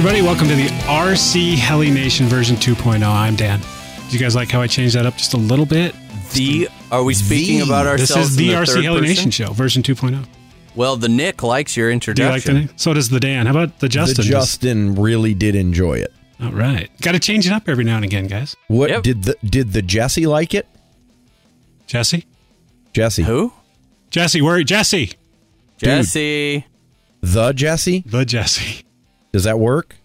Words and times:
Everybody, 0.00 0.22
welcome 0.22 0.48
to 0.48 0.54
the 0.54 0.68
RC 0.88 1.56
Heli 1.56 1.90
Nation 1.90 2.24
version 2.26 2.56
2.0. 2.56 3.04
I'm 3.06 3.36
Dan. 3.36 3.60
Do 4.08 4.16
you 4.16 4.18
guys 4.18 4.34
like 4.34 4.50
how 4.50 4.62
I 4.62 4.66
changed 4.66 4.94
that 4.96 5.04
up 5.04 5.14
just 5.18 5.34
a 5.34 5.36
little 5.36 5.66
bit? 5.66 5.94
The 6.32 6.70
are 6.90 7.04
we 7.04 7.12
speaking 7.12 7.58
The- 7.58 7.64
about 7.66 7.86
ourselves? 7.86 8.14
This 8.14 8.30
is 8.30 8.36
the, 8.36 8.52
in 8.52 8.56
RC 8.56 8.66
third 8.76 8.84
Heli 8.84 9.00
person? 9.00 9.14
Nation 9.14 9.30
show, 9.30 9.52
version 9.52 9.82
2.0. 9.82 10.24
Well, 10.74 10.96
the 10.96 11.10
Nick 11.10 11.42
likes 11.42 11.76
your 11.76 11.88
Do 11.88 11.90
you 11.90 11.92
introduction. 11.92 12.32
like 12.32 12.44
the 12.44 12.52
name? 12.68 12.70
So 12.76 12.94
does 12.94 13.10
the 13.10 13.20
Dan. 13.20 13.44
How 13.44 13.52
about 13.52 13.80
the 13.80 13.90
Justin? 13.90 14.24
the 14.24 14.30
Justin 14.30 14.94
really 14.94 15.34
did 15.34 15.54
enjoy 15.54 15.98
it. 15.98 16.14
All 16.42 16.50
right. 16.52 16.88
Got 17.02 17.12
to 17.12 17.18
change 17.18 17.46
it 17.46 17.52
up 17.52 17.68
every 17.68 17.84
now 17.84 17.96
and 17.96 18.04
again, 18.06 18.26
guys. 18.26 18.56
What 18.68 18.88
Yep. 18.88 19.02
did 19.02 19.22
the 19.24 19.36
did 19.44 19.74
the 19.74 19.82
Jesse 19.82 20.26
like 20.26 20.54
it? 20.54 20.66
Jesse? 21.86 22.24
Jesse, 22.94 23.24
Who? 23.24 23.52
Jesse, 24.08 24.40
where? 24.40 24.62
Jesse. 24.64 25.12
Jesse. 25.76 26.64
the 27.20 27.52
Jesse, 27.52 28.02
The 28.06 28.24
Jesse. 28.24 28.84
does 29.32 29.44
that 29.44 29.58
work? 29.58 29.96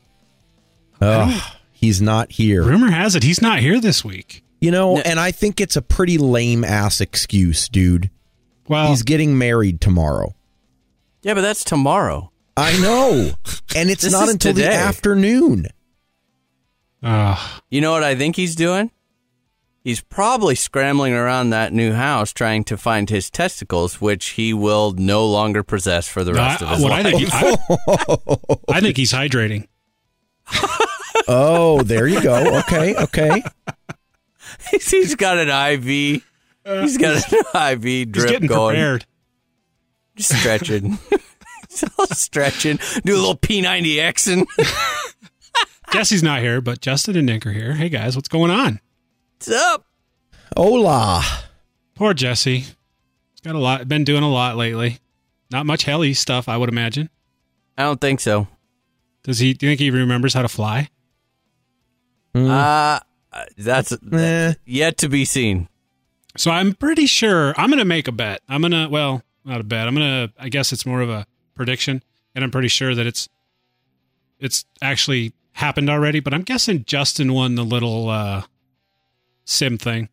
Ugh, 1.06 1.42
he's 1.72 2.02
not 2.02 2.32
here. 2.32 2.64
Rumor 2.64 2.92
has 2.92 3.16
it 3.16 3.24
he's 3.24 3.42
not 3.42 3.60
here 3.60 3.80
this 3.80 4.04
week. 4.04 4.44
You 4.62 4.72
know, 4.72 4.96
No. 4.96 5.02
and 5.02 5.20
I 5.20 5.32
think 5.32 5.60
it's 5.62 5.76
a 5.76 5.82
pretty 5.82 6.18
lame 6.18 6.64
ass 6.64 7.00
excuse, 7.02 7.68
dude. 7.70 8.10
Well, 8.68 8.88
He's 8.88 9.04
getting 9.04 9.38
married 9.38 9.80
tomorrow. 9.82 10.34
Yeah, 11.22 11.34
but 11.36 11.42
that's 11.42 11.64
tomorrow. 11.64 12.32
I 12.58 12.80
know, 12.80 13.32
and 13.76 13.90
it's 13.92 14.04
not 14.12 14.28
is 14.28 14.34
until 14.34 14.54
the 14.54 14.72
afternoon. 14.72 15.68
uh, 17.04 17.36
You 17.70 17.82
know 17.82 17.92
what 17.92 18.04
I 18.04 18.16
think 18.16 18.36
he's 18.38 18.56
doing? 18.56 18.92
He's 19.84 20.02
probably 20.02 20.56
scrambling 20.56 21.14
around 21.14 21.52
that 21.52 21.72
new 21.74 21.94
house 21.94 22.34
trying 22.34 22.64
to 22.64 22.78
find 22.78 23.08
his 23.10 23.30
testicles, 23.30 24.02
which 24.02 24.30
he 24.30 24.52
will 24.52 24.94
no 24.94 25.28
longer 25.28 25.62
possess 25.62 26.08
for 26.08 26.24
the 26.24 26.34
rest 26.34 26.64
I, 26.64 26.66
of 26.66 26.72
his 26.78 26.82
what 26.84 26.92
I 26.92 27.02
life. 27.02 27.14
think, 27.14 27.30
I, 28.72 28.78
I 28.78 28.82
think 28.82 28.98
he's 28.98 29.12
hydrating. 29.14 29.68
Oh, 31.28 31.82
there 31.82 32.08
you 32.08 32.22
go. 32.22 32.60
Okay, 32.60 32.96
okay. 32.96 33.44
he's 34.72 35.16
got 35.16 35.38
an 35.38 35.50
IV. 35.50 36.22
He's 36.66 36.98
got 36.98 37.32
an 37.32 37.74
IV 37.74 37.84
He's 37.84 38.06
drip 38.08 38.30
getting 38.30 38.48
going. 38.48 38.76
prepared. 38.76 39.06
Just 40.16 40.38
stretching. 40.40 40.98
he's 41.70 41.84
all 41.98 42.08
stretching. 42.08 42.80
Do 43.04 43.16
a 43.16 43.18
little 43.20 43.38
P90X 43.38 44.32
and 44.34 44.48
Jesse's 45.92 46.24
not 46.24 46.42
here, 46.42 46.62
but 46.62 46.82
Justin 46.82 47.16
and 47.18 47.26
Nick 47.26 47.46
are 47.46 47.52
here. 47.52 47.74
Hey, 47.74 47.90
guys, 47.90 48.16
what's 48.16 48.28
going 48.30 48.52
on? 48.52 48.80
what's 49.38 49.52
up? 49.52 49.86
Hola. 50.56 51.24
Poor 51.96 52.14
Jesse. 52.14 52.60
He's 52.60 53.42
got 53.44 53.56
a 53.56 53.60
lot, 53.60 53.88
been 53.88 54.04
doing 54.04 54.24
a 54.24 54.30
lot 54.30 54.58
lately. 54.58 55.00
Not 55.52 55.66
much 55.66 55.84
heli 55.84 56.14
stuff, 56.14 56.50
I 56.50 56.58
would 56.58 56.70
imagine. 56.70 57.10
I 57.78 57.84
don't 57.84 58.00
think 58.02 58.20
so. 58.20 58.48
Does 59.24 59.40
he? 59.40 59.54
Do 59.54 59.66
you 59.66 59.72
think 59.72 59.80
he 59.80 59.92
remembers 59.92 60.34
how 60.34 60.42
to 60.42 60.48
fly? 60.48 60.90
Uh, 62.36 63.00
that's 63.58 63.92
Eh. 64.12 64.54
yet 64.66 64.98
to 64.98 65.10
be 65.10 65.26
seen. 65.26 65.68
So 66.38 66.52
I'm 66.52 66.74
pretty 66.74 67.06
sure 67.06 67.54
I'm 67.58 67.70
going 67.70 67.80
to 67.80 67.86
make 67.86 68.08
a 68.08 68.12
bet. 68.12 68.42
I'm 68.50 68.62
going 68.62 68.72
to, 68.72 68.88
well, 68.90 69.24
not 69.46 69.62
a 69.62 69.64
bet. 69.64 69.88
I'm 69.88 69.96
going 69.96 70.28
to, 70.28 70.34
I 70.38 70.50
guess 70.50 70.74
it's 70.74 70.86
more 70.86 71.02
of 71.02 71.10
a 71.10 71.26
prediction, 71.56 72.04
and 72.34 72.44
I'm 72.44 72.52
pretty 72.52 72.68
sure 72.68 72.94
that 72.94 73.06
it's, 73.08 73.30
it's 74.40 74.66
actually 74.82 75.32
happened 75.54 75.90
already. 75.90 76.20
But 76.20 76.34
I'm 76.34 76.42
guessing 76.42 76.84
Justin 76.86 77.32
won 77.34 77.56
the 77.56 77.64
little 77.64 78.10
uh, 78.10 78.44
sim 79.46 79.78
thing. 79.78 80.10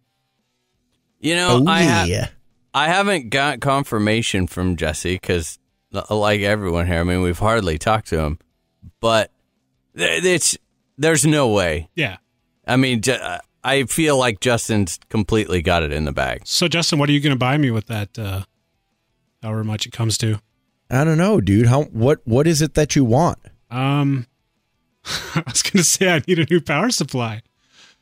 You 1.20 1.34
know, 1.36 1.62
Oh 1.66 1.70
I 1.70 1.82
ha- 1.84 2.04
yeah. 2.08 2.28
I 2.74 2.88
haven't 2.88 3.30
got 3.30 3.60
confirmation 3.60 4.46
from 4.46 4.76
Jesse 4.76 5.14
because, 5.14 5.58
like 6.10 6.40
everyone 6.40 6.86
here, 6.86 7.00
I 7.00 7.02
mean, 7.04 7.20
we've 7.20 7.38
hardly 7.38 7.78
talked 7.78 8.08
to 8.08 8.18
him, 8.20 8.38
but 9.00 9.30
it's 9.94 10.56
there's 10.98 11.24
no 11.26 11.48
way. 11.48 11.88
Yeah. 11.94 12.16
I 12.66 12.76
mean, 12.76 13.02
I 13.64 13.84
feel 13.84 14.18
like 14.18 14.40
Justin's 14.40 14.98
completely 15.08 15.62
got 15.62 15.82
it 15.82 15.92
in 15.92 16.04
the 16.04 16.12
bag. 16.12 16.42
So 16.44 16.68
Justin, 16.68 16.98
what 16.98 17.08
are 17.08 17.12
you 17.12 17.20
going 17.20 17.32
to 17.34 17.38
buy 17.38 17.56
me 17.58 17.70
with 17.70 17.86
that? 17.86 18.18
Uh, 18.18 18.42
however 19.42 19.64
much 19.64 19.86
it 19.86 19.92
comes 19.92 20.16
to. 20.18 20.40
I 20.90 21.04
don't 21.04 21.18
know, 21.18 21.40
dude. 21.40 21.66
How 21.66 21.84
what 21.84 22.20
what 22.24 22.46
is 22.46 22.60
it 22.62 22.74
that 22.74 22.94
you 22.94 23.04
want? 23.04 23.38
Um, 23.70 24.26
I 25.34 25.42
was 25.46 25.62
going 25.62 25.78
to 25.78 25.84
say 25.84 26.14
I 26.14 26.22
need 26.26 26.38
a 26.38 26.46
new 26.50 26.60
power 26.60 26.90
supply. 26.90 27.42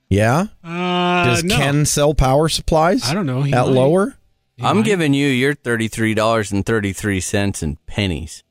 Yeah. 0.08 0.46
Uh, 0.64 1.24
Does 1.24 1.44
no. 1.44 1.56
Ken 1.56 1.86
sell 1.86 2.14
power 2.14 2.48
supplies? 2.48 3.08
I 3.08 3.14
don't 3.14 3.26
know. 3.26 3.42
He 3.42 3.52
At 3.52 3.66
might. 3.66 3.72
lower? 3.72 4.16
He 4.56 4.64
I'm 4.64 4.78
might. 4.78 4.84
giving 4.84 5.14
you 5.14 5.28
your 5.28 5.54
thirty 5.54 5.86
three 5.88 6.14
dollars 6.14 6.50
and 6.50 6.66
thirty 6.66 6.92
three 6.92 7.20
cents 7.20 7.62
in 7.62 7.76
pennies. 7.86 8.42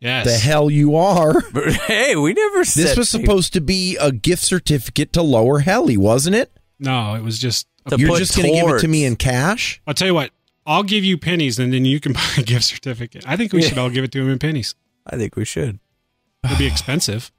Yes. 0.00 0.26
The 0.26 0.36
hell 0.36 0.70
you 0.70 0.96
are. 0.96 1.42
But 1.52 1.72
hey, 1.72 2.16
we 2.16 2.34
never 2.34 2.64
said 2.64 2.84
This 2.84 2.96
was 2.96 3.08
supposed 3.08 3.52
to 3.54 3.60
be 3.60 3.96
a 3.96 4.12
gift 4.12 4.42
certificate 4.42 5.12
to 5.14 5.22
Lower 5.22 5.60
Heli, 5.60 5.96
wasn't 5.96 6.36
it? 6.36 6.52
No, 6.78 7.14
it 7.14 7.22
was 7.22 7.38
just. 7.38 7.66
To 7.88 7.96
You're 7.96 8.18
just 8.18 8.36
going 8.36 8.52
to 8.52 8.60
give 8.60 8.74
it 8.74 8.80
to 8.80 8.88
me 8.88 9.04
in 9.04 9.16
cash? 9.16 9.80
I'll 9.86 9.94
tell 9.94 10.08
you 10.08 10.14
what. 10.14 10.32
I'll 10.66 10.82
give 10.82 11.04
you 11.04 11.16
pennies, 11.16 11.58
and 11.60 11.72
then 11.72 11.84
you 11.84 12.00
can 12.00 12.12
buy 12.12 12.28
a 12.38 12.42
gift 12.42 12.64
certificate. 12.64 13.24
I 13.26 13.36
think 13.36 13.52
we 13.52 13.62
should 13.62 13.78
all 13.78 13.90
give 13.90 14.04
it 14.04 14.12
to 14.12 14.20
him 14.20 14.28
in 14.28 14.38
pennies. 14.38 14.74
I 15.06 15.16
think 15.16 15.36
we 15.36 15.44
should. 15.44 15.78
It'd 16.44 16.58
be 16.58 16.66
expensive 16.66 17.32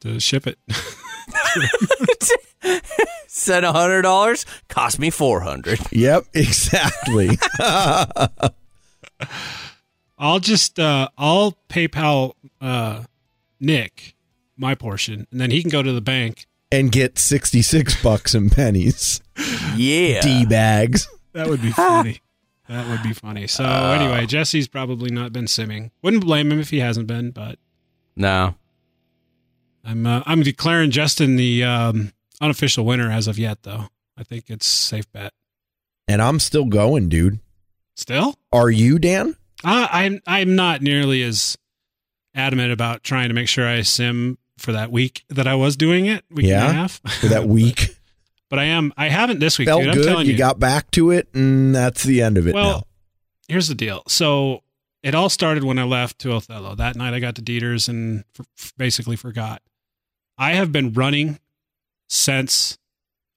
to 0.00 0.20
ship 0.20 0.46
it. 0.46 0.58
Said 3.28 3.64
a 3.64 3.72
hundred 3.72 4.02
dollars, 4.02 4.44
cost 4.68 4.98
me 4.98 5.10
four 5.10 5.40
hundred. 5.40 5.78
Yep, 5.92 6.26
exactly. 6.34 7.38
I'll 10.22 10.38
just 10.40 10.78
uh 10.78 11.08
I'll 11.18 11.58
PayPal 11.68 12.32
uh 12.60 13.02
Nick 13.60 14.14
my 14.56 14.74
portion, 14.74 15.26
and 15.30 15.40
then 15.40 15.50
he 15.50 15.60
can 15.62 15.70
go 15.70 15.82
to 15.82 15.92
the 15.92 16.00
bank. 16.00 16.46
and 16.70 16.90
get 16.92 17.18
66 17.18 18.00
bucks 18.02 18.34
and 18.34 18.50
pennies. 18.50 19.20
Yeah. 19.76 20.20
D 20.22 20.46
bags. 20.46 21.08
That 21.32 21.48
would 21.48 21.60
be 21.60 21.70
funny. 21.72 22.20
That 22.68 22.88
would 22.88 23.02
be 23.02 23.12
funny. 23.12 23.46
So 23.48 23.64
anyway, 23.64 24.24
Jesse's 24.26 24.68
probably 24.68 25.10
not 25.10 25.32
been 25.32 25.44
simming. 25.46 25.90
Wouldn't 26.02 26.24
blame 26.24 26.50
him 26.52 26.60
if 26.60 26.70
he 26.70 26.78
hasn't 26.78 27.06
been, 27.08 27.30
but 27.32 27.58
No. 28.16 28.54
I'm 29.84 30.06
uh, 30.06 30.22
I'm 30.26 30.42
declaring 30.42 30.90
Justin 30.92 31.34
the 31.36 31.64
um, 31.64 32.12
unofficial 32.40 32.84
winner 32.84 33.10
as 33.10 33.26
of 33.26 33.38
yet, 33.38 33.64
though. 33.64 33.88
I 34.16 34.22
think 34.22 34.44
it's 34.48 34.66
safe 34.66 35.10
bet. 35.12 35.32
And 36.06 36.22
I'm 36.22 36.38
still 36.38 36.66
going, 36.66 37.08
dude. 37.08 37.40
Still, 37.96 38.36
Are 38.52 38.70
you, 38.70 38.98
Dan? 38.98 39.36
Uh, 39.64 39.88
I'm 39.90 40.20
I'm 40.26 40.54
not 40.56 40.82
nearly 40.82 41.22
as 41.22 41.56
adamant 42.34 42.72
about 42.72 43.02
trying 43.04 43.28
to 43.28 43.34
make 43.34 43.48
sure 43.48 43.66
I 43.66 43.82
sim 43.82 44.38
for 44.58 44.72
that 44.72 44.90
week 44.92 45.24
that 45.28 45.46
I 45.46 45.54
was 45.54 45.76
doing 45.76 46.06
it 46.06 46.24
week 46.30 46.46
and 46.46 46.54
a 46.70 46.72
half. 46.72 47.00
For 47.20 47.26
that 47.28 47.46
week? 47.48 47.96
but 48.50 48.58
I 48.58 48.64
am. 48.64 48.92
I 48.96 49.08
haven't 49.08 49.40
this 49.40 49.58
week. 49.58 49.68
Felt 49.68 49.80
dude. 49.82 49.90
I'm 49.90 49.96
good. 49.96 50.06
telling 50.06 50.26
You, 50.26 50.32
you. 50.32 50.38
got 50.38 50.58
back 50.58 50.90
to 50.92 51.10
it, 51.10 51.28
and 51.34 51.74
that's 51.74 52.02
the 52.02 52.20
end 52.22 52.36
of 52.38 52.46
it 52.46 52.54
well, 52.54 52.70
now. 52.78 52.82
here's 53.48 53.68
the 53.68 53.74
deal. 53.74 54.02
So 54.08 54.62
it 55.02 55.14
all 55.14 55.28
started 55.30 55.64
when 55.64 55.78
I 55.78 55.84
left 55.84 56.18
to 56.20 56.32
Othello. 56.32 56.74
That 56.74 56.94
night 56.96 57.14
I 57.14 57.18
got 57.20 57.34
to 57.36 57.42
Dieters 57.42 57.88
and 57.88 58.24
f- 58.58 58.72
basically 58.76 59.16
forgot. 59.16 59.62
I 60.38 60.52
have 60.52 60.70
been 60.70 60.92
running 60.92 61.38
since, 62.08 62.78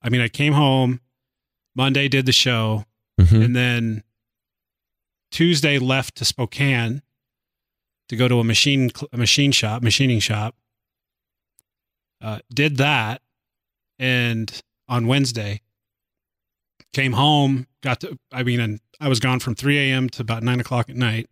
I 0.02 0.10
mean, 0.10 0.22
I 0.22 0.28
came 0.28 0.54
home, 0.54 1.00
Monday 1.76 2.08
did 2.08 2.26
the 2.26 2.32
show, 2.32 2.86
Mhm. 3.20 3.46
and 3.46 3.56
then 3.56 4.04
Tuesday 5.36 5.78
left 5.80 6.16
to 6.16 6.24
Spokane 6.24 7.02
to 8.08 8.16
go 8.16 8.30
to 8.30 8.40
a 8.40 8.44
machine 8.46 8.90
a 9.12 9.18
machine 9.18 9.52
shop, 9.52 9.84
machining 9.84 10.22
shop. 10.22 10.56
Uh, 12.22 12.40
did 12.54 12.78
that, 12.78 13.22
and 14.00 14.62
on 14.88 15.08
Wednesday 15.08 15.60
came 16.94 17.12
home. 17.12 17.68
Got 17.84 18.00
to, 18.00 18.18
I 18.32 18.44
mean, 18.44 18.62
and 18.62 18.80
I 19.02 19.10
was 19.10 19.20
gone 19.20 19.42
from 19.42 19.56
3 19.56 19.78
a.m. 19.78 20.08
to 20.12 20.22
about 20.22 20.42
nine 20.42 20.62
o'clock 20.62 20.90
at 20.90 20.96
night. 20.96 21.30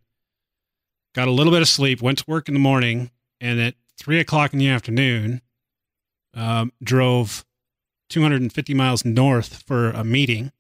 Got 1.16 1.30
a 1.30 1.32
little 1.32 1.54
bit 1.54 1.62
of 1.62 1.70
sleep. 1.70 2.02
Went 2.02 2.18
to 2.18 2.26
work 2.28 2.50
in 2.50 2.56
the 2.56 2.60
morning, 2.60 3.10
and 3.40 3.62
at 3.62 3.76
three 3.98 4.20
o'clock 4.20 4.52
in 4.52 4.60
the 4.60 4.68
afternoon, 4.68 5.42
um, 6.34 6.74
drove 6.84 7.46
250 8.10 8.74
miles 8.74 9.06
north 9.06 9.64
for 9.66 9.92
a 9.92 10.04
meeting, 10.04 10.52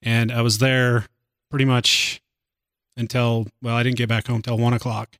and 0.00 0.30
I 0.30 0.42
was 0.42 0.58
there 0.58 1.08
pretty 1.50 1.64
much 1.64 2.20
until 2.96 3.46
well, 3.62 3.76
I 3.76 3.82
didn't 3.82 3.96
get 3.96 4.08
back 4.08 4.26
home 4.26 4.42
till 4.42 4.58
one 4.58 4.72
o'clock. 4.72 5.16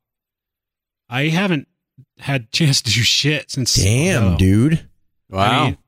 I 1.08 1.28
haven't 1.28 1.68
had 2.18 2.50
chance 2.52 2.80
to 2.82 2.90
do 2.90 3.02
shit 3.02 3.50
since. 3.50 3.74
Damn, 3.74 4.36
dude. 4.36 4.88
Wow. 5.30 5.40
I 5.40 5.64
mean, 5.64 5.78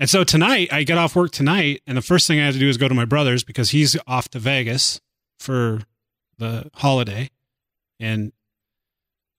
and 0.00 0.10
so 0.10 0.24
tonight, 0.24 0.72
I 0.72 0.84
got 0.84 0.98
off 0.98 1.14
work 1.14 1.30
tonight, 1.30 1.82
and 1.86 1.96
the 1.96 2.02
first 2.02 2.26
thing 2.26 2.40
I 2.40 2.46
had 2.46 2.54
to 2.54 2.60
do 2.60 2.68
is 2.68 2.76
go 2.76 2.88
to 2.88 2.94
my 2.94 3.04
brother's 3.04 3.44
because 3.44 3.70
he's 3.70 3.96
off 4.06 4.28
to 4.30 4.38
Vegas 4.38 5.00
for 5.38 5.82
the 6.38 6.70
holiday. 6.74 7.30
And 8.00 8.32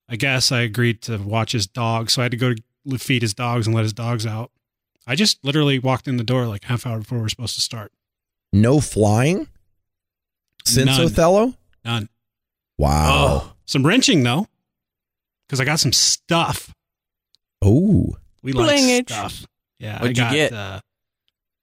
I 0.08 0.16
guess 0.16 0.50
I 0.50 0.60
agreed 0.60 1.02
to 1.02 1.18
watch 1.18 1.52
his 1.52 1.66
dog. 1.66 2.10
So 2.10 2.22
I 2.22 2.24
had 2.24 2.32
to 2.32 2.38
go 2.38 2.54
to 2.54 2.98
feed 2.98 3.22
his 3.22 3.34
dogs 3.34 3.66
and 3.66 3.76
let 3.76 3.82
his 3.82 3.92
dogs 3.92 4.26
out. 4.26 4.50
I 5.06 5.14
just 5.14 5.44
literally 5.44 5.78
walked 5.78 6.08
in 6.08 6.16
the 6.16 6.24
door 6.24 6.46
like 6.46 6.64
half 6.64 6.86
hour 6.86 6.98
before 6.98 7.18
we 7.18 7.24
are 7.24 7.28
supposed 7.28 7.54
to 7.56 7.60
start. 7.60 7.92
No 8.52 8.80
flying 8.80 9.48
since 10.66 10.86
None. 10.86 11.00
Othello. 11.06 11.54
None. 11.84 12.08
Wow. 12.78 13.52
Some 13.64 13.86
wrenching, 13.86 14.22
though, 14.22 14.46
because 15.46 15.60
I 15.60 15.64
got 15.64 15.80
some 15.80 15.92
stuff. 15.92 16.72
Oh, 17.62 18.16
We 18.42 18.52
like 18.52 18.78
Blingage. 18.78 19.08
stuff. 19.10 19.46
Yeah. 19.78 20.00
What'd 20.00 20.06
I 20.06 20.08
you 20.08 20.14
got 20.14 20.32
get? 20.34 20.52
Uh, 20.52 20.80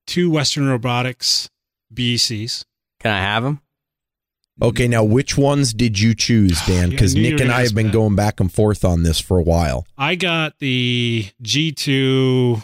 two 0.08 0.30
Western 0.32 0.68
Robotics 0.68 1.50
BECs. 1.94 2.66
Can 3.00 3.12
I 3.12 3.20
have 3.20 3.44
them? 3.44 3.62
okay. 4.62 4.88
Now, 4.88 5.04
which 5.04 5.38
ones 5.38 5.74
did 5.74 6.00
you 6.00 6.14
choose, 6.16 6.60
Dan? 6.68 6.90
Because 6.90 7.16
knew 7.16 7.32
Nick 7.32 7.42
and 7.42 7.52
I 7.52 7.62
have 7.64 7.76
been 7.76 7.88
that. 7.88 7.94
going 7.94 8.16
back 8.16 8.40
and 8.40 8.52
forth 8.52 8.84
on 8.86 9.04
this 9.04 9.20
for 9.20 9.38
a 9.38 9.44
while. 9.44 9.86
I 9.98 10.16
got 10.16 10.58
the 10.60 11.28
G2 11.44 12.64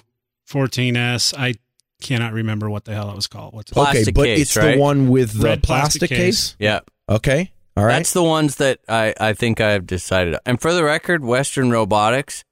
14S. 0.49 1.33
I 1.37 1.55
cannot 2.01 2.33
remember 2.33 2.69
what 2.69 2.85
the 2.85 2.93
hell 2.93 3.09
it 3.09 3.15
was 3.15 3.27
called. 3.27 3.53
What's 3.53 3.71
it? 3.71 3.73
Pla- 3.75 3.83
okay, 3.83 3.91
Plastic 3.93 4.15
but 4.15 4.25
case, 4.25 4.39
it's 4.41 4.57
right? 4.57 4.75
the 4.75 4.81
one 4.81 5.09
with 5.09 5.33
the 5.39 5.45
Red 5.45 5.63
plastic 5.63 5.99
plastic, 6.01 6.09
case. 6.09 6.17
case. 6.51 6.55
Yeah. 6.59 6.79
Okay. 7.07 7.51
All 7.77 7.85
right. 7.85 7.93
That's 7.93 8.13
the 8.13 8.23
ones 8.23 8.55
that 8.57 8.79
I, 8.89 9.13
I 9.19 9.33
think 9.33 9.61
I've 9.61 9.87
decided. 9.87 10.35
And 10.45 10.59
for 10.61 10.73
the 10.73 10.83
record, 10.83 11.23
Western 11.23 11.71
Robotics, 11.71 12.43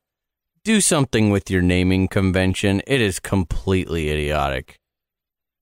do 0.64 0.80
something 0.82 1.30
with 1.30 1.50
your 1.50 1.62
naming 1.62 2.08
convention. 2.08 2.82
It 2.88 3.02
is 3.02 3.20
completely 3.20 4.10
idiotic. 4.10 4.78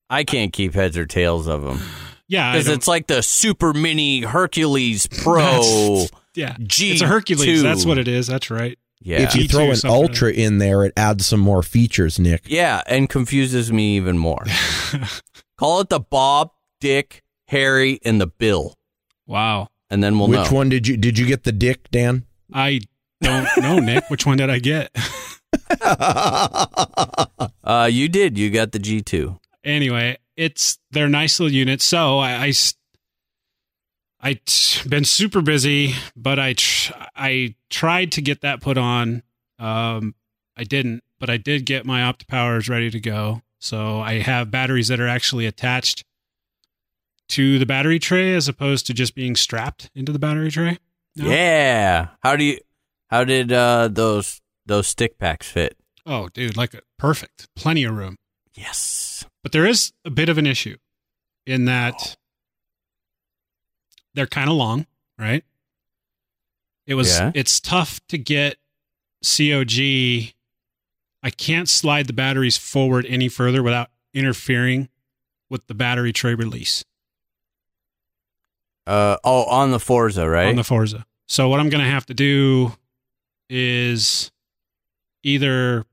I 0.08 0.24
can't 0.24 0.52
keep 0.52 0.74
heads 0.74 0.96
or 0.96 1.04
tails 1.06 1.46
of 1.48 1.62
them 1.62 1.80
Yeah, 2.28 2.52
because 2.52 2.68
it's 2.68 2.88
like 2.88 3.06
the 3.06 3.22
Super 3.22 3.72
Mini 3.72 4.20
Hercules 4.22 5.06
Pro. 5.22 6.06
Yeah. 6.34 6.54
G2. 6.56 6.92
It's 6.92 7.02
a 7.02 7.06
Hercules. 7.06 7.44
Two. 7.44 7.62
That's 7.62 7.84
what 7.86 7.98
it 7.98 8.08
is. 8.08 8.26
That's 8.26 8.50
right. 8.50 8.78
Yeah, 9.06 9.20
if 9.22 9.36
you 9.36 9.44
G2 9.44 9.50
throw 9.50 9.70
an 9.70 9.76
something. 9.76 10.02
ultra 10.02 10.32
in 10.32 10.58
there, 10.58 10.82
it 10.84 10.92
adds 10.96 11.26
some 11.26 11.38
more 11.38 11.62
features, 11.62 12.18
Nick. 12.18 12.42
yeah, 12.46 12.82
and 12.88 13.08
confuses 13.08 13.70
me 13.72 13.96
even 13.96 14.18
more. 14.18 14.44
Call 15.56 15.80
it 15.80 15.88
the 15.90 16.00
Bob, 16.00 16.50
Dick, 16.80 17.22
Harry, 17.48 18.00
and 18.04 18.20
the 18.20 18.26
Bill, 18.26 18.74
Wow. 19.26 19.68
and 19.90 20.02
then 20.02 20.18
we'll 20.18 20.26
Which 20.28 20.50
know. 20.50 20.56
one 20.56 20.68
did 20.68 20.88
you 20.88 20.96
did 20.96 21.18
you 21.18 21.26
get 21.26 21.44
the 21.44 21.52
dick, 21.52 21.88
Dan? 21.92 22.24
I 22.52 22.80
don't 23.22 23.46
know, 23.58 23.78
Nick. 23.78 24.10
Which 24.10 24.26
one 24.26 24.38
did 24.38 24.50
I 24.50 24.58
get? 24.58 24.90
Uh, 27.64 27.88
you 27.90 28.08
did. 28.08 28.38
You 28.38 28.50
got 28.50 28.72
the 28.72 28.78
G 28.78 29.02
two. 29.02 29.38
anyway, 29.64 30.18
it's 30.36 30.78
they're 30.92 31.08
nice 31.08 31.40
little 31.40 31.52
units. 31.54 31.84
So 31.84 32.18
I, 32.18 32.32
I, 32.32 32.48
s- 32.48 32.74
I 34.26 34.40
t- 34.44 34.88
been 34.88 35.04
super 35.04 35.40
busy, 35.40 35.94
but 36.16 36.40
I, 36.40 36.54
tr- 36.54 36.92
I 37.14 37.54
tried 37.70 38.10
to 38.12 38.20
get 38.20 38.40
that 38.40 38.60
put 38.60 38.76
on. 38.76 39.22
Um, 39.60 40.16
I 40.56 40.64
didn't, 40.64 41.04
but 41.20 41.30
I 41.30 41.36
did 41.36 41.64
get 41.64 41.86
my 41.86 42.00
OptiPowers 42.00 42.68
ready 42.68 42.90
to 42.90 42.98
go. 42.98 43.42
So 43.60 44.00
I 44.00 44.14
have 44.18 44.50
batteries 44.50 44.88
that 44.88 44.98
are 44.98 45.06
actually 45.06 45.46
attached 45.46 46.04
to 47.28 47.60
the 47.60 47.66
battery 47.66 48.00
tray 48.00 48.34
as 48.34 48.48
opposed 48.48 48.88
to 48.88 48.94
just 48.94 49.14
being 49.14 49.36
strapped 49.36 49.90
into 49.94 50.10
the 50.10 50.18
battery 50.18 50.50
tray. 50.50 50.78
No? 51.14 51.28
Yeah. 51.28 52.08
How 52.24 52.34
do 52.34 52.42
you? 52.42 52.58
How 53.06 53.22
did 53.22 53.52
uh, 53.52 53.86
those 53.92 54.40
those 54.66 54.88
stick 54.88 55.20
packs 55.20 55.48
fit? 55.48 55.76
Oh, 56.04 56.30
dude, 56.34 56.56
like 56.56 56.74
perfect. 56.98 57.46
Plenty 57.54 57.84
of 57.84 57.96
room. 57.96 58.16
Yes. 58.56 59.24
But 59.44 59.52
there 59.52 59.66
is 59.66 59.92
a 60.04 60.10
bit 60.10 60.28
of 60.28 60.36
an 60.36 60.48
issue 60.48 60.78
in 61.46 61.66
that 61.66 62.16
they're 64.16 64.26
kind 64.26 64.50
of 64.50 64.56
long, 64.56 64.86
right? 65.18 65.44
It 66.86 66.94
was 66.94 67.16
Yeah. 67.18 67.30
it's 67.34 67.60
tough 67.60 68.00
to 68.08 68.18
get 68.18 68.56
COG. 69.22 70.32
I 71.22 71.30
can't 71.36 71.68
slide 71.68 72.06
the 72.06 72.12
batteries 72.12 72.56
forward 72.56 73.06
any 73.08 73.28
further 73.28 73.62
without 73.62 73.90
interfering 74.14 74.88
with 75.48 75.66
the 75.68 75.74
battery 75.74 76.12
tray 76.12 76.34
release 76.34 76.84
Uh 78.86 79.16
oh, 79.24 79.44
on 79.44 79.70
the 79.72 79.80
Forza, 79.80 80.28
right? 80.28 80.48
on 80.48 80.56
the 80.56 80.64
Forza. 80.64 81.06
So 81.26 81.48
what 81.48 81.58
I'm 81.60 81.68
going 81.68 81.82
to 81.84 81.90
have 81.90 82.06
to 82.06 82.14
do 82.14 82.72
is 83.50 84.30
either 85.24 85.84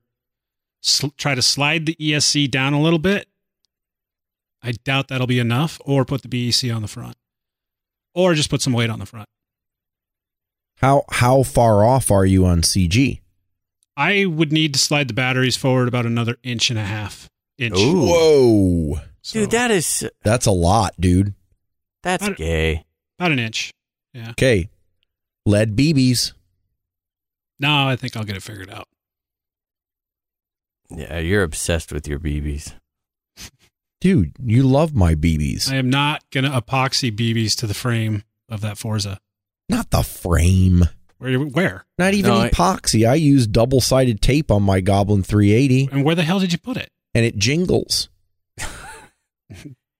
sl- 0.80 1.08
try 1.16 1.34
to 1.34 1.42
slide 1.42 1.86
the 1.86 1.96
ESC 1.96 2.48
down 2.48 2.72
a 2.72 2.80
little 2.80 3.00
bit. 3.00 3.28
I 4.62 4.72
doubt 4.72 5.08
that'll 5.08 5.26
be 5.26 5.40
enough, 5.40 5.80
or 5.84 6.04
put 6.04 6.22
the 6.22 6.28
BEC 6.28 6.70
on 6.74 6.82
the 6.82 6.88
front, 6.88 7.16
or 8.14 8.34
just 8.34 8.50
put 8.50 8.62
some 8.62 8.72
weight 8.72 8.90
on 8.90 8.98
the 8.98 9.06
front. 9.06 9.26
How 10.78 11.04
how 11.10 11.42
far 11.42 11.84
off 11.84 12.10
are 12.10 12.26
you 12.26 12.44
on 12.46 12.62
CG? 12.62 13.20
I 13.96 14.24
would 14.26 14.52
need 14.52 14.72
to 14.74 14.80
slide 14.80 15.06
the 15.08 15.14
batteries 15.14 15.56
forward 15.56 15.86
about 15.88 16.04
another 16.06 16.36
inch 16.42 16.68
and 16.70 16.78
a 16.78 16.84
half 16.84 17.28
inch. 17.58 17.78
Ooh. 17.78 18.06
Whoa, 18.06 19.00
So, 19.22 19.40
Dude, 19.40 19.50
that 19.52 19.70
is 19.70 20.08
that's 20.24 20.46
a 20.46 20.50
lot, 20.50 20.94
dude. 20.98 21.34
that's 22.02 22.22
I 22.24 22.26
don't- 22.26 22.38
gay. 22.38 22.84
about 23.18 23.32
an 23.32 23.38
inch. 23.38 23.70
Yeah. 24.12 24.30
Okay, 24.30 24.68
lead 25.46 25.76
BBs. 25.76 26.32
No, 27.60 27.86
I 27.88 27.94
think 27.96 28.16
I'll 28.16 28.24
get 28.24 28.36
it 28.36 28.42
figured 28.42 28.70
out. 28.70 28.88
Yeah, 30.90 31.18
you're 31.18 31.42
obsessed 31.44 31.92
with 31.92 32.06
your 32.06 32.18
BBs. 32.18 32.74
Dude, 34.04 34.32
you 34.44 34.64
love 34.64 34.94
my 34.94 35.14
BBs. 35.14 35.72
I 35.72 35.76
am 35.76 35.88
not 35.88 36.22
going 36.30 36.44
to 36.44 36.50
epoxy 36.50 37.10
BBs 37.10 37.56
to 37.56 37.66
the 37.66 37.72
frame 37.72 38.22
of 38.50 38.60
that 38.60 38.76
Forza. 38.76 39.18
Not 39.70 39.90
the 39.90 40.02
frame. 40.02 40.84
Where? 41.16 41.38
Where? 41.38 41.86
Not 41.96 42.12
even 42.12 42.30
No, 42.34 42.46
epoxy. 42.50 43.08
I 43.08 43.14
use 43.14 43.46
double 43.46 43.80
sided 43.80 44.20
tape 44.20 44.50
on 44.50 44.62
my 44.62 44.82
Goblin 44.82 45.22
380 45.22 45.88
And 45.90 46.04
where 46.04 46.14
the 46.14 46.22
hell 46.22 46.38
did 46.38 46.52
you 46.52 46.58
put 46.58 46.76
it? 46.76 46.90
and 47.14 47.24
it 47.24 47.38
jingles. 47.38 48.10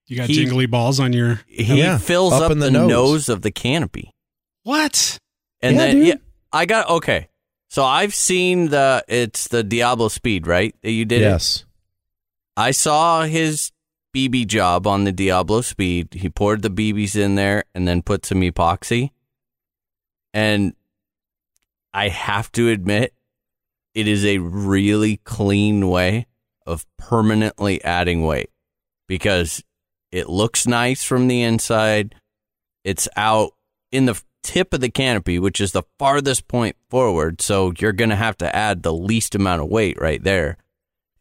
You 0.07 0.17
got 0.19 0.29
He- 0.29 0.35
jingly 0.35 0.67
balls 0.67 1.01
on 1.01 1.15
your 1.15 1.41
He 1.47 1.79
Yeah, 1.79 1.97
fills 1.97 2.35
up 2.35 2.43
up, 2.43 2.51
in 2.53 2.59
the 2.59 2.67
the, 2.67 2.73
nose. 2.73 2.89
nose. 2.91 3.29
of 3.31 3.41
the 3.41 3.51
canopy. 3.51 4.11
what? 4.65 5.19
And 5.63 5.77
Yeah, 5.77 5.83
then 5.87 5.97
dude. 5.97 6.07
yeah, 6.09 6.15
I 6.53 6.67
got 6.67 6.91
okay. 6.91 7.29
So 7.71 7.83
I've 7.83 8.15
seen 8.15 8.69
the 8.69 9.03
it's 9.09 9.49
the 9.49 9.65
Diablo 9.65 10.09
Speed, 10.09 10.47
right? 10.47 10.75
That 10.83 10.91
you 10.91 11.07
did 11.07 11.23
it? 11.23 11.25
yes. 11.25 11.65
I 12.55 12.73
saw 12.73 13.23
his 13.23 13.73
BB 14.15 14.47
job 14.47 14.87
on 14.87 15.05
the 15.05 15.13
Diablo 15.13 15.61
Speed. 15.61 16.15
He 16.15 16.29
poured 16.29 16.63
the 16.63 16.71
BBs 16.71 17.17
in 17.17 17.35
there 17.35 17.65
and 17.75 17.87
then 17.89 18.03
put 18.03 18.25
some 18.25 18.41
epoxy. 18.41 19.11
And 20.33 20.75
I 21.93 22.09
have 22.09 22.51
to 22.53 22.69
admit, 22.69 23.13
it 23.95 24.09
is 24.09 24.25
a 24.25 24.39
really 24.39 25.19
clean 25.19 25.89
way 25.89 26.27
of 26.67 26.87
permanently 26.97 27.83
adding 27.85 28.23
weight 28.23 28.51
because 29.07 29.63
it 30.11 30.29
looks 30.29 30.67
nice 30.67 31.05
from 31.05 31.29
the 31.29 31.43
inside. 31.43 32.15
It's 32.85 33.09
out 33.17 33.53
in 33.93 34.07
the 34.07 34.21
tip 34.43 34.73
of 34.73 34.81
the 34.81 34.91
canopy, 34.91 35.39
which 35.39 35.61
is 35.61 35.73
the 35.73 35.83
farthest 35.99 36.47
point 36.49 36.77
forward. 36.89 37.41
So 37.41 37.73
you're 37.79 37.93
going 37.93 38.11
to 38.11 38.17
have 38.17 38.37
to 38.39 38.55
add 38.55 38.83
the 38.83 38.93
least 38.93 39.35
amount 39.35 39.63
of 39.63 39.69
weight 39.69 40.01
right 40.01 40.23
there. 40.23 40.57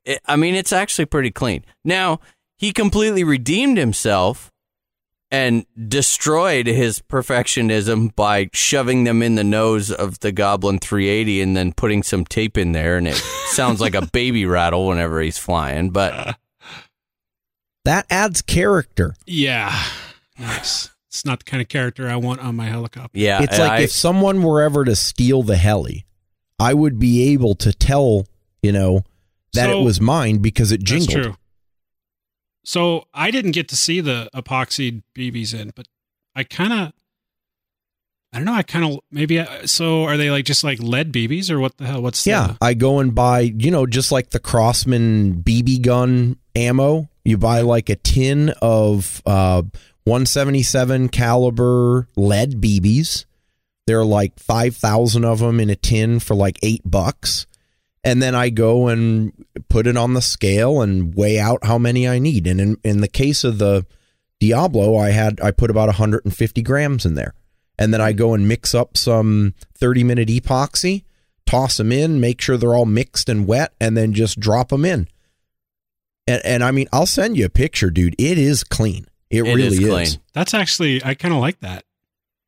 It, 0.05 0.19
I 0.25 0.35
mean, 0.35 0.55
it's 0.55 0.73
actually 0.73 1.05
pretty 1.05 1.31
clean. 1.31 1.63
Now, 1.83 2.19
he 2.63 2.71
completely 2.71 3.25
redeemed 3.25 3.77
himself 3.77 4.49
and 5.29 5.65
destroyed 5.89 6.65
his 6.65 6.99
perfectionism 7.01 8.15
by 8.15 8.49
shoving 8.53 9.03
them 9.03 9.21
in 9.21 9.35
the 9.35 9.43
nose 9.43 9.91
of 9.91 10.19
the 10.19 10.31
Goblin 10.31 10.79
380 10.79 11.41
and 11.41 11.57
then 11.57 11.73
putting 11.73 12.03
some 12.03 12.23
tape 12.23 12.57
in 12.57 12.71
there. 12.71 12.95
And 12.97 13.07
it 13.07 13.15
sounds 13.47 13.81
like 13.81 13.95
a 13.95 14.05
baby 14.05 14.45
rattle 14.45 14.87
whenever 14.87 15.19
he's 15.19 15.37
flying. 15.37 15.89
But 15.89 16.37
That 17.85 18.05
adds 18.09 18.41
character. 18.41 19.13
Yeah. 19.25 19.77
Nice. 20.39 20.89
It's 21.09 21.25
not 21.25 21.39
the 21.39 21.45
kind 21.45 21.61
of 21.61 21.67
character 21.67 22.07
I 22.07 22.15
want 22.15 22.39
on 22.39 22.55
my 22.55 22.67
helicopter. 22.67 23.19
yeah, 23.19 23.43
it's 23.43 23.59
like 23.59 23.71
I- 23.71 23.79
if 23.81 23.91
someone 23.91 24.41
were 24.41 24.61
ever 24.61 24.85
to 24.85 24.95
steal 24.95 25.43
the 25.43 25.57
heli, 25.57 26.05
I 26.59 26.73
would 26.73 26.97
be 26.97 27.33
able 27.33 27.55
to 27.55 27.73
tell, 27.73 28.25
you 28.61 28.71
know, 28.71 29.03
that 29.53 29.65
So- 29.69 29.81
it 29.81 29.83
was 29.83 29.99
mine 29.99 30.37
because 30.37 30.71
it 30.71 30.81
jingled. 30.81 31.35
So 32.63 33.07
I 33.13 33.31
didn't 33.31 33.51
get 33.51 33.67
to 33.69 33.75
see 33.75 33.99
the 34.01 34.29
epoxied 34.33 35.03
BBs 35.17 35.53
in, 35.59 35.71
but 35.75 35.87
I 36.35 36.43
kind 36.43 36.73
of, 36.73 36.93
I 38.31 38.37
don't 38.37 38.45
know. 38.45 38.53
I 38.53 38.63
kind 38.63 38.85
of 38.85 38.99
maybe. 39.11 39.39
I, 39.39 39.65
so 39.65 40.03
are 40.03 40.17
they 40.17 40.31
like 40.31 40.45
just 40.45 40.63
like 40.63 40.79
lead 40.79 41.11
BBs 41.11 41.51
or 41.51 41.59
what 41.59 41.77
the 41.77 41.85
hell? 41.85 42.01
What's 42.01 42.25
Yeah, 42.25 42.47
The, 42.47 42.57
I 42.61 42.73
go 42.73 42.99
and 42.99 43.13
buy, 43.13 43.41
you 43.41 43.69
know, 43.69 43.85
just 43.85 44.11
like 44.11 44.31
the 44.31 44.39
Crosman 44.39 45.43
BB 45.43 45.81
gun 45.81 46.37
ammo. 46.55 47.09
You 47.23 47.37
buy 47.37 47.61
like 47.61 47.89
a 47.89 47.95
tin 47.95 48.53
of 48.61 49.21
uh, 49.25 49.61
177 50.05 51.09
caliber 51.09 52.07
lead 52.15 52.59
BBs. 52.59 53.25
There 53.85 53.99
are 53.99 54.05
like 54.05 54.39
5,000 54.39 55.25
of 55.25 55.39
them 55.39 55.59
in 55.59 55.69
a 55.69 55.75
tin 55.75 56.19
for 56.19 56.35
like 56.35 56.57
eight 56.63 56.81
bucks. 56.85 57.45
And 58.03 58.21
then 58.21 58.35
I 58.35 58.49
go 58.49 58.87
and 58.89 59.31
put 59.69 59.87
it 59.87 59.95
on 59.95 60.13
the 60.13 60.21
scale 60.21 60.81
and 60.81 61.15
weigh 61.15 61.39
out 61.39 61.65
how 61.65 61.77
many 61.77 62.07
I 62.07 62.19
need. 62.19 62.47
And 62.47 62.59
in, 62.59 62.77
in 62.83 63.01
the 63.01 63.07
case 63.07 63.43
of 63.43 63.59
the 63.59 63.85
Diablo, 64.39 64.97
I 64.97 65.11
had 65.11 65.39
I 65.41 65.51
put 65.51 65.69
about 65.69 65.87
150 65.87 66.61
grams 66.63 67.05
in 67.05 67.15
there. 67.15 67.33
And 67.79 67.93
then 67.93 68.01
I 68.01 68.11
go 68.11 68.33
and 68.33 68.47
mix 68.47 68.75
up 68.75 68.97
some 68.97 69.53
30 69.77 70.03
minute 70.03 70.27
epoxy, 70.27 71.05
toss 71.45 71.77
them 71.77 71.91
in, 71.91 72.19
make 72.19 72.41
sure 72.41 72.57
they're 72.57 72.75
all 72.75 72.85
mixed 72.85 73.29
and 73.29 73.47
wet, 73.47 73.73
and 73.79 73.95
then 73.97 74.13
just 74.13 74.39
drop 74.39 74.69
them 74.69 74.83
in. 74.85 75.07
And, 76.27 76.41
and 76.45 76.63
I 76.63 76.71
mean, 76.71 76.87
I'll 76.93 77.05
send 77.05 77.37
you 77.37 77.45
a 77.45 77.49
picture, 77.49 77.89
dude. 77.89 78.15
It 78.19 78.37
is 78.37 78.63
clean. 78.63 79.05
It, 79.29 79.39
It 79.39 79.55
really 79.55 79.63
is 79.63 79.79
is. 79.79 80.19
that's 80.33 80.53
actually 80.53 81.03
I 81.03 81.15
kind 81.15 81.33
of 81.33 81.39
like 81.39 81.59
that. 81.61 81.85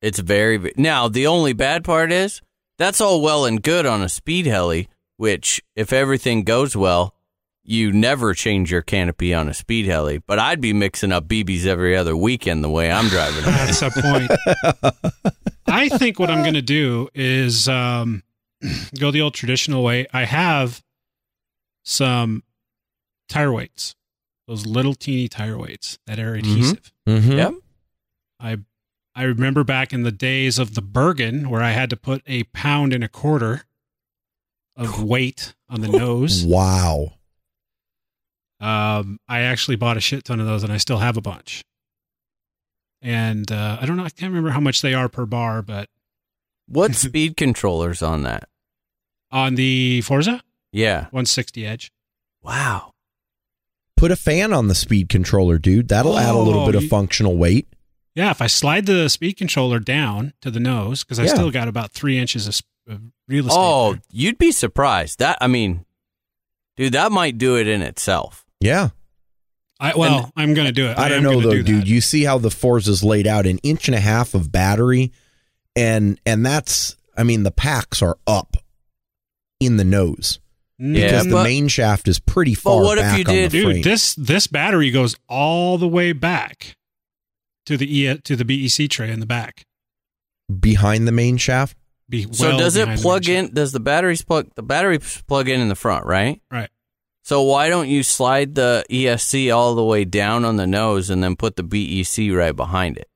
It's 0.01 0.19
very 0.19 0.73
now. 0.77 1.07
The 1.07 1.27
only 1.27 1.53
bad 1.53 1.83
part 1.83 2.11
is 2.11 2.41
that's 2.77 3.01
all 3.01 3.21
well 3.21 3.45
and 3.45 3.63
good 3.63 3.85
on 3.85 4.03
a 4.03 4.09
speed 4.09 4.45
heli, 4.45 4.87
which 5.17 5.61
if 5.75 5.93
everything 5.93 6.43
goes 6.43 6.75
well, 6.75 7.15
you 7.63 7.91
never 7.91 8.33
change 8.33 8.71
your 8.71 8.81
canopy 8.81 9.33
on 9.33 9.49
a 9.49 9.53
speed 9.53 9.85
heli. 9.87 10.19
But 10.19 10.39
I'd 10.39 10.61
be 10.61 10.73
mixing 10.73 11.11
up 11.11 11.27
BBs 11.27 11.65
every 11.65 11.95
other 11.95 12.15
weekend 12.15 12.63
the 12.63 12.69
way 12.69 12.91
I'm 12.91 13.07
driving. 13.07 13.43
That's 13.45 13.81
a 13.81 13.89
point. 13.89 14.31
I 15.67 15.89
think 15.89 16.19
what 16.19 16.29
I'm 16.29 16.41
going 16.41 16.53
to 16.53 16.61
do 16.61 17.09
is 17.13 17.67
um, 17.67 18.23
go 18.99 19.11
the 19.11 19.21
old 19.21 19.33
traditional 19.33 19.83
way. 19.83 20.05
I 20.13 20.25
have 20.25 20.83
some 21.83 22.43
tire 23.27 23.51
weights, 23.51 23.95
those 24.47 24.65
little 24.65 24.93
teeny 24.93 25.27
tire 25.27 25.57
weights 25.57 25.97
that 26.05 26.19
are 26.19 26.35
adhesive. 26.35 26.91
Mm-hmm. 27.07 27.31
Yep. 27.31 27.53
I 28.39 28.57
I 29.15 29.23
remember 29.23 29.63
back 29.63 29.93
in 29.93 30.03
the 30.03 30.11
days 30.11 30.59
of 30.59 30.75
the 30.75 30.81
Bergen 30.81 31.49
where 31.49 31.61
I 31.61 31.71
had 31.71 31.89
to 31.89 31.97
put 31.97 32.21
a 32.27 32.43
pound 32.45 32.93
and 32.93 33.03
a 33.03 33.07
quarter 33.07 33.63
of 34.75 35.01
weight 35.03 35.53
on 35.69 35.81
the 35.81 35.87
nose. 35.87 36.43
Wow. 36.47 37.13
Um, 38.59 39.19
I 39.27 39.41
actually 39.41 39.75
bought 39.75 39.97
a 39.97 40.01
shit 40.01 40.23
ton 40.23 40.39
of 40.39 40.45
those, 40.47 40.63
and 40.63 40.71
I 40.71 40.77
still 40.77 40.97
have 40.99 41.17
a 41.17 41.21
bunch. 41.21 41.61
And 43.01 43.51
uh, 43.51 43.77
I 43.81 43.85
don't 43.85 43.97
know, 43.97 44.05
I 44.05 44.09
can't 44.09 44.31
remember 44.31 44.49
how 44.51 44.59
much 44.61 44.81
they 44.81 44.93
are 44.93 45.09
per 45.09 45.25
bar, 45.25 45.61
but 45.61 45.89
What 46.67 46.95
speed 46.95 47.37
controllers 47.37 48.01
on 48.01 48.23
that? 48.23 48.47
on 49.31 49.55
the 49.55 50.01
Forza 50.01 50.41
Yeah. 50.71 51.01
160 51.11 51.65
Edge. 51.65 51.91
Wow. 52.41 52.91
Put 53.97 54.11
a 54.11 54.15
fan 54.15 54.53
on 54.53 54.67
the 54.69 54.75
speed 54.75 55.09
controller, 55.09 55.57
dude. 55.57 55.89
That'll 55.89 56.17
add 56.17 56.33
a 56.33 56.37
little 56.39 56.61
Oh, 56.61 56.65
bit 56.65 56.75
of 56.75 56.83
you- 56.83 56.89
functional 56.89 57.35
weight. 57.37 57.67
Yeah, 58.15 58.31
if 58.31 58.41
I 58.41 58.47
slide 58.47 58.85
the 58.85 59.09
speed 59.09 59.33
controller 59.33 59.79
down 59.79 60.33
to 60.41 60.49
the 60.49 60.59
nose, 60.61 61.03
because 61.03 61.19
I 61.19 61.23
Yeah. 61.25 61.33
still 61.33 61.51
got 61.51 61.67
about 61.67 61.91
three 61.91 62.17
inches 62.17 62.47
of, 62.47 62.55
sp- 62.55 62.65
of 62.65 62.74
real 63.27 63.47
estate. 63.47 63.57
Oh, 63.59 63.93
there. 63.93 64.01
you'd 64.11 64.37
be 64.37 64.51
surprised. 64.51 65.19
That 65.19 65.37
I 65.41 65.47
mean, 65.47 65.85
dude, 66.77 66.93
that 66.93 67.11
might 67.11 67.37
do 67.37 67.57
it 67.57 67.67
in 67.67 67.81
itself. 67.81 68.45
Yeah. 68.59 68.89
I, 69.79 69.93
well, 69.95 70.31
I'm 70.37 70.53
going 70.53 70.67
to 70.67 70.71
do 70.71 70.87
it. 70.87 70.97
I 70.97 71.09
don't 71.09 71.21
know 71.21 71.41
though, 71.41 71.51
do 71.51 71.61
dude. 71.63 71.81
that. 71.81 71.87
You 71.87 71.99
see 71.99 72.23
how 72.23 72.37
the 72.37 72.49
Forza's 72.49 73.03
laid 73.03 73.27
out 73.27 73.45
an 73.45 73.57
inch 73.59 73.89
and 73.89 73.95
a 73.95 73.99
half 73.99 74.33
of 74.33 74.49
battery, 74.51 75.11
and 75.75 76.19
and 76.25 76.45
that's 76.45 76.95
I 77.17 77.23
mean 77.23 77.43
the 77.43 77.51
packs 77.51 78.01
are 78.01 78.17
up 78.25 78.55
in 79.59 79.77
the 79.77 79.85
nose 79.85 80.39
Mm, 80.81 80.97
Yeah, 80.97 81.05
because 81.07 81.23
the 81.25 81.31
but- 81.31 81.43
main 81.43 81.67
shaft 81.69 82.07
is 82.09 82.19
pretty 82.19 82.53
far 82.53 82.79
But 82.81 82.85
what 82.85 82.97
if 82.97 83.17
you 83.17 83.23
did- 83.23 83.51
the 83.51 83.61
frame. 83.63 83.75
dude, 83.75 83.83
this 83.85 84.13
this 84.15 84.47
battery 84.47 84.91
goes 84.91 85.15
all 85.29 85.77
the 85.77 85.87
way 85.87 86.11
back 86.11 86.75
to 87.65 87.77
the 87.77 87.85
e, 87.99 88.17
to 88.17 88.35
the 88.35 88.43
BEC 88.45 88.89
tray 88.89 89.09
in 89.11 89.19
the 89.21 89.25
back. 89.25 89.65
behind 90.59 91.07
the 91.07 91.11
main 91.13 91.37
shaft. 91.37 91.77
Be 92.07 92.27
So 92.31 92.49
well 92.49 92.57
does 92.59 92.75
it 92.75 92.99
plug 92.99 93.27
in? 93.27 93.53
Does 93.53 93.71
the 93.71 93.79
batteries 93.79 94.21
plug? 94.21 94.49
The 94.55 94.63
batteries 94.63 95.23
plug 95.27 95.49
in 95.49 95.59
in 95.59 95.69
the 95.69 95.75
front, 95.75 96.05
right? 96.05 96.41
Right. 96.51 96.69
So 97.23 97.41
why 97.41 97.69
don't 97.69 97.87
you 97.87 98.03
slide 98.03 98.53
the 98.53 98.85
ESC 98.89 99.55
all 99.55 99.73
the 99.73 99.83
way 99.83 100.05
down 100.05 100.45
on 100.45 100.57
the 100.57 100.67
nose 100.67 101.09
and 101.09 101.23
then 101.23 101.35
put 101.35 101.55
the 101.55 101.63
BEC 101.63 102.31
right 102.37 102.55
behind 102.55 102.97
it? 102.97 103.09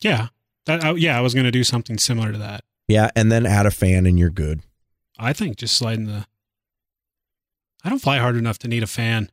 Yeah, 0.00 0.28
that, 0.64 0.82
uh, 0.82 0.94
yeah, 0.94 1.18
I 1.18 1.20
was 1.20 1.34
going 1.34 1.44
to 1.44 1.50
do 1.50 1.62
something 1.64 1.98
similar 1.98 2.32
to 2.32 2.38
that. 2.38 2.64
Yeah, 2.88 3.10
and 3.14 3.30
then 3.30 3.44
add 3.44 3.66
a 3.66 3.70
fan 3.70 4.06
and 4.06 4.18
you're 4.18 4.30
good. 4.30 4.62
I 5.18 5.32
think 5.32 5.56
just 5.56 5.76
sliding 5.76 6.06
the. 6.06 6.26
I 7.84 7.90
don't 7.90 7.98
fly 7.98 8.18
hard 8.18 8.36
enough 8.36 8.58
to 8.60 8.68
need 8.68 8.82
a 8.82 8.86
fan. 8.86 9.30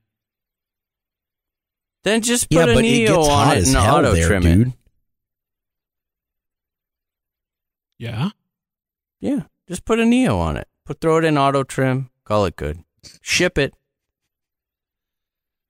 Then 2.04 2.22
just 2.22 2.50
put 2.50 2.58
yeah, 2.58 2.64
a 2.64 2.76
but 2.76 2.80
it 2.80 2.82
Neo 2.82 3.16
gets 3.16 3.30
on 3.30 3.48
hot 3.48 3.58
it 3.58 3.60
as 3.62 3.74
and 3.74 3.84
hell 3.84 3.96
auto 3.98 4.14
there, 4.14 4.28
trim 4.28 4.42
dude. 4.44 4.68
it. 4.68 4.74
Yeah, 8.01 8.29
Yeah, 9.20 9.41
just 9.67 9.86
put 9.86 10.00
a 10.00 10.05
Neo 10.05 10.38
on 10.39 10.58
it. 10.58 10.67
Put 10.86 11.00
throw 11.01 11.17
it 11.17 11.24
in 11.24 11.38
auto 11.38 11.63
trim. 11.63 12.10
Call 12.25 12.46
it 12.46 12.55
good. 12.55 12.84
Ship 13.22 13.55
it. 13.60 13.75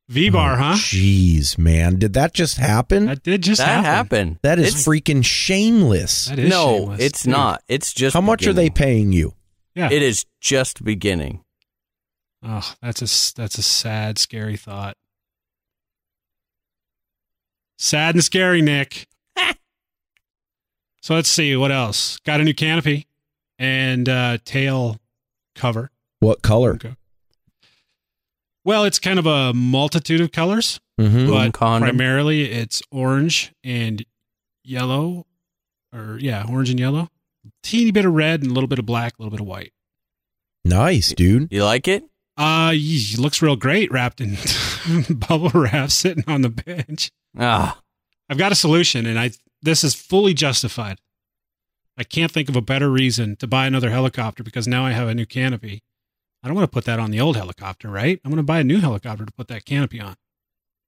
V 0.08 0.30
bar, 0.30 0.54
Oh, 0.54 0.56
huh? 0.58 0.74
Jeez, 0.76 1.58
man, 1.58 1.98
did 2.00 2.14
that 2.14 2.34
just 2.34 2.56
happen? 2.58 3.08
That 3.08 3.24
did 3.24 3.42
just 3.44 3.60
that 3.60 3.84
happen. 3.84 3.86
happened. 3.86 4.40
that 4.44 4.60
is 4.60 4.68
It's- 4.70 4.86
freaking 4.88 5.26
shameless. 5.26 6.26
That 6.28 6.40
is 6.40 6.50
no, 6.50 6.78
shameless, 6.80 7.02
it's 7.02 7.24
dude. 7.24 7.32
not. 7.32 7.64
It's 7.68 7.94
just. 7.94 8.14
How 8.14 8.22
much 8.22 8.48
are 8.48 8.54
they 8.54 8.70
paying 8.70 9.12
you? 9.12 9.36
Yeah. 9.76 9.90
It 9.92 10.02
is 10.02 10.26
just 10.40 10.84
beginning. 10.86 11.44
oh, 12.44 12.74
that's 12.82 13.02
a 13.02 13.06
s- 13.06 13.34
that's 13.34 13.58
a 13.58 13.62
sad, 13.64 14.18
scary 14.18 14.56
thought. 14.58 14.96
Sad 17.78 18.16
and 18.16 18.24
scary, 18.24 18.62
Nick. 18.62 19.08
so 21.02 21.14
let's 21.16 21.30
see 21.30 21.56
what 21.56 21.72
else. 21.72 22.18
Got 22.20 22.40
a 22.40 22.44
new 22.44 22.54
canopy 22.54 23.08
and 23.60 24.08
uh, 24.08 24.38
tail 24.46 24.98
cover. 25.56 25.92
What 26.20 26.42
color? 26.42 26.74
Okay. 26.76 26.96
Well, 28.64 28.84
it's 28.86 29.00
kind 29.00 29.18
of 29.20 29.26
a 29.26 29.54
multitude 29.54 30.22
of 30.22 30.32
colors, 30.32 30.80
Mm-hmm. 31.00 31.32
But 31.32 31.54
condom. 31.54 31.90
primarily 31.90 32.52
it's 32.52 32.84
orange 32.92 33.52
and 33.64 34.06
yellow, 34.64 35.26
or 35.92 36.20
yeah, 36.22 36.46
orange 36.48 36.70
and 36.70 36.80
yellow. 36.80 37.10
Teeny 37.64 37.90
bit 37.90 38.06
of 38.06 38.14
red 38.14 38.44
and 38.44 38.52
a 38.52 38.54
little 38.54 38.68
bit 38.68 38.78
of 38.78 38.86
black, 38.86 39.14
a 39.18 39.22
little 39.22 39.32
bit 39.32 39.42
of 39.42 39.48
white. 39.48 39.74
Nice, 40.64 41.12
dude. 41.16 41.52
You 41.52 41.64
like 41.66 41.88
it? 41.88 42.04
Uh, 42.38 42.72
ye- 42.76 43.16
looks 43.18 43.42
real 43.42 43.56
great 43.56 43.92
wrapped 43.92 44.22
in 44.22 44.38
bubble 45.10 45.50
wrap, 45.60 45.90
sitting 45.90 46.24
on 46.28 46.44
the 46.44 46.50
bench. 46.50 47.10
Ah, 47.36 47.80
I've 48.30 48.38
got 48.38 48.52
a 48.52 48.56
solution, 48.56 49.08
and 49.08 49.18
I 49.18 49.32
this 49.62 49.84
is 49.84 49.94
fully 49.94 50.34
justified. 50.34 51.00
I 51.98 52.04
can't 52.04 52.32
think 52.32 52.50
of 52.50 52.56
a 52.56 52.62
better 52.62 52.90
reason 52.90 53.36
to 53.38 53.48
buy 53.48 53.68
another 53.68 53.90
helicopter 53.92 54.44
because 54.44 54.68
now 54.68 54.86
I 54.86 54.92
have 54.92 55.08
a 55.08 55.14
new 55.16 55.26
canopy. 55.26 55.84
I 56.44 56.48
don't 56.48 56.56
want 56.56 56.70
to 56.70 56.74
put 56.74 56.86
that 56.86 57.00
on 57.00 57.12
the 57.12 57.20
old 57.22 57.36
helicopter, 57.38 57.90
right? 57.90 58.20
I'm 58.26 58.32
going 58.32 58.38
to 58.38 58.44
buy 58.44 58.60
a 58.60 58.64
new 58.64 58.80
helicopter 58.80 59.26
to 59.26 59.32
put 59.32 59.48
that 59.50 59.66
canopy 59.66 60.00
on. 60.00 60.16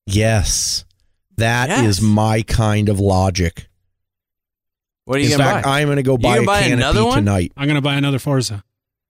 Yes, 0.07 0.85
that 1.37 1.69
is 1.69 1.99
Yes. 1.99 2.01
my 2.01 2.41
kind 2.41 2.89
of 2.89 2.99
logic. 2.99 3.67
what 5.05 5.17
are 5.17 5.21
you 5.21 5.29
gonna 5.29 5.43
fact, 5.43 5.65
buy? 5.65 5.81
I'm 5.81 5.87
going 5.87 5.97
to 5.97 6.03
go 6.03 6.17
buy 6.17 6.37
a 6.37 6.43
buy 6.45 6.61
canopy 6.61 6.73
another 6.81 7.05
one? 7.05 7.17
tonight. 7.17 7.51
I'm 7.57 7.67
going 7.67 7.75
to 7.75 7.81
buy 7.81 7.95
another 7.95 8.19
Forza, 8.19 8.63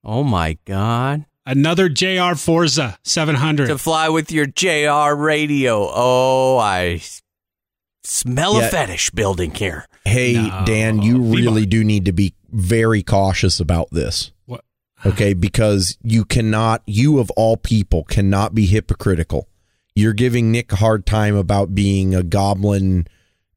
oh 0.04 0.24
my 0.24 0.58
god! 0.66 1.26
another 1.46 1.88
JR 1.90 2.34
Forza 2.36 2.98
700. 3.04 3.68
To 3.68 3.78
fly 3.78 4.10
with 4.10 4.32
your 4.32 4.46
JR 4.48 5.14
radio. 5.16 5.88
Oh, 5.94 6.58
I 6.58 6.94
s- 6.96 7.22
smell 8.04 8.60
Yeah. 8.60 8.68
a 8.68 8.70
fetish 8.70 9.12
building 9.12 9.54
here. 9.54 9.88
Hey, 10.06 10.34
No. 10.34 10.64
Dan, 10.66 11.02
you 11.02 11.16
V-Bar. 11.24 11.36
really 11.38 11.66
do 11.66 11.84
need 11.84 12.06
to 12.06 12.12
be 12.12 12.34
very 12.52 13.02
cautious 13.04 13.60
about 13.60 13.90
this. 13.92 14.32
What? 14.46 14.64
Okay, 15.06 15.34
because 15.34 15.98
you 16.04 16.26
cannot, 16.26 16.84
you 16.86 17.20
of 17.20 17.30
all 17.32 17.58
people, 17.58 18.04
cannot 18.04 18.54
be 18.54 18.66
hypocritical. 18.66 19.48
You're 19.96 20.14
giving 20.14 20.52
Nick 20.52 20.72
a 20.74 20.78
hard 20.78 21.06
time 21.06 21.36
about 21.36 21.74
being 21.76 22.14
a 22.16 22.24
Goblin 22.24 23.08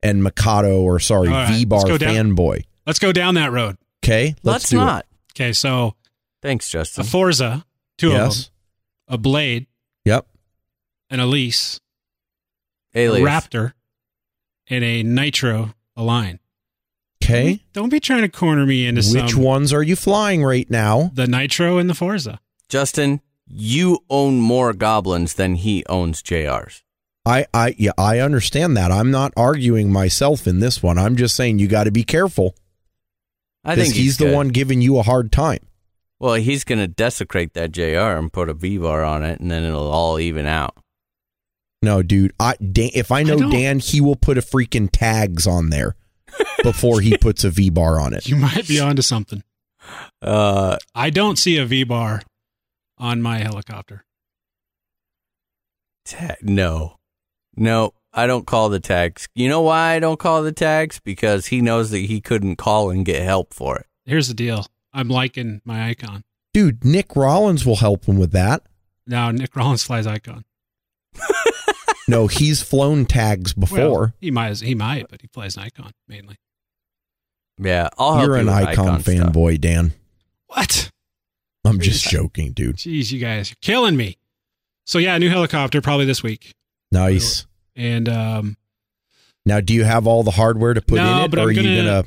and 0.03 0.23
Mikado, 0.23 0.81
or 0.81 1.01
sorry, 1.01 1.29
All 1.29 1.35
right, 1.35 1.49
V 1.53 1.65
Bar 1.65 1.79
let's 1.81 1.91
go 1.91 1.99
down- 1.99 2.15
fanboy. 2.15 2.65
Let's 2.87 2.99
go 2.99 3.11
down 3.13 3.35
that 3.35 3.51
road. 3.53 3.77
Okay, 4.05 4.35
let's, 4.43 4.45
Let's 4.45 4.71
do 4.71 4.77
not. 4.77 5.07
Okay, 5.35 5.53
so 5.53 5.97
Thanks, 6.43 6.71
Justin. 6.71 7.03
a 7.03 7.05
Forza, 7.05 7.65
it. 7.65 7.99
two 7.99 8.09
of 8.09 8.13
Yes. 8.15 8.45
them, 8.45 8.53
a 9.09 9.19
Blade, 9.19 9.67
Yep. 10.05 10.27
an 11.11 11.19
Elise, 11.21 11.81
Alias. 12.95 13.23
a 13.23 13.31
Raptor, 13.31 13.73
and 14.69 14.85
a 14.85 15.03
Nitro 15.03 15.75
Align. 15.97 16.41
Okay. 17.23 17.63
Don't 17.73 17.89
be 17.89 18.01
trying 18.01 18.23
to 18.23 18.29
corner 18.29 18.67
me 18.67 18.87
into 18.87 19.03
Which 19.11 19.33
some 19.33 19.43
ones 19.43 19.73
are 19.73 19.83
you 19.83 19.97
flying 19.97 20.45
right 20.45 20.71
now? 20.71 21.11
the 21.15 21.27
Nitro 21.27 21.79
and 21.79 21.91
the 21.91 21.95
Forza. 21.95 22.41
Justin, 22.69 23.21
you 23.47 24.01
own 24.11 24.41
more 24.41 24.73
goblins 24.73 25.35
than 25.35 25.57
he 25.57 25.85
owns 25.87 26.23
JRs. 26.23 26.83
I, 27.25 27.47
I, 27.53 27.75
yeah, 27.77 27.93
I 27.99 28.21
understand 28.21 28.77
that. 28.77 28.93
I'm 28.93 29.11
not 29.11 29.33
arguing 29.37 29.91
myself 29.91 30.47
in 30.47 30.61
this 30.61 30.83
one. 30.83 30.99
I'm 30.99 31.17
just 31.17 31.35
saying 31.35 31.59
you 31.59 31.67
got 31.67 31.85
to 31.85 31.91
be 31.91 32.05
careful 32.05 32.55
I 33.67 33.75
think 33.75 33.95
he's, 33.95 34.05
he's, 34.05 34.19
the 34.19 34.33
one 34.33 34.49
giving 34.49 34.81
you 34.81 34.99
a 34.99 35.03
hard 35.03 35.33
time. 35.33 35.59
Well, 36.21 36.35
he's 36.35 36.63
going 36.63 36.79
to 36.79 36.87
desecrate 36.87 37.55
that 37.55 37.73
JR 37.73 38.17
and 38.17 38.33
put 38.33 38.49
a 38.49 38.55
V 38.55 38.79
bar 38.79 39.05
on 39.05 39.25
it, 39.25 39.41
and 39.41 39.51
then 39.51 39.65
it'll 39.65 39.91
all 39.91 40.21
even 40.21 40.47
out. 40.47 40.77
No, 41.87 42.03
dude. 42.03 42.33
I 42.41 42.57
Dan, 42.57 42.91
if 42.95 43.13
I 43.13 43.23
know 43.23 43.39
don't- 43.39 43.51
Dan, 43.51 43.79
he 43.79 44.01
will 44.01 44.17
put 44.17 44.37
a 44.37 44.41
freaking 44.43 44.89
tags 44.93 45.47
on 45.47 45.71
there 45.71 45.95
before 46.65 47.01
he 47.01 47.17
puts 47.17 47.45
a 47.45 47.51
V 47.51 47.71
bar 47.71 48.01
on 48.01 48.13
it. 48.13 48.27
You 48.29 48.35
might 48.37 48.67
be 48.67 48.81
onto 48.81 49.03
something. 49.03 49.43
Uh, 50.21 50.77
I 50.97 51.11
don't 51.11 51.39
see 51.39 51.57
a 51.59 51.65
V 51.65 51.85
bar 51.85 52.23
on 52.99 53.23
my 53.23 53.39
helicopter. 53.39 54.05
ta- 56.05 56.35
no, 56.43 56.97
no, 57.57 57.93
I 58.13 58.27
don't 58.27 58.47
call 58.47 58.69
the 58.69 58.81
tags. 58.81 59.29
You 59.35 59.49
know 59.49 59.63
why 59.63 59.95
I 59.95 60.01
don't 60.01 60.19
call 60.19 60.43
the 60.43 60.51
tags? 60.53 60.99
Because 61.01 61.47
he 61.47 61.61
knows 61.61 61.91
that 61.93 61.99
he 61.99 62.21
couldn't 62.21 62.57
call 62.57 62.91
and 62.91 63.05
get 63.05 63.23
help 63.23 63.55
for 63.55 63.79
it. 63.79 63.87
Here's 64.05 64.29
the 64.29 64.35
deal. 64.35 64.67
I'm 64.93 65.09
liking 65.09 65.61
my 65.65 65.89
icon. 65.89 66.23
Dude, 66.53 66.85
Nick 66.85 67.15
Rollins 67.15 67.65
will 67.67 67.77
help 67.77 68.07
him 68.07 68.19
with 68.19 68.33
that. 68.33 68.63
No, 69.07 69.31
Nick 69.31 69.55
Rollins 69.55 69.85
flies 69.85 70.07
icon. 70.07 70.45
No, 72.09 72.27
he's 72.29 72.63
flown 72.63 73.05
tags 73.07 73.53
before. 73.53 73.79
Well, 73.79 74.13
he 74.21 74.31
might 74.31 74.59
he 74.61 74.75
might, 74.75 75.09
but 75.09 75.23
he 75.23 75.29
flies 75.33 75.57
Nikon 75.57 75.91
mainly. 76.09 76.37
Yeah, 77.59 77.89
I'll 77.99 78.15
help 78.17 78.27
You're 78.27 78.37
an 78.37 78.47
with 78.47 78.55
icon, 78.55 79.01
stuff. 79.01 79.15
fanboy, 79.15 79.61
Dan. 79.61 79.93
What? 80.47 80.91
I'm 81.65 81.81
just 81.81 82.05
joking, 82.09 82.53
dude. 82.53 82.77
Jeez, 82.77 83.11
you 83.11 83.19
guys 83.19 83.51
are 83.51 83.57
killing 83.61 83.97
me. 83.97 84.19
So 84.85 84.99
yeah, 84.99 85.19
new 85.19 85.31
helicopter 85.31 85.81
probably 85.81 86.05
this 86.07 86.23
week. 86.23 86.53
Nice. 86.93 87.47
And 87.75 88.09
um 88.09 88.57
Now, 89.45 89.61
do 89.61 89.75
you 89.75 89.85
have 89.85 90.07
all 90.07 90.23
the 90.23 90.31
hardware 90.33 90.75
to 90.75 90.81
put 90.83 90.97
No, 90.97 91.19
in 91.19 91.25
it, 91.25 91.31
but 91.31 91.39
or 91.41 91.43
I'm 91.43 91.49
are 91.49 91.51
you 91.53 91.63
gonna- 91.63 91.85
gonna? 92.03 92.05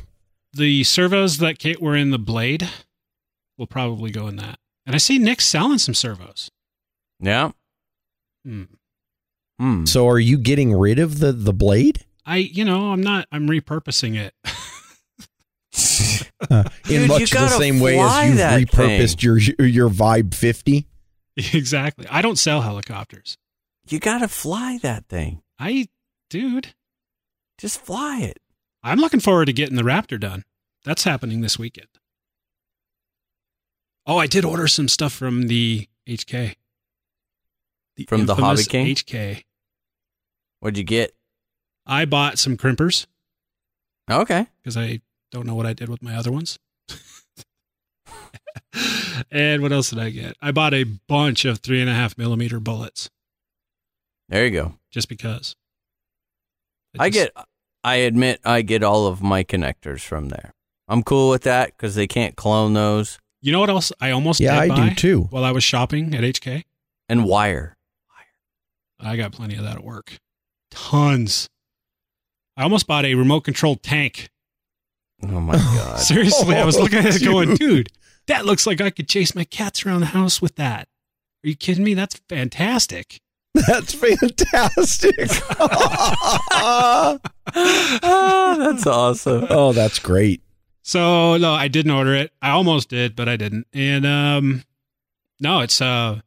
the 0.53 0.83
servos 0.85 1.37
that 1.39 1.59
Kate 1.59 1.81
were 1.81 1.95
in 1.95 2.11
the 2.11 2.17
blade 2.19 2.67
will 3.57 3.67
probably 3.67 4.11
go 4.11 4.27
in 4.27 4.37
that. 4.37 4.57
And 4.85 4.95
I 4.95 4.97
see 4.97 5.19
Nick 5.19 5.41
selling 5.41 5.77
some 5.77 5.93
servos. 5.93 6.49
Yeah. 7.19 7.51
Hmm. 8.45 8.63
Hmm. 9.59 9.85
So, 9.85 10.07
are 10.07 10.19
you 10.19 10.37
getting 10.37 10.73
rid 10.73 10.99
of 10.99 11.19
the 11.19 11.31
the 11.33 11.53
blade 11.53 12.05
I, 12.25 12.37
you 12.37 12.63
know, 12.63 12.91
I'm 12.91 13.01
not. 13.01 13.27
I'm 13.31 13.47
repurposing 13.47 14.15
it. 14.15 14.33
Uh, 16.49 16.63
Dude, 16.85 17.01
in 17.01 17.07
much 17.09 17.31
the 17.31 17.49
same 17.49 17.81
way 17.81 17.99
as 17.99 18.27
you've 18.29 18.37
that 18.37 18.61
repurposed 18.61 19.21
your 19.21 19.37
your 19.65 19.89
Vibe 19.89 20.33
50? 20.33 20.87
exactly. 21.35 22.07
I 22.09 22.21
don't 22.21 22.37
sell 22.37 22.61
helicopters. 22.61 23.37
you 23.89 23.99
got 23.99 24.19
to 24.19 24.29
fly 24.29 24.79
that 24.81 25.07
thing. 25.07 25.41
I, 25.59 25.87
dude, 26.29 26.73
Just 27.57 27.81
fly 27.85 28.19
it. 28.21 28.39
I'm 28.81 28.99
looking 28.99 29.19
forward 29.19 29.45
to 29.45 29.53
getting 29.53 29.75
the 29.75 29.83
Raptor 29.83 30.17
done. 30.19 30.45
That's 30.85 31.03
happening 31.03 31.41
this 31.41 31.59
weekend. 31.59 31.89
Oh, 34.07 34.17
I 34.17 34.27
did 34.27 34.45
order 34.45 34.67
some 34.67 34.87
stuff 34.87 35.11
from 35.11 35.47
the 35.47 35.87
HK. 36.07 36.55
From 38.07 38.25
the 38.25 38.35
Hobby 38.35 38.61
infamous 38.61 38.67
King? 38.67 38.95
HK. 38.95 39.43
What'd 40.59 40.77
you 40.77 40.83
get? 40.83 41.13
I 41.85 42.05
bought 42.05 42.37
some 42.39 42.57
crimpers 42.57 43.07
oh, 44.09 44.21
Okay. 44.21 44.47
because 44.61 44.75
I 44.77 45.01
don't 45.31 45.45
know 45.47 45.55
what 45.55 45.65
I 45.65 45.73
did 45.73 45.89
with 45.89 46.01
my 46.03 46.15
other 46.15 46.31
ones. 46.31 46.59
and 49.31 49.61
what 49.61 49.71
else 49.71 49.89
did 49.89 49.99
I 49.99 50.09
get? 50.09 50.35
I 50.41 50.51
bought 50.51 50.73
a 50.73 50.83
bunch 50.83 51.45
of 51.45 51.59
three 51.59 51.81
and 51.81 51.89
a 51.89 51.93
half 51.93 52.17
millimeter 52.17 52.59
bullets 52.59 53.09
There 54.27 54.45
you 54.45 54.51
go. 54.51 54.75
just 54.91 55.09
because. 55.09 55.55
I 56.97 57.09
just- 57.09 57.33
get, 57.35 57.45
I 57.83 57.95
admit, 57.95 58.39
I 58.43 58.61
get 58.61 58.83
all 58.83 59.07
of 59.07 59.21
my 59.21 59.43
connectors 59.43 60.01
from 60.01 60.29
there. 60.29 60.53
I'm 60.87 61.03
cool 61.03 61.29
with 61.29 61.43
that 61.43 61.67
because 61.77 61.95
they 61.95 62.07
can't 62.07 62.35
clone 62.35 62.73
those 62.73 63.19
You 63.41 63.51
know 63.51 63.59
what 63.59 63.69
else 63.69 63.91
I 64.01 64.11
almost 64.11 64.39
Yeah, 64.39 64.59
did 64.61 64.71
I 64.71 64.75
buy 64.75 64.89
do 64.89 64.95
too. 64.95 65.21
while 65.29 65.43
I 65.43 65.51
was 65.51 65.63
shopping 65.63 66.13
at 66.15 66.23
HK? 66.23 66.63
and 67.07 67.25
wire. 67.25 67.75
wire. 68.99 69.11
I 69.11 69.15
got 69.17 69.31
plenty 69.31 69.55
of 69.55 69.63
that 69.63 69.77
at 69.77 69.83
work. 69.83 70.19
Tons. 70.71 71.49
I 72.57 72.63
almost 72.63 72.87
bought 72.87 73.05
a 73.05 73.15
remote 73.15 73.41
controlled 73.41 73.81
tank. 73.83 74.29
Oh 75.23 75.39
my 75.39 75.53
god. 75.57 75.99
Seriously, 75.99 76.55
I 76.55 76.65
was 76.65 76.77
Oh, 76.77 76.81
looking 76.83 76.99
at 76.99 77.15
it 77.15 77.23
going, 77.25 77.49
dude. 77.49 77.59
dude, 77.59 77.89
that 78.27 78.45
looks 78.45 78.65
like 78.67 78.81
I 78.81 78.89
could 78.89 79.07
chase 79.09 79.33
my 79.35 79.43
cats 79.43 79.85
around 79.85 80.01
the 80.01 80.07
house 80.07 80.41
with 80.41 80.55
that. 80.55 80.87
Are 81.43 81.47
you 81.49 81.55
kidding 81.55 81.83
me? 81.83 81.93
That's 81.93 82.19
fantastic. 82.29 83.19
That's 83.53 83.93
fantastic. 83.93 85.15
ah, 86.51 87.17
that's 88.57 88.85
awesome. 88.87 89.47
oh, 89.49 89.73
that's 89.73 89.99
great. 89.99 90.41
So 90.83 91.37
no, 91.37 91.53
I 91.53 91.67
didn't 91.67 91.91
order 91.91 92.13
it. 92.15 92.31
I 92.41 92.49
almost 92.51 92.89
did, 92.89 93.15
but 93.15 93.27
I 93.29 93.35
didn't. 93.37 93.67
And 93.73 94.05
um 94.05 94.63
no, 95.39 95.61
it's 95.61 95.81
uh 95.81 96.19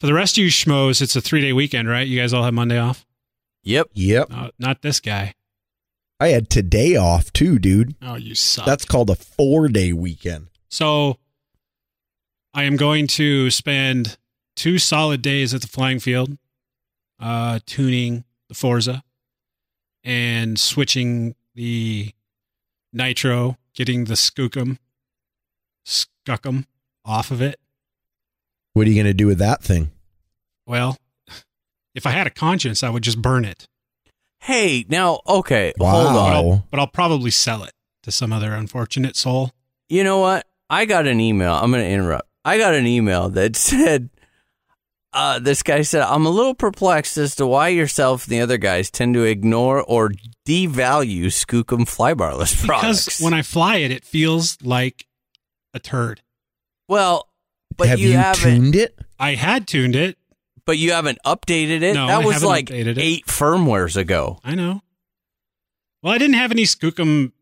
for 0.00 0.06
the 0.06 0.14
rest 0.14 0.38
of 0.38 0.44
you 0.44 0.50
schmoes, 0.50 1.02
it's 1.02 1.16
a 1.16 1.20
three 1.20 1.40
day 1.40 1.52
weekend, 1.52 1.88
right? 1.88 2.06
You 2.06 2.20
guys 2.20 2.32
all 2.32 2.44
have 2.44 2.54
Monday 2.54 2.78
off? 2.78 3.06
Yep. 3.64 3.88
Yep. 3.94 4.30
No, 4.30 4.50
not 4.58 4.82
this 4.82 5.00
guy. 5.00 5.34
I 6.20 6.28
had 6.28 6.50
today 6.50 6.96
off 6.96 7.32
too, 7.32 7.58
dude. 7.58 7.94
Oh, 8.02 8.16
you 8.16 8.34
suck. 8.34 8.66
That's 8.66 8.84
called 8.84 9.10
a 9.10 9.14
four 9.14 9.68
day 9.68 9.92
weekend. 9.92 10.48
So 10.68 11.18
I 12.54 12.64
am 12.64 12.76
going 12.76 13.06
to 13.08 13.50
spend 13.50 14.18
two 14.56 14.78
solid 14.78 15.22
days 15.22 15.54
at 15.54 15.60
the 15.60 15.68
flying 15.68 16.00
field, 16.00 16.36
uh, 17.20 17.60
tuning 17.66 18.24
the 18.48 18.54
Forza 18.54 19.02
and 20.02 20.58
switching 20.58 21.34
the 21.54 22.12
nitro, 22.92 23.58
getting 23.74 24.06
the 24.06 24.14
skookum, 24.14 24.78
skuckum 25.86 26.64
off 27.04 27.30
of 27.30 27.40
it. 27.40 27.60
What 28.78 28.86
are 28.86 28.90
you 28.90 28.96
going 28.96 29.06
to 29.06 29.14
do 29.14 29.26
with 29.26 29.38
that 29.38 29.62
thing? 29.62 29.90
Well, 30.66 30.96
if 31.94 32.06
I 32.06 32.10
had 32.12 32.26
a 32.26 32.30
conscience, 32.30 32.82
I 32.82 32.90
would 32.90 33.02
just 33.02 33.20
burn 33.20 33.44
it, 33.44 33.66
Hey, 34.40 34.86
now, 34.88 35.20
okay, 35.26 35.72
Wow. 35.78 35.90
hold 35.90 36.06
but 36.14 36.16
on. 36.18 36.32
I'll, 36.32 36.66
but 36.70 36.80
I'll 36.80 36.86
probably 36.86 37.30
sell 37.32 37.64
it 37.64 37.72
to 38.04 38.12
some 38.12 38.32
other 38.32 38.52
unfortunate 38.54 39.16
soul. 39.16 39.50
You 39.88 40.04
know 40.04 40.18
what? 40.20 40.46
I 40.70 40.84
got 40.84 41.06
an 41.08 41.18
email. 41.20 41.52
I'm 41.54 41.72
going 41.72 41.82
to 41.82 41.90
interrupt. 41.90 42.28
I 42.44 42.56
got 42.56 42.74
an 42.74 42.86
email 42.86 43.28
that 43.30 43.56
said, 43.56 44.10
uh, 45.12 45.40
this 45.40 45.62
guy 45.64 45.82
said, 45.82 46.02
I'm 46.02 46.24
a 46.24 46.30
little 46.30 46.54
perplexed 46.54 47.16
as 47.18 47.34
to 47.36 47.46
why 47.48 47.68
yourself 47.68 48.24
and 48.26 48.32
the 48.32 48.40
other 48.40 48.58
guys 48.58 48.90
tend 48.92 49.14
to 49.14 49.24
ignore 49.24 49.82
or 49.82 50.12
devalue 50.46 51.24
Skookum 51.26 51.80
flybarless 51.80 52.64
products. 52.64 53.04
Because 53.06 53.18
when 53.20 53.34
I 53.34 53.42
fly 53.42 53.78
it, 53.78 53.90
it 53.90 54.04
feels 54.04 54.56
like 54.62 55.04
a 55.74 55.80
turd. 55.80 56.22
well, 56.88 57.27
but 57.76 57.88
have 57.88 58.00
you, 58.00 58.18
you, 58.18 58.34
tuned 58.34 58.76
it? 58.76 58.98
I 59.18 59.34
had 59.34 59.66
tuned 59.66 59.96
it. 59.96 60.18
but 60.64 60.78
you 60.78 60.92
haven't 60.92 61.18
updated 61.24 61.82
it. 61.82 61.94
No, 61.94 62.06
that 62.06 62.22
I 62.22 62.24
was 62.24 62.34
haven't 62.34 62.48
like 62.48 62.66
updated 62.66 62.86
it. 62.92 62.98
eight 62.98 63.26
firmwares 63.26 63.96
ago. 63.96 64.38
I 64.44 64.54
know. 64.54 64.82
Well, 66.02 66.12
I 66.12 66.18
didn't 66.18 66.36
have 66.36 66.50
any 66.52 66.64
Skookum 66.64 67.32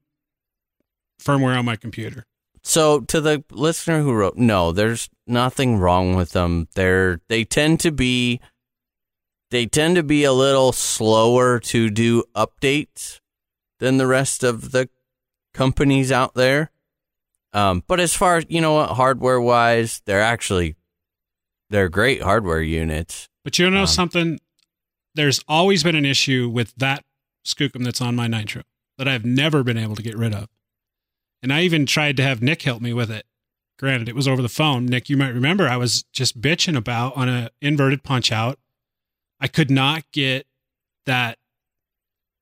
firmware 1.22 1.58
on 1.58 1.64
my 1.64 1.76
computer. 1.76 2.24
So 2.62 3.00
to 3.00 3.20
the 3.20 3.44
listener 3.50 4.02
who 4.02 4.12
wrote, 4.12 4.36
no, 4.36 4.72
there's 4.72 5.08
nothing 5.26 5.78
wrong 5.78 6.16
with 6.16 6.32
them. 6.32 6.68
They're 6.74 7.20
they 7.28 7.44
tend 7.44 7.80
to 7.80 7.92
be 7.92 8.40
they 9.50 9.66
tend 9.66 9.96
to 9.96 10.02
be 10.02 10.24
a 10.24 10.32
little 10.32 10.72
slower 10.72 11.60
to 11.60 11.90
do 11.90 12.24
updates 12.34 13.20
than 13.78 13.98
the 13.98 14.06
rest 14.06 14.42
of 14.42 14.72
the 14.72 14.88
companies 15.54 16.10
out 16.10 16.34
there. 16.34 16.70
Um, 17.56 17.82
but 17.86 18.00
as 18.00 18.14
far 18.14 18.36
as 18.36 18.44
you 18.50 18.60
know 18.60 18.74
what, 18.74 18.90
hardware 18.90 19.40
wise, 19.40 20.02
they're 20.04 20.20
actually 20.20 20.76
they're 21.70 21.88
great 21.88 22.20
hardware 22.22 22.60
units. 22.60 23.28
But 23.44 23.58
you 23.58 23.70
know 23.70 23.80
Um, 23.80 23.86
something? 23.86 24.38
There's 25.14 25.40
always 25.48 25.82
been 25.82 25.96
an 25.96 26.04
issue 26.04 26.50
with 26.50 26.74
that 26.76 27.02
Skookum 27.46 27.82
that's 27.82 28.02
on 28.02 28.14
my 28.14 28.26
Nitro 28.26 28.62
that 28.98 29.08
I've 29.08 29.24
never 29.24 29.62
been 29.62 29.78
able 29.78 29.96
to 29.96 30.02
get 30.02 30.16
rid 30.18 30.34
of. 30.34 30.48
And 31.42 31.50
I 31.50 31.62
even 31.62 31.86
tried 31.86 32.18
to 32.18 32.22
have 32.22 32.42
Nick 32.42 32.62
help 32.62 32.82
me 32.82 32.92
with 32.92 33.10
it. 33.10 33.24
Granted, 33.78 34.08
it 34.08 34.14
was 34.14 34.28
over 34.28 34.42
the 34.42 34.48
phone. 34.50 34.84
Nick, 34.84 35.08
you 35.08 35.16
might 35.16 35.32
remember 35.34 35.66
I 35.66 35.76
was 35.78 36.02
just 36.12 36.40
bitching 36.40 36.76
about 36.76 37.16
on 37.16 37.28
a 37.28 37.50
inverted 37.62 38.02
punch 38.02 38.30
out. 38.30 38.58
I 39.40 39.48
could 39.48 39.70
not 39.70 40.04
get 40.12 40.46
that 41.06 41.38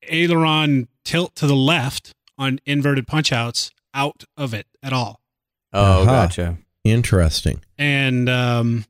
aileron 0.08 0.88
tilt 1.04 1.36
to 1.36 1.46
the 1.46 1.56
left 1.56 2.14
on 2.36 2.58
inverted 2.66 3.06
punch 3.06 3.32
outs 3.32 3.70
out 3.94 4.24
of 4.36 4.52
it 4.52 4.66
at 4.82 4.92
all. 4.92 5.20
Oh, 5.72 6.02
Uh-huh. 6.02 6.04
gotcha. 6.04 6.58
Interesting. 6.84 7.62
and 7.78 8.28
um, 8.28 8.84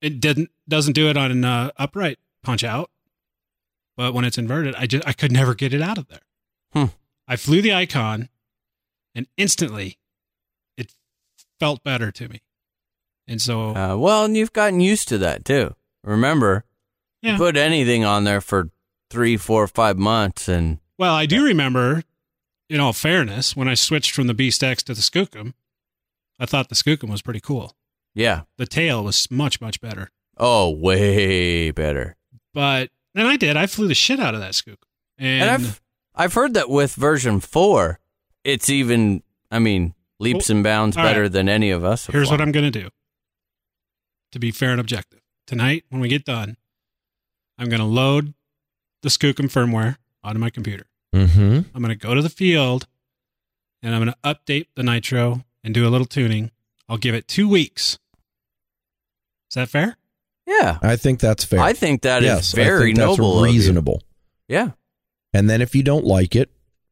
it 0.00 0.20
didn't 0.20 0.50
doesn't 0.68 0.92
do 0.92 1.08
it 1.08 1.16
on 1.16 1.30
an 1.32 1.44
uh, 1.44 1.70
upright 1.76 2.18
punch 2.42 2.62
out. 2.62 2.90
But 3.96 4.12
when 4.14 4.24
it's 4.24 4.38
inverted, 4.38 4.74
I 4.76 4.86
just 4.86 5.06
I 5.06 5.12
could 5.12 5.32
never 5.32 5.54
get 5.54 5.72
it 5.74 5.82
out 5.82 5.98
of 5.98 6.08
there. 6.08 6.20
Hmm. 6.72 6.86
I 7.28 7.36
flew 7.36 7.62
the 7.62 7.72
icon, 7.74 8.28
and 9.14 9.26
instantly, 9.36 9.98
it 10.76 10.94
felt 11.60 11.82
better 11.84 12.10
to 12.12 12.28
me. 12.28 12.42
And 13.26 13.40
so, 13.40 13.70
Uh, 13.74 13.96
well, 13.96 14.24
and 14.24 14.36
you've 14.36 14.52
gotten 14.52 14.80
used 14.80 15.08
to 15.08 15.18
that 15.18 15.44
too. 15.44 15.74
Remember, 16.02 16.64
Yeah. 17.22 17.36
Put 17.38 17.56
anything 17.56 18.04
on 18.04 18.24
there 18.24 18.40
for 18.42 18.70
three, 19.10 19.36
four, 19.38 19.66
five 19.66 19.96
months, 19.96 20.48
and 20.48 20.78
Well, 20.98 21.14
I 21.14 21.24
do 21.26 21.44
remember, 21.44 22.02
in 22.68 22.80
all 22.80 22.92
fairness, 22.92 23.56
when 23.56 23.68
I 23.68 23.74
switched 23.74 24.12
from 24.12 24.26
the 24.26 24.34
Beast 24.34 24.62
X 24.62 24.82
to 24.84 24.94
the 24.94 25.00
Skookum, 25.00 25.54
I 26.38 26.46
thought 26.46 26.68
the 26.68 26.74
Skookum 26.74 27.10
was 27.10 27.22
pretty 27.22 27.40
cool. 27.40 27.76
yeah. 28.14 28.42
The 28.56 28.66
tail 28.66 29.04
was 29.04 29.30
much, 29.30 29.60
much 29.60 29.80
better. 29.80 30.10
Oh, 30.36 30.70
way 30.70 31.70
better. 31.70 32.16
But 32.52 32.90
and 33.14 33.28
I 33.28 33.36
did. 33.36 33.56
I 33.56 33.66
flew 33.66 33.86
the 33.86 33.94
shit 33.94 34.18
out 34.18 34.34
of 34.34 34.40
that 34.40 34.52
Skookum. 34.52 34.76
And, 35.18 35.42
And 35.42 35.50
I've 35.50 35.80
I've 36.14 36.34
heard 36.34 36.54
that 36.54 36.68
with 36.70 36.94
version 36.94 37.40
four, 37.40 38.00
it's 38.42 38.68
even. 38.68 39.22
I 39.50 39.60
mean, 39.60 39.94
leaps 40.18 40.50
and 40.50 40.64
bounds 40.64 40.96
oh, 40.96 41.02
better 41.02 41.22
right. 41.22 41.32
than 41.32 41.48
any 41.48 41.70
of 41.70 41.84
us. 41.84 42.06
here's 42.06 42.30
what. 42.30 42.40
I'm 42.40 42.50
going 42.50 42.70
to 42.70 42.80
do 42.82 42.88
to 44.32 44.40
be 44.40 44.50
fair 44.50 44.72
and 44.72 44.80
objective. 44.80 45.20
Tonight, 45.46 45.84
when 45.90 46.00
we 46.00 46.08
get 46.08 46.24
done, 46.24 46.56
I'm 47.56 47.68
going 47.68 47.80
to 47.80 47.86
load 47.86 48.34
the 49.02 49.08
Skookum 49.08 49.46
firmware 49.46 49.96
onto 50.24 50.40
my 50.40 50.50
computer. 50.50 50.86
Mm-hmm. 51.14 51.60
I'm 51.74 51.82
going 51.82 51.88
to 51.88 52.06
go 52.06 52.14
to 52.14 52.22
the 52.22 52.28
field 52.28 52.86
and 53.82 53.94
I'm 53.94 54.02
going 54.04 54.12
to 54.14 54.18
update 54.34 54.66
the 54.74 54.82
Nitro 54.82 55.44
and 55.62 55.72
do 55.72 55.86
a 55.86 55.90
little 55.90 56.06
tuning. 56.06 56.50
I'll 56.88 56.98
give 56.98 57.14
it 57.14 57.28
two 57.28 57.48
weeks. 57.48 57.98
Is 59.50 59.54
that 59.54 59.68
fair? 59.68 59.96
Yeah, 60.46 60.78
I 60.82 60.96
think 60.96 61.20
that's 61.20 61.44
fair. 61.44 61.60
I 61.60 61.72
think 61.72 62.02
that 62.02 62.22
is 62.22 62.26
yes, 62.26 62.54
I 62.54 62.64
very 62.64 62.86
think 62.86 62.98
that's 62.98 63.16
noble. 63.18 63.38
of 63.44 63.46
you. 63.48 63.52
reasonable. 63.54 64.02
Yeah, 64.48 64.70
And 65.32 65.48
then 65.48 65.62
if 65.62 65.74
you 65.74 65.82
don't 65.82 66.04
like 66.04 66.36
it, 66.36 66.50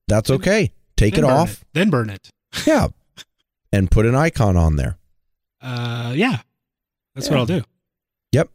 that's 0.08 0.28
Then- 0.28 0.36
okay. 0.36 0.72
Take 0.96 1.18
it 1.18 1.22
burn 1.22 1.30
off. 1.30 1.64
Then 1.74 1.90
burn 1.90 2.08
it. 2.10 2.30
Yeah. 2.66 2.88
And 3.72 3.90
put 3.90 4.04
an 4.06 4.14
icon 4.14 4.56
on 4.56 4.76
there. 4.76 4.98
Uh, 5.60 6.12
yeah. 6.14 6.40
That's 7.14 7.26
Yeah. 7.26 7.32
what 7.32 7.38
I'll 7.40 7.46
do. 7.46 7.62
Yep. 8.32 8.50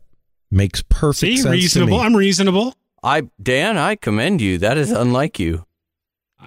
Makes 0.52 0.84
perfect 0.84 1.20
See, 1.20 1.38
sense 1.38 1.52
reasonable. 1.52 1.98
to 1.98 2.00
me. 2.02 2.06
I'm 2.06 2.16
reasonable. 2.16 2.76
I 3.08 3.22
Dan, 3.42 3.78
I 3.78 3.96
commend 3.96 4.42
you. 4.42 4.58
That 4.58 4.78
is 4.78 4.92
unlike 4.92 5.40
you. 5.40 5.66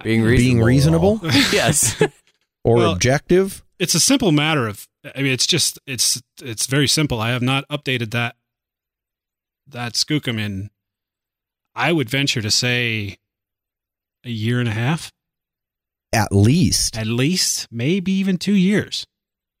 Being 0.03 0.21
reasonable. 0.21 0.37
Being 0.37 0.63
reasonable 0.63 1.19
yes. 1.51 2.01
or 2.63 2.75
Well- 2.77 2.91
objective. 2.93 3.63
it's 3.79 3.95
a 3.95 3.99
simple 3.99 4.31
matter 4.31 4.67
of 4.67 4.87
i 5.15 5.21
mean 5.23 5.31
it's 5.33 5.47
just 5.47 5.79
it's 5.87 6.21
it's 6.43 6.67
very 6.67 6.87
simple 6.87 7.19
i 7.19 7.31
have 7.31 7.41
not 7.41 7.67
updated 7.69 8.11
that 8.11 8.35
that 9.67 9.93
skookum 9.93 10.39
in 10.39 10.69
i 11.73 11.91
would 11.91 12.07
venture 12.07 12.39
to 12.43 12.51
say 12.51 13.17
a 14.23 14.29
year 14.29 14.59
and 14.59 14.69
a 14.69 14.73
half 14.73 15.11
At 16.13 16.31
least. 16.31 16.95
at 16.95 17.07
least 17.07 17.67
maybe 17.71 18.11
even 18.11 18.37
two 18.37 18.53
years 18.53 19.07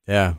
Yeah. 0.07 0.35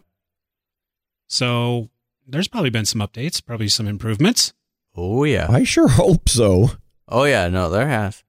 so 1.28 1.88
there's 2.26 2.46
probably 2.48 2.70
been 2.70 2.86
some 2.86 3.00
updates 3.00 3.44
probably 3.44 3.68
some 3.68 3.88
improvements 3.88 4.52
Oh 4.94 5.24
yeah. 5.24 5.46
I 5.50 5.64
sure 5.64 5.88
hope 5.88 6.28
so. 6.28 6.72
Oh 7.08 7.24
yeah. 7.24 7.48
No, 7.48 7.68
there 7.68 7.88
has. 7.88 8.22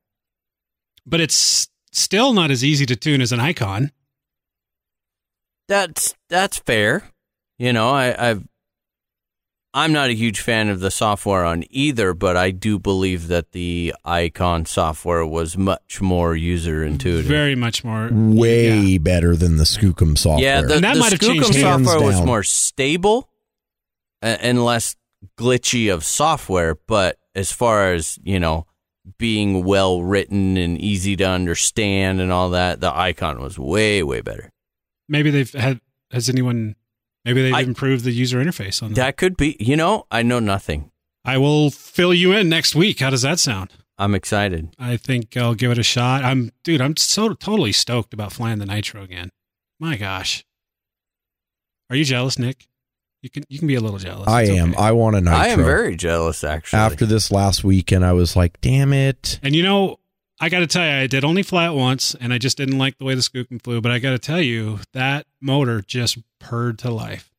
but 1.06 1.20
it's 1.22 1.68
still 1.92 2.34
not 2.34 2.50
as 2.52 2.64
easy 2.64 2.86
to 2.88 2.96
tune 2.96 3.22
as 3.22 3.32
an 3.32 3.40
icon 3.40 3.92
That's 5.68 6.16
that's 6.30 6.58
fair. 6.60 7.04
You 7.60 7.72
know, 7.72 7.90
I, 7.92 8.30
I've 8.30 8.44
I'm 9.76 9.92
not 9.92 10.10
a 10.10 10.14
huge 10.14 10.40
fan 10.40 10.70
of 10.70 10.82
the 10.82 10.92
software 10.92 11.44
on 11.44 11.64
either, 11.72 12.14
but 12.14 12.38
I 12.38 12.52
do 12.52 12.78
believe 12.78 13.28
that 13.30 13.54
the 13.54 13.96
icon 14.06 14.66
software 14.66 15.26
was 15.26 15.58
much 15.58 16.00
more 16.00 16.36
user 16.36 16.84
intuitive. 16.84 17.26
very 17.26 17.56
much 17.56 17.84
more 17.84 18.10
Way 18.12 18.70
yeah. 18.70 18.98
better 19.00 19.36
than 19.36 19.58
the 19.58 19.64
Skookum 19.64 20.16
software. 20.16 20.46
yeah, 20.46 20.62
the, 20.62 20.76
And 20.76 20.84
that 20.84 20.94
the 20.94 21.00
might 21.00 21.12
have 21.12 21.20
Skookum 21.22 21.54
changed 21.54 21.60
software 21.60 22.02
was 22.02 22.22
more 22.22 22.44
stable 22.44 23.30
uh, 24.22 24.28
and, 24.28 24.42
and 24.42 24.66
less 24.66 24.96
glitchy 25.38 25.94
of 25.94 26.04
software, 26.04 26.76
but 26.88 27.18
as 27.36 27.52
far 27.52 27.94
as, 27.94 28.20
you 28.24 28.40
know, 28.40 28.66
being 29.18 29.64
well 29.64 30.02
written 30.02 30.56
and 30.58 30.80
easy 30.80 31.16
to 31.18 31.26
understand 31.26 32.22
and 32.22 32.32
all 32.32 32.50
that, 32.52 32.80
the 32.80 32.96
icon 32.96 33.42
was 33.42 33.60
way, 33.60 34.02
way 34.04 34.22
better. 34.22 34.50
maybe 35.10 35.30
they've 35.30 35.52
had 35.54 35.80
has 36.12 36.30
anyone 36.30 36.76
maybe 37.26 37.42
they've 37.42 37.54
I- 37.54 37.62
improved 37.62 38.04
the 38.06 38.12
user 38.12 38.38
interface 38.44 38.82
on 38.82 38.90
that 38.90 38.96
That 38.96 39.18
could 39.18 39.36
be, 39.36 39.58
you 39.60 39.76
know, 39.76 40.06
I 40.12 40.24
know 40.24 40.40
nothing. 40.40 40.92
i 41.26 41.38
will 41.38 41.70
fill 41.72 42.14
you 42.14 42.32
in 42.34 42.48
next 42.50 42.76
week 42.76 43.00
how 43.00 43.10
does 43.10 43.24
that 43.24 43.40
sound 43.40 43.72
I'm 43.98 44.16
excited. 44.16 44.70
I 44.80 44.98
think 44.98 45.38
I'll 45.38 45.54
give 45.54 45.70
it 45.70 45.78
a 45.78 45.84
shot. 45.84 46.24
I'm, 46.24 46.50
dude, 46.64 46.82
I'm 46.82 46.98
so 46.98 47.34
totally 47.36 47.72
stoked 47.72 48.12
about 48.12 48.34
flying 48.34 48.58
the 48.58 48.66
Nitro 48.66 49.04
again. 49.04 49.30
My 49.80 49.98
gosh, 49.98 50.44
are 51.92 51.96
you 51.96 52.04
jealous, 52.04 52.40
Nick? 52.40 52.68
You 53.24 53.30
can, 53.32 53.44
you 53.50 53.58
can 53.58 53.68
be 53.68 53.76
a 53.76 53.80
little 53.82 53.98
jealous. 53.98 54.28
I 54.28 54.42
It's 54.44 54.52
am. 54.52 54.72
okay. 54.74 54.80
I 54.84 54.92
want 54.92 55.16
a 55.16 55.22
nitro. 55.22 55.40
I 55.40 55.48
am 55.48 55.64
very 55.64 55.96
jealous, 55.96 56.44
actually. 56.44 56.78
After 56.80 57.06
this 57.08 57.32
last 57.32 57.64
weekend, 57.64 58.06
I 58.06 58.14
was 58.14 58.36
like, 58.36 58.60
damn 58.62 58.94
it. 58.94 59.40
and 59.42 59.56
you 59.56 59.64
know, 59.64 59.98
I 60.42 60.50
got 60.50 60.60
to 60.60 60.68
tell 60.68 60.86
you, 60.86 60.92
I 60.92 61.08
did 61.08 61.24
only 61.24 61.42
fly 61.42 61.68
it 61.68 61.74
once, 61.74 62.16
and 62.16 62.34
I 62.34 62.38
just 62.38 62.58
didn't 62.58 62.78
like 62.78 62.98
the 62.98 63.06
way 63.06 63.16
the 63.16 63.22
Skookum 63.22 63.64
flew. 63.64 63.80
But 63.82 63.92
I 63.94 64.00
got 64.00 64.12
to 64.12 64.20
tell 64.20 64.42
you, 64.42 64.80
that 64.92 65.26
motor 65.42 65.82
just 65.82 66.18
purred 66.40 66.78
to 66.80 66.92
life. 66.92 67.32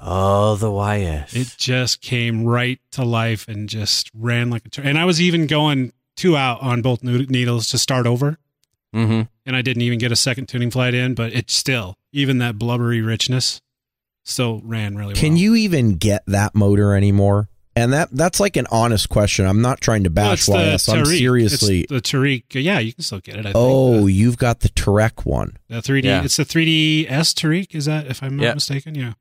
oh, 0.00 0.56
the 0.56 0.70
YS. 0.72 1.34
It 1.36 1.54
just 1.58 2.00
came 2.00 2.44
right 2.44 2.80
to 2.92 3.04
life 3.04 3.46
and 3.48 3.68
just 3.68 4.10
ran 4.14 4.48
like 4.50 4.64
a. 4.64 4.70
Tur- 4.70 4.82
and 4.82 4.98
I 4.98 5.04
was 5.04 5.20
even 5.20 5.46
going 5.46 5.92
two 6.16 6.36
out 6.36 6.62
on 6.62 6.80
both 6.82 7.02
needles 7.02 7.68
to 7.68 7.78
start 7.78 8.06
over. 8.06 8.38
mm-hmm. 8.94 9.22
and 9.44 9.56
I 9.56 9.60
didn't 9.62 9.82
even 9.82 9.98
get 9.98 10.10
a 10.10 10.16
second 10.16 10.48
tuning 10.48 10.70
flight 10.70 10.94
in, 10.94 11.14
but 11.14 11.34
it 11.34 11.50
still, 11.50 11.96
even 12.12 12.38
that 12.38 12.58
blubbery 12.58 13.02
richness, 13.02 13.60
still 14.28 14.60
ran 14.64 14.96
really 14.96 15.14
well. 15.14 15.16
Can 15.20 15.36
you 15.36 15.54
even 15.54 15.96
get 15.96 16.22
that 16.26 16.54
motor 16.54 16.94
anymore? 16.94 17.48
And 17.76 17.92
that 17.92 18.08
that's 18.10 18.40
like 18.40 18.56
an 18.56 18.66
honest 18.72 19.08
question. 19.08 19.46
I'm 19.46 19.62
not 19.62 19.80
trying 19.80 20.02
to 20.04 20.10
Well, 20.10 20.30
bash 20.30 20.40
it's 20.40 20.46
the 20.46 20.72
YS. 20.72 20.88
I'm 20.88 21.06
seriously. 21.06 21.80
It's 21.82 21.92
the 21.92 22.00
Tareq. 22.02 22.42
Yeah, 22.54 22.80
you 22.80 22.92
can 22.92 23.04
still 23.04 23.20
get 23.20 23.36
it. 23.36 23.46
I 23.46 23.52
oh, 23.54 24.04
the, 24.06 24.12
you've 24.12 24.36
got 24.36 24.60
the 24.60 24.68
Tareq 24.70 25.24
one. 25.24 25.56
the 25.68 25.76
3D. 25.80 26.04
Yeah. 26.04 26.24
It's 26.24 26.36
the 26.36 26.44
3D 26.44 27.06
S 27.08 27.32
Tareq. 27.34 27.74
Is 27.76 27.84
that 27.84 28.06
if 28.08 28.20
I'm 28.22 28.36
not 28.36 28.42
Yeah. 28.42 28.54
mistaken? 28.54 28.94
Yeah. 28.96 29.12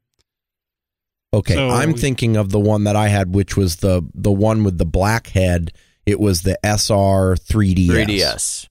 Okay, 1.34 1.54
So- 1.54 1.70
I'm 1.70 1.93
thinking 1.93 2.36
of 2.36 2.50
the 2.52 2.60
one 2.60 2.84
that 2.86 2.96
I 2.96 3.10
had, 3.10 3.36
which 3.36 3.56
was 3.56 3.78
the 3.78 4.02
the 4.15 4.32
one 4.32 4.63
with 4.63 4.78
the 4.80 4.86
black 4.86 5.28
head. 5.28 5.72
It 6.08 6.20
was 6.20 6.41
the 6.43 6.58
SR 6.65 7.36
3DS. 7.36 7.89
3DS. 7.89 8.67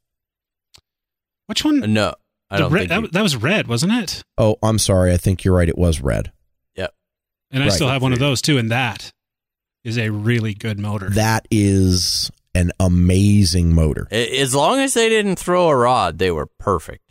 Which 1.47 1.65
one? 1.65 1.83
Uh, 1.83 1.87
No, 1.87 2.15
I 2.51 2.59
don't 2.59 2.73
red- 2.73 2.81
think. 2.81 2.89
that, 2.91 3.01
you- 3.03 3.09
that 3.09 3.23
was 3.23 3.37
red, 3.37 3.67
wasn't 3.67 3.93
it? 3.93 4.23
Oh, 4.39 4.57
I'm 4.63 4.79
sorry. 4.79 5.13
I 5.13 5.17
think 5.17 5.45
you're 5.45 5.55
right. 5.57 5.69
It 5.69 5.79
was 5.79 6.01
red. 6.01 6.33
Yep. 6.77 6.95
And 7.51 7.63
I 7.63 7.67
Right. 7.67 7.73
still 7.73 7.89
have 7.89 8.03
one 8.03 8.13
of 8.13 8.19
those 8.19 8.41
too, 8.43 8.59
and 8.59 8.71
that 8.71 9.11
is 9.85 9.99
a 9.99 10.11
really 10.11 10.55
good 10.55 10.79
motor. 10.79 11.09
That 11.11 11.47
is 11.51 12.31
an 12.55 12.73
amazing 12.81 13.75
motor. 13.75 14.09
As 14.11 14.55
long 14.55 14.79
as 14.81 14.95
they 14.95 15.09
didn't 15.09 15.39
throw 15.39 15.69
a 15.69 15.77
rod, 15.77 16.19
they 16.19 16.31
were 16.31 16.47
perfect. 16.59 17.03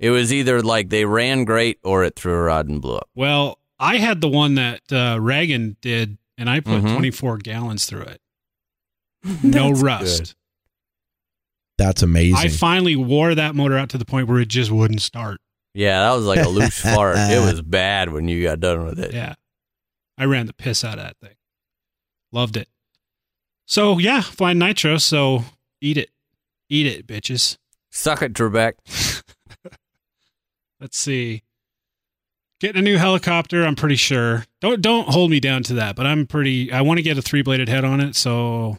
It 0.00 0.10
was 0.10 0.32
either 0.32 0.62
like 0.62 0.88
they 0.90 1.04
ran 1.04 1.44
great 1.44 1.78
or 1.82 2.04
it 2.04 2.14
threw 2.16 2.32
a 2.32 2.42
rod 2.42 2.68
and 2.68 2.80
blew 2.80 2.96
up. 2.96 3.08
well, 3.14 3.58
I 3.80 3.98
had 3.98 4.20
the 4.20 4.28
one 4.28 4.54
that 4.56 4.80
uh, 4.92 5.18
Reagan 5.20 5.76
did, 5.80 6.18
and 6.36 6.48
I 6.50 6.60
put 6.60 6.82
Mhm. 6.82 6.94
24 6.94 7.38
gallons 7.38 7.84
through 7.86 8.02
it. 8.02 8.20
No 9.42 9.70
rust. 9.72 10.18
good. 10.20 10.34
That's 11.78 12.02
amazing. 12.02 12.36
I 12.36 12.48
finally 12.48 12.96
wore 12.96 13.34
that 13.34 13.54
motor 13.54 13.78
out 13.78 13.88
to 13.90 13.98
the 13.98 14.04
point 14.04 14.28
where 14.28 14.40
it 14.40 14.48
just 14.48 14.70
wouldn't 14.70 15.00
start. 15.00 15.40
Yeah, 15.74 16.00
that 16.00 16.16
was 16.16 16.26
like 16.26 16.44
a 16.44 16.48
loose 16.48 16.78
fart. 16.94 17.16
It 17.16 17.40
was 17.40 17.62
bad 17.62 18.12
when 18.12 18.26
you 18.28 18.42
got 18.42 18.58
done 18.58 18.84
with 18.84 18.98
it. 18.98 19.14
Yeah. 19.14 19.34
I 20.18 20.24
ran 20.24 20.46
the 20.46 20.52
piss 20.52 20.84
out 20.84 20.98
of 20.98 21.04
that 21.04 21.16
thing. 21.22 21.36
Loved 22.32 22.56
it. 22.56 22.68
So, 23.64 23.98
yeah, 23.98 24.20
flying 24.22 24.58
nitro. 24.58 24.96
So, 24.98 25.44
eat 25.80 25.96
it. 25.96 26.10
Eat 26.68 26.86
it, 26.86 27.06
bitches. 27.06 27.58
Suck 27.90 28.22
it, 28.22 28.32
Trebek. 28.32 28.72
Let's 30.80 30.98
see. 30.98 31.42
Getting 32.60 32.80
a 32.80 32.82
new 32.82 32.98
helicopter, 32.98 33.64
I'm 33.64 33.76
pretty 33.76 33.94
sure. 33.96 34.44
Don't 34.60 34.82
don't 34.82 35.08
hold 35.08 35.30
me 35.30 35.38
down 35.38 35.62
to 35.64 35.74
that, 35.74 35.94
but 35.94 36.06
I'm 36.06 36.26
pretty 36.26 36.72
I 36.72 36.80
want 36.80 36.98
to 36.98 37.02
get 37.02 37.16
a 37.16 37.22
three-bladed 37.22 37.68
head 37.68 37.84
on 37.84 38.00
it, 38.00 38.16
so 38.16 38.78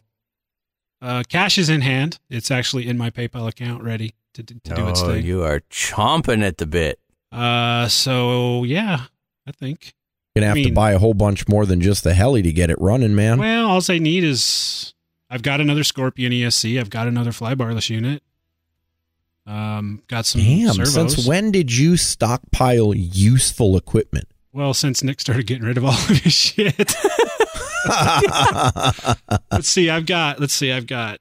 uh 1.02 1.22
cash 1.28 1.58
is 1.58 1.68
in 1.68 1.80
hand. 1.80 2.18
It's 2.28 2.50
actually 2.50 2.88
in 2.88 2.98
my 2.98 3.10
PayPal 3.10 3.48
account 3.48 3.82
ready 3.82 4.14
to, 4.34 4.42
to 4.42 4.54
do 4.54 4.88
its 4.88 5.02
oh, 5.02 5.08
thing. 5.12 5.24
you 5.24 5.42
are 5.42 5.60
chomping 5.70 6.42
at 6.42 6.58
the 6.58 6.66
bit. 6.66 7.00
Uh 7.32 7.88
so 7.88 8.64
yeah, 8.64 9.04
I 9.46 9.52
think. 9.52 9.94
You're 10.34 10.42
gonna 10.42 10.48
have 10.48 10.58
I 10.58 10.68
to 10.68 10.72
buy 10.72 10.92
a 10.92 10.98
whole 10.98 11.14
bunch 11.14 11.48
more 11.48 11.66
than 11.66 11.80
just 11.80 12.04
the 12.04 12.14
heli 12.14 12.42
to 12.42 12.52
get 12.52 12.70
it 12.70 12.80
running, 12.80 13.14
man. 13.14 13.38
Well, 13.38 13.68
all 13.68 13.80
I 13.88 13.98
need 13.98 14.22
is 14.22 14.94
I've 15.28 15.42
got 15.42 15.60
another 15.60 15.84
Scorpion 15.84 16.32
ESC. 16.32 16.78
I've 16.78 16.90
got 16.90 17.06
another 17.06 17.30
flybarless 17.30 17.90
unit. 17.90 18.22
Um, 19.46 20.02
got 20.06 20.26
some 20.26 20.42
Damn, 20.42 20.74
servos. 20.74 20.92
since 20.92 21.26
when 21.26 21.50
did 21.50 21.76
you 21.76 21.96
stockpile 21.96 22.94
useful 22.94 23.76
equipment? 23.76 24.28
Well, 24.52 24.74
since 24.74 25.02
Nick 25.02 25.20
started 25.20 25.46
getting 25.46 25.64
rid 25.64 25.76
of 25.76 25.84
all 25.84 25.92
of 25.92 26.08
his 26.08 26.32
shit. 26.32 26.94
let's 29.50 29.68
see. 29.68 29.90
I've 29.90 30.06
got. 30.06 30.40
Let's 30.40 30.52
see. 30.54 30.72
I've 30.72 30.86
got 30.86 31.18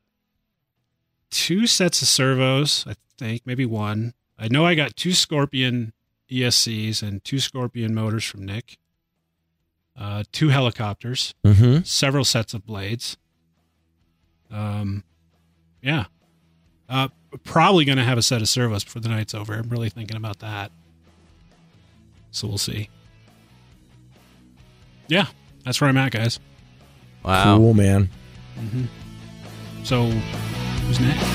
two 1.31 1.67
sets 1.67 2.01
of 2.01 2.07
servos. 2.07 2.85
I 2.87 2.95
think 3.17 3.43
maybe 3.45 3.65
one. 3.65 4.13
I 4.37 4.47
know 4.47 4.65
I 4.65 4.75
got 4.75 4.95
two 4.95 5.13
Scorpion 5.13 5.93
ESCs 6.31 7.01
and 7.03 7.23
two 7.23 7.39
Scorpion 7.39 7.93
motors 7.93 8.23
from 8.23 8.45
Nick. 8.45 8.77
uh, 9.97 10.23
two 10.31 10.49
helicopters, 10.49 11.33
Mm-hmm. 11.43 11.83
several 11.83 12.23
sets 12.23 12.53
of 12.53 12.65
blades. 12.65 13.17
Um, 14.51 15.03
yeah. 15.81 16.05
Uh, 16.87 17.09
probably 17.43 17.83
going 17.85 17.97
to 17.97 18.03
have 18.03 18.17
a 18.17 18.21
set 18.23 18.41
of 18.41 18.47
servos 18.49 18.83
before 18.83 19.01
the 19.01 19.09
night's 19.09 19.33
over. 19.35 19.53
I'm 19.53 19.69
really 19.69 19.89
thinking 19.89 20.15
about 20.17 20.39
that. 20.39 20.71
So 22.31 22.47
we'll 22.47 22.57
see. 22.57 22.89
Yeah, 25.07 25.25
that's 25.65 25.81
where 25.81 25.89
I'm 25.89 25.97
at, 25.97 26.11
guys. 26.11 26.39
Wow. 27.23 27.57
Cool, 27.57 27.73
man. 27.73 28.09
So, 29.83 30.05
who's 30.05 30.99
next? 30.99 31.25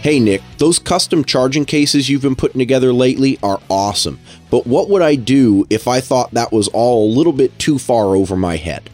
Hey 0.00 0.20
Nick, 0.20 0.42
those 0.56 0.78
custom 0.78 1.24
charging 1.24 1.64
cases 1.66 2.08
you've 2.08 2.22
been 2.22 2.36
putting 2.36 2.58
together 2.60 2.92
lately 2.92 3.38
are 3.42 3.60
awesome. 3.68 4.18
But 4.50 4.66
what 4.66 4.88
would 4.88 5.02
I 5.02 5.16
do 5.16 5.66
if 5.68 5.86
I 5.86 6.00
thought 6.00 6.30
that 6.30 6.50
was 6.50 6.68
all 6.68 7.06
a 7.06 7.12
little 7.14 7.32
bit 7.32 7.58
too 7.58 7.78
far 7.78 8.16
over 8.16 8.34
my 8.36 8.56
head? 8.56 8.88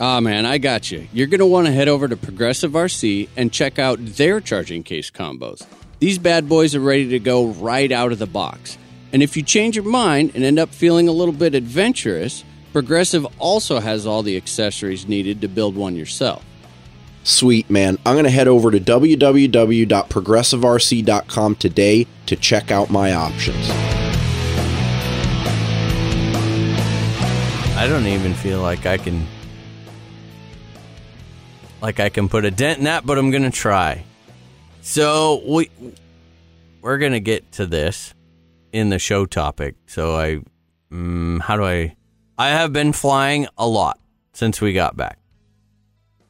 Ah, 0.00 0.20
man, 0.20 0.46
I 0.46 0.58
got 0.58 0.90
you. 0.90 1.06
You're 1.12 1.26
going 1.26 1.40
to 1.40 1.46
want 1.46 1.66
to 1.66 1.72
head 1.72 1.88
over 1.88 2.06
to 2.06 2.16
Progressive 2.16 2.72
RC 2.72 3.28
and 3.36 3.52
check 3.52 3.78
out 3.78 3.98
their 4.00 4.40
charging 4.40 4.82
case 4.82 5.10
combos. 5.10 5.66
These 5.98 6.18
bad 6.18 6.48
boys 6.48 6.74
are 6.74 6.80
ready 6.80 7.08
to 7.08 7.18
go 7.18 7.48
right 7.48 7.90
out 7.90 8.12
of 8.12 8.18
the 8.18 8.26
box. 8.26 8.78
And 9.12 9.22
if 9.22 9.36
you 9.36 9.42
change 9.42 9.76
your 9.76 9.84
mind 9.84 10.32
and 10.34 10.44
end 10.44 10.58
up 10.58 10.70
feeling 10.70 11.08
a 11.08 11.12
little 11.12 11.34
bit 11.34 11.54
adventurous, 11.54 12.44
Progressive 12.76 13.24
also 13.38 13.80
has 13.80 14.06
all 14.06 14.22
the 14.22 14.36
accessories 14.36 15.08
needed 15.08 15.40
to 15.40 15.48
build 15.48 15.76
one 15.76 15.96
yourself. 15.96 16.44
Sweet 17.22 17.70
man, 17.70 17.96
I'm 18.04 18.16
going 18.16 18.26
to 18.26 18.30
head 18.30 18.48
over 18.48 18.70
to 18.70 18.78
www.progressiverc.com 18.78 21.56
today 21.56 22.06
to 22.26 22.36
check 22.36 22.70
out 22.70 22.90
my 22.90 23.14
options. 23.14 23.70
I 27.76 27.86
don't 27.88 28.06
even 28.06 28.34
feel 28.34 28.60
like 28.60 28.84
I 28.84 28.98
can 28.98 29.26
like 31.80 31.98
I 31.98 32.10
can 32.10 32.28
put 32.28 32.44
a 32.44 32.50
dent 32.50 32.76
in 32.78 32.84
that, 32.84 33.06
but 33.06 33.16
I'm 33.16 33.30
gonna 33.30 33.50
try. 33.50 34.04
So 34.82 35.40
we 35.46 35.70
we're 36.80 36.98
gonna 36.98 37.20
get 37.20 37.52
to 37.52 37.64
this 37.66 38.12
in 38.76 38.90
the 38.90 38.98
show 38.98 39.24
topic. 39.24 39.74
So 39.86 40.16
I, 40.16 40.40
mm, 40.92 41.40
how 41.40 41.56
do 41.56 41.64
I? 41.64 41.96
I 42.38 42.48
have 42.50 42.72
been 42.72 42.92
flying 42.92 43.46
a 43.56 43.66
lot 43.66 43.98
since 44.34 44.60
we 44.60 44.72
got 44.74 44.96
back. 44.96 45.18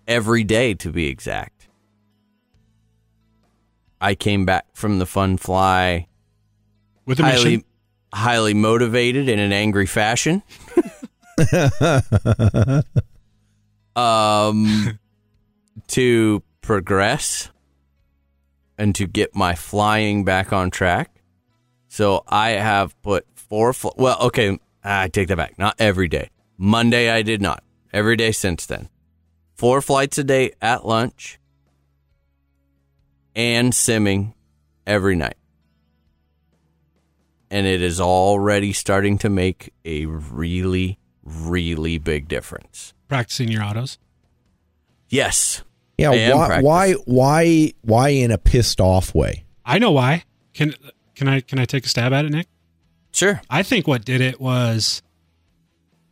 Every 0.06 0.44
day, 0.44 0.74
to 0.74 0.92
be 0.92 1.09
exact. 1.09 1.68
I 4.00 4.14
came 4.14 4.44
back 4.46 4.66
from 4.74 5.00
the 5.00 5.06
fun 5.06 5.37
fly 5.37 6.06
With 7.06 7.18
a 7.18 7.24
highly 7.24 7.44
mission. 7.44 7.64
highly 8.12 8.54
motivated 8.54 9.28
in 9.28 9.40
an 9.40 9.52
angry 9.52 9.87
fashion. 9.87 10.42
um 13.96 14.98
to 15.88 16.42
progress 16.61 17.50
and 18.78 18.94
to 18.94 19.06
get 19.06 19.35
my 19.35 19.54
flying 19.54 20.24
back 20.24 20.52
on 20.52 20.70
track. 20.70 21.11
So 21.96 22.24
I 22.28 22.50
have 22.50 23.00
put 23.00 23.24
four 23.35 23.72
fl- 23.72 23.96
well 23.96 24.18
okay, 24.24 24.59
I 24.85 25.09
take 25.09 25.28
that 25.28 25.37
back. 25.37 25.59
Not 25.59 25.76
every 25.78 26.09
day. 26.09 26.28
Monday 26.59 27.09
I 27.09 27.22
did 27.22 27.40
not. 27.40 27.64
Every 27.90 28.16
day 28.16 28.32
since 28.32 28.66
then. 28.66 28.90
Four 29.54 29.80
flights 29.80 30.18
a 30.18 30.24
day 30.24 30.52
at 30.61 30.87
lunch 30.87 31.38
and 33.35 33.72
simming 33.72 34.35
every 34.87 35.16
night 35.16 35.38
and 37.50 37.66
it 37.66 37.80
is 37.80 37.98
already 37.98 38.74
starting 38.74 39.16
to 39.16 39.30
make 39.30 39.72
a 39.87 40.04
really, 40.04 40.98
really 41.24 41.96
big 41.96 42.28
difference. 42.28 42.92
Practicing 43.09 43.48
your 43.48 43.62
autos. 43.62 43.96
Yes. 45.09 45.62
Yeah, 45.96 46.11
I 46.11 46.35
why, 46.35 46.61
why, 46.61 46.92
why, 47.06 47.72
why 47.80 48.09
in 48.11 48.30
a 48.32 48.37
pissed 48.37 48.82
off 48.82 49.14
way? 49.14 49.46
I 49.64 49.78
know 49.78 49.92
why. 49.92 50.24
Can 50.52 50.74
can 51.16 51.29
I 51.29 51.40
can 51.40 51.59
I 51.59 51.64
take 51.64 51.85
a 51.85 51.88
stab 51.88 52.12
at 52.12 52.24
it, 52.24 52.31
Nick? 52.31 52.46
Sure. 53.12 53.40
I 53.50 53.62
think 53.62 53.88
what 53.88 54.05
did 54.05 54.20
it 54.20 54.40
was 54.40 55.02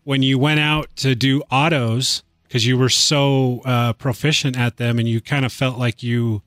when 0.03 0.23
you 0.23 0.39
went 0.39 0.61
out 0.61 0.89
to 0.97 1.15
do 1.15 1.43
autos 1.51 2.23
because 2.45 2.67
you 2.67 2.77
were 2.77 2.89
so 2.89 3.61
uh, 3.65 3.93
proficient 3.93 4.59
at 4.59 4.79
them 4.79 4.99
and 4.99 5.09
you 5.09 5.21
kind 5.21 5.45
of 5.45 5.53
felt 5.53 5.79
like 5.79 6.03
you. 6.03 6.43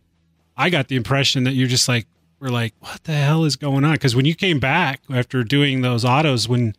I 0.60 0.72
got 0.72 0.88
the 0.88 0.96
impression 0.96 1.43
that 1.43 1.54
you 1.54 1.67
just 1.67 1.88
like 1.88 2.08
were 2.39 2.50
like, 2.50 2.74
what 2.80 3.04
the 3.04 3.13
hell 3.13 3.46
is 3.46 3.56
going 3.56 3.86
on? 3.86 3.93
Because 3.93 4.15
when 4.15 4.26
you 4.26 4.34
came 4.34 4.60
back 4.60 5.02
after 5.08 5.43
doing 5.43 5.82
those 5.82 6.04
autos, 6.04 6.50
when 6.50 6.74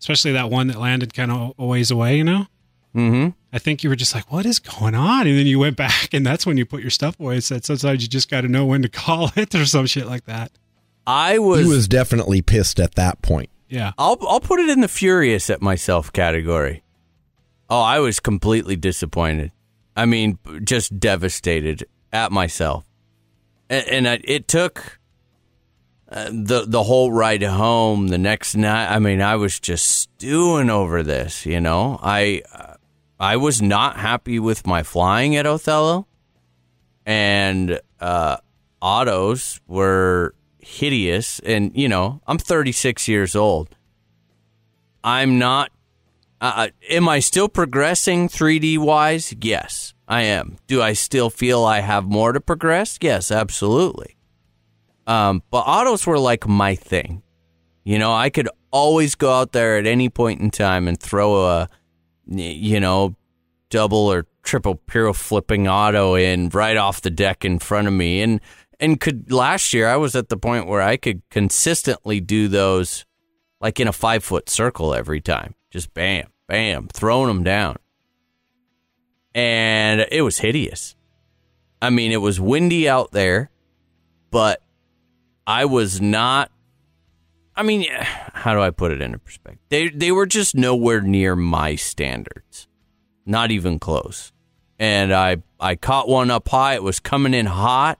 especially 0.00 0.32
that 0.32 0.50
one 0.50 0.66
that 0.66 0.80
landed 0.80 1.14
kind 1.14 1.30
of 1.30 1.54
a 1.56 1.64
ways 1.64 1.92
away, 1.92 2.16
you 2.16 2.24
know, 2.24 2.46
Mm-hmm. 2.94 3.28
I 3.52 3.58
think 3.58 3.82
you 3.82 3.90
were 3.90 3.96
just 3.96 4.14
like, 4.14 4.30
what 4.32 4.46
is 4.46 4.58
going 4.58 4.94
on? 4.94 5.26
And 5.26 5.38
then 5.38 5.46
you 5.46 5.58
went 5.58 5.76
back 5.86 6.12
and 6.12 6.24
that's 6.24 6.46
when 6.46 6.56
you 6.56 6.66
put 6.66 6.80
your 6.80 6.90
stuff 6.90 7.18
away. 7.20 7.36
It 7.36 7.44
said 7.44 7.64
sometimes 7.64 8.02
you 8.02 8.08
just 8.08 8.30
got 8.30 8.42
to 8.42 8.48
know 8.48 8.66
when 8.66 8.82
to 8.82 8.88
call 8.88 9.30
it 9.36 9.54
or 9.54 9.64
some 9.64 9.86
shit 9.86 10.06
like 10.06 10.24
that. 10.24 10.52
I 11.06 11.38
was, 11.38 11.60
He 11.60 11.66
was 11.66 11.88
definitely 11.88 12.42
pissed 12.42 12.78
at 12.78 12.94
that 12.94 13.22
point. 13.22 13.50
Yeah. 13.68 13.92
I'll 13.98 14.18
I'll 14.28 14.40
put 14.40 14.60
it 14.60 14.68
in 14.68 14.80
the 14.80 14.88
furious 14.88 15.48
at 15.50 15.62
myself 15.62 16.12
category. 16.12 16.82
Oh, 17.68 17.80
I 17.80 18.00
was 18.00 18.18
completely 18.18 18.76
disappointed. 18.76 19.52
I 19.96 20.06
mean, 20.06 20.38
just 20.64 20.98
devastated 20.98 21.84
at 22.12 22.32
myself. 22.32 22.84
And, 23.68 23.86
and 23.88 24.08
I, 24.08 24.20
it 24.24 24.48
took 24.48 24.98
uh, 26.08 26.30
the 26.32 26.64
the 26.66 26.82
whole 26.82 27.12
ride 27.12 27.42
home 27.44 28.08
the 28.08 28.18
next 28.18 28.56
night. 28.56 28.92
I 28.92 28.98
mean, 28.98 29.22
I 29.22 29.36
was 29.36 29.60
just 29.60 29.86
stewing 29.86 30.68
over 30.68 31.04
this, 31.04 31.46
you 31.46 31.60
know. 31.60 32.00
I 32.02 32.42
uh, 32.52 32.74
I 33.20 33.36
was 33.36 33.62
not 33.62 33.96
happy 33.96 34.40
with 34.40 34.66
my 34.66 34.82
flying 34.82 35.36
at 35.36 35.46
Othello. 35.46 36.06
And 37.06 37.80
uh 38.00 38.38
autos 38.80 39.60
were 39.68 40.34
hideous 40.62 41.40
and 41.40 41.70
you 41.74 41.88
know, 41.88 42.20
I'm 42.26 42.38
36 42.38 43.08
years 43.08 43.34
old. 43.34 43.74
I'm 45.02 45.38
not 45.38 45.70
uh, 46.40 46.68
am 46.88 47.08
I 47.08 47.20
still 47.20 47.48
progressing 47.48 48.28
3D 48.28 48.78
wise? 48.78 49.34
Yes, 49.40 49.92
I 50.08 50.22
am. 50.22 50.56
Do 50.66 50.80
I 50.80 50.94
still 50.94 51.28
feel 51.28 51.64
I 51.64 51.80
have 51.80 52.04
more 52.04 52.32
to 52.32 52.40
progress? 52.40 52.98
Yes, 53.00 53.30
absolutely. 53.30 54.16
Um, 55.06 55.42
but 55.50 55.60
autos 55.66 56.06
were 56.06 56.18
like 56.18 56.48
my 56.48 56.74
thing. 56.74 57.22
You 57.84 57.98
know, 57.98 58.12
I 58.12 58.30
could 58.30 58.48
always 58.70 59.14
go 59.14 59.32
out 59.32 59.52
there 59.52 59.76
at 59.76 59.86
any 59.86 60.08
point 60.08 60.40
in 60.40 60.50
time 60.50 60.88
and 60.88 60.98
throw 60.98 61.44
a, 61.44 61.68
you 62.26 62.80
know, 62.80 63.16
double 63.68 64.10
or 64.10 64.26
triple 64.42 64.76
piro 64.76 65.12
flipping 65.12 65.68
auto 65.68 66.14
in 66.14 66.48
right 66.50 66.76
off 66.76 67.02
the 67.02 67.10
deck 67.10 67.44
in 67.44 67.58
front 67.58 67.86
of 67.86 67.92
me. 67.92 68.22
And, 68.22 68.40
and 68.80 69.00
could 69.00 69.30
last 69.30 69.72
year 69.72 69.88
I 69.88 69.96
was 69.96 70.16
at 70.16 70.28
the 70.28 70.36
point 70.36 70.66
where 70.66 70.82
I 70.82 70.96
could 70.96 71.22
consistently 71.30 72.20
do 72.20 72.48
those 72.48 73.04
like 73.60 73.78
in 73.78 73.86
a 73.86 73.92
five 73.92 74.24
foot 74.24 74.48
circle 74.48 74.94
every 74.94 75.20
time. 75.20 75.54
Just 75.70 75.92
bam, 75.94 76.28
bam, 76.48 76.88
throwing 76.88 77.28
them 77.28 77.44
down. 77.44 77.76
And 79.34 80.04
it 80.10 80.22
was 80.22 80.38
hideous. 80.38 80.96
I 81.80 81.90
mean, 81.90 82.10
it 82.10 82.18
was 82.20 82.40
windy 82.40 82.88
out 82.88 83.12
there, 83.12 83.50
but 84.30 84.62
I 85.46 85.66
was 85.66 86.00
not. 86.00 86.50
I 87.54 87.62
mean, 87.62 87.86
how 88.32 88.54
do 88.54 88.60
I 88.60 88.70
put 88.70 88.92
it 88.92 89.00
into 89.00 89.18
perspective? 89.18 89.62
They 89.68 89.88
they 89.90 90.10
were 90.10 90.26
just 90.26 90.54
nowhere 90.54 91.00
near 91.00 91.36
my 91.36 91.76
standards, 91.76 92.66
not 93.24 93.50
even 93.50 93.78
close. 93.78 94.32
And 94.78 95.12
I 95.12 95.36
I 95.60 95.76
caught 95.76 96.08
one 96.08 96.30
up 96.30 96.48
high. 96.48 96.74
It 96.74 96.82
was 96.82 96.98
coming 96.98 97.34
in 97.34 97.46
hot, 97.46 97.98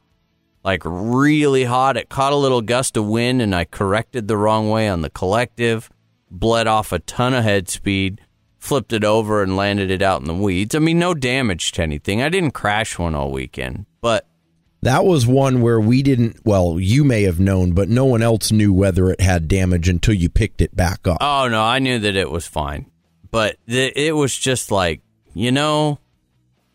like 0.64 0.82
really 0.84 1.64
hot. 1.64 1.96
It 1.96 2.08
caught 2.08 2.32
a 2.32 2.36
little 2.36 2.62
gust 2.62 2.96
of 2.96 3.06
wind, 3.06 3.40
and 3.42 3.54
I 3.54 3.64
corrected 3.64 4.28
the 4.28 4.36
wrong 4.36 4.70
way 4.70 4.88
on 4.88 5.00
the 5.02 5.10
collective. 5.10 5.90
Bled 6.30 6.66
off 6.66 6.92
a 6.92 6.98
ton 7.00 7.34
of 7.34 7.44
head 7.44 7.68
speed, 7.68 8.20
flipped 8.58 8.92
it 8.92 9.04
over, 9.04 9.42
and 9.42 9.56
landed 9.56 9.90
it 9.90 10.02
out 10.02 10.20
in 10.20 10.26
the 10.26 10.34
weeds. 10.34 10.74
I 10.74 10.78
mean, 10.78 10.98
no 10.98 11.14
damage 11.14 11.72
to 11.72 11.82
anything. 11.82 12.22
I 12.22 12.28
didn't 12.28 12.52
crash 12.52 12.98
one 12.98 13.14
all 13.14 13.30
weekend, 13.32 13.86
but 14.00 14.26
That 14.82 15.04
was 15.04 15.26
one 15.26 15.60
where 15.60 15.80
we 15.80 16.02
didn't, 16.02 16.38
well, 16.44 16.78
you 16.80 17.04
may 17.04 17.24
have 17.24 17.38
known, 17.40 17.72
but 17.72 17.88
no 17.88 18.04
one 18.06 18.22
else 18.22 18.50
knew 18.52 18.72
whether 18.72 19.10
it 19.10 19.20
had 19.20 19.46
damage 19.48 19.88
until 19.88 20.14
you 20.14 20.28
picked 20.30 20.62
it 20.62 20.74
back 20.74 21.06
up. 21.06 21.18
Oh 21.20 21.48
no, 21.48 21.62
I 21.62 21.80
knew 21.80 21.98
that 21.98 22.16
it 22.16 22.30
was 22.30 22.46
fine, 22.46 22.90
but 23.30 23.56
th- 23.68 23.92
it 23.94 24.12
was 24.12 24.34
just 24.36 24.70
like, 24.70 25.02
you 25.34 25.52
know, 25.52 25.98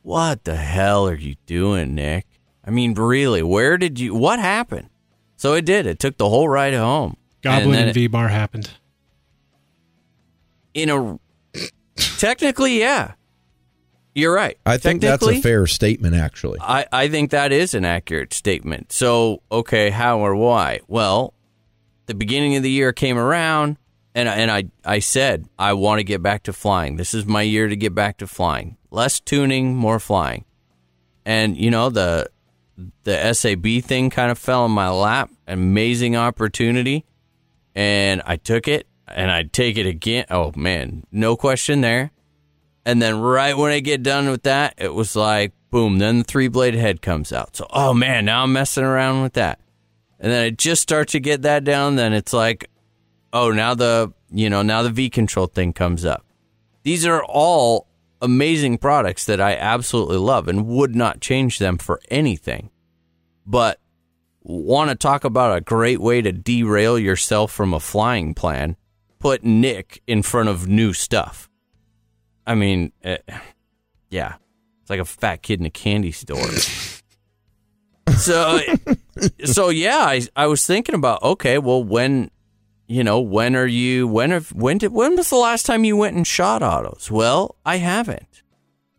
what 0.03 0.43
the 0.43 0.55
hell 0.55 1.07
are 1.07 1.15
you 1.15 1.35
doing, 1.47 1.95
Nick? 1.95 2.27
I 2.65 2.71
mean, 2.71 2.93
really, 2.95 3.43
where 3.43 3.77
did 3.77 3.99
you? 3.99 4.15
What 4.15 4.39
happened? 4.39 4.89
So 5.37 5.53
it 5.53 5.65
did. 5.65 5.85
It 5.85 5.99
took 5.99 6.17
the 6.17 6.29
whole 6.29 6.49
ride 6.49 6.73
home. 6.73 7.17
Goblin 7.41 7.71
then 7.71 7.81
and 7.81 7.89
it- 7.91 7.93
V 7.93 8.07
bar 8.07 8.27
happened. 8.29 8.69
in 10.73 10.89
a 10.89 11.19
technically, 12.17 12.79
yeah, 12.79 13.13
you're 14.13 14.33
right. 14.33 14.57
I 14.65 14.77
think 14.77 15.01
that's 15.01 15.25
a 15.25 15.41
fair 15.41 15.67
statement, 15.67 16.15
actually. 16.15 16.59
I, 16.61 16.85
I 16.91 17.07
think 17.07 17.31
that 17.31 17.51
is 17.51 17.73
an 17.73 17.85
accurate 17.85 18.33
statement. 18.33 18.91
So, 18.91 19.41
okay, 19.51 19.89
how 19.89 20.19
or 20.19 20.35
why? 20.35 20.79
Well, 20.87 21.33
the 22.07 22.13
beginning 22.15 22.55
of 22.55 22.63
the 22.63 22.71
year 22.71 22.93
came 22.93 23.17
around, 23.17 23.77
and 24.13 24.27
and 24.27 24.49
I 24.49 24.65
I 24.83 24.99
said 24.99 25.47
I 25.59 25.73
want 25.73 25.99
to 25.99 26.03
get 26.03 26.23
back 26.23 26.43
to 26.43 26.53
flying. 26.53 26.95
This 26.95 27.13
is 27.13 27.25
my 27.25 27.41
year 27.41 27.67
to 27.67 27.75
get 27.75 27.93
back 27.93 28.17
to 28.17 28.27
flying. 28.27 28.77
Less 28.91 29.19
tuning, 29.19 29.75
more 29.75 29.99
flying. 29.99 30.45
And 31.25 31.57
you 31.57 31.71
know 31.71 31.89
the 31.89 32.29
the 33.03 33.33
SAB 33.33 33.83
thing 33.83 34.09
kind 34.09 34.31
of 34.31 34.37
fell 34.37 34.65
in 34.65 34.71
my 34.71 34.89
lap. 34.89 35.29
Amazing 35.47 36.15
opportunity, 36.15 37.05
and 37.73 38.21
I 38.25 38.37
took 38.37 38.67
it, 38.67 38.87
and 39.07 39.31
I'd 39.31 39.53
take 39.53 39.77
it 39.77 39.85
again. 39.85 40.25
Oh 40.29 40.51
man, 40.55 41.05
no 41.11 41.35
question 41.35 41.81
there. 41.81 42.11
And 42.85 43.01
then 43.01 43.19
right 43.19 43.57
when 43.57 43.71
I 43.71 43.79
get 43.79 44.03
done 44.03 44.29
with 44.29 44.43
that, 44.43 44.75
it 44.77 44.93
was 44.93 45.15
like 45.15 45.53
boom. 45.71 45.97
Then 45.97 46.19
the 46.19 46.23
three 46.23 46.47
blade 46.47 46.75
head 46.75 47.01
comes 47.01 47.31
out. 47.31 47.55
So 47.55 47.67
oh 47.69 47.93
man, 47.93 48.25
now 48.25 48.43
I'm 48.43 48.53
messing 48.53 48.83
around 48.83 49.23
with 49.23 49.33
that. 49.33 49.59
And 50.19 50.31
then 50.31 50.45
I 50.45 50.49
just 50.49 50.81
start 50.81 51.09
to 51.09 51.19
get 51.19 51.41
that 51.43 51.63
down. 51.63 51.95
Then 51.95 52.13
it's 52.13 52.33
like, 52.33 52.69
oh, 53.33 53.51
now 53.51 53.73
the 53.73 54.13
you 54.31 54.49
know 54.49 54.61
now 54.61 54.81
the 54.81 54.89
V 54.89 55.09
control 55.09 55.47
thing 55.47 55.73
comes 55.73 56.05
up. 56.05 56.25
These 56.83 57.05
are 57.05 57.23
all 57.23 57.87
amazing 58.25 58.77
products 58.79 59.25
that 59.25 59.39
I 59.39 59.55
absolutely 59.55 60.17
love 60.17 60.47
and 60.47 60.67
would 60.67 60.95
not 60.95 61.21
change 61.21 61.59
them 61.59 61.77
for 61.77 62.01
anything. 62.09 62.71
But 63.45 63.79
want 64.41 64.89
to 64.89 64.95
talk 64.95 65.23
about 65.23 65.57
a 65.57 65.61
great 65.61 65.99
way 65.99 66.21
to 66.21 66.31
derail 66.31 66.99
yourself 66.99 67.51
from 67.51 67.73
a 67.73 67.79
flying 67.79 68.33
plan? 68.33 68.75
Put 69.19 69.43
Nick 69.43 70.01
in 70.07 70.21
front 70.21 70.49
of 70.49 70.67
new 70.67 70.93
stuff. 70.93 71.49
I 72.45 72.55
mean, 72.55 72.91
eh, 73.03 73.17
yeah, 74.09 74.35
it's 74.81 74.89
like 74.89 74.99
a 74.99 75.05
fat 75.05 75.41
kid 75.41 75.59
in 75.59 75.65
a 75.65 75.71
candy 75.71 76.11
store. 76.11 76.51
so, 78.17 78.59
so 79.45 79.69
yeah, 79.69 79.99
I 79.99 80.21
I 80.35 80.47
was 80.47 80.65
thinking 80.65 80.95
about 80.95 81.23
okay, 81.23 81.57
well, 81.57 81.83
when 81.83 82.29
you 82.87 83.03
know, 83.03 83.19
when 83.19 83.55
are 83.55 83.65
you? 83.65 84.07
When 84.07 84.31
have 84.31 84.49
when 84.49 84.77
did 84.77 84.91
when 84.91 85.15
was 85.15 85.29
the 85.29 85.37
last 85.37 85.65
time 85.65 85.83
you 85.83 85.97
went 85.97 86.15
and 86.15 86.25
shot 86.25 86.61
autos? 86.61 87.09
Well, 87.09 87.55
I 87.65 87.77
haven't. 87.77 88.43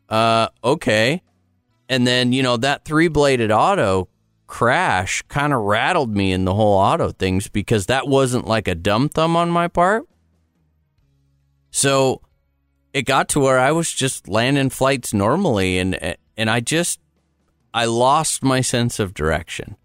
Uh, 0.08 0.48
okay, 0.64 1.22
and 1.88 2.06
then 2.06 2.32
you 2.32 2.42
know 2.42 2.56
that 2.56 2.84
three 2.84 3.08
bladed 3.08 3.52
auto 3.52 4.08
crash 4.46 5.22
kind 5.22 5.52
of 5.52 5.60
rattled 5.62 6.16
me 6.16 6.32
in 6.32 6.44
the 6.44 6.54
whole 6.54 6.78
auto 6.78 7.10
things 7.10 7.48
because 7.48 7.86
that 7.86 8.06
wasn't 8.06 8.46
like 8.46 8.68
a 8.68 8.74
dumb 8.74 9.08
thumb 9.08 9.36
on 9.36 9.50
my 9.50 9.68
part. 9.68 10.04
So 11.70 12.22
it 12.92 13.02
got 13.02 13.28
to 13.30 13.40
where 13.40 13.58
I 13.58 13.72
was 13.72 13.92
just 13.92 14.28
landing 14.28 14.70
flights 14.70 15.14
normally, 15.14 15.78
and 15.78 16.16
and 16.36 16.50
I 16.50 16.60
just 16.60 17.00
I 17.72 17.84
lost 17.84 18.42
my 18.42 18.62
sense 18.62 18.98
of 18.98 19.14
direction. 19.14 19.76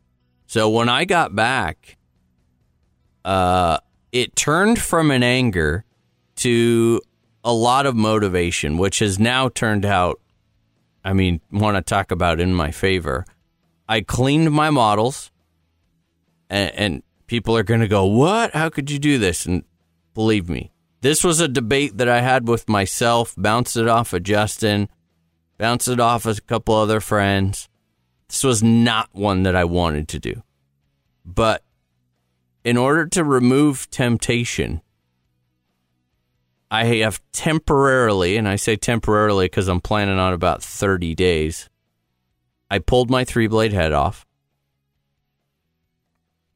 So 0.48 0.70
when 0.70 0.90
I 0.90 1.06
got 1.06 1.36
back, 1.36 1.98
uh, 3.24 3.78
it 4.12 4.36
turned 4.36 4.80
from 4.80 5.12
an 5.12 5.24
anger 5.24 5.86
to 6.38 7.02
a 7.44 7.54
lot 7.54 7.86
of 7.86 7.96
motivation, 7.96 8.78
which 8.78 9.00
has 9.00 9.20
now 9.20 9.50
turned 9.50 9.86
out. 9.86 10.20
I 11.04 11.14
mean, 11.14 11.42
want 11.52 11.78
to 11.78 11.82
talk 11.82 12.12
about 12.12 12.40
in 12.40 12.54
my 12.54 12.72
favor. 12.72 13.26
I 13.88 14.02
cleaned 14.02 14.52
my 14.52 14.70
models, 14.70 15.32
and, 16.50 16.72
and 16.76 17.04
people 17.28 17.58
are 17.58 17.64
going 17.64 17.80
to 17.80 17.88
go, 17.88 18.06
"What? 18.06 18.54
How 18.54 18.70
could 18.70 18.92
you 18.92 19.00
do 19.00 19.18
this?" 19.18 19.46
And 19.46 19.64
believe 20.14 20.50
me, 20.50 20.72
this 21.02 21.24
was 21.24 21.40
a 21.40 21.48
debate 21.48 21.98
that 21.98 22.08
I 22.08 22.22
had 22.22 22.48
with 22.48 22.70
myself. 22.70 23.34
Bounced 23.38 23.76
it 23.76 23.88
off 23.88 24.14
of 24.14 24.24
Justin, 24.24 24.90
bounced 25.58 25.88
it 25.88 26.00
off 26.00 26.26
of 26.26 26.38
a 26.38 26.42
couple 26.42 26.76
other 26.76 27.00
friends. 27.00 27.68
This 28.28 28.44
was 28.44 28.64
not 28.64 29.10
one 29.12 29.44
that 29.44 29.56
I 29.56 29.66
wanted 29.66 30.08
to 30.10 30.20
do, 30.20 30.44
but 31.26 31.64
in 32.64 32.78
order 32.78 33.06
to 33.08 33.24
remove 33.24 33.90
temptation, 33.90 34.82
I 36.70 36.86
have 36.86 37.22
temporarily, 37.34 38.38
and 38.38 38.48
I 38.48 38.56
say 38.56 38.76
temporarily 38.76 39.46
because 39.46 39.68
I'm 39.68 39.82
planning 39.82 40.20
on 40.20 40.34
about 40.34 40.64
30 40.64 41.16
days, 41.16 41.70
I 42.70 42.80
pulled 42.80 43.10
my 43.10 43.26
three 43.26 43.48
blade 43.48 43.74
head 43.74 43.92
off. 43.92 44.26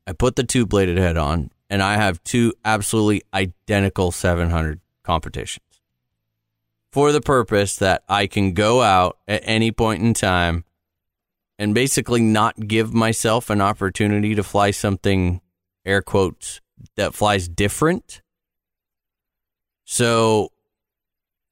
I 0.08 0.14
put 0.14 0.36
the 0.36 0.44
two 0.44 0.66
bladed 0.66 0.98
head 0.98 1.18
on, 1.18 1.52
and 1.70 1.82
I 1.82 1.96
have 1.96 2.24
two 2.24 2.54
absolutely 2.64 3.24
identical 3.34 4.12
700 4.12 4.80
competitions 5.04 5.66
for 6.96 7.12
the 7.12 7.20
purpose 7.20 7.76
that 7.76 8.04
I 8.08 8.26
can 8.26 8.54
go 8.54 8.82
out 8.82 9.18
at 9.28 9.42
any 9.44 9.70
point 9.70 10.02
in 10.02 10.14
time 10.14 10.64
and 11.60 11.76
basically 11.76 12.22
not 12.22 12.68
give 12.68 12.94
myself 12.94 13.50
an 13.50 13.60
opportunity 13.60 14.34
to 14.36 14.44
fly 14.44 14.72
something 14.72 15.42
air 15.86 16.02
quotes 16.02 16.62
that 16.96 17.14
flies 17.14 17.48
different. 17.48 18.22
So 19.86 20.52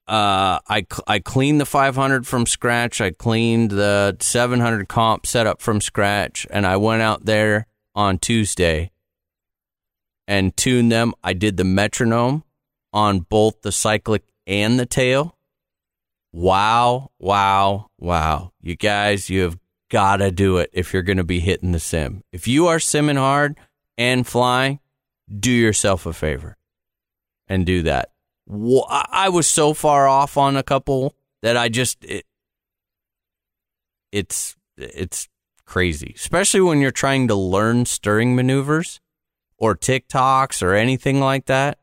uh, 0.07 0.59
I 0.67 0.85
I 1.07 1.19
cleaned 1.19 1.61
the 1.61 1.65
500 1.65 2.27
from 2.27 2.45
scratch. 2.45 2.99
I 2.99 3.11
cleaned 3.11 3.71
the 3.71 4.17
700 4.19 4.87
comp 4.89 5.25
setup 5.25 5.61
from 5.61 5.79
scratch, 5.79 6.45
and 6.49 6.65
I 6.65 6.77
went 6.77 7.01
out 7.01 7.25
there 7.25 7.67
on 7.95 8.17
Tuesday 8.17 8.91
and 10.27 10.55
tuned 10.57 10.91
them. 10.91 11.13
I 11.23 11.33
did 11.33 11.57
the 11.57 11.63
metronome 11.63 12.43
on 12.91 13.19
both 13.21 13.61
the 13.61 13.71
cyclic 13.71 14.23
and 14.45 14.79
the 14.79 14.85
tail. 14.85 15.37
Wow, 16.31 17.11
wow, 17.19 17.87
wow. 17.99 18.51
You 18.61 18.75
guys, 18.75 19.29
you 19.29 19.41
have 19.41 19.57
got 19.89 20.17
to 20.17 20.31
do 20.31 20.57
it 20.57 20.69
if 20.73 20.91
you're 20.91 21.03
going 21.03 21.17
to 21.17 21.23
be 21.23 21.39
hitting 21.39 21.71
the 21.71 21.79
sim. 21.79 22.23
If 22.31 22.47
you 22.47 22.67
are 22.67 22.77
simming 22.77 23.17
hard 23.17 23.55
and 23.97 24.25
flying, 24.25 24.79
do 25.39 25.51
yourself 25.51 26.05
a 26.05 26.13
favor 26.13 26.57
and 27.47 27.65
do 27.65 27.83
that. 27.83 28.11
I 28.49 29.05
I 29.09 29.29
was 29.29 29.47
so 29.47 29.73
far 29.73 30.07
off 30.07 30.37
on 30.37 30.57
a 30.57 30.63
couple 30.63 31.15
that 31.41 31.55
I 31.55 31.69
just 31.69 32.03
it, 32.03 32.25
it's 34.11 34.55
it's 34.77 35.29
crazy, 35.65 36.13
especially 36.15 36.61
when 36.61 36.79
you're 36.81 36.91
trying 36.91 37.27
to 37.29 37.35
learn 37.35 37.85
stirring 37.85 38.35
maneuvers 38.35 38.99
or 39.57 39.75
tic-tocs 39.75 40.61
or 40.61 40.73
anything 40.73 41.19
like 41.19 41.45
that. 41.45 41.79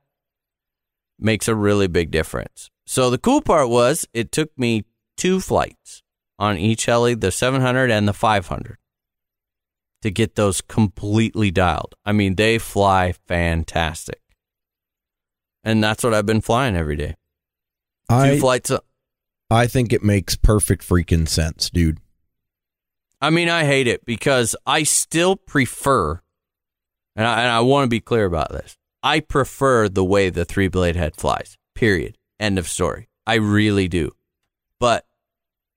Makes 1.18 1.48
a 1.48 1.54
really 1.54 1.86
big 1.86 2.10
difference. 2.10 2.70
So 2.86 3.10
the 3.10 3.18
cool 3.18 3.40
part 3.40 3.68
was 3.68 4.06
it 4.12 4.32
took 4.32 4.50
me 4.58 4.84
two 5.16 5.40
flights 5.40 6.02
on 6.38 6.56
each 6.56 6.86
heli, 6.86 7.14
the 7.14 7.30
700 7.30 7.90
and 7.90 8.08
the 8.08 8.12
500 8.12 8.78
to 10.02 10.10
get 10.10 10.34
those 10.34 10.60
completely 10.60 11.50
dialed. 11.50 11.94
I 12.04 12.12
mean, 12.12 12.36
they 12.36 12.58
fly 12.58 13.12
fantastic. 13.26 14.20
And 15.62 15.82
that's 15.84 16.02
what 16.02 16.14
I've 16.14 16.26
been 16.26 16.40
flying 16.40 16.76
every 16.76 16.96
day. 16.96 17.16
Two 18.08 18.14
I 18.14 18.38
flights. 18.38 18.70
a- 18.70 18.82
I 19.50 19.66
think 19.66 19.92
it 19.92 20.02
makes 20.02 20.36
perfect 20.36 20.88
freaking 20.88 21.28
sense, 21.28 21.70
dude. 21.70 21.98
I 23.20 23.30
mean, 23.30 23.48
I 23.48 23.64
hate 23.64 23.86
it 23.86 24.06
because 24.06 24.56
I 24.64 24.84
still 24.84 25.36
prefer, 25.36 26.20
and 27.16 27.26
I, 27.26 27.40
and 27.42 27.50
I 27.50 27.60
want 27.60 27.84
to 27.84 27.88
be 27.88 28.00
clear 28.00 28.24
about 28.24 28.50
this. 28.50 28.78
I 29.02 29.20
prefer 29.20 29.88
the 29.88 30.04
way 30.04 30.30
the 30.30 30.44
three 30.44 30.68
blade 30.68 30.96
head 30.96 31.16
flies. 31.16 31.58
Period. 31.74 32.16
End 32.38 32.58
of 32.58 32.68
story. 32.68 33.08
I 33.26 33.34
really 33.34 33.88
do. 33.88 34.12
But 34.78 35.04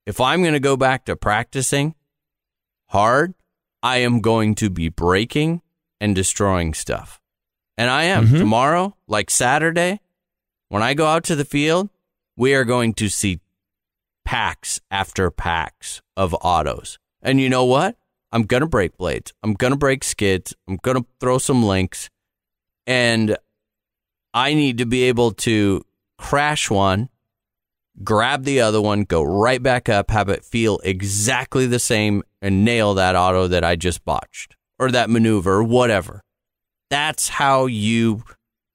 if 0.06 0.22
I'm 0.22 0.42
going 0.42 0.54
to 0.54 0.60
go 0.60 0.78
back 0.78 1.06
to 1.06 1.16
practicing 1.16 1.96
hard, 2.88 3.34
I 3.84 3.98
am 3.98 4.22
going 4.22 4.56
to 4.56 4.70
be 4.70 4.90
breaking 4.90 5.62
and 6.00 6.16
destroying 6.16 6.74
stuff. 6.74 7.20
And 7.78 7.90
I 7.90 8.04
am. 8.06 8.28
Mm-hmm. 8.28 8.38
Tomorrow, 8.38 8.96
like 9.08 9.30
Saturday, 9.30 10.00
when 10.70 10.82
I 10.82 10.94
go 10.94 11.06
out 11.06 11.26
to 11.26 11.36
the 11.36 11.46
field, 11.46 11.90
we 12.38 12.56
are 12.56 12.64
going 12.64 12.94
to 12.96 13.10
see 13.10 13.42
packs 14.26 14.80
after 14.90 15.30
packs 15.30 16.02
of 16.16 16.34
autos. 16.42 16.98
And 17.22 17.42
you 17.42 17.50
know 17.50 17.66
what? 17.66 17.98
I'm 18.32 18.44
going 18.44 18.62
to 18.62 18.68
break 18.68 18.98
blades. 18.98 19.34
I'm 19.44 19.54
going 19.54 19.74
to 19.74 19.78
break 19.78 20.04
skids. 20.04 20.56
I'm 20.68 20.78
going 20.78 20.98
to 20.98 21.06
throw 21.20 21.38
some 21.38 21.64
links. 21.64 22.10
And 22.88 23.38
I 24.34 24.54
need 24.54 24.80
to 24.80 24.86
be 24.86 25.04
able 25.04 25.32
to 25.32 25.86
crash 26.18 26.70
one, 26.72 27.10
grab 28.04 28.44
the 28.44 28.62
other 28.62 28.82
one, 28.82 29.04
go 29.04 29.22
right 29.24 29.62
back 29.62 29.90
up, 29.90 30.10
have 30.10 30.30
it 30.30 30.44
feel 30.44 30.80
exactly 30.84 31.68
the 31.68 31.80
same, 31.80 32.24
and 32.44 32.66
nail 32.66 32.94
that 32.94 33.16
auto 33.16 33.48
that 33.48 33.64
I 33.64 33.78
just 33.78 34.04
botched 34.04 34.58
or 34.78 34.92
that 34.92 35.10
maneuver 35.10 35.54
or 35.54 35.64
whatever. 35.64 36.22
That's 36.90 37.30
how 37.30 37.66
you 37.66 38.24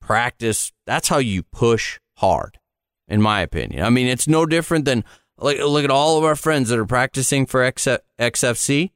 practice. 0.00 0.72
That's 0.86 1.08
how 1.08 1.18
you 1.18 1.42
push 1.42 2.00
hard, 2.16 2.58
in 3.06 3.20
my 3.20 3.42
opinion. 3.42 3.84
I 3.84 3.90
mean, 3.90 4.06
it's 4.08 4.26
no 4.26 4.46
different 4.46 4.86
than 4.86 5.04
like 5.36 5.58
look 5.58 5.84
at 5.84 5.90
all 5.90 6.16
of 6.16 6.24
our 6.24 6.34
friends 6.34 6.70
that 6.70 6.78
are 6.78 6.86
practicing 6.86 7.44
for 7.44 7.62
X- 7.62 7.86
XFC. 8.18 8.90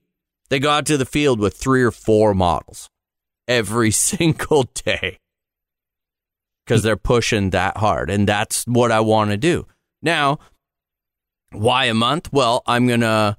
They 0.48 0.58
go 0.58 0.70
out 0.70 0.86
to 0.86 0.96
the 0.96 1.06
field 1.06 1.38
with 1.38 1.54
three 1.54 1.82
or 1.82 1.90
four 1.92 2.34
models 2.34 2.88
every 3.46 3.90
single 3.92 4.64
day 4.74 5.18
because 6.64 6.82
they're 6.82 6.96
pushing 6.96 7.50
that 7.50 7.76
hard, 7.76 8.08
and 8.08 8.26
that's 8.26 8.64
what 8.64 8.90
I 8.90 9.00
want 9.00 9.32
to 9.32 9.36
do. 9.36 9.66
Now, 10.00 10.38
why 11.50 11.84
a 11.84 11.94
month? 11.94 12.32
Well, 12.32 12.62
I'm 12.66 12.86
gonna 12.86 13.36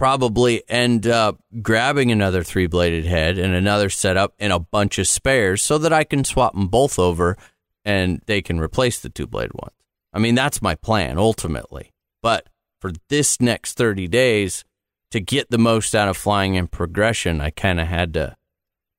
probably 0.00 0.62
end 0.66 1.06
up 1.06 1.38
grabbing 1.60 2.10
another 2.10 2.42
three 2.42 2.66
bladed 2.66 3.04
head 3.04 3.36
and 3.36 3.52
another 3.52 3.90
setup 3.90 4.32
and 4.38 4.50
a 4.50 4.58
bunch 4.58 4.98
of 4.98 5.06
spares 5.06 5.60
so 5.60 5.76
that 5.76 5.92
I 5.92 6.04
can 6.04 6.24
swap 6.24 6.54
them 6.54 6.68
both 6.68 6.98
over 6.98 7.36
and 7.84 8.22
they 8.24 8.40
can 8.40 8.58
replace 8.58 8.98
the 8.98 9.10
two 9.10 9.26
blade 9.26 9.52
ones. 9.52 9.74
I 10.10 10.18
mean, 10.18 10.34
that's 10.34 10.62
my 10.62 10.74
plan 10.74 11.18
ultimately. 11.18 11.92
But 12.22 12.48
for 12.80 12.92
this 13.10 13.42
next 13.42 13.76
30 13.76 14.08
days, 14.08 14.64
to 15.10 15.20
get 15.20 15.50
the 15.50 15.58
most 15.58 15.94
out 15.94 16.08
of 16.08 16.16
flying 16.16 16.56
and 16.56 16.72
progression, 16.72 17.42
I 17.42 17.50
kind 17.50 17.78
of 17.78 17.86
had 17.86 18.14
to 18.14 18.38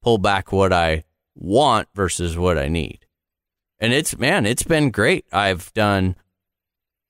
pull 0.03 0.19
back 0.19 0.51
what 0.51 0.71
I 0.71 1.03
want 1.33 1.87
versus 1.95 2.37
what 2.37 2.59
I 2.59 2.67
need. 2.67 3.07
And 3.79 3.91
it's, 3.91 4.19
man, 4.19 4.45
it's 4.45 4.61
been 4.61 4.91
great. 4.91 5.25
I've 5.31 5.73
done 5.73 6.15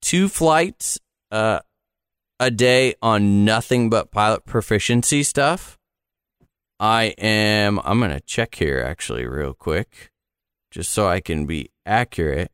two 0.01 0.29
flights 0.29 0.97
uh, 1.29 1.59
a 2.41 2.49
day 2.49 2.95
on 3.03 3.45
nothing 3.45 3.87
but 3.87 4.11
pilot 4.11 4.45
proficiency 4.45 5.21
stuff. 5.21 5.77
I 6.79 7.13
am, 7.19 7.79
I'm 7.83 7.99
going 7.99 8.11
to 8.11 8.19
check 8.19 8.55
here 8.55 8.79
actually, 8.79 9.27
real 9.27 9.53
quick, 9.53 10.09
just 10.71 10.91
so 10.91 11.07
I 11.07 11.19
can 11.21 11.45
be 11.45 11.69
accurate. 11.85 12.51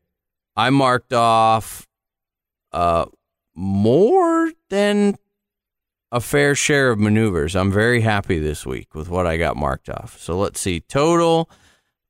I 0.54 0.68
marked 0.68 1.14
off 1.14 1.88
uh, 2.70 3.06
more 3.54 4.52
than 4.68 5.16
a 6.12 6.20
fair 6.20 6.54
share 6.54 6.90
of 6.90 6.98
maneuvers. 6.98 7.56
I'm 7.56 7.72
very 7.72 8.02
happy 8.02 8.38
this 8.38 8.66
week 8.66 8.94
with 8.94 9.08
what 9.08 9.26
I 9.26 9.38
got 9.38 9.56
marked 9.56 9.88
off. 9.88 10.20
So 10.20 10.36
let's 10.36 10.60
see. 10.60 10.80
Total, 10.80 11.48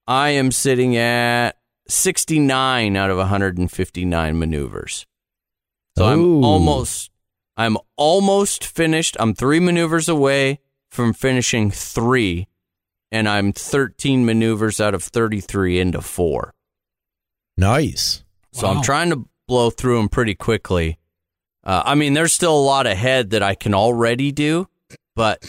I 0.08 0.30
am 0.30 0.50
sitting 0.50 0.96
at 0.96 1.52
69 1.86 2.96
out 2.96 3.10
of 3.10 3.18
159 3.18 4.38
maneuvers. 4.38 5.06
So 5.96 6.06
I'm 6.06 6.42
almost 6.44 7.12
I'm 7.58 7.76
almost 7.96 8.64
finished. 8.64 9.16
I'm 9.18 9.34
3 9.34 9.58
maneuvers 9.60 10.08
away 10.08 10.60
from 10.90 11.12
finishing 11.12 11.70
3 11.70 12.46
and 13.10 13.28
I'm 13.28 13.52
13 13.52 14.24
maneuvers 14.24 14.80
out 14.80 14.94
of 14.94 15.02
33 15.02 15.80
into 15.80 16.00
4. 16.00 16.54
Nice. 17.56 18.22
So 18.52 18.68
I'm 18.68 18.82
trying 18.82 19.10
to 19.10 19.28
blow 19.46 19.70
through 19.70 19.98
them 19.98 20.08
pretty 20.08 20.34
quickly. 20.34 20.98
Uh, 21.64 21.82
I 21.84 21.94
mean, 21.96 22.14
there's 22.14 22.32
still 22.32 22.56
a 22.56 22.60
lot 22.62 22.86
ahead 22.86 23.30
that 23.30 23.42
I 23.42 23.54
can 23.54 23.74
already 23.74 24.30
do, 24.32 24.68
but 25.16 25.42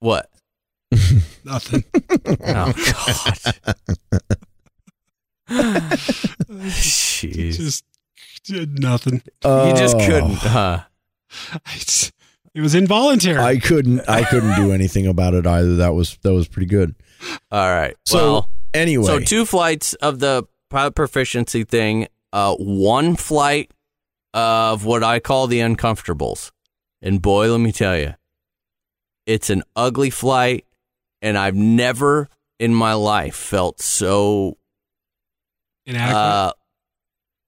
what? 0.00 0.30
Nothing. 1.44 1.84
Oh 2.48 2.72
God! 2.72 3.76
Jeez, 6.66 7.56
just 7.56 7.84
did 8.46 8.78
nothing. 8.80 9.22
you 9.44 9.74
just 9.76 9.96
Oh, 9.96 10.06
couldn't, 10.06 10.34
huh? 10.36 10.80
It's, 11.74 12.12
it 12.54 12.60
was 12.60 12.74
involuntary. 12.74 13.38
I 13.38 13.58
couldn't. 13.58 14.08
I 14.08 14.24
couldn't 14.24 14.56
do 14.56 14.72
anything 14.72 15.06
about 15.06 15.34
it 15.34 15.46
either. 15.46 15.76
That 15.76 15.94
was 15.94 16.16
that 16.22 16.32
was 16.32 16.48
pretty 16.48 16.66
good. 16.68 16.94
All 17.50 17.68
right. 17.68 17.94
So 18.06 18.16
well, 18.32 18.50
anyway, 18.72 19.04
so 19.06 19.18
two 19.20 19.44
flights 19.44 19.92
of 19.94 20.20
the 20.20 20.44
pilot 20.70 20.94
proficiency 20.94 21.64
thing. 21.64 22.08
Uh, 22.32 22.54
one 22.56 23.16
flight 23.16 23.70
of 24.32 24.84
what 24.84 25.02
I 25.02 25.20
call 25.20 25.46
the 25.48 25.58
uncomfortables, 25.60 26.50
and 27.02 27.20
boy, 27.20 27.50
let 27.50 27.60
me 27.60 27.72
tell 27.72 27.98
you, 27.98 28.14
it's 29.26 29.50
an 29.50 29.62
ugly 29.74 30.10
flight, 30.10 30.64
and 31.20 31.36
I've 31.36 31.56
never 31.56 32.28
in 32.58 32.74
my 32.74 32.94
life 32.94 33.34
felt 33.36 33.80
so 33.80 34.56
Inadequate. 35.84 36.16
Uh, 36.16 36.52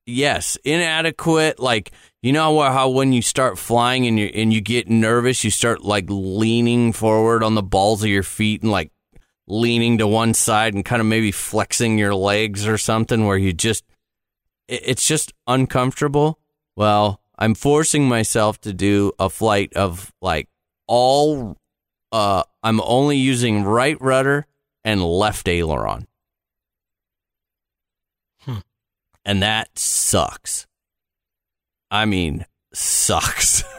yes, 0.09 0.57
inadequate. 0.65 1.61
Like 1.61 1.93
you 2.23 2.33
know 2.33 2.61
how, 2.61 2.89
when 2.89 3.13
you 3.13 3.23
start 3.23 3.59
flying 3.59 4.07
and 4.07 4.19
you 4.19 4.27
and 4.27 4.53
you 4.53 4.61
get 4.61 4.89
nervous, 4.89 5.45
you 5.45 5.51
start 5.51 5.83
like 5.85 6.07
leaning 6.09 6.93
forward 6.93 7.45
on 7.45 7.55
the 7.55 7.63
balls 7.63 8.03
of 8.03 8.09
your 8.09 8.23
feet 8.25 8.63
and 8.63 8.73
like 8.73 8.91
leaning 9.47 9.99
to 9.99 10.07
one 10.07 10.35
side 10.35 10.75
and 10.75 10.85
kind 10.85 11.01
of 11.01 11.07
maybe 11.07 11.31
flexing 11.31 11.99
your 11.99 12.15
legs 12.15 12.67
or 12.67 12.77
something, 12.79 13.27
where 13.27 13.37
you 13.37 13.53
just 13.53 13.85
it- 14.67 14.83
it's 14.85 15.07
just 15.07 15.33
uncomfortable. 15.47 16.39
Well, 16.77 17.21
I'm 17.39 17.55
forcing 17.55 18.09
myself 18.09 18.61
to 18.63 18.73
do 18.73 19.13
a 19.19 19.31
flight 19.31 19.73
of 19.75 20.13
like 20.21 20.49
all. 20.87 21.57
Uh, 22.11 22.43
I'm 22.63 22.81
only 22.81 23.19
using 23.19 23.65
right 23.65 24.01
rudder 24.01 24.47
and 24.83 25.05
left 25.05 25.47
aileron. 25.47 26.07
And 29.29 29.43
that 29.43 29.79
sucks. 29.79 30.66
I 31.91 32.07
mean, 32.07 32.47
sucks. 32.72 33.62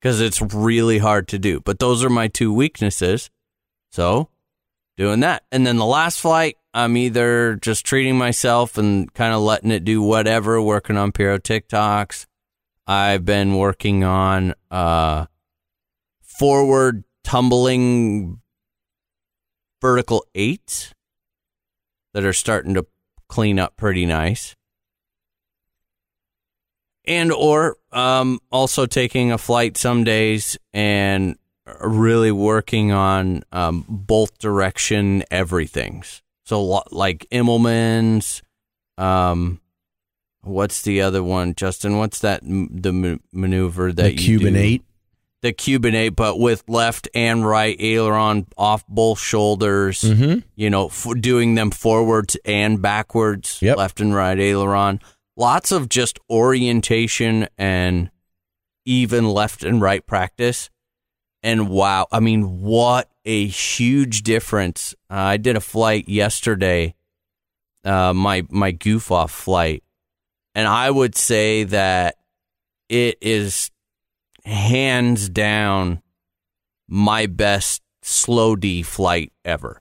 Because 0.00 0.20
it's 0.20 0.42
really 0.42 0.98
hard 0.98 1.28
to 1.28 1.38
do. 1.38 1.60
But 1.60 1.78
those 1.78 2.04
are 2.04 2.10
my 2.10 2.28
two 2.28 2.52
weaknesses. 2.52 3.30
So, 3.90 4.28
doing 4.98 5.20
that. 5.20 5.44
And 5.50 5.66
then 5.66 5.78
the 5.78 5.86
last 5.86 6.20
flight, 6.20 6.58
I'm 6.74 6.98
either 6.98 7.54
just 7.54 7.86
treating 7.86 8.18
myself 8.18 8.76
and 8.76 9.10
kind 9.14 9.32
of 9.32 9.40
letting 9.40 9.70
it 9.70 9.82
do 9.82 10.02
whatever, 10.02 10.60
working 10.60 10.98
on 10.98 11.10
Piro 11.10 11.38
tic-tocs. 11.38 12.26
I've 12.86 13.24
been 13.24 13.54
working 13.54 14.04
on 14.04 14.52
uh, 14.70 15.24
forward 16.20 17.04
tumbling 17.24 18.42
vertical 19.80 20.26
eights 20.34 20.92
that 22.12 22.26
are 22.26 22.34
starting 22.34 22.74
to 22.74 22.84
clean 23.34 23.58
up 23.58 23.76
pretty 23.76 24.06
nice. 24.06 24.54
And 27.04 27.32
or 27.32 27.76
um, 27.90 28.38
also 28.52 28.86
taking 28.86 29.32
a 29.32 29.38
flight 29.38 29.76
some 29.76 30.04
days 30.04 30.56
and 30.72 31.36
really 31.80 32.30
working 32.30 32.92
on 32.92 33.42
um, 33.50 33.84
both 33.88 34.38
direction 34.38 35.24
everything's. 35.32 36.22
So 36.46 36.84
like 36.92 37.26
Immelman's, 37.32 38.40
um, 38.98 39.60
what's 40.42 40.82
the 40.82 41.00
other 41.00 41.22
one, 41.24 41.56
Justin? 41.56 41.98
What's 41.98 42.20
that 42.20 42.40
the 42.44 43.18
maneuver 43.32 43.92
that 43.92 44.02
the 44.02 44.10
you 44.12 44.38
Cuban 44.38 44.54
do? 44.54 44.60
eight. 44.60 44.84
The 45.44 45.52
Cuban 45.52 45.94
eight, 45.94 46.16
but 46.16 46.38
with 46.38 46.64
left 46.68 47.06
and 47.14 47.46
right 47.46 47.76
aileron 47.78 48.46
off 48.56 48.82
both 48.88 49.18
shoulders 49.20 50.00
Mm-hmm. 50.00 50.38
you 50.56 50.70
know, 50.70 50.86
f- 50.86 51.06
doing 51.20 51.54
them 51.54 51.70
forwards 51.70 52.34
and 52.46 52.80
backwards, 52.80 53.58
Yep. 53.60 53.76
left 53.76 54.00
and 54.00 54.14
right 54.14 54.38
aileron. 54.40 55.00
Lots 55.36 55.70
of 55.70 55.90
just 55.90 56.18
orientation 56.30 57.46
and 57.58 58.10
even 58.86 59.28
left 59.28 59.64
and 59.64 59.82
right 59.82 60.06
practice. 60.06 60.70
And 61.42 61.68
wow, 61.68 62.06
I 62.10 62.20
mean, 62.20 62.62
what 62.62 63.10
a 63.26 63.46
huge 63.46 64.22
difference. 64.22 64.94
Uh, 65.10 65.14
I 65.16 65.36
did 65.36 65.56
a 65.56 65.60
flight 65.60 66.08
yesterday, 66.08 66.94
uh, 67.84 68.14
my 68.14 68.46
my 68.48 68.70
goof 68.70 69.10
off 69.10 69.30
flight, 69.30 69.82
and 70.54 70.66
I 70.66 70.90
would 70.90 71.14
say 71.16 71.64
that 71.64 72.16
it 72.88 73.18
is 73.20 73.70
hands 74.44 75.28
down 75.28 76.02
my 76.88 77.26
best 77.26 77.82
slow 78.02 78.56
D 78.56 78.82
flight 78.82 79.32
ever. 79.44 79.80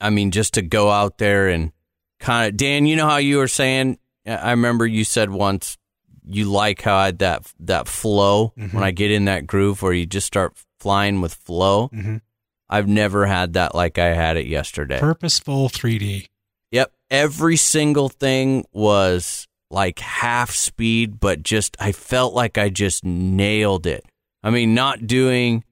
I 0.00 0.10
mean, 0.10 0.30
just 0.30 0.54
to 0.54 0.62
go 0.62 0.90
out 0.90 1.18
there 1.18 1.48
and 1.48 1.72
kind 2.20 2.48
of, 2.50 2.56
Dan, 2.56 2.84
you 2.86 2.96
know 2.96 3.08
how 3.08 3.16
you 3.16 3.38
were 3.38 3.48
saying, 3.48 3.98
I 4.26 4.50
remember 4.50 4.86
you 4.86 5.04
said 5.04 5.30
once 5.30 5.78
you 6.26 6.44
like 6.50 6.82
how 6.82 6.96
I 6.96 7.06
had 7.06 7.18
that, 7.20 7.52
that 7.60 7.88
flow 7.88 8.52
when 8.56 8.82
I 8.82 8.90
get 8.90 9.10
in 9.10 9.26
that 9.26 9.46
groove 9.46 9.82
where 9.82 9.92
you 9.92 10.06
just 10.06 10.26
start 10.26 10.56
flying 10.80 11.20
with 11.20 11.34
flow. 11.34 11.88
Mhm. 11.88 12.20
I've 12.68 12.88
never 12.88 13.26
had 13.26 13.52
that 13.54 13.74
like 13.74 13.98
I 13.98 14.14
had 14.14 14.36
it 14.36 14.46
yesterday. 14.46 14.98
Purposeful 14.98 15.68
3D. 15.68 16.28
Yep. 16.70 16.92
Every 17.10 17.56
single 17.56 18.08
thing 18.08 18.64
was 18.72 19.46
like 19.74 19.98
half 19.98 20.52
speed, 20.52 21.18
but 21.18 21.42
just, 21.42 21.76
I 21.80 21.90
felt 21.90 22.32
like 22.32 22.56
I 22.56 22.70
just 22.70 23.04
nailed 23.04 23.86
it. 23.86 24.04
I 24.42 24.50
mean, 24.50 24.72
not 24.72 25.06
doing 25.06 25.64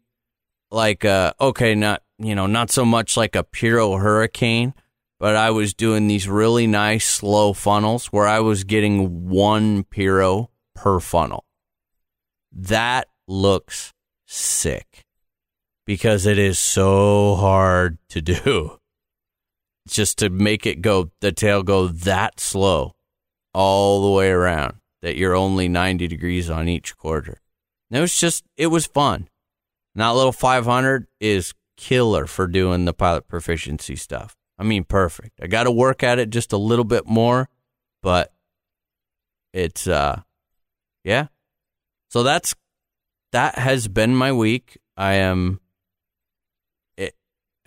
like, 0.73 1.05
uh, 1.05 1.33
okay, 1.41 1.77
not, 1.77 2.03
you 2.19 2.35
know, 2.35 2.47
not 2.47 2.71
so 2.71 2.85
much 2.85 3.17
like 3.17 3.37
a 3.37 3.45
Piro 3.45 3.95
Hurricane, 3.97 4.75
but 5.21 5.37
I 5.37 5.53
was 5.53 5.73
doing 5.73 6.09
these 6.09 6.29
really 6.29 6.67
nice 6.67 7.07
slow 7.07 7.53
funnels 7.53 8.07
where 8.07 8.27
I 8.27 8.41
was 8.41 8.65
getting 8.65 9.29
one 9.29 9.85
Piro 9.85 10.51
per 10.75 10.99
funnel. 10.99 11.45
That 12.51 13.07
looks 13.29 13.93
sick 14.27 15.05
because 15.87 16.27
it 16.27 16.39
is 16.39 16.59
so 16.59 17.37
hard 17.37 17.99
to 18.09 18.21
do 18.21 18.79
just 19.89 20.19
to 20.19 20.29
make 20.29 20.67
it 20.67 20.83
go 20.83 21.13
the 21.21 21.31
tail 21.31 21.63
go 21.63 21.87
that 21.87 22.41
slow 22.41 22.95
all 23.55 24.03
the 24.03 24.11
way 24.17 24.31
around 24.31 24.75
that 25.03 25.17
you're 25.17 25.35
only 25.37 25.69
90 25.69 26.07
degrees 26.09 26.49
on 26.49 26.69
each 26.69 26.97
quarter. 26.97 27.41
And 27.91 27.99
it 27.99 28.01
was 28.01 28.19
just 28.19 28.45
it 28.57 28.69
was 28.69 28.87
fun. 28.87 29.29
And 29.95 30.01
that 30.03 30.11
little 30.11 30.33
500 30.33 31.07
is 31.21 31.53
killer 31.77 32.27
for 32.27 32.47
doing 32.47 32.85
the 32.85 32.95
pilot 32.95 33.29
proficiency 33.29 33.97
stuff. 33.97 34.37
I 34.59 34.63
mean, 34.65 34.85
perfect. 34.85 35.41
I 35.43 35.49
got 35.49 35.65
to 35.65 35.71
work 35.73 36.03
at 36.03 36.19
it 36.19 36.31
just 36.31 36.53
a 36.53 36.57
little 36.57 36.85
bit 36.85 37.07
more, 37.07 37.49
but 38.03 38.33
it's 39.53 39.87
uh 39.87 40.23
yeah. 41.05 41.27
So 42.11 42.23
that's 42.23 42.55
that 43.33 43.57
has 43.59 43.89
been 43.89 44.15
my 44.15 44.33
week. 44.33 44.79
I 44.97 45.15
am 45.15 45.61
it, 46.97 47.15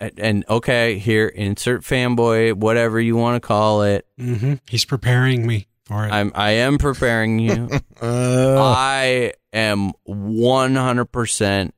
and- 0.00 0.18
and 0.18 0.44
okay, 0.48 0.98
here 0.98 1.26
insert 1.26 1.82
fanboy, 1.82 2.54
whatever 2.54 3.00
you 3.00 3.16
want 3.16 3.40
to 3.40 3.46
call 3.46 3.82
it. 3.82 4.06
hmm 4.18 4.54
He's 4.68 4.84
preparing 4.84 5.46
me 5.46 5.66
for 5.86 6.06
it. 6.06 6.12
I'm 6.12 6.32
I 6.34 6.50
am 6.52 6.78
preparing 6.78 7.38
you. 7.38 7.70
Uh, 7.98 8.74
I 8.76 9.32
am 9.54 9.92
100%. 10.06 11.70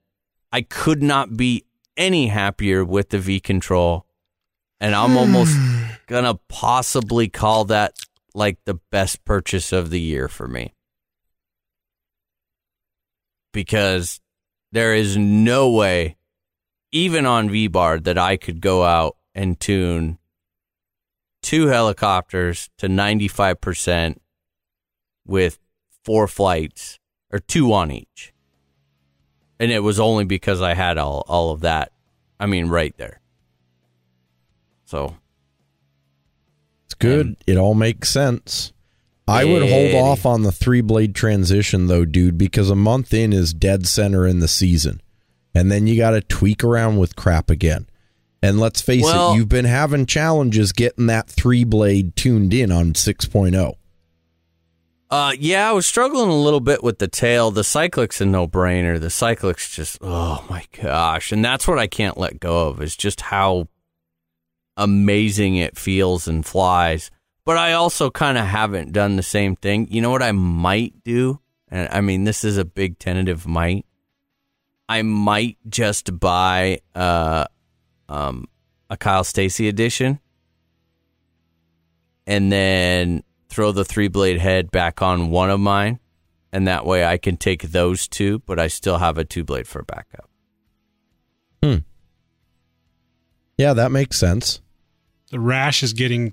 I 0.50 0.62
could 0.62 1.00
not 1.00 1.36
be 1.36 1.64
any 1.96 2.26
happier 2.26 2.84
with 2.84 3.10
the 3.10 3.20
V 3.20 3.38
control. 3.38 4.04
And 4.80 4.96
I'm 4.96 5.16
almost 5.16 5.56
going 6.08 6.24
to 6.24 6.40
possibly 6.48 7.28
call 7.28 7.66
that 7.66 7.94
like 8.34 8.58
the 8.64 8.80
best 8.90 9.24
purchase 9.24 9.72
of 9.72 9.90
the 9.90 10.00
year 10.00 10.26
for 10.26 10.48
me. 10.48 10.74
Because 13.52 14.20
there 14.72 14.92
is 14.92 15.16
no 15.16 15.70
way, 15.70 16.16
even 16.90 17.26
on 17.26 17.48
V 17.48 17.68
Bar, 17.68 18.00
that 18.00 18.18
I 18.18 18.36
could 18.36 18.60
go 18.60 18.82
out 18.82 19.16
and 19.36 19.58
tune 19.58 20.17
two 21.42 21.68
helicopters 21.68 22.70
to 22.78 22.88
95% 22.88 24.18
with 25.26 25.58
four 26.04 26.26
flights 26.26 26.98
or 27.30 27.38
two 27.38 27.72
on 27.72 27.90
each. 27.90 28.32
And 29.60 29.70
it 29.70 29.80
was 29.80 29.98
only 29.98 30.24
because 30.24 30.62
I 30.62 30.74
had 30.74 30.98
all, 30.98 31.24
all 31.28 31.50
of 31.50 31.60
that. 31.60 31.92
I 32.38 32.46
mean, 32.46 32.68
right 32.68 32.96
there. 32.96 33.20
So, 34.84 35.16
it's 36.86 36.94
good. 36.94 37.36
It 37.46 37.56
all 37.56 37.74
makes 37.74 38.08
sense. 38.08 38.72
I 39.26 39.44
would 39.44 39.68
hold 39.68 39.94
off 39.94 40.24
on 40.24 40.42
the 40.42 40.52
three 40.52 40.80
blade 40.80 41.14
transition 41.14 41.86
though, 41.86 42.06
dude, 42.06 42.38
because 42.38 42.70
a 42.70 42.76
month 42.76 43.12
in 43.12 43.34
is 43.34 43.52
dead 43.52 43.86
center 43.86 44.26
in 44.26 44.38
the 44.38 44.48
season. 44.48 45.02
And 45.54 45.70
then 45.70 45.86
you 45.86 45.96
got 45.96 46.12
to 46.12 46.22
tweak 46.22 46.64
around 46.64 46.96
with 46.96 47.16
crap 47.16 47.50
again. 47.50 47.86
And 48.42 48.60
let's 48.60 48.80
face 48.80 49.02
Well- 49.02 49.32
it, 49.32 49.36
you've 49.36 49.48
been 49.48 49.64
having 49.64 50.06
challenges 50.06 50.72
getting 50.72 51.06
that 51.06 51.28
three 51.28 51.64
blade 51.64 52.14
tuned 52.16 52.54
in 52.54 52.70
on 52.70 52.90
oh. 52.90 52.92
6.0. 52.92 53.74
uh, 55.10 55.32
yeah, 55.38 55.68
I 55.68 55.72
was 55.72 55.86
struggling 55.86 56.28
a 56.28 56.36
little 56.36 56.60
bit 56.60 56.84
with 56.84 56.98
the 56.98 57.08
tail. 57.08 57.50
The 57.50 57.62
Cyclic's 57.62 58.20
a 58.20 58.26
no 58.26 58.46
brainer. 58.46 59.00
The 59.00 59.08
Cyclic's 59.08 59.70
just, 59.70 59.98
oh 60.02 60.44
my 60.50 60.64
gosh. 60.80 61.32
And 61.32 61.44
that's 61.44 61.66
what 61.66 61.78
I 61.78 61.86
can't 61.86 62.18
let 62.18 62.38
go 62.38 62.68
of 62.68 62.80
is 62.82 62.94
just 62.96 63.22
how 63.22 63.68
amazing 64.76 65.56
it 65.56 65.76
feels 65.76 66.28
and 66.28 66.44
flies. 66.46 67.10
But 67.44 67.56
I 67.56 67.72
also 67.72 68.10
kind 68.10 68.36
of 68.36 68.44
haven't 68.44 68.92
done 68.92 69.16
the 69.16 69.22
same 69.22 69.56
thing. 69.56 69.88
You 69.90 70.02
know 70.02 70.10
what 70.10 70.22
I 70.22 70.32
might 70.32 71.02
do? 71.02 71.40
And 71.68 71.88
I 71.90 72.02
mean, 72.02 72.24
this 72.24 72.44
is 72.44 72.58
a 72.58 72.64
big 72.64 72.98
tentative 72.98 73.46
might. 73.46 73.86
I 74.88 75.02
might 75.02 75.56
just 75.68 76.18
buy 76.18 76.80
uh, 76.94 77.46
um, 78.08 78.46
a 78.90 78.96
Kyle 78.96 79.24
Stacy 79.24 79.68
edition 79.68 80.18
and 82.26 82.50
then 82.52 83.22
throw 83.48 83.72
the 83.72 83.84
three 83.84 84.08
blade 84.08 84.38
head 84.38 84.70
back 84.70 85.00
on 85.02 85.30
one 85.30 85.50
of 85.50 85.60
mine. 85.60 85.98
And 86.52 86.66
that 86.66 86.86
way 86.86 87.04
I 87.04 87.18
can 87.18 87.36
take 87.36 87.62
those 87.62 88.08
two, 88.08 88.38
but 88.40 88.58
I 88.58 88.68
still 88.68 88.98
have 88.98 89.18
a 89.18 89.24
two 89.24 89.44
blade 89.44 89.68
for 89.68 89.82
backup. 89.82 90.28
Hmm. 91.62 91.76
Yeah, 93.58 93.74
that 93.74 93.90
makes 93.90 94.18
sense. 94.18 94.60
the 95.30 95.40
rash 95.40 95.82
is 95.82 95.92
getting, 95.92 96.32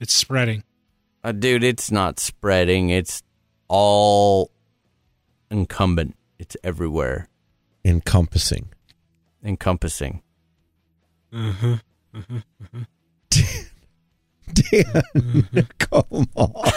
it's 0.00 0.12
spreading. 0.12 0.64
Uh, 1.22 1.32
dude, 1.32 1.64
it's 1.64 1.90
not 1.90 2.18
spreading. 2.20 2.90
It's 2.90 3.22
all 3.68 4.50
incumbent. 5.50 6.16
It's 6.38 6.56
everywhere, 6.62 7.28
Encompassing. 7.84 8.68
encompassing. 9.42 10.22
Uh-huh. 12.16 12.38
Dan, 14.52 15.02
come 15.78 16.28
on. 16.36 16.70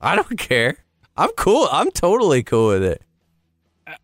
I 0.00 0.14
don't 0.14 0.38
care. 0.38 0.76
I'm 1.16 1.30
cool. 1.36 1.66
I'm 1.72 1.90
totally 1.90 2.44
cool 2.44 2.68
with 2.68 2.84
it. 2.84 3.02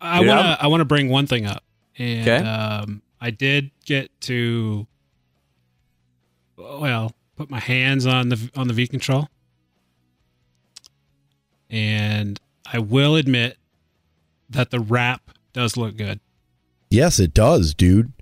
I 0.00 0.18
want 0.26 0.40
to 0.40 0.58
I 0.60 0.66
want 0.66 0.80
to 0.80 0.84
bring 0.84 1.08
one 1.08 1.26
thing 1.28 1.46
up, 1.46 1.62
and 1.98 2.28
Okay. 2.28 2.44
um, 2.44 3.02
I 3.20 3.30
did 3.30 3.70
get 3.84 4.10
to 4.22 4.86
well 6.56 7.12
put 7.36 7.48
my 7.48 7.60
hands 7.60 8.06
on 8.06 8.28
the 8.30 8.50
on 8.56 8.66
the 8.66 8.74
V 8.74 8.88
control, 8.88 9.28
and 11.68 12.40
I 12.66 12.78
will 12.80 13.14
admit 13.16 13.56
that 14.48 14.70
the 14.70 14.80
wrap 14.80 15.30
does 15.52 15.76
look 15.76 15.96
good. 15.96 16.18
Yes, 16.90 17.20
it 17.20 17.32
does, 17.34 17.72
dude. 17.74 18.12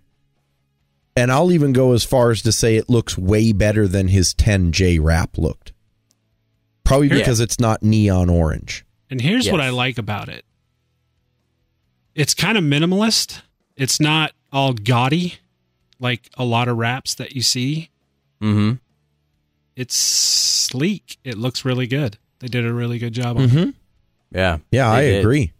And 1.18 1.32
I'll 1.32 1.50
even 1.50 1.72
go 1.72 1.92
as 1.92 2.04
far 2.04 2.30
as 2.30 2.42
to 2.42 2.52
say 2.52 2.76
it 2.76 2.88
looks 2.88 3.18
way 3.18 3.52
better 3.52 3.88
than 3.88 4.08
his 4.08 4.34
10J 4.34 4.98
wrap 5.02 5.36
looked. 5.36 5.72
Probably 6.84 7.08
Yeah. 7.08 7.16
because 7.16 7.40
it's 7.40 7.58
not 7.58 7.82
neon 7.82 8.30
orange. 8.30 8.84
And 9.10 9.20
here's 9.20 9.50
what 9.50 9.60
I 9.60 9.70
like 9.70 9.98
about 9.98 10.28
it. 10.28 10.44
It's 12.14 12.34
kind 12.34 12.56
of 12.56 12.64
minimalist. 12.64 13.42
It's 13.76 13.98
not 13.98 14.32
all 14.52 14.72
gaudy 14.74 15.34
like 16.00 16.30
a 16.36 16.44
lot 16.44 16.68
of 16.68 16.76
wraps 16.76 17.14
that 17.16 17.32
you 17.34 17.42
see. 17.42 17.90
Mm-hmm. 18.40 18.74
It's 19.76 19.96
sleek. 19.96 21.18
It 21.24 21.36
looks 21.36 21.64
really 21.64 21.86
good. 21.86 22.16
They 22.38 22.48
did 22.48 22.64
a 22.64 22.72
really 22.72 22.98
good 22.98 23.12
job 23.12 23.36
on. 23.38 23.48
Mm-hmm. 23.48 23.70
Yeah. 24.32 24.58
Yeah, 24.70 24.90
I 24.90 25.02
did. 25.02 25.20
agree. 25.20 25.52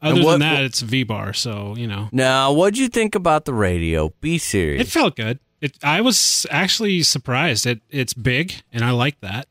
Other 0.00 0.22
what- 0.22 0.32
than 0.32 0.40
that, 0.40 0.62
it's 0.62 0.80
V 0.80 1.02
bar, 1.02 1.32
so 1.32 1.74
you 1.76 1.86
know 1.86 2.08
Now, 2.12 2.52
what'd 2.52 2.78
you 2.78 2.88
think 2.88 3.14
about 3.14 3.44
the 3.46 3.54
radio? 3.54 4.12
Be 4.20 4.38
serious. 4.38 4.80
it 4.82 4.88
felt 4.90 5.16
good. 5.16 5.40
It 5.60 5.76
I 5.82 6.00
was 6.00 6.46
actually 6.50 7.02
surprised. 7.02 7.66
It 7.66 7.80
it's 7.90 8.14
big, 8.14 8.54
and 8.72 8.84
I 8.84 8.92
like 8.92 9.18
that. 9.20 9.48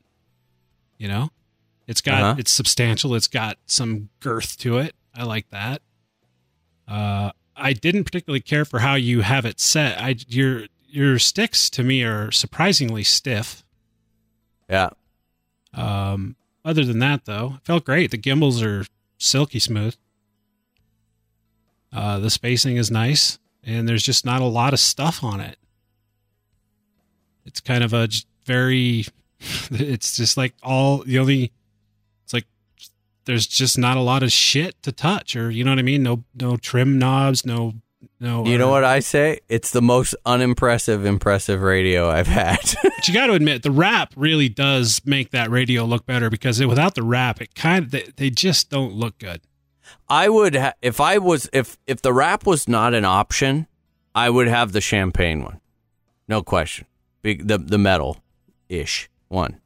You 0.97 1.09
know, 1.09 1.31
it's 1.85 1.99
got 2.01 2.21
Uh-huh. 2.23 2.35
it's 2.39 2.51
substantial. 2.51 3.13
It's 3.13 3.27
got 3.27 3.57
some 3.65 4.09
girth 4.21 4.57
to 4.59 4.77
it. 4.77 4.95
I 5.13 5.23
like 5.23 5.49
that. 5.49 5.81
Uh, 6.87 7.31
I 7.55 7.73
didn't 7.73 8.05
particularly 8.05 8.39
care 8.39 8.63
for 8.63 8.79
how 8.79 8.95
you 8.95 9.21
have 9.21 9.45
it 9.45 9.59
set. 9.59 9.99
I 10.01 10.15
your 10.27 10.67
your 10.87 11.19
sticks 11.19 11.69
to 11.71 11.83
me 11.83 12.03
are 12.03 12.31
surprisingly 12.31 13.03
stiff. 13.03 13.65
yeah. 14.69 14.89
Um, 15.73 16.35
other 16.63 16.85
than 16.85 16.99
that, 16.99 17.25
though, 17.25 17.55
it 17.57 17.65
felt 17.65 17.83
great. 17.85 18.11
The 18.11 18.17
gimbals 18.17 18.63
are 18.63 18.85
silky 19.17 19.59
smooth. 19.59 19.95
Uh, 21.93 22.19
the 22.19 22.29
spacing 22.29 22.77
is 22.77 22.91
nice, 22.91 23.39
and 23.63 23.87
there's 23.87 24.03
just 24.03 24.25
not 24.25 24.41
a 24.41 24.45
lot 24.45 24.73
of 24.73 24.79
stuff 24.79 25.23
on 25.23 25.39
it. 25.39 25.57
It's 27.45 27.61
kind 27.61 27.83
of 27.83 27.93
a 27.93 28.09
very, 28.45 29.05
it's 29.71 30.15
just 30.17 30.37
like 30.37 30.53
all 30.61 30.99
the 30.99 31.19
only, 31.19 31.51
it's 32.23 32.33
like 32.33 32.45
there's 33.25 33.47
just 33.47 33.77
not 33.77 33.97
a 33.97 34.01
lot 34.01 34.23
of 34.23 34.31
shit 34.31 34.81
to 34.83 34.91
touch, 34.91 35.35
or 35.35 35.49
you 35.49 35.63
know 35.63 35.71
what 35.71 35.79
I 35.79 35.83
mean? 35.83 36.03
No, 36.03 36.23
no 36.39 36.57
trim 36.57 36.99
knobs, 36.99 37.45
no, 37.45 37.73
no. 38.19 38.45
You 38.45 38.57
know 38.57 38.69
uh, 38.69 38.71
what 38.71 38.83
I 38.83 38.99
say? 38.99 39.39
It's 39.47 39.71
the 39.71 39.81
most 39.81 40.15
unimpressive, 40.25 41.05
impressive 41.05 41.61
radio 41.61 42.09
I've 42.09 42.27
had. 42.27 42.59
But 42.97 43.07
you 43.07 43.13
got 43.13 43.27
to 43.27 43.33
admit, 43.33 43.61
the 43.61 43.69
wrap 43.69 44.11
really 44.15 44.49
does 44.49 45.01
make 45.05 45.29
that 45.29 45.51
radio 45.51 45.85
look 45.85 46.07
better 46.07 46.31
because 46.31 46.59
it, 46.59 46.65
without 46.65 46.95
the 46.95 47.03
wrap, 47.03 47.39
it 47.39 47.53
kind 47.53 47.85
of 47.85 47.91
they, 47.91 48.07
they 48.15 48.29
just 48.31 48.71
don't 48.71 48.91
look 48.91 49.19
good. 49.19 49.41
I 50.09 50.29
would 50.29 50.55
ha- 50.55 50.73
if 50.81 50.99
I 50.99 51.17
was 51.17 51.49
if 51.53 51.77
if 51.87 52.01
the 52.01 52.13
wrap 52.13 52.45
was 52.45 52.67
not 52.67 52.93
an 52.93 53.05
option, 53.05 53.67
I 54.15 54.29
would 54.29 54.47
have 54.47 54.71
the 54.71 54.81
champagne 54.81 55.43
one, 55.43 55.59
no 56.27 56.41
question. 56.43 56.85
Big 57.21 57.47
the 57.47 57.57
the 57.57 57.77
metal 57.77 58.17
ish 58.69 59.09
one 59.27 59.59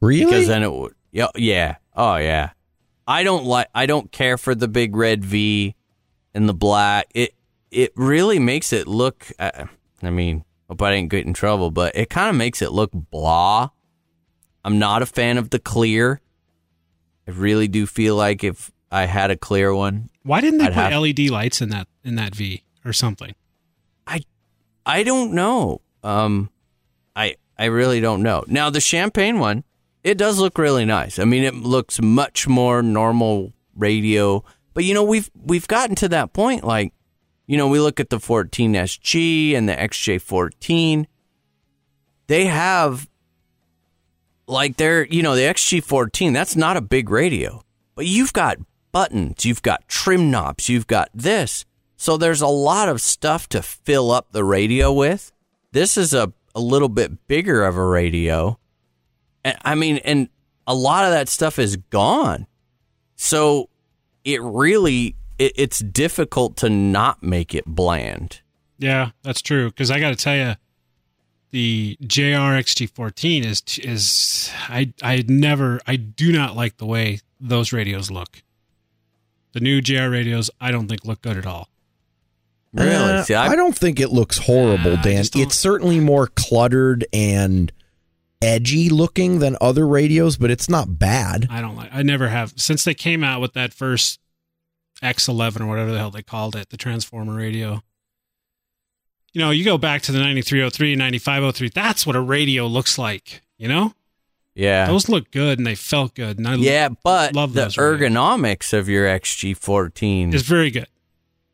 Really? 0.00 0.24
because 0.26 0.46
then 0.48 0.62
it 0.62 0.72
would 0.72 0.94
yeah 1.12 1.28
yeah 1.36 1.76
oh 1.96 2.16
yeah. 2.16 2.50
I 3.06 3.22
don't 3.22 3.44
like 3.44 3.68
I 3.74 3.86
don't 3.86 4.10
care 4.12 4.38
for 4.38 4.54
the 4.54 4.68
big 4.68 4.96
red 4.96 5.24
V 5.24 5.74
and 6.34 6.48
the 6.48 6.54
black. 6.54 7.06
It 7.14 7.34
it 7.70 7.92
really 7.96 8.38
makes 8.38 8.72
it 8.72 8.86
look. 8.86 9.26
Uh, 9.38 9.66
I 10.02 10.10
mean, 10.10 10.44
hope 10.68 10.80
I 10.82 10.94
didn't 10.94 11.10
get 11.10 11.26
in 11.26 11.34
trouble, 11.34 11.70
but 11.70 11.96
it 11.96 12.08
kind 12.08 12.30
of 12.30 12.36
makes 12.36 12.62
it 12.62 12.70
look 12.72 12.90
blah. 12.92 13.70
I'm 14.64 14.78
not 14.78 15.02
a 15.02 15.06
fan 15.06 15.36
of 15.38 15.50
the 15.50 15.58
clear. 15.58 16.20
I 17.26 17.32
really 17.32 17.68
do 17.68 17.86
feel 17.86 18.16
like 18.16 18.42
if 18.44 18.70
I 18.94 19.06
had 19.06 19.30
a 19.30 19.36
clear 19.36 19.74
one, 19.74 20.08
Why 20.22 20.40
didn't 20.40 20.58
they 20.58 20.66
I'd 20.66 20.74
put 20.74 20.92
have- 20.92 21.02
LED 21.02 21.30
lights 21.30 21.60
in 21.60 21.70
that 21.70 21.88
in 22.04 22.14
that 22.14 22.34
V 22.34 22.62
or 22.84 22.92
something? 22.92 23.34
I 24.06 24.20
I 24.86 25.02
don't 25.02 25.32
know. 25.32 25.80
Um, 26.02 26.50
I 27.16 27.36
I 27.58 27.66
really 27.66 28.00
don't 28.00 28.22
know. 28.22 28.44
Now 28.46 28.70
the 28.70 28.80
champagne 28.80 29.38
one, 29.38 29.64
it 30.02 30.16
does 30.18 30.38
look 30.38 30.58
really 30.58 30.84
nice. 30.84 31.18
I 31.18 31.24
mean, 31.24 31.42
it 31.44 31.54
looks 31.54 32.00
much 32.00 32.46
more 32.46 32.82
normal 32.82 33.52
radio. 33.74 34.44
But 34.74 34.84
you 34.84 34.94
know, 34.94 35.02
we've 35.04 35.30
we've 35.34 35.66
gotten 35.68 35.96
to 35.96 36.08
that 36.10 36.32
point. 36.32 36.62
Like, 36.64 36.92
you 37.46 37.56
know, 37.56 37.68
we 37.68 37.80
look 37.80 37.98
at 38.00 38.10
the 38.10 38.18
14SG 38.18 39.54
and 39.56 39.68
the 39.68 39.74
XJ14. 39.74 41.06
They 42.26 42.46
have 42.46 43.08
like 44.46 44.76
they're 44.76 45.04
you 45.06 45.22
know 45.22 45.34
the 45.34 45.42
XG14. 45.42 46.32
That's 46.32 46.54
not 46.56 46.76
a 46.76 46.80
big 46.80 47.10
radio, 47.10 47.62
but 47.94 48.06
you've 48.06 48.32
got 48.32 48.58
buttons, 48.94 49.44
you've 49.44 49.60
got 49.60 49.86
trim 49.88 50.30
knobs, 50.30 50.68
you've 50.68 50.86
got 50.86 51.10
this. 51.12 51.64
So 51.96 52.16
there's 52.16 52.40
a 52.40 52.46
lot 52.46 52.88
of 52.88 53.00
stuff 53.00 53.48
to 53.50 53.60
fill 53.60 54.12
up 54.12 54.28
the 54.30 54.44
radio 54.44 54.92
with. 54.92 55.32
This 55.72 55.96
is 55.96 56.14
a, 56.14 56.32
a 56.54 56.60
little 56.60 56.88
bit 56.88 57.26
bigger 57.26 57.64
of 57.64 57.76
a 57.76 57.84
radio. 57.84 58.56
I 59.44 59.74
mean, 59.74 59.96
and 59.98 60.28
a 60.66 60.74
lot 60.74 61.04
of 61.04 61.10
that 61.10 61.28
stuff 61.28 61.58
is 61.58 61.76
gone. 61.90 62.46
So 63.16 63.68
it 64.24 64.40
really 64.40 65.16
it, 65.38 65.52
it's 65.56 65.80
difficult 65.80 66.56
to 66.58 66.70
not 66.70 67.20
make 67.22 67.52
it 67.52 67.66
bland. 67.66 68.42
Yeah, 68.78 69.10
that's 69.22 69.42
true. 69.42 69.70
Because 69.70 69.90
I 69.90 69.98
got 69.98 70.10
to 70.10 70.16
tell 70.16 70.36
you, 70.36 70.54
the 71.50 71.96
JR 72.06 72.54
XG14 72.62 73.44
is 73.44 73.62
is 73.78 74.50
I 74.68 74.92
I 75.02 75.24
never 75.26 75.80
I 75.86 75.96
do 75.96 76.32
not 76.32 76.54
like 76.54 76.76
the 76.76 76.86
way 76.86 77.20
those 77.40 77.72
radios 77.72 78.10
look. 78.10 78.42
The 79.54 79.60
new 79.60 79.80
JR 79.80 80.10
radios 80.10 80.50
I 80.60 80.70
don't 80.70 80.88
think 80.88 81.04
look 81.04 81.22
good 81.22 81.38
at 81.38 81.46
all. 81.46 81.68
Really? 82.74 82.92
Uh, 82.92 83.22
See, 83.22 83.34
I, 83.34 83.54
don't 83.54 83.76
think 83.76 84.00
it 84.00 84.10
looks 84.10 84.38
horrible, 84.38 84.96
I 84.98 85.02
Dan. 85.02 85.24
It's 85.34 85.54
certainly 85.54 86.00
more 86.00 86.26
cluttered 86.26 87.06
and 87.12 87.72
edgy 88.42 88.88
looking 88.88 89.38
than 89.38 89.56
other 89.60 89.86
radios, 89.86 90.36
but 90.36 90.50
it's 90.50 90.68
not 90.68 90.98
bad. 90.98 91.46
I 91.50 91.60
don't 91.60 91.76
like. 91.76 91.90
I 91.92 92.02
never 92.02 92.28
have 92.28 92.52
since 92.56 92.82
they 92.82 92.94
came 92.94 93.22
out 93.22 93.40
with 93.40 93.52
that 93.52 93.72
first 93.72 94.18
X11 95.02 95.60
or 95.60 95.66
whatever 95.66 95.92
the 95.92 95.98
hell 95.98 96.10
they 96.10 96.22
called 96.22 96.56
it, 96.56 96.70
the 96.70 96.76
transformer 96.76 97.36
radio. 97.36 97.80
You 99.32 99.40
know, 99.40 99.50
you 99.50 99.64
go 99.64 99.78
back 99.78 100.02
to 100.02 100.12
the 100.12 100.18
9303, 100.18 100.96
9503. 100.96 101.68
That's 101.68 102.06
what 102.06 102.16
a 102.16 102.20
radio 102.20 102.66
looks 102.66 102.98
like. 102.98 103.42
You 103.56 103.68
know, 103.68 103.94
yeah. 104.54 104.86
those 104.86 105.08
look 105.08 105.30
good 105.30 105.58
and 105.58 105.66
they 105.66 105.74
felt 105.74 106.14
good. 106.14 106.38
And 106.38 106.46
I 106.46 106.54
yeah, 106.54 106.88
but 107.02 107.34
love 107.34 107.54
the 107.54 107.66
ergonomics 107.66 108.72
of 108.72 108.88
your 108.88 109.06
XG14 109.06 110.34
is 110.34 110.42
very 110.42 110.70
good. 110.70 110.88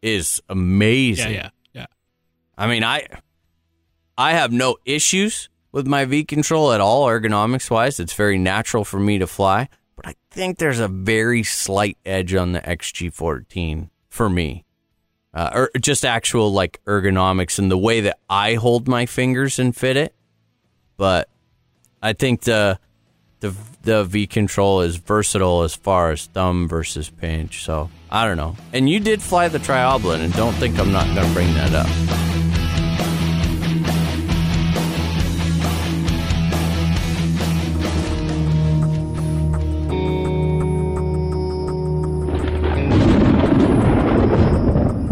is 0.03 0.43
amazing. 0.49 1.33
Yeah, 1.33 1.51
yeah, 1.73 1.81
yeah. 1.81 1.87
I 2.57 2.67
mean, 2.67 2.85
I 2.85 3.07
I 4.19 4.33
have 4.33 4.53
no 4.53 4.77
issues 4.85 5.49
with 5.73 5.87
my 5.87 6.05
V 6.05 6.25
control 6.25 6.73
at 6.73 6.81
all 6.81 7.07
ergonomics 7.07 7.71
wise. 7.71 7.99
It's 8.01 8.13
very 8.13 8.39
natural 8.39 8.85
for 8.85 9.01
me 9.01 9.19
to 9.19 9.27
fly, 9.27 9.69
but 9.97 10.07
I 10.07 10.15
think 10.31 10.59
there's 10.59 10.81
a 10.81 10.89
very 10.89 11.43
slight 11.43 11.97
edge 12.05 12.35
on 12.35 12.53
the 12.53 12.61
XG14 12.61 13.89
for 14.09 14.29
me. 14.29 14.65
Uh, 15.33 15.51
or 15.55 15.71
just 15.81 16.05
actual 16.05 16.53
like 16.53 16.81
ergonomics 16.87 17.59
and 17.61 17.71
the 17.71 17.79
way 17.79 18.01
that 18.01 18.19
I 18.29 18.55
hold 18.55 18.89
my 18.89 19.07
fingers 19.07 19.61
and 19.61 19.75
fit 19.75 19.97
it. 19.97 20.13
But 20.97 21.29
I 22.03 22.15
think 22.15 22.43
the 22.43 22.81
the 23.41 23.55
the 23.83 24.05
V 24.05 24.27
control 24.27 24.83
is 24.83 24.97
versatile 24.97 25.63
as 25.63 25.75
far 25.75 26.11
as 26.11 26.27
thumb 26.27 26.69
versus 26.69 27.09
pinch. 27.09 27.65
So 27.65 27.91
I 28.11 28.27
don't 28.27 28.37
know. 28.37 28.57
And 28.73 28.89
you 28.89 29.01
did 29.01 29.23
fly 29.23 29.49
the 29.49 29.59
Triablin, 29.59 30.21
and 30.21 30.33
don't 30.35 30.53
think 30.55 30.79
I'm 30.79 30.93
not 30.93 31.07
going 31.15 31.27
to 31.27 31.35
bring 31.35 31.53
that 31.55 31.75
up. 31.75 31.87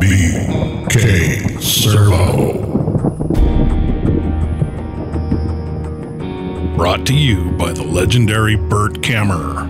BK 0.01 1.63
Servo. 1.63 2.68
Brought 6.79 7.05
to 7.07 7.13
you 7.13 7.51
by 7.59 7.73
the 7.73 7.83
legendary 7.83 8.55
Burt 8.55 9.01
Kammerer. 9.01 9.67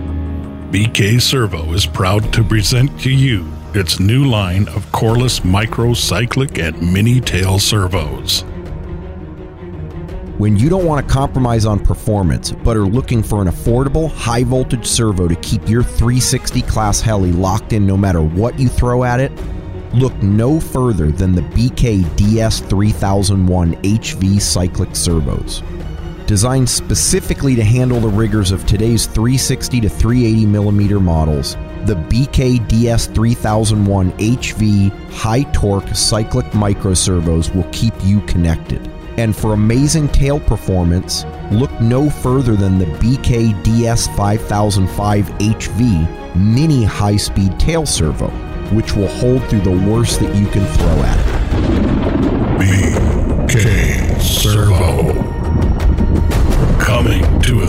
BK 0.71 1.19
Servo 1.19 1.73
is 1.73 1.83
proud 1.83 2.31
to 2.33 2.43
present 2.43 2.99
to 3.01 3.09
you 3.09 3.51
its 3.73 3.99
new 3.99 4.25
line 4.25 4.67
of 4.67 4.89
coreless 4.91 5.39
microcyclic 5.39 6.63
and 6.63 6.93
mini 6.93 7.19
tail 7.19 7.57
servos. 7.57 8.41
When 10.37 10.55
you 10.55 10.69
don't 10.69 10.85
want 10.85 11.05
to 11.05 11.11
compromise 11.11 11.65
on 11.65 11.79
performance, 11.79 12.51
but 12.51 12.77
are 12.77 12.85
looking 12.85 13.23
for 13.23 13.41
an 13.41 13.47
affordable, 13.47 14.11
high 14.11 14.43
voltage 14.43 14.85
servo 14.85 15.27
to 15.27 15.35
keep 15.37 15.67
your 15.67 15.81
360 15.81 16.61
class 16.61 17.01
heli 17.01 17.31
locked 17.31 17.73
in 17.73 17.87
no 17.87 17.97
matter 17.97 18.21
what 18.21 18.59
you 18.59 18.69
throw 18.69 19.03
at 19.03 19.19
it, 19.19 19.31
look 19.95 20.15
no 20.21 20.59
further 20.59 21.11
than 21.11 21.33
the 21.33 21.41
BK 21.41 22.03
DS3001 22.03 23.81
HV 23.81 24.39
cyclic 24.39 24.95
servos. 24.95 25.63
Designed 26.29 26.69
specifically 26.69 27.55
to 27.55 27.63
handle 27.63 27.99
the 27.99 28.07
rigors 28.07 28.51
of 28.51 28.63
today's 28.67 29.07
360 29.07 29.81
to 29.81 29.89
380 29.89 30.45
millimeter 30.45 30.99
models, 30.99 31.55
the 31.85 31.95
BK 31.95 32.59
DS3001 32.67 34.11
HV 34.11 35.09
high 35.09 35.41
torque 35.53 35.87
cyclic 35.95 36.45
microservos 36.51 37.51
will 37.55 37.67
keep 37.71 37.95
you 38.03 38.21
connected. 38.27 38.87
And 39.17 39.35
for 39.35 39.53
amazing 39.53 40.09
tail 40.09 40.39
performance, 40.39 41.25
look 41.51 41.71
no 41.81 42.11
further 42.11 42.55
than 42.55 42.77
the 42.77 42.85
BK 42.85 43.59
DS5005 43.63 45.23
HV 45.39 46.35
mini 46.35 46.83
high 46.83 47.17
speed 47.17 47.59
tail 47.59 47.87
servo, 47.87 48.27
which 48.69 48.95
will 48.95 49.07
hold 49.07 49.43
through 49.45 49.61
the 49.61 49.91
worst 49.91 50.19
that 50.19 50.35
you 50.35 50.45
can 50.49 50.63
throw 50.77 51.01
at 51.01 51.17
it. 51.17 51.25
BK 53.47 54.21
Servo. 54.21 55.18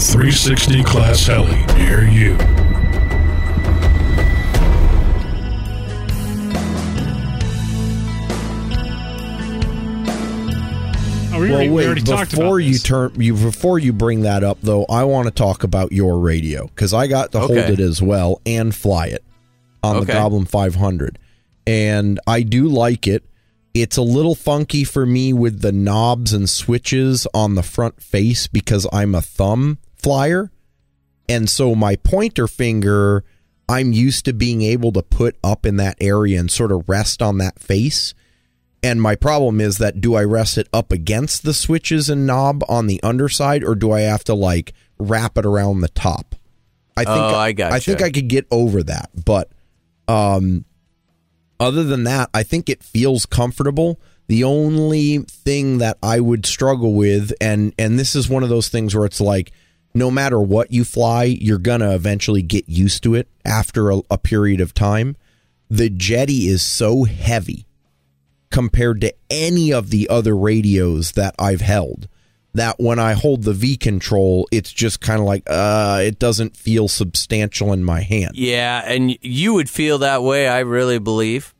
Coming 0.00 0.22
to 0.22 0.28
a 0.28 0.32
360 0.32 0.84
class 0.84 1.26
heli 1.26 1.64
near 1.76 2.04
you. 2.08 2.36
Oh, 11.32 11.38
we, 11.38 11.48
Well, 11.48 11.52
already, 11.54 11.68
we 11.68 11.74
wait. 11.76 11.86
already 11.86 12.00
talked 12.02 12.32
about 12.32 12.42
Before 12.42 12.60
you 12.60 12.78
turn, 12.78 13.12
you 13.20 13.34
before 13.34 13.78
you 13.78 13.92
bring 13.92 14.22
that 14.22 14.42
up, 14.42 14.58
though, 14.62 14.84
I 14.86 15.04
want 15.04 15.26
to 15.28 15.30
talk 15.30 15.62
about 15.62 15.92
your 15.92 16.18
radio 16.18 16.66
because 16.66 16.92
I 16.92 17.06
got 17.06 17.32
to 17.32 17.40
hold 17.40 17.52
it 17.52 17.78
as 17.80 18.02
well 18.02 18.40
and 18.44 18.74
fly 18.74 19.06
it 19.06 19.24
on 19.82 20.00
the 20.00 20.06
Goblin 20.06 20.44
500, 20.44 21.18
and 21.66 22.18
I 22.26 22.42
do 22.42 22.68
like 22.68 23.06
it. 23.06 23.24
It's 23.72 23.96
a 23.96 24.02
little 24.02 24.34
funky 24.34 24.82
for 24.82 25.06
me 25.06 25.32
with 25.32 25.60
the 25.60 25.70
knobs 25.70 26.32
and 26.32 26.50
switches 26.50 27.26
on 27.32 27.54
the 27.54 27.62
front 27.62 28.02
face 28.02 28.48
because 28.48 28.86
I'm 28.92 29.14
a 29.14 29.22
thumb 29.22 29.78
flyer, 30.00 30.50
and 31.28 31.48
so 31.48 31.74
my 31.74 31.96
pointer 31.96 32.46
finger, 32.48 33.24
I'm 33.68 33.92
used 33.92 34.24
to 34.24 34.32
being 34.32 34.62
able 34.62 34.92
to 34.92 35.02
put 35.02 35.36
up 35.44 35.64
in 35.64 35.76
that 35.76 35.96
area 36.00 36.40
and 36.40 36.50
sort 36.50 36.72
of 36.72 36.88
rest 36.88 37.22
on 37.22 37.38
that 37.38 37.58
face. 37.58 38.14
And 38.82 39.00
my 39.00 39.14
problem 39.14 39.60
is 39.60 39.78
that 39.78 40.00
do 40.00 40.14
I 40.14 40.24
rest 40.24 40.56
it 40.58 40.66
up 40.72 40.90
against 40.90 41.42
the 41.44 41.52
switches 41.54 42.08
and 42.08 42.26
knob 42.26 42.64
on 42.68 42.86
the 42.86 43.00
underside, 43.02 43.62
or 43.62 43.74
do 43.74 43.92
I 43.92 44.00
have 44.00 44.24
to 44.24 44.34
like 44.34 44.72
wrap 44.98 45.36
it 45.38 45.44
around 45.46 45.80
the 45.80 45.88
top? 45.88 46.34
I 46.96 47.04
think 47.04 47.16
Oh, 47.16 47.34
I 47.36 47.52
gotcha. 47.52 47.74
I 47.74 47.78
think 47.78 48.02
I 48.02 48.10
could 48.10 48.28
get 48.28 48.46
over 48.50 48.82
that, 48.82 49.10
but 49.24 49.50
um, 50.08 50.64
other 51.60 51.84
than 51.84 52.04
that, 52.04 52.30
I 52.34 52.42
think 52.42 52.68
it 52.68 52.82
feels 52.82 53.26
comfortable. 53.26 54.00
The 54.28 54.44
only 54.44 55.18
thing 55.18 55.78
that 55.78 55.98
I 56.02 56.20
would 56.20 56.46
struggle 56.46 56.94
with, 56.94 57.32
and 57.40 57.74
and 57.78 57.98
this 57.98 58.14
is 58.16 58.28
one 58.28 58.42
of 58.42 58.48
those 58.48 58.68
things 58.68 58.94
where 58.94 59.04
it's 59.04 59.20
like, 59.20 59.52
no 59.94 60.10
matter 60.10 60.40
what 60.40 60.72
you 60.72 60.84
fly, 60.84 61.24
you're 61.24 61.58
gonna 61.58 61.94
eventually 61.94 62.42
get 62.42 62.68
used 62.68 63.02
to 63.02 63.14
it 63.14 63.28
after 63.44 63.90
a, 63.90 64.00
a 64.10 64.18
period 64.18 64.60
of 64.60 64.74
time. 64.74 65.16
The 65.68 65.90
Jeti 65.90 66.46
is 66.46 66.62
so 66.62 67.04
heavy 67.04 67.66
compared 68.50 69.00
to 69.02 69.14
any 69.30 69.72
of 69.72 69.90
the 69.90 70.08
other 70.08 70.36
radios 70.36 71.12
that 71.12 71.34
I've 71.38 71.60
held 71.60 72.08
that 72.54 72.80
when 72.80 72.98
I 72.98 73.12
hold 73.12 73.44
the 73.44 73.52
V 73.52 73.76
control, 73.76 74.48
it's 74.50 74.72
just 74.72 75.00
kind 75.00 75.20
of 75.20 75.26
like, 75.26 75.44
uh, 75.46 76.00
it 76.02 76.18
doesn't 76.18 76.56
feel 76.56 76.88
substantial 76.88 77.72
in 77.72 77.84
my 77.84 78.00
hand. 78.00 78.32
Yeah, 78.34 78.82
and 78.84 79.16
you 79.22 79.54
would 79.54 79.70
feel 79.70 79.98
that 79.98 80.22
way, 80.22 80.48
I 80.48 80.60
really 80.60 80.98
believe, 80.98 81.54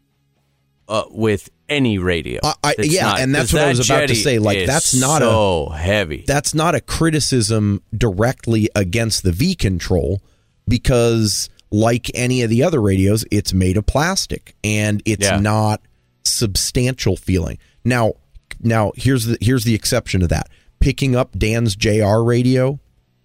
uh, 0.88 1.04
with 1.10 1.48
any 1.70 1.96
radio. 1.98 2.40
I- 2.42 2.54
I- 2.64 2.74
yeah, 2.80 3.02
not- 3.02 3.20
and 3.20 3.34
that's 3.34 3.52
what 3.52 3.62
I 3.62 3.68
was 3.68 3.88
about 3.88 4.08
to 4.08 4.14
say, 4.14 4.38
like, 4.38 4.66
that's 4.66 4.94
not 4.94 5.22
a- 5.22 5.24
so 5.26 5.68
heavy. 5.70 6.24
That's 6.26 6.52
not 6.54 6.74
a 6.74 6.80
criticism 6.80 7.82
directly 7.96 8.68
against 8.74 9.22
the 9.22 9.32
V 9.32 9.54
control 9.54 10.20
because, 10.68 11.48
like 11.70 12.10
any 12.14 12.42
of 12.42 12.50
the 12.50 12.62
other 12.62 12.80
radios, 12.82 13.24
it's 13.30 13.54
made 13.54 13.76
of 13.76 13.86
plastic 13.86 14.54
and 14.64 15.02
it's 15.06 15.26
Yeah. 15.26 15.38
not 15.38 15.80
substantial 16.24 17.16
feeling. 17.16 17.58
Now, 17.84 18.14
now 18.60 18.92
here's 18.96 19.24
the 19.24 19.38
here's 19.40 19.64
the 19.64 19.74
exception 19.74 20.20
to 20.20 20.26
that. 20.28 20.48
Picking 20.80 21.14
up 21.16 21.38
Dan's 21.38 21.76
JR 21.76 22.22
radio, 22.22 22.78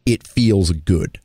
it 0.05 0.25
feels 0.25 0.71
good. 0.71 1.19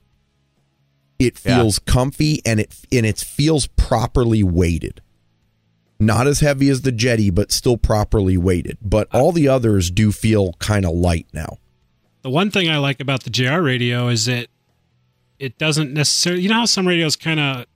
It 1.18 1.35
Yeah. 1.45 1.59
feels 1.59 1.79
comfy 1.79 2.41
and 2.47 2.61
it 2.61 2.75
and 2.91 3.05
it 3.07 3.18
feels 3.18 3.66
properly 3.66 4.43
weighted. 4.43 5.01
Not 6.01 6.26
as 6.26 6.40
heavy 6.40 6.70
as 6.70 6.80
the 6.80 6.92
Jeti, 6.92 7.32
but 7.32 7.53
still 7.53 7.76
properly 7.76 8.38
weighted. 8.38 8.78
But 8.80 9.07
all 9.14 9.32
the 9.32 9.48
others 9.48 9.90
do 9.90 10.11
feel 10.12 10.55
kind 10.55 10.86
of 10.86 10.92
light 10.92 11.26
now. 11.32 11.59
The 12.22 12.30
one 12.30 12.51
thing 12.51 12.68
I 12.70 12.78
like 12.78 13.01
about 13.01 13.24
the 13.24 13.30
JR 13.30 13.61
radio 13.61 14.09
is 14.09 14.24
that 14.24 14.48
it 15.38 15.59
doesn't 15.59 15.92
necessarily. 15.92 16.42
You 16.42 16.48
know 16.48 16.57
how 16.57 16.64
some 16.64 16.88
radios 16.88 17.16
kind 17.16 17.38
of 17.38 17.66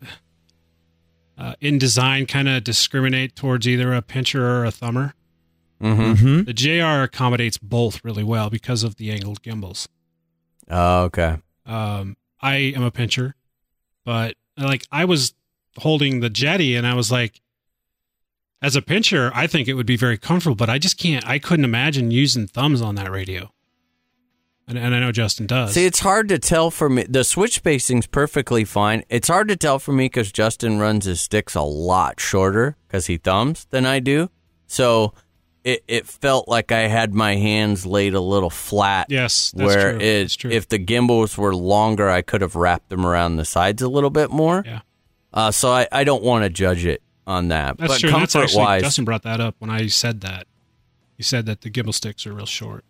uh, 1.37 1.55
in 1.61 1.79
design 1.79 2.27
kind 2.27 2.49
of 2.49 2.65
discriminate 2.65 3.37
towards 3.37 3.69
either 3.69 3.93
a 3.93 4.03
pincher 4.03 4.45
or 4.45 4.65
a 4.65 4.71
thumber. 4.71 5.15
Mm-hmm. 5.83 6.13
hmm 6.15 6.43
The 6.45 6.55
JR 6.55 7.03
accommodates 7.03 7.59
both 7.59 8.05
really 8.05 8.25
well 8.25 8.49
because 8.49 8.85
of 8.85 8.97
the 8.97 9.11
angled 9.11 9.43
gimbals. 9.43 9.89
Oh, 10.71 11.03
okay. 11.05 11.37
Um, 11.67 12.17
I 12.41 12.55
am 12.57 12.83
a 12.83 12.91
pincher, 12.91 13.35
but 14.05 14.35
like 14.57 14.87
I 14.91 15.05
was 15.05 15.35
holding 15.79 16.21
the 16.21 16.31
Jeti 16.31 16.77
and 16.77 16.87
I 16.87 16.95
was 16.95 17.11
like, 17.11 17.41
as 18.65 18.77
a 18.77 18.83
pincher, 18.83 19.31
I 19.35 19.47
think 19.47 19.69
it 19.69 19.75
would 19.75 19.85
be 19.85 19.97
very 19.97 20.17
comfortable, 20.17 20.57
but 20.57 20.71
I 20.71 20.79
just 20.79 20.97
can't, 20.97 21.27
I 21.29 21.39
couldn't 21.39 21.67
imagine 21.67 22.11
using 22.11 22.47
thumbs 22.47 22.81
on 22.81 22.95
that 22.95 23.11
radio. 23.11 23.51
And, 24.67 24.79
and 24.79 24.95
I 24.95 25.01
know 25.01 25.13
Justin 25.13 25.47
does. 25.47 25.75
See, 25.75 25.85
it's 25.85 25.99
hard 25.99 26.31
to 26.31 26.39
tell 26.39 26.71
for 26.71 26.89
me. 26.89 27.03
The 27.07 27.25
switch 27.25 27.57
spacing's 27.57 28.07
perfectly 28.07 28.65
fine. 28.65 29.05
It's 29.11 29.29
hard 29.29 29.49
to 29.49 29.57
tell 29.57 29.79
for 29.79 29.93
me 29.93 30.07
because 30.07 30.33
Justin 30.33 30.79
runs 30.79 31.05
his 31.05 31.21
sticks 31.21 31.55
a 31.55 31.61
lot 31.61 32.19
shorter 32.19 32.79
because 32.87 33.05
he 33.05 33.19
thumbs 33.19 33.67
than 33.69 33.85
I 33.85 33.99
do. 34.01 34.31
So 34.67 35.13
it, 35.63 35.85
it 35.87 36.07
felt 36.07 36.49
like 36.49 36.73
I 36.73 36.89
had 36.89 37.13
my 37.13 37.37
hands 37.37 37.85
laid 37.85 38.15
a 38.15 38.21
little 38.21 38.49
flat. 38.49 39.09
yes, 39.11 39.53
that's 39.55 39.67
where 39.67 39.99
true. 39.99 40.01
it, 40.01 40.45
if 40.47 40.71
the 40.71 40.79
gimbals 40.79 41.37
were 41.37 41.55
longer, 41.55 42.09
I 42.09 42.23
could 42.23 42.41
have 42.41 42.57
wrapped 42.57 42.89
them 42.89 43.05
around 43.05 43.37
the 43.37 43.45
sides 43.45 43.83
a 43.83 43.89
little 43.89 44.09
bit 44.09 44.31
more. 44.31 44.63
Yeah. 44.65 44.81
Uh, 45.35 45.51
so 45.51 45.71
I, 45.71 45.87
I 45.93 46.05
don't 46.05 46.23
want 46.23 46.45
to 46.45 46.49
judge 46.49 46.87
it 46.87 47.03
on 47.27 47.49
that. 47.49 47.77
that's 47.79 47.95
but 47.95 48.01
true. 48.01 48.11
That's 48.11 48.33
comfort 48.33 48.45
actually, 48.45 48.63
wise, 48.65 48.83
Justin 48.83 49.05
brought 49.05 49.23
that 49.23 49.41
up 49.41 49.57
when 49.59 49.71
I 49.71 49.87
said 49.87 50.21
that. 50.23 50.47
He 51.17 51.23
said 51.23 51.47
that 51.47 51.61
the 51.61 51.71
gimbal 51.71 51.95
sticks 51.95 52.27
are 52.27 52.33
real 52.33 52.47
short. 52.47 52.85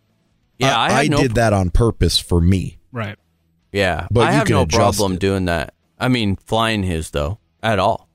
yeah, 0.59 0.77
I, 0.79 0.87
I, 0.87 1.03
had 1.03 1.11
no 1.11 1.19
did 1.19 1.35
that 1.35 1.53
on 1.53 1.71
purpose 1.71 2.19
for 2.19 2.41
me. 2.41 2.79
Right. 2.91 3.17
Yeah, 3.73 4.07
But 4.11 4.29
I 4.29 4.31
you 4.31 4.37
have 4.39 4.47
can 4.47 4.55
no 4.55 4.67
problem 4.67 5.15
it. 5.15 5.21
doing 5.21 5.45
that. 5.47 5.75
I 5.99 6.09
mean, 6.09 6.37
flying 6.37 6.85
his 6.85 7.11
though 7.11 7.39
at 7.63 7.79
all. 7.79 8.09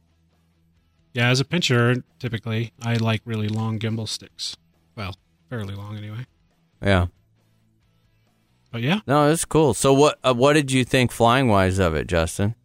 Yeah, 1.13 1.29
as 1.29 1.39
a 1.39 1.45
pincher, 1.45 2.03
typically 2.17 2.71
I 2.81 2.95
like 2.95 3.21
really 3.25 3.49
long 3.49 3.77
gimbal 3.77 4.07
sticks. 4.07 4.55
Well, 4.95 5.15
fairly 5.49 5.75
long 5.75 5.97
anyway. 5.97 6.25
Yeah. 6.81 7.07
But 8.71 8.81
yeah, 8.83 8.99
No, 9.07 9.29
it's 9.29 9.45
cool. 9.45 9.73
So 9.73 9.93
what 9.93 10.19
uh, 10.23 10.33
what 10.33 10.53
did 10.53 10.71
you 10.71 10.85
think 10.85 11.11
flying 11.11 11.47
wise 11.47 11.79
of 11.79 11.95
it, 11.95 12.07
Justin? 12.07 12.55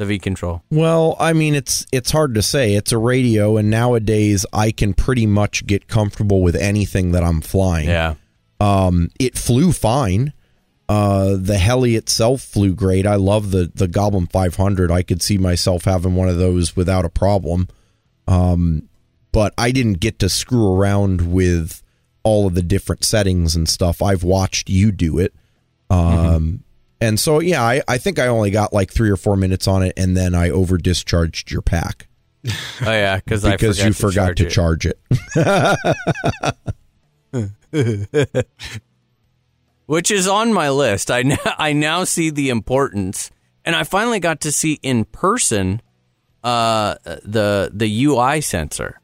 The 0.00 0.06
V 0.06 0.18
control. 0.18 0.62
Well, 0.70 1.14
I 1.20 1.34
mean, 1.34 1.54
it's 1.54 1.84
it's 1.92 2.10
hard 2.10 2.34
to 2.36 2.40
say. 2.40 2.72
It's 2.72 2.90
a 2.90 2.96
radio, 2.96 3.58
and 3.58 3.68
nowadays 3.68 4.46
I 4.50 4.70
can 4.70 4.94
pretty 4.94 5.26
much 5.26 5.66
get 5.66 5.88
comfortable 5.88 6.40
with 6.40 6.56
anything 6.56 7.12
that 7.12 7.22
I'm 7.22 7.42
flying. 7.42 7.90
Yeah. 7.90 8.14
Um, 8.60 9.10
it 9.20 9.36
flew 9.36 9.72
fine. 9.72 10.32
Uh, 10.88 11.36
the 11.38 11.58
heli 11.58 11.96
itself 11.96 12.40
flew 12.40 12.74
great. 12.74 13.06
I 13.06 13.16
love 13.16 13.50
the 13.50 13.70
the 13.74 13.86
Goblin 13.86 14.26
500. 14.26 14.90
I 14.90 15.02
could 15.02 15.20
see 15.20 15.36
myself 15.36 15.84
having 15.84 16.14
one 16.14 16.30
of 16.30 16.38
those 16.38 16.74
without 16.74 17.04
a 17.04 17.10
problem. 17.10 17.68
Um, 18.26 18.88
but 19.32 19.52
I 19.58 19.70
didn't 19.70 20.00
get 20.00 20.18
to 20.20 20.30
screw 20.30 20.72
around 20.74 21.30
with 21.30 21.82
all 22.22 22.46
of 22.46 22.54
the 22.54 22.62
different 22.62 23.04
settings 23.04 23.54
and 23.54 23.68
stuff. 23.68 24.00
I've 24.00 24.24
watched 24.24 24.70
you 24.70 24.92
do 24.92 25.18
it. 25.18 25.34
Um, 25.90 26.64
and 27.00 27.18
so 27.18 27.40
yeah, 27.40 27.62
I, 27.62 27.82
I 27.88 27.98
think 27.98 28.18
I 28.18 28.26
only 28.26 28.50
got 28.50 28.72
like 28.72 28.92
three 28.92 29.10
or 29.10 29.16
four 29.16 29.36
minutes 29.36 29.66
on 29.68 29.82
it, 29.82 29.92
and 29.96 30.16
then 30.16 30.34
I 30.34 30.50
over 30.50 30.78
discharged 30.78 31.50
your 31.50 31.62
pack 31.62 32.08
Oh 32.82 32.90
yeah, 32.90 33.16
because 33.16 33.44
I 33.44 33.52
because 33.56 33.78
forgot 33.78 33.86
you 33.86 33.92
to 33.92 33.98
forgot 34.00 34.36
to 34.36 34.50
charge 34.50 34.86
it. 34.86 34.98
charge 37.34 37.56
it. 37.74 38.46
which 39.86 40.10
is 40.10 40.26
on 40.26 40.52
my 40.52 40.70
list. 40.70 41.10
I 41.10 41.22
now, 41.22 41.36
I 41.58 41.72
now 41.72 42.04
see 42.04 42.30
the 42.30 42.48
importance, 42.48 43.30
and 43.64 43.76
I 43.76 43.84
finally 43.84 44.20
got 44.20 44.40
to 44.42 44.52
see 44.52 44.78
in 44.82 45.04
person 45.04 45.82
uh, 46.42 46.94
the 47.04 47.70
the 47.74 48.04
UI 48.04 48.40
sensor 48.40 49.00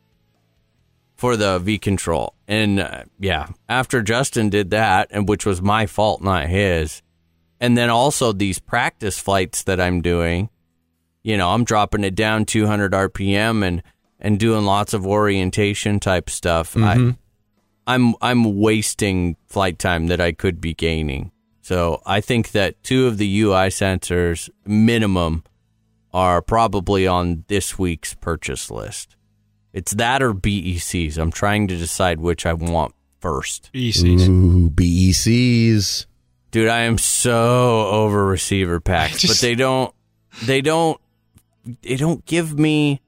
for 1.17 1.37
the 1.37 1.59
V 1.59 1.79
control. 1.79 2.35
And 2.49 2.81
uh, 2.81 3.05
yeah, 3.19 3.49
after 3.69 4.01
Justin 4.03 4.49
did 4.49 4.71
that, 4.71 5.09
and 5.11 5.29
which 5.29 5.45
was 5.45 5.61
my 5.61 5.87
fault, 5.87 6.23
not 6.23 6.47
his, 6.47 7.03
and 7.61 7.77
then 7.77 7.91
also 7.91 8.33
these 8.33 8.59
practice 8.59 9.19
flights 9.19 9.63
that 9.65 9.81
I'm 9.81 10.03
doing, 10.03 10.51
you 11.23 11.37
know, 11.37 11.51
I'm 11.51 11.65
dropping 11.65 12.05
it 12.05 12.15
down 12.15 12.45
200 12.45 12.93
RPM 12.93 13.65
and 13.65 13.83
and 14.19 14.39
doing 14.39 14.65
lots 14.65 14.95
of 14.95 15.07
orientation 15.07 16.01
type 16.01 16.31
stuff. 16.31 16.77
I, 16.77 16.97
mm-hmm. 16.97 17.11
I'm 17.87 18.15
I'm 18.21 18.59
wasting 18.59 19.37
flight 19.47 19.79
time 19.79 20.09
that 20.09 20.21
I 20.21 20.33
could 20.33 20.61
be 20.61 20.75
gaining. 20.75 21.33
So 21.63 22.01
I 22.07 22.21
think 22.21 22.53
that 22.53 22.83
two 22.83 23.07
of 23.07 23.19
the 23.19 23.41
UI 23.41 23.69
sensors 23.69 24.49
minimum 24.65 25.43
are 26.13 26.41
probably 26.41 27.07
on 27.07 27.45
this 27.49 27.79
week's 27.79 28.15
purchase 28.15 28.71
list. 28.71 29.17
It's 29.73 29.93
that 29.95 30.23
or 30.23 30.33
BECs. 30.33 31.19
I'm 31.19 31.33
trying 31.33 31.69
to 31.69 31.77
decide 31.77 32.21
which 32.21 32.47
I 32.47 32.55
want 32.55 32.95
first. 33.21 33.71
BECs. 33.75 34.29
Ooh, 34.29 34.71
BECs. 34.71 36.07
Dude, 36.57 36.69
I 36.69 36.85
am 36.85 36.97
so 36.97 37.87
over 37.89 38.25
receiver 38.25 38.81
packs, 38.81 39.21
just- 39.21 39.35
but 39.43 39.47
they 39.47 39.55
don't 39.55 39.95
they 40.45 40.63
don't 40.63 40.99
they 41.83 41.97
don't 41.97 42.25
give 42.25 42.59
me 42.59 43.03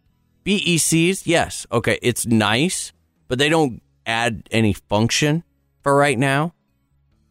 BECs. 0.45 1.23
Yes, 1.25 1.67
okay, 1.73 1.99
it's 2.03 2.27
nice, 2.27 2.93
but 3.27 3.39
they 3.39 3.49
don't 3.49 3.81
add 4.05 4.47
any 4.51 4.75
function 4.75 5.45
for 5.83 5.97
right 5.97 6.19
now. 6.19 6.53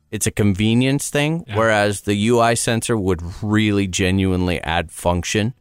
It's 0.09 0.25
a 0.25 0.31
convenience 0.31 1.11
thing, 1.11 1.43
Yeah. 1.47 1.55
whereas 1.55 2.01
the 2.01 2.15
UI 2.29 2.55
sensor 2.55 2.97
would 2.97 3.21
really 3.43 3.85
genuinely 3.85 4.59
add 4.61 4.91
function. 4.91 5.53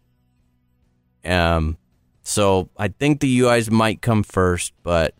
Um, 1.23 1.77
so 2.23 2.71
I 2.79 2.89
think 2.89 3.21
the 3.21 3.41
UIs 3.41 3.71
might 3.71 4.01
come 4.01 4.23
first, 4.23 4.73
but 4.83 5.15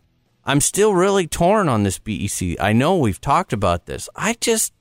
I'm 0.45 0.61
still 0.61 0.95
really 0.95 1.27
torn 1.27 1.69
on 1.69 1.83
this 1.83 1.99
BEC. 1.99 2.59
I 2.59 2.73
know 2.73 2.97
we've 2.97 3.21
talked 3.21 3.53
about 3.53 3.85
this. 3.85 4.09
I 4.15 4.35
just 4.41 4.73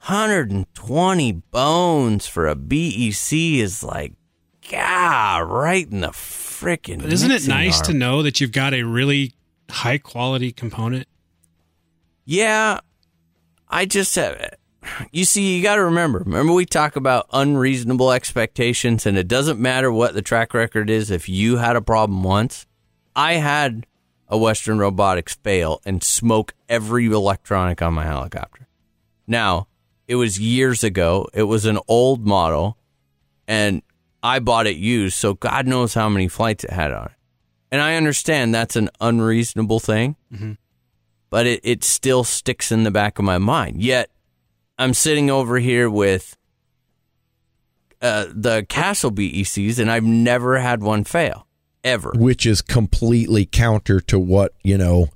120 0.00 1.32
bones 1.32 2.26
for 2.26 2.46
a 2.48 2.54
BEC 2.54 3.32
is 3.32 3.82
like, 3.82 4.14
God, 4.70 5.50
right 5.50 5.90
in 5.90 6.00
the 6.00 6.08
freaking. 6.08 7.02
But 7.02 7.12
isn't 7.12 7.30
it 7.30 7.48
nice 7.48 7.78
arm. 7.78 7.86
to 7.86 7.94
know 7.94 8.22
that 8.22 8.40
you've 8.40 8.52
got 8.52 8.74
a 8.74 8.82
really 8.82 9.34
high 9.70 9.98
quality 9.98 10.52
component? 10.52 11.06
Yeah, 12.24 12.80
I 13.68 13.86
just 13.86 14.14
have. 14.16 14.56
You 15.10 15.24
see, 15.24 15.56
you 15.56 15.62
got 15.62 15.76
to 15.76 15.84
remember. 15.84 16.20
Remember, 16.20 16.52
we 16.52 16.64
talk 16.64 16.96
about 16.96 17.26
unreasonable 17.32 18.12
expectations, 18.12 19.06
and 19.06 19.18
it 19.18 19.28
doesn't 19.28 19.60
matter 19.60 19.92
what 19.92 20.14
the 20.14 20.22
track 20.22 20.54
record 20.54 20.88
is. 20.90 21.10
If 21.10 21.28
you 21.28 21.56
had 21.56 21.76
a 21.76 21.82
problem 21.82 22.22
once, 22.22 22.66
I 23.14 23.34
had 23.34 23.86
a 24.28 24.38
Western 24.38 24.78
Robotics 24.78 25.34
fail 25.36 25.80
and 25.84 26.02
smoke 26.02 26.54
every 26.68 27.06
electronic 27.06 27.82
on 27.82 27.94
my 27.94 28.04
helicopter. 28.04 28.68
Now, 29.26 29.68
it 30.08 30.16
was 30.16 30.40
years 30.40 30.82
ago. 30.82 31.28
It 31.32 31.44
was 31.44 31.64
an 31.66 31.78
old 31.86 32.26
model, 32.26 32.76
and 33.46 33.82
I 34.22 34.40
bought 34.40 34.66
it 34.66 34.76
used, 34.76 35.16
so 35.16 35.34
God 35.34 35.66
knows 35.66 35.94
how 35.94 36.08
many 36.08 36.26
flights 36.26 36.64
it 36.64 36.70
had 36.70 36.92
on 36.92 37.06
it. 37.06 37.12
And 37.70 37.80
I 37.80 37.94
understand 37.96 38.52
that's 38.54 38.74
an 38.76 38.88
unreasonable 39.00 39.78
thing 39.78 40.16
but 41.30 41.46
it, 41.46 41.60
it 41.62 41.84
still 41.84 42.24
sticks 42.24 42.72
in 42.72 42.84
the 42.84 42.90
back 42.90 43.18
of 43.18 43.24
my 43.24 43.38
mind. 43.38 43.82
Yet 43.82 44.10
I'm 44.78 44.94
sitting 44.94 45.30
over 45.30 45.58
here 45.58 45.90
with 45.90 46.36
uh, 48.00 48.26
the 48.32 48.64
Castle 48.68 49.10
BECs, 49.10 49.78
and 49.78 49.90
I've 49.90 50.04
never 50.04 50.58
had 50.58 50.82
one 50.82 51.04
fail 51.04 51.46
ever. 51.84 52.12
which 52.16 52.46
is 52.46 52.62
completely 52.62 53.44
counter 53.44 54.00
to 54.00 54.18
what 54.18 54.52
you 54.62 54.78
know 54.78 55.02
the 55.02 55.08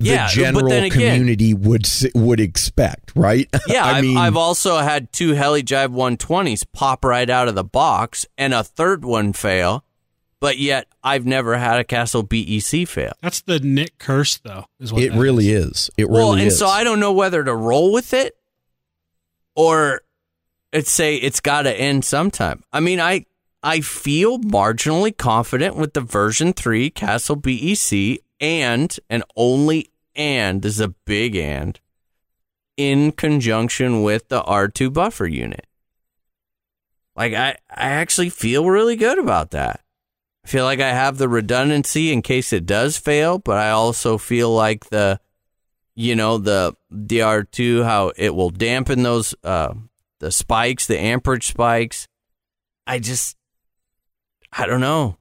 Yeah, 0.00 0.26
but 0.26 0.32
general 0.32 0.66
again- 0.72 0.90
community 0.90 1.54
would 1.54 1.86
would 2.14 2.40
expect, 2.40 3.12
right? 3.14 3.48
Yeah, 3.66 3.84
I 3.84 3.98
I've, 3.98 4.16
I've 4.16 4.36
also 4.36 4.78
had 4.78 5.12
two 5.12 5.34
Helijive 5.34 5.88
120s 5.88 6.64
pop 6.72 7.04
right 7.04 7.28
out 7.28 7.48
of 7.48 7.54
the 7.54 7.64
box, 7.64 8.26
and 8.38 8.54
a 8.54 8.64
third 8.64 9.04
one 9.04 9.32
fail. 9.32 9.84
But 10.40 10.56
yet, 10.56 10.86
I've 11.04 11.26
never 11.26 11.58
had 11.58 11.78
a 11.78 11.84
Castle 11.84 12.22
BEC 12.22 12.88
fail. 12.88 13.12
That's 13.20 13.42
the 13.42 13.60
Nick 13.60 13.98
curse, 13.98 14.38
though. 14.38 14.64
Is 14.80 14.90
what 14.90 15.02
it 15.02 15.12
really 15.12 15.50
is. 15.50 15.66
is. 15.66 15.90
It 15.98 16.08
well, 16.08 16.32
and 16.32 16.44
is. 16.44 16.58
so 16.58 16.66
I 16.66 16.82
don't 16.82 16.98
know 16.98 17.12
whether 17.12 17.44
to 17.44 17.54
roll 17.54 17.92
with 17.92 18.14
it 18.14 18.38
or 19.54 20.00
it's 20.72 20.90
say 20.90 21.16
it's 21.16 21.40
got 21.40 21.62
to 21.62 21.74
end 21.78 22.04
sometime. 22.04 22.62
I 22.72 22.80
mean, 22.80 23.00
I 23.00 23.26
I 23.62 23.80
feel 23.80 24.38
marginally 24.38 25.14
confident 25.16 25.76
with 25.76 25.92
the 25.92 26.00
version 26.00 26.54
3 26.54 26.88
Castle 26.90 27.36
BEC 27.36 28.20
and 28.40 28.96
and 29.10 29.22
only 29.36 29.89
and 30.14 30.62
this 30.62 30.74
is 30.74 30.80
a 30.80 30.94
big 31.06 31.36
and 31.36 31.78
in 32.76 33.12
conjunction 33.12 34.02
with 34.02 34.28
the 34.28 34.42
R2 34.42 34.92
buffer 34.92 35.26
unit. 35.26 35.66
Like 37.16 37.34
I 37.34 37.56
I 37.70 37.90
actually 37.90 38.30
feel 38.30 38.68
really 38.68 38.96
good 38.96 39.18
about 39.18 39.50
that. 39.50 39.80
I 40.44 40.48
feel 40.48 40.64
like 40.64 40.80
I 40.80 40.90
have 40.90 41.18
the 41.18 41.28
redundancy 41.28 42.12
in 42.12 42.22
case 42.22 42.52
it 42.52 42.64
does 42.64 42.96
fail, 42.96 43.38
but 43.38 43.58
I 43.58 43.70
also 43.70 44.16
feel 44.16 44.54
like 44.54 44.88
the 44.88 45.20
you 45.94 46.16
know 46.16 46.38
the 46.38 46.74
DR2 46.92 47.84
how 47.84 48.12
it 48.16 48.34
will 48.34 48.50
dampen 48.50 49.02
those 49.02 49.34
uh 49.44 49.74
the 50.20 50.30
spikes, 50.30 50.86
the 50.86 50.98
amperage 50.98 51.48
spikes. 51.48 52.08
I 52.86 52.98
just 52.98 53.36
I 54.52 54.66
don't 54.66 54.80
know. 54.80 55.18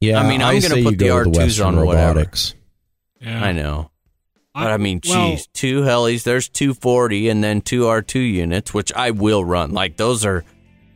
Yeah, 0.00 0.20
I 0.20 0.28
mean, 0.28 0.42
I'm 0.42 0.60
gonna 0.60 0.82
put 0.82 0.98
the 0.98 1.08
R2s 1.08 1.36
Western 1.36 1.66
on 1.66 1.86
whatever. 1.86 2.20
robotics. 2.20 2.54
Yeah. 3.20 3.44
I 3.44 3.52
know. 3.52 3.90
But 4.54 4.72
I 4.72 4.76
mean, 4.76 5.00
well, 5.06 5.30
geez, 5.30 5.46
two 5.52 5.82
helis. 5.82 6.24
There's 6.24 6.48
240 6.48 7.28
and 7.28 7.44
then 7.44 7.60
two 7.60 7.82
R2 7.82 8.32
units, 8.32 8.74
which 8.74 8.92
I 8.92 9.12
will 9.12 9.44
run. 9.44 9.70
Like 9.72 9.96
those 9.96 10.24
are, 10.24 10.44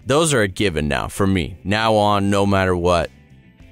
those 0.05 0.35
are 0.35 0.43
a 0.43 0.49
given 0.49 0.89
now 0.89 1.07
for 1.07 1.27
me. 1.27 1.59
Now 1.63 1.95
on, 1.95 2.29
no 2.29 2.45
matter 2.45 2.75
what. 2.75 3.11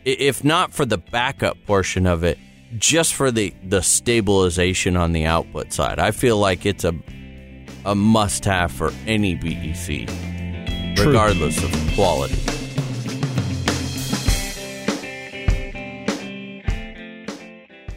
If 0.05 0.45
not 0.45 0.73
for 0.73 0.85
the 0.87 0.99
backup 0.99 1.57
portion 1.67 2.07
of 2.07 2.23
it, 2.25 2.39
just 2.79 3.15
for 3.15 3.33
the 3.33 3.53
the 3.65 3.83
stabilization 3.83 4.97
on 4.97 5.13
the 5.13 5.25
output 5.25 5.73
side, 5.73 5.99
I 5.99 6.13
feel 6.13 6.39
like 6.39 6.65
it's 6.67 6.85
a 6.85 6.95
a 7.85 7.95
must 7.95 8.45
have 8.45 8.71
for 8.71 8.93
any 9.07 9.35
BEC, 9.35 10.07
True. 10.97 11.07
regardless 11.07 11.63
of 11.63 11.71
quality. 11.95 12.37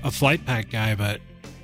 a 0.05 0.11
flight 0.11 0.45
pack 0.45 0.71
guy, 0.71 0.95
but 0.95 1.21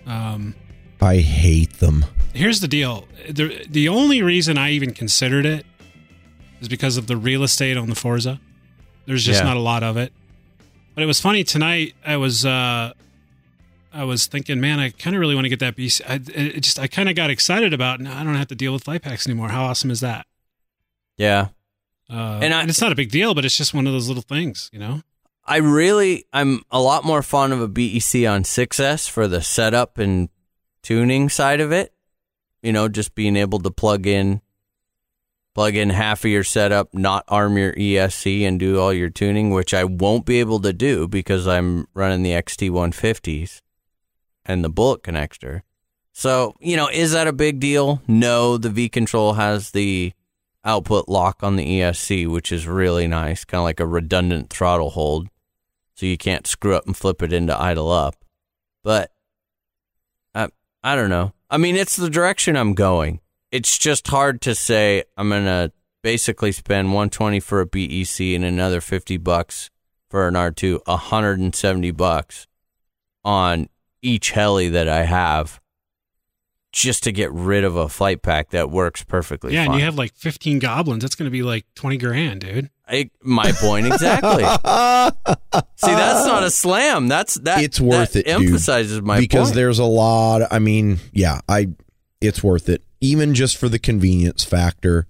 um, 0.07 0.55
I 1.01 1.19
hate 1.19 1.79
them. 1.81 2.05
here's 2.33 2.61
the 2.61 2.69
deal: 2.69 3.07
the 3.29 3.65
the 3.69 3.89
only 3.89 4.23
reason 4.23 4.57
I 4.59 4.71
even 4.71 4.93
considered 4.95 5.45
it 5.45 5.67
is 6.61 6.69
because 6.69 6.97
of 6.97 7.07
the 7.07 7.17
real 7.17 7.43
estate 7.43 7.77
on 7.77 7.89
the 7.89 7.95
Forza. 7.95 8.41
There's 9.07 9.25
just 9.25 9.41
Yeah. 9.41 9.49
not 9.49 9.57
a 9.57 9.61
lot 9.61 9.83
of 9.83 9.97
it. 9.97 10.13
But 10.95 11.03
it 11.03 11.07
was 11.07 11.21
funny 11.21 11.45
tonight. 11.45 11.95
I 12.05 12.17
was 12.17 12.45
uh, 12.45 12.93
I 13.93 14.05
was 14.05 14.27
thinking, 14.27 14.61
man, 14.61 14.79
I 14.79 14.91
kind 14.91 15.17
of 15.17 15.21
really 15.21 15.35
want 15.35 15.45
to 15.45 15.49
get 15.49 15.61
that 15.61 15.77
BEC. 15.77 16.01
I 16.09 16.15
it 16.35 16.61
just 16.61 16.79
I 16.79 16.87
kind 16.87 17.09
of 17.09 17.15
got 17.15 17.31
excited 17.31 17.73
about. 17.73 18.01
Now 18.01 18.19
I 18.19 18.25
don't 18.25 18.35
have 18.35 18.49
to 18.49 18.55
deal 18.55 18.73
with 18.73 18.85
flight 18.85 19.03
packs 19.03 19.27
anymore. 19.27 19.49
How 19.49 19.65
awesome 19.65 19.91
is 19.91 20.01
that? 20.01 20.27
Yeah. 21.17 21.49
Uh, 22.11 22.41
And 22.43 22.53
and, 22.53 22.69
it's 22.69 22.81
not 22.81 22.93
a 22.93 22.95
big 22.95 23.11
deal, 23.11 23.35
but 23.35 23.45
it's 23.45 23.57
just 23.57 23.73
one 23.73 23.87
of 23.87 23.93
those 23.93 24.09
little 24.09 24.23
things, 24.23 24.69
you 24.73 24.79
know. 24.79 25.03
I 25.45 25.57
really, 25.57 26.27
I'm 26.33 26.63
a 26.71 26.81
lot 26.81 27.05
more 27.05 27.23
fond 27.23 27.53
of 27.53 27.61
a 27.61 27.69
BEC 27.69 28.27
on 28.29 28.45
6S 28.45 29.11
for 29.11 29.27
the 29.27 29.43
setup 29.43 29.99
and 29.99 30.29
tuning 30.83 31.29
side 31.29 31.61
of 31.61 31.73
it. 31.73 31.93
You 32.63 32.73
know, 32.73 32.89
just 32.89 33.15
being 33.15 33.35
able 33.35 33.59
to 33.61 33.71
plug 33.71 34.07
in, 34.07 34.41
plug 35.55 35.77
in 35.77 35.91
half 35.91 36.25
of 36.25 36.31
your 36.31 36.45
setup, 36.45 36.93
not 36.95 37.25
arm 37.29 37.57
your 37.59 37.75
ESC 37.75 38.43
and 38.43 38.59
do 38.59 38.81
all 38.81 38.93
your 38.93 39.11
tuning, 39.11 39.51
which 39.51 39.75
I 39.75 39.85
won't 39.85 40.25
be 40.25 40.41
able 40.41 40.61
to 40.61 40.73
do 40.73 41.09
because 41.09 41.47
I'm 41.47 41.87
running 41.95 42.23
the 42.23 42.33
XT150s 42.33 43.61
and 44.45 44.65
the 44.65 44.71
bullet 44.71 45.03
connector. 45.03 45.63
So, 46.13 46.55
you 46.61 46.77
know, 46.77 46.89
is 46.89 47.13
that 47.13 47.27
a 47.27 47.33
big 47.33 47.61
deal? 47.61 48.03
No, 48.07 48.57
the 48.59 48.69
V 48.69 48.89
Control 48.89 49.35
has 49.35 49.71
the 49.71 50.13
output 50.65 51.09
lock 51.09 51.43
on 51.43 51.57
the 51.57 51.81
ESC, 51.81 52.29
which 52.29 52.53
is 52.53 52.67
really 52.67 53.07
nice, 53.07 53.45
kind 53.45 53.61
of 53.61 53.65
like 53.65 53.81
a 53.81 53.87
redundant 53.87 54.51
throttle 54.51 54.91
hold. 54.91 55.29
So 55.95 56.07
you 56.07 56.17
can't 56.17 56.47
screw 56.47 56.75
up 56.75 56.87
and 56.87 56.97
flip 56.97 57.23
it 57.23 57.33
into 57.33 57.59
idle 57.59 57.91
up. 57.91 58.17
But 58.83 59.11
I, 60.35 60.49
I 60.83 60.97
don't 60.97 61.11
know. 61.11 61.33
I 61.51 61.59
mean, 61.59 61.77
it's 61.77 61.97
the 61.97 62.11
direction 62.11 62.57
I'm 62.57 62.75
going. 62.75 63.21
It's 63.53 63.79
just 63.79 64.09
hard 64.09 64.41
to 64.43 64.55
say 64.55 65.05
I'm 65.17 65.29
going 65.29 65.45
to 65.45 65.71
basically 66.03 66.53
spend 66.53 66.89
120 66.89 67.39
for 67.39 67.61
a 67.61 67.67
BEC 67.67 68.21
and 68.35 68.45
another 68.45 68.81
50 68.81 69.19
bucks 69.19 69.71
for 70.09 70.27
an 70.27 70.35
R2, 70.35 70.81
170 70.87 71.91
bucks 71.93 72.47
on 73.25 73.69
each 74.01 74.31
heli 74.31 74.69
that 74.69 74.89
I 74.89 75.05
have 75.05 75.61
just 76.73 77.03
to 77.05 77.13
get 77.13 77.31
rid 77.33 77.65
of 77.65 77.77
a 77.77 77.89
flight 77.89 78.23
pack 78.23 78.51
that 78.51 78.71
works 78.71 79.05
perfectly 79.05 79.53
yeah, 79.53 79.67
fine. 79.67 79.73
and 79.73 79.79
you 79.79 79.85
have 79.85 79.97
like 79.97 80.15
15 80.15 80.59
goblins. 80.59 81.03
That's 81.03 81.15
going 81.15 81.27
to 81.27 81.31
be 81.31 81.43
like 81.43 81.67
20 81.75 81.99
grand, 81.99 82.41
dude. 82.41 82.71
I, 82.89 83.11
my 83.23 83.53
point 83.53 83.87
exactly. 83.87 84.43
See, 85.77 85.95
that's 85.95 86.27
not 86.27 86.43
a 86.43 86.51
slam. 86.51 87.09
That's 87.09 87.35
that. 87.35 87.63
It's 87.63 87.81
worth 87.81 88.15
that 88.15 88.21
it, 88.21 88.39
dude. 88.39 88.47
Emphasizes 88.47 89.03
my 89.03 89.19
because 89.19 89.49
point. 89.49 89.57
there's 89.57 89.79
a 89.79 89.85
lot. 89.85 90.43
I 90.51 90.59
mean, 90.59 90.99
yeah, 91.13 91.41
I 91.49 91.69
it's 92.21 92.43
worth 92.43 92.69
it 92.69 92.83
even 93.03 93.35
just 93.35 93.57
for 93.59 93.69
the 93.69 93.81
convenience 93.81 94.45
factor. 94.45 95.07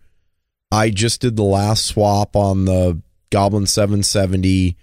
I 0.72 0.88
just 0.88 1.20
did 1.20 1.36
the 1.36 1.43
last 1.45 1.84
swap 1.84 2.34
on 2.34 2.64
the 2.64 3.03
Goblin 3.30 3.66
770 3.66 4.76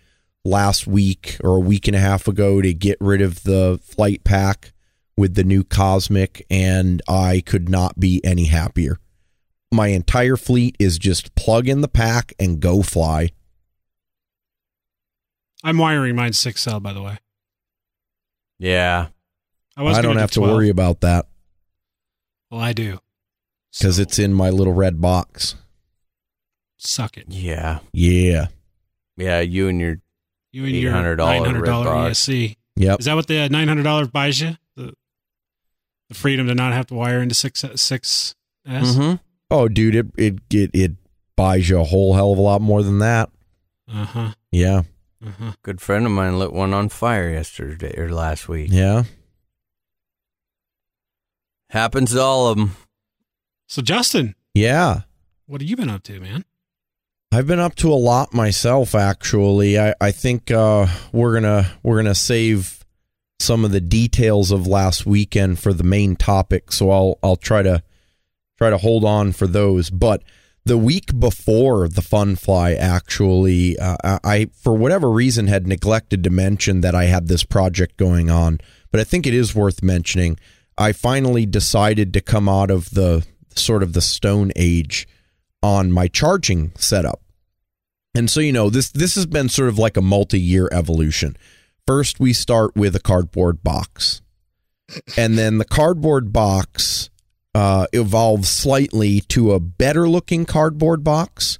last 0.45 0.86
week 0.86 1.38
or 1.43 1.57
a 1.57 1.60
week 1.60 1.88
and 1.88 1.95
a 1.95 1.99
half 1.99 2.28
ago 2.28 2.62
to 2.62 2.72
get 2.72 2.97
rid 3.01 3.22
of 3.22 3.43
the 3.43 3.80
flight 3.84 4.24
pack 4.24 4.74
with 5.18 5.34
the 5.34 5.43
new 5.43 5.64
Kosmik, 5.64 6.43
and 6.49 7.01
I 7.10 7.41
could 7.45 7.68
not 7.68 7.99
be 7.99 8.22
any 8.24 8.45
happier. 8.45 8.99
My 9.72 9.88
entire 9.88 10.38
fleet 10.38 10.76
is 10.80 10.97
just 10.97 11.36
plug 11.36 11.68
in 11.68 11.82
the 11.82 11.88
pack 11.89 12.34
and 12.39 12.60
go 12.60 12.84
fly. 12.84 13.32
I'm 15.64 15.78
wiring 15.78 16.16
mine 16.16 16.34
six 16.34 16.62
cell, 16.62 16.80
by 16.80 16.93
the 16.93 17.01
way. 17.01 17.18
yeah, 18.60 19.07
I 19.76 19.82
was 19.82 19.97
I 19.97 20.01
don't 20.01 20.14
do 20.14 20.20
have 20.20 20.32
to 20.32 20.39
12. 20.39 20.55
worry 20.55 20.70
about 20.70 21.01
that 21.01 21.26
Well, 22.52 22.62
I 22.62 22.74
do 22.74 23.00
because 23.72 23.95
So, 23.97 24.02
it's 24.02 24.18
in 24.20 24.34
my 24.34 24.50
little 24.50 24.74
red 24.74 25.00
box. 25.02 25.56
suck 26.78 27.18
it. 27.18 27.26
yeah, 27.30 27.80
Yeah. 27.93 28.47
yeah. 29.18 29.39
You 29.41 29.68
and 29.68 29.80
your 29.80 29.97
You 30.52 30.66
and 30.66 30.76
your 30.76 30.91
$800 30.93 31.18
nine 31.18 31.43
hundred 31.45 31.66
dollar. 31.66 32.10
ESC. 32.10 32.56
Yep. 32.76 33.00
Is 33.02 33.06
that 33.06 33.16
what 33.16 33.28
the 33.28 33.50
nine 33.50 33.68
hundred 33.68 33.84
dollars 33.84 34.08
buys 34.08 34.39
you? 34.39 34.56
The, 34.76 34.93
the 36.08 36.16
freedom 36.16 36.47
to 36.47 36.56
not 36.56 36.74
have 36.74 36.88
to 36.88 36.93
wire 36.95 37.22
into 37.22 37.36
six 37.36 37.64
six 37.76 38.36
S. 38.66 38.95
hmm 38.95 39.14
Oh, 39.52 39.68
dude, 39.68 39.95
it 39.95 40.06
it 40.18 40.36
it 40.52 40.70
it 40.74 40.91
buys 41.36 41.70
you 41.70 41.80
a 41.80 41.84
whole 41.84 42.14
hell 42.14 42.32
of 42.32 42.38
a 42.38 42.41
lot 42.41 42.62
more 42.62 42.82
than 42.84 43.00
that. 43.00 43.30
Uh 43.91 44.06
huh. 44.06 44.32
Yeah, 44.52 44.84
Uh 45.26 45.32
huh. 45.39 45.52
good 45.64 45.82
friend 45.82 46.06
of 46.06 46.12
mine 46.12 46.38
lit 46.39 46.54
one 46.54 46.74
on 46.74 46.89
fire 46.89 47.30
yesterday 47.30 47.93
or 47.97 48.12
last 48.12 48.47
week. 48.47 48.70
yeah. 48.72 49.04
Happens 51.70 52.11
to 52.11 52.22
all 52.22 52.47
of 52.47 52.57
them. 52.57 52.76
So 53.67 53.82
Justin, 53.82 54.36
Yeah. 54.53 55.01
what 55.45 55.61
have 55.61 55.70
you 55.70 55.76
been 55.76 55.89
up 55.89 56.03
to, 56.03 56.20
man? 56.20 56.45
I've 57.32 57.45
been 57.45 57.59
up 57.59 57.76
to 57.76 57.93
a 57.93 57.95
lot 57.95 58.34
myself 58.34 58.95
actually. 58.95 59.80
I 59.80 59.93
I 60.01 60.09
think 60.11 60.49
uh 60.49 60.88
we're 61.11 61.39
going 61.39 61.43
to 61.43 61.72
we're 61.84 61.97
going 62.01 62.05
to 62.13 62.15
save 62.15 62.84
some 63.39 63.63
of 63.63 63.72
the 63.72 63.80
details 63.82 64.49
of 64.51 64.65
last 64.65 65.05
weekend 65.05 65.59
for 65.59 65.72
the 65.72 65.84
main 65.84 66.15
topic, 66.15 66.72
so 66.72 66.89
I'll 66.89 67.20
I'll 67.22 67.36
try 67.36 67.61
to 67.61 67.84
try 68.57 68.72
to 68.72 68.78
hold 68.80 69.05
on 69.05 69.32
for 69.32 69.45
those, 69.45 69.91
but 69.91 70.24
the 70.65 70.78
week 70.78 71.17
before 71.20 71.88
the 71.88 72.01
fun 72.01 72.36
fly 72.36 72.74
actually 72.74 73.78
uh, 73.78 73.95
I, 74.03 74.20
I 74.24 74.45
for 74.53 74.74
whatever 74.74 75.09
reason 75.11 75.45
had 75.47 75.67
neglected 75.67 76.24
to 76.24 76.30
mention 76.32 76.82
that 76.82 76.95
I 76.95 77.05
had 77.05 77.28
this 77.28 77.43
project 77.43 77.95
going 77.97 78.32
on, 78.32 78.59
but 78.91 78.99
I 78.99 79.03
think 79.03 79.28
it 79.28 79.36
is 79.36 79.53
worth 79.53 79.84
mentioning. 79.84 80.39
I 80.80 80.93
finally 80.93 81.45
decided 81.45 82.13
to 82.13 82.21
come 82.21 82.47
out 82.47 82.71
of 82.71 82.89
the 82.91 83.25
sort 83.55 83.84
of 83.84 83.91
the 83.91 84.01
stone 84.01 84.51
age 84.55 85.07
on 85.61 85.91
my 85.91 86.07
charging 86.07 86.71
setup. 86.75 87.21
And 88.15 88.30
so 88.30 88.39
you 88.39 88.53
know 88.53 88.69
this 88.69 88.89
this 88.89 89.15
has 89.15 89.25
been 89.25 89.49
sort 89.49 89.69
of 89.69 89.77
like 89.77 89.97
a 89.97 90.01
multi-year 90.01 90.69
evolution. 90.71 91.38
First 91.86 92.19
we 92.19 92.32
start 92.32 92.75
with 92.75 92.95
a 92.95 92.99
cardboard 92.99 93.61
box. 93.61 94.21
And 95.17 95.38
then 95.38 95.57
the 95.57 95.65
cardboard 95.65 96.32
box 96.32 97.09
uh, 97.53 97.88
evolves 97.93 98.49
slightly 98.49 99.19
to 99.21 99.51
a 99.51 99.59
better 99.59 100.07
looking 100.07 100.45
cardboard 100.45 101.03
box. 101.03 101.59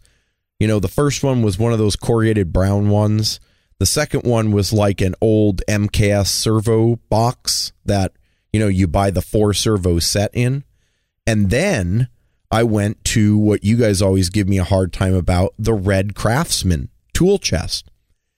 You 0.60 0.68
know, 0.68 0.80
the 0.80 0.88
first 0.88 1.24
one 1.24 1.42
was 1.42 1.60
one 1.60 1.74
of 1.74 1.78
those 1.78 1.96
corrugated 1.96 2.54
brown 2.54 2.90
ones. 2.90 3.40
The 3.80 3.86
second 3.86 4.24
one 4.24 4.52
was 4.52 4.74
like 4.74 5.02
an 5.02 5.16
old 5.22 5.62
MKS 5.68 6.28
servo 6.28 6.98
box 7.10 7.72
that, 7.86 8.14
you 8.52 8.60
know, 8.60 8.68
you 8.68 8.88
buy 8.88 9.12
the 9.12 9.22
four 9.22 9.54
servo 9.54 10.00
set 10.00 10.32
in. 10.34 10.64
And 11.26 11.50
then 11.50 12.08
I 12.52 12.64
went 12.64 13.04
to 13.06 13.38
what 13.38 13.64
you 13.64 13.78
guys 13.78 14.02
always 14.02 14.30
give 14.30 14.48
me 14.48 14.58
a 14.58 14.64
hard 14.64 14.92
time 14.92 15.14
about 15.14 15.54
the 15.60 15.74
Red 15.74 16.16
Craftsman 16.16 16.90
tool 17.14 17.38
chest. 17.38 17.90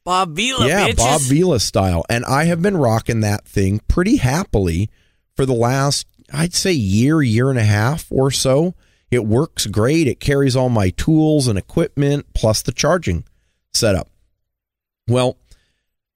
Bob 0.03 0.35
Vila, 0.35 0.67
yeah, 0.67 0.89
bitches. 0.89 0.97
Bob 0.97 1.21
Vila 1.21 1.59
style. 1.59 2.03
And 2.09 2.25
I 2.25 2.45
have 2.45 2.61
been 2.61 2.77
rocking 2.77 3.21
that 3.21 3.45
thing 3.45 3.79
pretty 3.87 4.17
happily 4.17 4.89
for 5.35 5.45
the 5.45 5.53
last, 5.53 6.07
I'd 6.33 6.53
say, 6.53 6.71
year, 6.71 7.21
year 7.21 7.49
and 7.49 7.59
a 7.59 7.63
half 7.63 8.11
or 8.11 8.31
so. 8.31 8.73
It 9.11 9.25
works 9.25 9.67
great. 9.67 10.07
It 10.07 10.19
carries 10.19 10.55
all 10.55 10.69
my 10.69 10.89
tools 10.91 11.47
and 11.47 11.57
equipment 11.57 12.25
plus 12.33 12.61
the 12.61 12.71
charging 12.71 13.25
setup. 13.73 14.09
Well, 15.07 15.37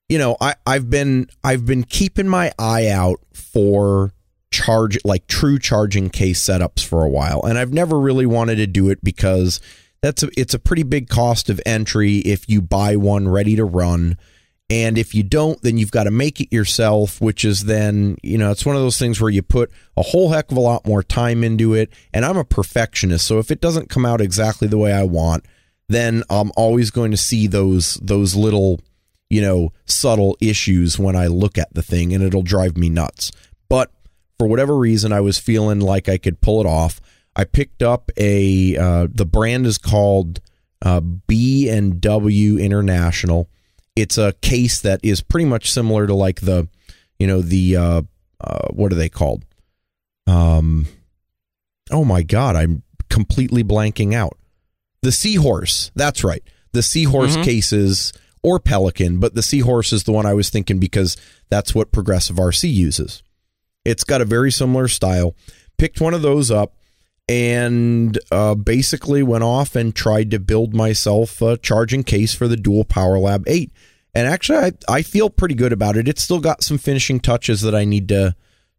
you 0.08 0.18
know, 0.18 0.36
I, 0.40 0.54
I've 0.66 0.88
been 0.88 1.28
I've 1.42 1.66
been 1.66 1.84
keeping 1.84 2.28
my 2.28 2.52
eye 2.58 2.88
out 2.88 3.20
for 3.32 4.12
charge 4.52 4.98
like 5.04 5.26
true 5.26 5.58
charging 5.58 6.10
case 6.10 6.40
setups 6.40 6.84
for 6.84 7.04
a 7.04 7.08
while, 7.08 7.42
and 7.42 7.58
I've 7.58 7.72
never 7.72 7.98
really 7.98 8.26
wanted 8.26 8.56
to 8.56 8.66
do 8.66 8.88
it 8.90 9.02
because 9.02 9.60
that's 10.02 10.22
a, 10.22 10.30
it's 10.36 10.54
a 10.54 10.58
pretty 10.58 10.82
big 10.82 11.08
cost 11.08 11.50
of 11.50 11.60
entry 11.66 12.18
if 12.18 12.48
you 12.48 12.62
buy 12.62 12.96
one 12.96 13.28
ready 13.28 13.56
to 13.56 13.64
run. 13.64 14.16
And 14.68 14.98
if 14.98 15.14
you 15.14 15.22
don't, 15.22 15.62
then 15.62 15.78
you've 15.78 15.92
got 15.92 16.04
to 16.04 16.10
make 16.10 16.40
it 16.40 16.52
yourself, 16.52 17.20
which 17.20 17.44
is 17.44 17.64
then, 17.64 18.16
you 18.22 18.36
know, 18.36 18.50
it's 18.50 18.66
one 18.66 18.74
of 18.74 18.82
those 18.82 18.98
things 18.98 19.20
where 19.20 19.30
you 19.30 19.40
put 19.40 19.70
a 19.96 20.02
whole 20.02 20.30
heck 20.30 20.50
of 20.50 20.56
a 20.56 20.60
lot 20.60 20.86
more 20.86 21.04
time 21.04 21.44
into 21.44 21.72
it. 21.72 21.92
And 22.12 22.24
I'm 22.24 22.36
a 22.36 22.44
perfectionist. 22.44 23.26
So 23.26 23.38
if 23.38 23.52
it 23.52 23.60
doesn't 23.60 23.90
come 23.90 24.04
out 24.04 24.20
exactly 24.20 24.66
the 24.66 24.78
way 24.78 24.92
I 24.92 25.04
want, 25.04 25.44
then 25.88 26.24
I'm 26.28 26.50
always 26.56 26.90
going 26.90 27.12
to 27.12 27.16
see 27.16 27.46
those, 27.46 27.94
those 28.02 28.34
little, 28.34 28.80
you 29.28 29.40
know, 29.40 29.72
subtle 29.84 30.36
issues 30.40 30.98
when 30.98 31.16
I 31.16 31.26
look 31.26 31.58
at 31.58 31.72
the 31.74 31.82
thing 31.82 32.12
and 32.12 32.22
it'll 32.22 32.42
drive 32.42 32.76
me 32.76 32.88
nuts. 32.88 33.32
But 33.68 33.90
for 34.38 34.46
whatever 34.46 34.76
reason, 34.76 35.12
I 35.12 35.20
was 35.20 35.38
feeling 35.38 35.80
like 35.80 36.08
I 36.08 36.18
could 36.18 36.40
pull 36.40 36.60
it 36.60 36.66
off. 36.66 37.00
I 37.34 37.44
picked 37.44 37.82
up 37.82 38.10
a, 38.16 38.76
uh, 38.76 39.08
the 39.10 39.26
brand 39.26 39.66
is 39.66 39.78
called 39.78 40.40
uh, 40.82 41.00
B 41.00 41.68
and 41.68 42.00
W 42.00 42.58
International. 42.58 43.48
It's 43.94 44.18
a 44.18 44.34
case 44.42 44.80
that 44.82 45.00
is 45.02 45.22
pretty 45.22 45.46
much 45.46 45.70
similar 45.70 46.06
to 46.06 46.14
like 46.14 46.42
the 46.42 46.68
you 47.18 47.26
know 47.26 47.40
the 47.40 47.76
uh, 47.76 48.02
uh, 48.40 48.68
what 48.70 48.92
are 48.92 48.96
they 48.96 49.08
called? 49.08 49.44
Um 50.26 50.86
oh 51.92 52.04
my 52.04 52.22
god 52.22 52.56
i'm 52.56 52.82
completely 53.08 53.62
blanking 53.62 54.14
out. 54.14 54.36
The 55.02 55.12
seahorse. 55.12 55.90
That's 55.94 56.24
right. 56.24 56.42
The 56.72 56.82
seahorse 56.82 57.36
cases 57.36 58.12
or 58.42 58.60
pelican 58.60 59.18
but 59.18 59.34
the 59.34 59.42
seahorse 59.42 59.92
is 59.92 60.04
the 60.04 60.12
one 60.12 60.26
i 60.26 60.34
was 60.34 60.50
thinking 60.50 60.78
because 60.78 61.16
that's 61.48 61.74
what 61.74 61.92
progressive 61.92 62.36
rc 62.36 62.70
uses. 62.70 63.22
It's 63.86 64.02
got 64.02 64.20
a 64.20 64.24
very 64.24 64.50
similar 64.50 64.88
style. 64.88 65.36
Picked 65.78 66.00
one 66.00 66.12
of 66.12 66.22
those 66.22 66.50
up 66.50 66.74
and 67.28 68.18
uh, 68.32 68.56
basically 68.56 69.22
went 69.22 69.44
off 69.44 69.76
and 69.76 69.94
tried 69.94 70.32
to 70.32 70.40
build 70.40 70.74
myself 70.74 71.40
a 71.40 71.56
charging 71.56 72.02
case 72.02 72.34
for 72.34 72.48
the 72.48 72.56
dual 72.56 72.84
power 72.84 73.18
lab 73.18 73.44
8 73.46 73.70
and 74.14 74.26
actually 74.26 74.58
I, 74.58 74.72
I 74.88 75.02
feel 75.02 75.30
pretty 75.30 75.54
good 75.54 75.72
about 75.72 75.96
it. 75.96 76.08
It's 76.08 76.22
still 76.22 76.40
got 76.40 76.62
some 76.64 76.78
finishing 76.78 77.20
touches 77.20 77.60
that 77.62 77.74
i 77.74 77.84
need 77.84 78.08
to 78.08 78.34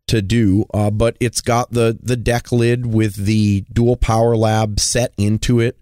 to 0.08 0.22
do 0.22 0.66
uh, 0.74 0.89
but 0.89 1.18
it's 1.20 1.41
got 1.41 1.72
the 1.72 1.97
the 2.01 2.16
deck 2.16 2.51
lid 2.51 2.86
with 2.86 3.16
the 3.16 3.66
dual 3.72 3.97
power 3.97 4.36
lab 4.36 4.80
set 4.80 5.14
into 5.18 5.60
it 5.60 5.78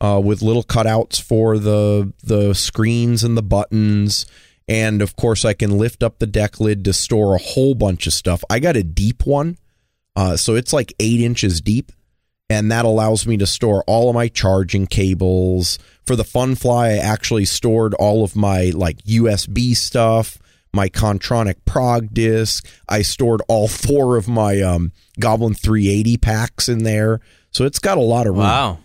uh, 0.00 0.20
with 0.22 0.42
little 0.42 0.64
cutouts 0.64 1.20
for 1.20 1.58
the 1.58 2.12
the 2.22 2.54
screens 2.54 3.24
and 3.24 3.36
the 3.36 3.42
buttons. 3.42 4.26
And 4.70 5.00
of 5.00 5.16
course 5.16 5.46
i 5.46 5.54
can 5.54 5.78
lift 5.78 6.02
up 6.02 6.18
the 6.18 6.26
deck 6.26 6.60
lid 6.60 6.84
to 6.84 6.92
store 6.92 7.34
a 7.34 7.38
whole 7.38 7.74
bunch 7.74 8.06
of 8.06 8.12
stuff. 8.12 8.44
I 8.50 8.58
got 8.58 8.76
a 8.76 8.82
deep 8.82 9.24
one 9.24 9.56
uh, 10.18 10.36
so 10.36 10.56
it's 10.56 10.72
like 10.72 10.92
eight 10.98 11.20
inches 11.20 11.60
deep. 11.60 11.92
And 12.50 12.72
that 12.72 12.84
allows 12.84 13.24
me 13.24 13.36
to 13.36 13.46
store 13.46 13.84
all 13.86 14.08
of 14.08 14.14
my 14.14 14.26
charging 14.26 14.88
cables. 14.88 15.78
For 16.06 16.16
the 16.16 16.24
funfly 16.24 16.94
i 16.94 16.96
actually 16.96 17.44
stored 17.44 17.94
all 17.94 18.24
of 18.24 18.34
my 18.34 18.72
like 18.74 18.98
usb 19.04 19.76
stuff 19.76 20.38
my 20.72 20.88
Kontronik 20.88 21.64
prog 21.64 22.12
disc. 22.12 22.66
I 22.88 23.02
stored 23.02 23.42
all 23.48 23.68
four 23.86 24.16
of 24.16 24.28
my 24.28 24.60
um, 24.60 24.92
goblin 25.20 25.54
380 25.54 26.16
packs 26.18 26.68
in 26.68 26.82
there. 26.82 27.20
So 27.52 27.64
it's 27.64 27.78
got 27.78 27.96
a 27.96 28.02
lot 28.02 28.26
of 28.26 28.34
room. 28.34 28.42
Wow. 28.42 28.78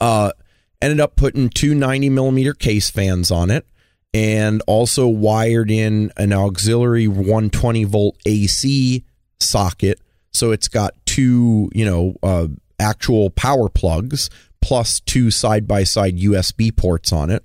Uh, 0.00 0.32
ended 0.80 1.00
up 1.00 1.16
putting 1.16 1.50
two 1.50 1.74
90 1.74 2.10
millimeter 2.10 2.54
case 2.54 2.90
fans 2.90 3.30
on 3.30 3.50
it 3.50 3.66
and 4.12 4.62
also 4.66 5.06
wired 5.06 5.70
in 5.70 6.12
an 6.16 6.32
auxiliary 6.32 7.06
120 7.06 7.84
volt 7.84 8.16
AC 8.26 9.04
socket. 9.38 10.00
So 10.32 10.50
it's 10.50 10.68
got 10.68 10.94
two, 11.06 11.70
you 11.74 11.84
know, 11.84 12.16
uh, 12.22 12.48
actual 12.78 13.30
power 13.30 13.68
plugs 13.68 14.30
plus 14.60 15.00
two 15.00 15.30
side 15.30 15.66
by 15.66 15.84
side 15.84 16.18
USB 16.18 16.74
ports 16.74 17.12
on 17.12 17.30
it. 17.30 17.44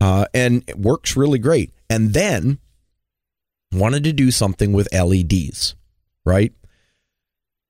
Uh, 0.00 0.26
and 0.34 0.64
it 0.66 0.78
works 0.78 1.16
really 1.16 1.38
great. 1.38 1.72
And 1.88 2.12
then 2.12 2.58
wanted 3.72 4.04
to 4.04 4.12
do 4.12 4.30
something 4.30 4.72
with 4.72 4.92
LEDs, 4.92 5.74
right? 6.24 6.52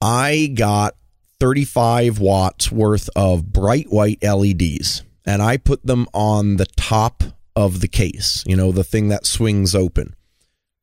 I 0.01 0.51
got 0.55 0.97
35 1.43 2.21
watts 2.21 2.71
worth 2.71 3.11
of 3.17 3.53
bright 3.53 3.91
white 3.91 4.23
LEDs 4.23 5.03
and 5.27 5.43
I 5.43 5.57
put 5.57 5.85
them 5.85 6.07
on 6.15 6.57
the 6.57 6.67
top 6.77 7.25
of 7.57 7.81
the 7.81 7.89
case, 7.89 8.45
you 8.47 8.55
know, 8.55 8.71
the 8.71 8.85
thing 8.85 9.09
that 9.09 9.27
swings 9.27 9.75
open. 9.75 10.15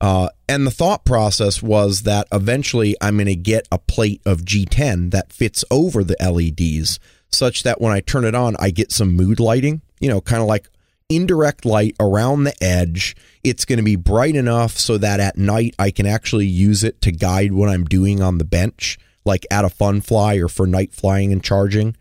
Uh, 0.01 0.27
and 0.49 0.67
the 0.67 0.71
thought 0.71 1.05
process 1.05 1.63
was 1.63 2.01
that 2.01 2.27
eventually 2.33 2.97
I'm 2.99 3.15
going 3.15 3.27
to 3.27 3.37
get 3.37 3.69
a 3.71 3.77
plate 3.77 4.21
of 4.25 4.41
G10 4.41 5.11
that 5.11 5.31
fits 5.31 5.63
over 5.71 6.03
the 6.03 6.17
LEDs 6.19 6.99
such 7.31 7.63
that 7.63 7.79
when 7.79 7.93
I 7.93 8.01
turn 8.01 8.25
it 8.25 8.35
on, 8.35 8.57
I 8.59 8.71
get 8.71 8.91
some 8.91 9.15
mood 9.15 9.39
lighting, 9.39 9.81
you 10.01 10.09
know, 10.09 10.19
kind 10.19 10.41
of 10.41 10.49
like 10.49 10.67
indirect 11.07 11.63
light 11.63 11.95
around 12.01 12.43
the 12.43 12.61
edge. 12.61 13.15
It's 13.45 13.63
going 13.63 13.77
to 13.77 13.83
be 13.83 13.95
bright 13.95 14.35
enough 14.35 14.77
so 14.77 14.97
that 14.97 15.21
at 15.21 15.37
night 15.37 15.73
I 15.79 15.89
can 15.89 16.05
actually 16.05 16.47
use 16.47 16.83
it 16.83 16.99
to 17.03 17.13
guide 17.13 17.53
what 17.53 17.69
I'm 17.69 17.85
doing 17.85 18.21
on 18.21 18.39
the 18.39 18.43
bench, 18.43 18.99
like 19.25 19.45
at 19.51 19.65
a 19.65 19.69
fun 19.69 20.01
fly 20.01 20.35
or 20.35 20.47
for 20.47 20.65
night 20.67 20.93
flying 20.93 21.31
and 21.31 21.43
charging. 21.43 21.95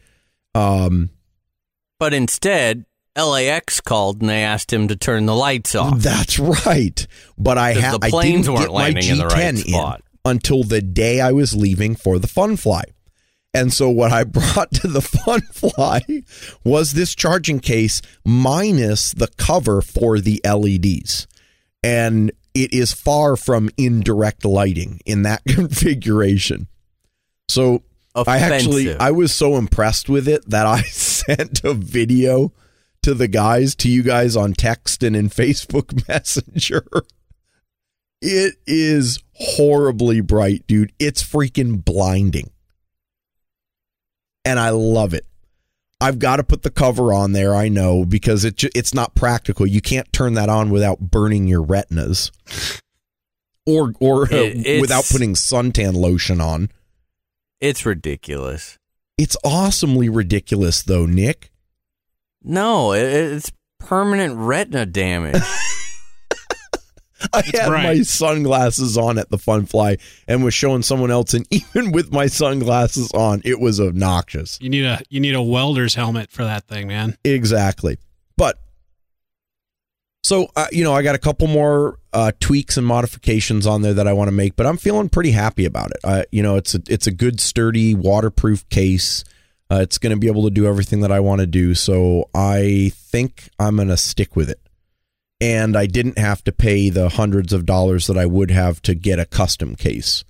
Um, 0.54 1.10
But 1.98 2.14
instead, 2.14 2.84
LAX 3.16 3.80
called 3.80 4.20
and 4.20 4.30
they 4.30 4.42
asked 4.42 4.72
him 4.72 4.88
to 4.88 4.96
turn 4.96 5.26
the 5.26 5.34
lights 5.34 5.74
off. 5.74 5.98
That's 5.98 6.38
right. 6.38 7.06
But 7.36 7.58
I 7.58 7.72
had 7.72 8.00
the 8.00 8.06
I 8.06 8.10
planes 8.10 8.46
didn't 8.46 8.54
weren't 8.54 8.66
get 8.68 8.74
my 8.74 8.82
landing 8.82 9.08
in 9.10 9.18
the 9.18 9.26
right 9.26 9.54
G10 9.54 9.58
spot. 9.68 10.02
until 10.24 10.62
the 10.62 10.80
day 10.80 11.20
I 11.20 11.32
was 11.32 11.54
leaving 11.54 11.96
for 11.96 12.18
the 12.18 12.26
fun 12.28 12.56
fly. 12.56 12.84
And 13.54 13.72
so 13.72 13.88
what 13.90 14.12
I 14.12 14.24
brought 14.24 14.70
to 14.72 14.88
the 14.88 15.00
fun 15.00 15.40
fly 15.52 16.02
was 16.64 16.92
this 16.92 17.14
charging 17.14 17.60
case 17.60 18.00
minus 18.24 19.12
the 19.12 19.28
cover 19.36 19.82
for 19.82 20.20
the 20.20 20.40
LEDs. 20.44 21.26
And 21.82 22.30
it 22.54 22.72
is 22.72 22.92
far 22.92 23.36
from 23.36 23.70
indirect 23.76 24.44
lighting 24.44 25.00
in 25.06 25.22
that 25.22 25.42
configuration. 25.48 26.68
So 27.48 27.82
I 28.28 28.38
actually 28.38 28.84
I 29.00 29.10
was 29.10 29.32
so 29.34 29.56
impressed 29.56 30.08
with 30.08 30.28
it 30.28 30.48
that 30.50 30.66
I 30.66 30.80
sent 30.82 31.62
a 31.64 31.74
video 31.74 32.52
to 33.02 33.14
the 33.14 33.28
guys 33.28 33.74
to 33.76 33.88
you 33.88 34.02
guys 34.02 34.36
on 34.36 34.52
text 34.54 35.02
and 35.02 35.14
in 35.16 35.28
Facebook 35.30 36.06
Messenger. 36.08 36.84
It 38.20 38.56
is 38.66 39.20
horribly 39.34 40.20
bright, 40.20 40.66
dude. 40.66 40.92
It's 40.98 41.22
freaking 41.22 41.84
blinding. 41.84 42.50
And 44.44 44.58
I 44.58 44.70
love 44.70 45.14
it. 45.14 45.24
I've 46.00 46.18
got 46.18 46.36
to 46.36 46.44
put 46.44 46.62
the 46.62 46.70
cover 46.70 47.12
on 47.12 47.32
there, 47.32 47.54
I 47.54 47.68
know, 47.68 48.04
because 48.04 48.44
it 48.44 48.62
it's 48.74 48.94
not 48.94 49.14
practical. 49.14 49.66
You 49.66 49.80
can't 49.80 50.12
turn 50.12 50.34
that 50.34 50.48
on 50.48 50.70
without 50.70 51.00
burning 51.00 51.46
your 51.48 51.62
retinas. 51.62 52.30
Or 53.66 53.92
or 54.00 54.22
uh, 54.24 54.36
It- 54.36 54.56
it's- 54.58 54.80
without 54.80 55.04
putting 55.10 55.34
suntan 55.34 55.94
lotion 55.94 56.40
on. 56.40 56.70
It's 57.60 57.84
ridiculous. 57.84 58.78
It's 59.16 59.36
awesomely 59.44 60.08
ridiculous 60.08 60.82
though, 60.82 61.06
Nick. 61.06 61.50
No, 62.42 62.92
it, 62.92 63.02
it's 63.02 63.52
permanent 63.80 64.36
retina 64.36 64.86
damage. 64.86 65.42
I 67.32 67.42
had 67.42 67.66
bright. 67.66 67.82
my 67.82 68.02
sunglasses 68.02 68.96
on 68.96 69.18
at 69.18 69.28
the 69.28 69.38
fun 69.38 69.66
fly 69.66 69.96
and 70.28 70.44
was 70.44 70.54
showing 70.54 70.82
someone 70.82 71.10
else 71.10 71.34
and 71.34 71.46
even 71.52 71.90
with 71.90 72.12
my 72.12 72.26
sunglasses 72.26 73.10
on, 73.12 73.42
it 73.44 73.58
was 73.58 73.80
obnoxious. 73.80 74.58
You 74.60 74.70
need 74.70 74.84
a 74.84 75.00
you 75.08 75.18
need 75.18 75.34
a 75.34 75.42
welder's 75.42 75.96
helmet 75.96 76.30
for 76.30 76.44
that 76.44 76.68
thing, 76.68 76.86
man. 76.86 77.16
Exactly. 77.24 77.98
So 80.28 80.50
uh, 80.56 80.66
you 80.70 80.84
know, 80.84 80.92
I 80.92 81.00
got 81.00 81.14
a 81.14 81.18
couple 81.18 81.46
more 81.46 81.98
uh, 82.12 82.32
tweaks 82.38 82.76
and 82.76 82.86
modifications 82.86 83.66
on 83.66 83.80
there 83.80 83.94
that 83.94 84.06
I 84.06 84.12
want 84.12 84.28
to 84.28 84.32
make, 84.32 84.56
but 84.56 84.66
I'm 84.66 84.76
feeling 84.76 85.08
pretty 85.08 85.30
happy 85.30 85.64
about 85.64 85.90
it. 85.90 85.96
Uh, 86.04 86.24
you 86.30 86.42
know, 86.42 86.56
it's 86.56 86.74
a 86.74 86.82
it's 86.86 87.06
a 87.06 87.10
good, 87.10 87.40
sturdy, 87.40 87.94
waterproof 87.94 88.68
case. 88.68 89.24
Uh, 89.72 89.76
it's 89.76 89.96
going 89.96 90.14
to 90.14 90.18
be 90.18 90.26
able 90.26 90.44
to 90.44 90.50
do 90.50 90.66
everything 90.66 91.00
that 91.00 91.10
I 91.10 91.20
want 91.20 91.40
to 91.40 91.46
do, 91.46 91.74
so 91.74 92.28
I 92.34 92.92
think 92.94 93.48
I'm 93.58 93.76
going 93.76 93.88
to 93.88 93.96
stick 93.96 94.36
with 94.36 94.50
it. 94.50 94.60
And 95.40 95.74
I 95.74 95.86
didn't 95.86 96.18
have 96.18 96.44
to 96.44 96.52
pay 96.52 96.90
the 96.90 97.08
hundreds 97.08 97.54
of 97.54 97.64
dollars 97.64 98.06
that 98.08 98.18
I 98.18 98.26
would 98.26 98.50
have 98.50 98.82
to 98.82 98.94
get 98.94 99.18
a 99.18 99.24
custom 99.24 99.76
case, 99.76 100.24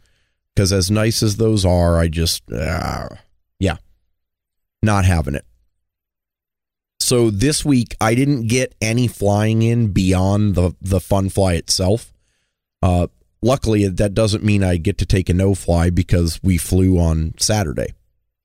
because 0.54 0.72
as 0.72 0.92
nice 0.92 1.24
as 1.24 1.38
those 1.38 1.64
are, 1.64 1.98
I 1.98 2.06
just 2.06 2.44
yeah, 2.48 3.78
Not 4.80 5.06
having 5.06 5.34
it. 5.34 5.44
So 7.08 7.30
this 7.30 7.64
week 7.64 7.96
I 8.02 8.14
didn't 8.14 8.48
get 8.48 8.74
any 8.82 9.08
flying 9.08 9.62
in 9.62 9.92
beyond 9.92 10.54
the 10.56 10.74
the 10.82 11.00
fun 11.00 11.30
fly 11.30 11.54
itself. 11.54 12.12
Uh, 12.82 13.06
luckily 13.40 13.88
that 13.88 14.12
doesn't 14.12 14.44
mean 14.44 14.62
I 14.62 14.76
get 14.76 14.98
to 14.98 15.06
take 15.06 15.30
a 15.30 15.34
no 15.34 15.54
fly 15.54 15.88
because 15.88 16.38
we 16.42 16.58
flew 16.58 16.98
on 16.98 17.32
Saturday, 17.38 17.94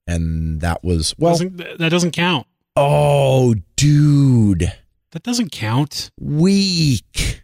and 0.07 0.61
that 0.61 0.81
was 0.81 1.13
well. 1.17 1.33
Doesn't- 1.33 1.57
that 1.57 1.89
doesn't 1.89 2.11
count. 2.11 2.47
Oh, 2.77 3.53
dude, 3.75 4.71
That 5.11 5.23
doesn't 5.23 5.51
count. 5.51 6.09
weak. 6.19 7.41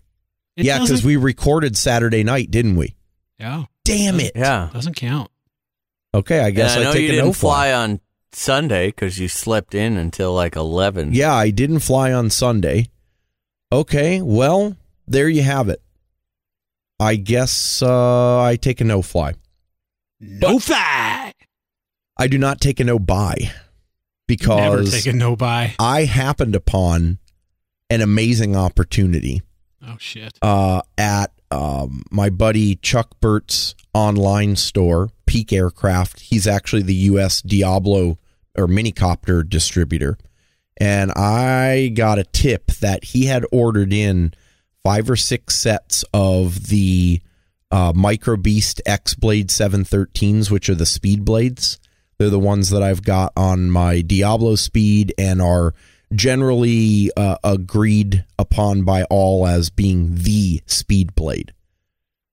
It 0.55 0.65
yeah, 0.65 0.79
because 0.79 1.03
we 1.03 1.17
recorded 1.17 1.75
Saturday 1.77 2.23
night, 2.23 2.49
didn't 2.49 2.77
we? 2.77 2.95
yeah 3.37 3.65
Damn 3.83 4.19
it. 4.21 4.31
Yeah. 4.35 4.69
doesn't 4.73 4.95
count. 4.95 5.29
Okay, 6.13 6.39
I 6.39 6.51
guess 6.51 6.75
and 6.75 6.81
I 6.81 6.83
know 6.85 6.93
take 6.93 7.01
you 7.03 7.07
a 7.09 7.11
didn't 7.11 7.25
no 7.25 7.33
fly. 7.33 7.71
fly 7.71 7.73
on 7.73 7.99
Sunday 8.31 8.87
because 8.87 9.19
you 9.19 9.27
slept 9.27 9.73
in 9.75 9.97
until 9.97 10.33
like 10.33 10.55
11. 10.55 11.13
Yeah, 11.13 11.33
I 11.33 11.49
didn't 11.49 11.79
fly 11.79 12.11
on 12.13 12.29
Sunday. 12.29 12.87
Okay, 13.71 14.21
well, 14.21 14.75
there 15.07 15.29
you 15.29 15.43
have 15.43 15.69
it. 15.69 15.81
I 16.99 17.15
guess 17.15 17.81
uh, 17.81 18.41
I 18.41 18.55
take 18.55 18.81
a 18.81 18.83
no 18.83 19.01
fly. 19.01 19.33
No 20.19 20.59
fly. 20.59 21.33
I 22.17 22.27
do 22.27 22.37
not 22.37 22.59
take 22.59 22.79
a 22.79 22.83
no 22.83 22.99
buy 22.99 23.51
because 24.27 24.57
Never 24.57 24.83
take 24.83 25.05
a 25.07 25.15
no 25.15 25.35
buy. 25.35 25.75
I 25.79 26.03
happened 26.03 26.55
upon 26.55 27.19
an 27.89 28.01
amazing 28.01 28.55
opportunity 28.55 29.41
Oh 29.81 29.95
shit. 29.97 30.37
uh, 30.41 30.81
at 30.97 31.31
um, 31.51 32.03
my 32.11 32.29
buddy 32.29 32.75
Chuck 32.75 33.19
Burt's 33.19 33.75
online 33.93 34.55
store, 34.55 35.09
Peak 35.25 35.51
Aircraft. 35.51 36.19
He's 36.19 36.47
actually 36.47 36.83
the 36.83 36.93
U.S. 36.95 37.41
Diabolo 37.41 38.17
or 38.57 38.67
Minicopter 38.67 39.47
distributor. 39.47 40.17
And 40.77 41.11
I 41.11 41.91
got 41.93 42.19
a 42.19 42.23
tip 42.23 42.67
that 42.79 43.03
he 43.03 43.25
had 43.25 43.45
ordered 43.51 43.91
in 43.91 44.33
five 44.83 45.09
or 45.09 45.15
six 45.15 45.55
sets 45.55 46.05
of 46.13 46.67
the 46.67 47.21
uh, 47.71 47.93
Micro 47.95 48.37
Beast 48.37 48.81
X 48.85 49.13
Blade 49.13 49.49
713s, 49.49 50.49
which 50.49 50.69
are 50.69 50.75
the 50.75 50.85
speed 50.85 51.25
blades. 51.25 51.79
They're 52.17 52.29
the 52.29 52.39
ones 52.39 52.69
that 52.69 52.83
I've 52.83 53.03
got 53.03 53.33
on 53.35 53.71
my 53.71 54.01
Diabolo 54.01 54.55
speed 54.55 55.13
and 55.17 55.41
are 55.41 55.73
generally 56.13 57.11
uh, 57.15 57.37
agreed 57.43 58.25
upon 58.37 58.83
by 58.83 59.03
all 59.03 59.45
as 59.45 59.69
being 59.69 60.15
the 60.15 60.61
speed 60.65 61.15
blade. 61.15 61.53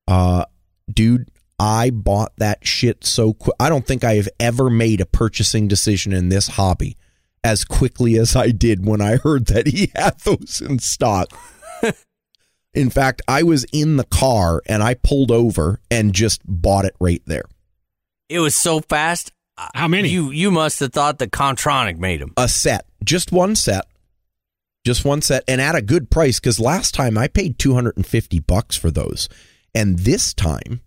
Uh, 0.08 0.44
dude, 0.90 1.28
I 1.58 1.90
bought 1.90 2.32
that 2.38 2.66
shit 2.66 3.04
so 3.04 3.32
quick. 3.32 3.56
I 3.58 3.68
don't 3.68 3.86
think 3.86 4.04
I 4.04 4.14
have 4.14 4.28
ever 4.38 4.70
made 4.70 5.00
a 5.00 5.06
purchasing 5.06 5.68
decision 5.68 6.12
in 6.12 6.28
this 6.28 6.48
hobby 6.48 6.96
as 7.42 7.64
quickly 7.64 8.18
as 8.18 8.34
I 8.34 8.50
did 8.50 8.84
when 8.84 9.00
I 9.00 9.16
heard 9.16 9.46
that 9.46 9.66
he 9.66 9.90
had 9.96 10.18
those 10.20 10.60
in 10.60 10.78
stock. 10.78 11.28
in 12.74 12.90
fact, 12.90 13.22
I 13.28 13.42
was 13.42 13.64
in 13.72 13.96
the 13.96 14.04
car 14.04 14.62
and 14.66 14.82
I 14.82 14.94
pulled 14.94 15.30
over 15.30 15.80
and 15.90 16.12
just 16.12 16.42
bought 16.44 16.84
it 16.84 16.96
right 17.00 17.22
there. 17.26 17.44
It 18.28 18.40
was 18.40 18.54
so 18.54 18.80
fast. 18.80 19.32
How 19.74 19.88
many? 19.88 20.10
You 20.10 20.30
you 20.30 20.50
must 20.50 20.80
have 20.80 20.92
thought 20.92 21.18
the 21.18 21.28
Kontronik 21.28 21.96
made 21.96 22.20
them. 22.20 22.34
a 22.36 22.48
set, 22.48 22.85
just 23.06 23.32
one 23.32 23.56
set, 23.56 23.86
just 24.84 25.04
one 25.04 25.22
set, 25.22 25.44
and 25.48 25.60
at 25.60 25.74
a 25.74 25.82
good 25.82 26.10
price. 26.10 26.38
Because 26.38 26.60
last 26.60 26.94
time 26.94 27.16
I 27.16 27.28
paid 27.28 27.58
two 27.58 27.74
hundred 27.74 27.96
and 27.96 28.06
fifty 28.06 28.40
bucks 28.40 28.76
for 28.76 28.90
those, 28.90 29.28
and 29.74 30.00
this 30.00 30.34
time 30.34 30.82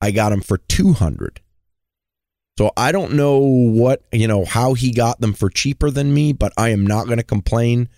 I 0.00 0.10
got 0.10 0.30
them 0.30 0.40
for 0.40 0.58
two 0.58 0.94
hundred. 0.94 1.40
So 2.56 2.70
I 2.76 2.92
don't 2.92 3.14
know 3.14 3.38
what 3.38 4.04
you 4.12 4.28
know 4.28 4.44
how 4.44 4.74
he 4.74 4.92
got 4.92 5.20
them 5.20 5.34
for 5.34 5.50
cheaper 5.50 5.90
than 5.90 6.14
me, 6.14 6.32
but 6.32 6.52
I 6.56 6.70
am 6.70 6.86
not 6.86 7.06
going 7.06 7.18
to 7.18 7.24
complain. 7.24 7.88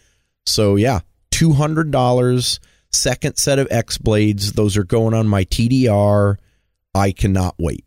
So 0.47 0.77
yeah, 0.77 1.01
two 1.31 1.53
hundred 1.53 1.91
dollars. 1.91 2.59
Second 2.93 3.37
set 3.37 3.59
of 3.59 3.69
X 3.71 3.99
blades. 3.99 4.53
Those 4.53 4.77
are 4.77 4.85
going 4.85 5.13
on 5.13 5.29
my 5.29 5.45
TDR. 5.45 6.37
I 6.95 7.13
cannot 7.13 7.55
wait. 7.59 7.85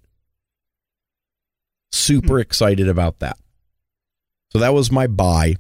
Super 1.91 2.35
hmm. 2.35 2.41
excited 2.41 2.87
about 2.87 3.19
that. 3.19 3.37
So 4.51 4.59
that 4.59 4.73
was 4.73 4.91
my 4.91 5.07
buy. 5.07 5.55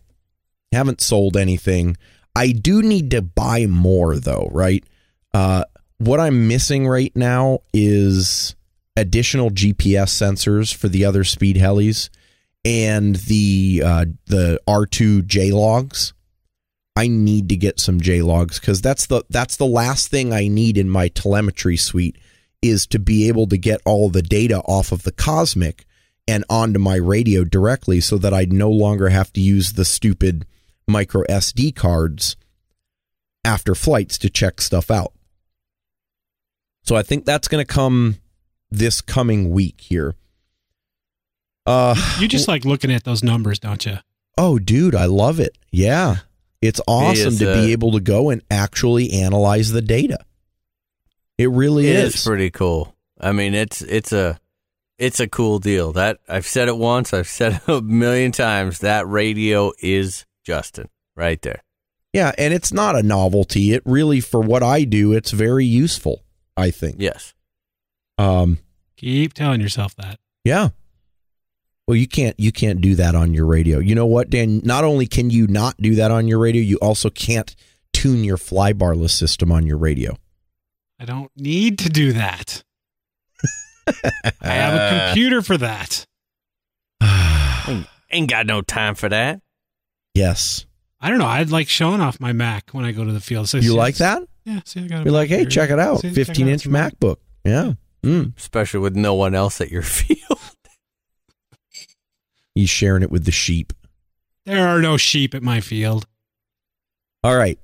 Haven't 0.71 1.01
sold 1.01 1.35
anything. 1.35 1.97
I 2.35 2.51
do 2.51 2.81
need 2.81 3.11
to 3.11 3.21
buy 3.21 3.65
more 3.65 4.17
though, 4.17 4.49
right? 4.51 4.83
Uh, 5.33 5.65
what 5.97 6.19
I'm 6.19 6.47
missing 6.47 6.87
right 6.87 7.11
now 7.15 7.59
is 7.73 8.55
additional 8.95 9.49
GPS 9.49 10.09
sensors 10.09 10.73
for 10.73 10.87
the 10.87 11.05
other 11.05 11.23
speed 11.23 11.55
helis 11.55 12.09
and 12.63 13.15
the 13.15 13.81
uh, 13.85 14.05
the 14.27 14.59
R2 14.67 15.25
J 15.25 15.51
logs. 15.51 16.13
I 16.95 17.07
need 17.07 17.49
to 17.49 17.55
get 17.55 17.79
some 17.79 18.01
J 18.01 18.21
logs 18.21 18.59
because 18.59 18.81
that's 18.81 19.05
the 19.05 19.23
that's 19.29 19.57
the 19.57 19.65
last 19.65 20.09
thing 20.09 20.33
I 20.33 20.47
need 20.47 20.77
in 20.77 20.89
my 20.89 21.07
telemetry 21.07 21.77
suite 21.77 22.17
is 22.61 22.85
to 22.87 22.99
be 22.99 23.27
able 23.27 23.47
to 23.47 23.57
get 23.57 23.81
all 23.85 24.09
the 24.09 24.21
data 24.21 24.59
off 24.65 24.91
of 24.91 25.03
the 25.03 25.13
Kosmik 25.13 25.81
and 26.27 26.43
onto 26.49 26.79
my 26.79 26.95
radio 26.95 27.43
directly 27.43 28.01
so 28.01 28.17
that 28.17 28.33
I 28.33 28.45
no 28.49 28.69
longer 28.69 29.09
have 29.09 29.31
to 29.33 29.41
use 29.41 29.73
the 29.73 29.85
stupid 29.85 30.45
micro 30.89 31.23
SD 31.29 31.75
cards 31.75 32.35
after 33.45 33.73
flights 33.75 34.17
to 34.19 34.29
check 34.29 34.59
stuff 34.61 34.91
out. 34.91 35.13
So 36.83 36.95
I 36.95 37.03
think 37.03 37.25
that's 37.25 37.47
going 37.47 37.65
to 37.65 37.71
come 37.71 38.17
this 38.71 39.01
coming 39.01 39.49
week 39.51 39.81
here. 39.81 40.15
Uh 41.65 41.95
You 42.19 42.27
just 42.27 42.47
like 42.47 42.65
looking 42.65 42.91
at 42.91 43.03
those 43.03 43.23
numbers, 43.23 43.59
don't 43.59 43.85
you? 43.85 43.97
oh 44.37 44.57
dude, 44.57 44.95
I 44.95 45.05
love 45.05 45.39
it. 45.39 45.57
Yeah. 45.71 46.17
It's 46.61 46.79
awesome 46.87 47.27
is, 47.29 47.39
to 47.39 47.51
uh, 47.51 47.61
be 47.61 47.71
able 47.73 47.91
to 47.93 47.99
go 47.99 48.29
and 48.29 48.41
actually 48.49 49.11
analyze 49.13 49.71
the 49.71 49.81
data. 49.81 50.19
It 51.37 51.49
really 51.49 51.87
It 51.87 51.95
is. 51.95 52.15
is 52.15 52.23
pretty 52.25 52.49
cool. 52.49 52.95
I 53.19 53.31
mean, 53.33 53.53
it's 53.53 53.81
it's 53.81 54.11
a 54.13 54.39
it's 54.97 55.19
a 55.21 55.27
cool 55.27 55.59
deal. 55.59 55.91
That 55.93 56.19
I've 56.27 56.45
said 56.45 56.67
it 56.67 56.77
once. 56.77 57.13
I've 57.13 57.27
said 57.27 57.53
it 57.53 57.67
a 57.67 57.81
million 57.81 58.31
times. 58.31 58.79
That 58.79 59.07
radio 59.07 59.71
is 59.79 60.25
Justin 60.49 60.89
right 61.15 61.39
there. 61.43 61.61
yeah, 62.11 62.31
and 62.39 62.53
it's 62.53 62.73
not 62.73 62.95
a 62.95 63.03
novelty. 63.03 63.71
It 63.73 63.83
really 63.85 64.19
for 64.19 64.41
what 64.41 64.63
I 64.63 64.83
do, 64.83 65.13
it's 65.13 65.29
very 65.31 65.65
useful, 65.65 66.23
I 66.57 66.71
think. 66.71 66.95
Yes. 66.97 67.35
Um 68.17 68.57
Keep 68.97 69.33
telling 69.33 69.61
yourself 69.61 69.95
that. 69.97 70.19
Yeah. 70.43 70.69
Well, 71.87 71.95
you 71.95 72.07
can't 72.07 72.39
you 72.39 72.51
can't 72.51 72.81
do 72.81 72.95
that 72.95 73.13
on 73.15 73.33
your 73.33 73.45
radio. 73.45 73.79
You 73.79 73.93
know 73.95 74.07
what, 74.07 74.29
Dan? 74.29 74.61
Not 74.63 74.83
only 74.83 75.05
can 75.05 75.29
you 75.29 75.45
not 75.47 75.77
do 75.77 75.95
that 75.95 76.09
on 76.11 76.27
your 76.27 76.39
radio, 76.39 76.61
you 76.61 76.77
also 76.81 77.09
can't 77.09 77.55
tune 77.93 78.23
your 78.23 78.37
flybarless 78.37 79.11
system 79.11 79.51
on 79.51 79.67
your 79.67 79.77
radio. 79.77 80.17
I 80.99 81.05
don't 81.05 81.31
need 81.35 81.77
to 81.79 81.89
do 81.89 82.13
that. 82.13 82.63
I 84.41 84.47
have 84.47 84.73
a 84.73 85.05
computer 85.07 85.41
for 85.41 85.57
that. 85.57 86.05
Ain't, 87.67 87.87
ain't 88.11 88.29
got 88.29 88.45
no 88.47 88.61
time 88.61 88.95
for 88.95 89.09
that. 89.09 89.41
Yes. 90.19 90.65
I 90.99 91.09
don't 91.09 91.19
know. 91.19 91.25
I'd 91.27 91.49
like 91.49 91.69
showing 91.69 92.01
off 92.01 92.19
my 92.19 92.33
Mac 92.33 92.71
when 92.71 92.83
I 92.83 92.91
go 92.91 93.05
to 93.05 93.11
the 93.13 93.21
field. 93.21 93.47
So 93.47 93.57
You 93.57 93.73
like 93.73 93.95
that? 93.97 94.21
Yeah. 94.43 94.59
See, 94.65 94.81
I 94.83 94.87
got. 94.87 95.01
a 95.01 95.03
You're 95.05 95.13
like, 95.13 95.29
hey, 95.29 95.39
here. 95.39 95.45
check 95.49 95.69
it 95.69 95.79
out. 95.79 96.01
See, 96.01 96.09
check 96.09 96.17
it 96.17 96.25
15 96.25 96.45
out. 96.47 96.51
inch 96.51 96.65
It's 96.65 96.71
my- 96.71 96.89
MacBook. 96.89 97.15
Yeah. 97.45 97.73
Mm. 98.03 98.37
Especially 98.37 98.81
with 98.81 98.95
no 98.97 99.13
one 99.13 99.33
else 99.33 99.61
at 99.61 99.71
your 99.71 99.81
field. 99.97 100.39
He's 102.55 102.69
sharing 102.69 103.03
it 103.03 103.11
with 103.11 103.23
the 103.25 103.31
sheep. 103.31 103.71
There 104.45 104.67
are 104.67 104.81
no 104.81 104.97
sheep 104.97 105.33
at 105.35 105.43
my 105.43 105.61
field. 105.61 106.05
All 107.23 107.35
right. 107.35 107.57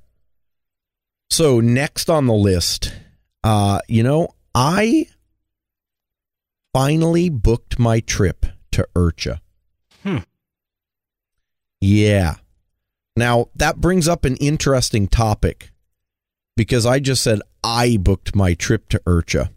So 1.30 1.60
next 1.60 2.10
on 2.10 2.27
the 2.27 2.34
list, 2.34 2.94
uh, 3.44 3.80
you 3.90 4.03
know, 4.03 4.30
I 4.53 5.07
finally 6.73 7.30
booked 7.30 7.80
my 7.80 7.99
trip 7.99 8.45
to 8.73 8.88
IRCHA. 8.95 9.40
Hmm. 10.03 10.18
Yeah. 11.82 12.36
Now 13.16 13.50
that 13.56 13.82
brings 13.82 14.08
up 14.08 14.26
an 14.26 14.36
interesting 14.38 15.08
topic 15.08 15.72
because 16.58 16.86
I 16.86 17.00
just 17.00 17.24
said 17.24 17.42
I 17.64 17.98
booked 17.98 18.36
my 18.36 18.54
trip 18.54 18.90
to 18.90 19.00
IRCHA. 19.06 19.50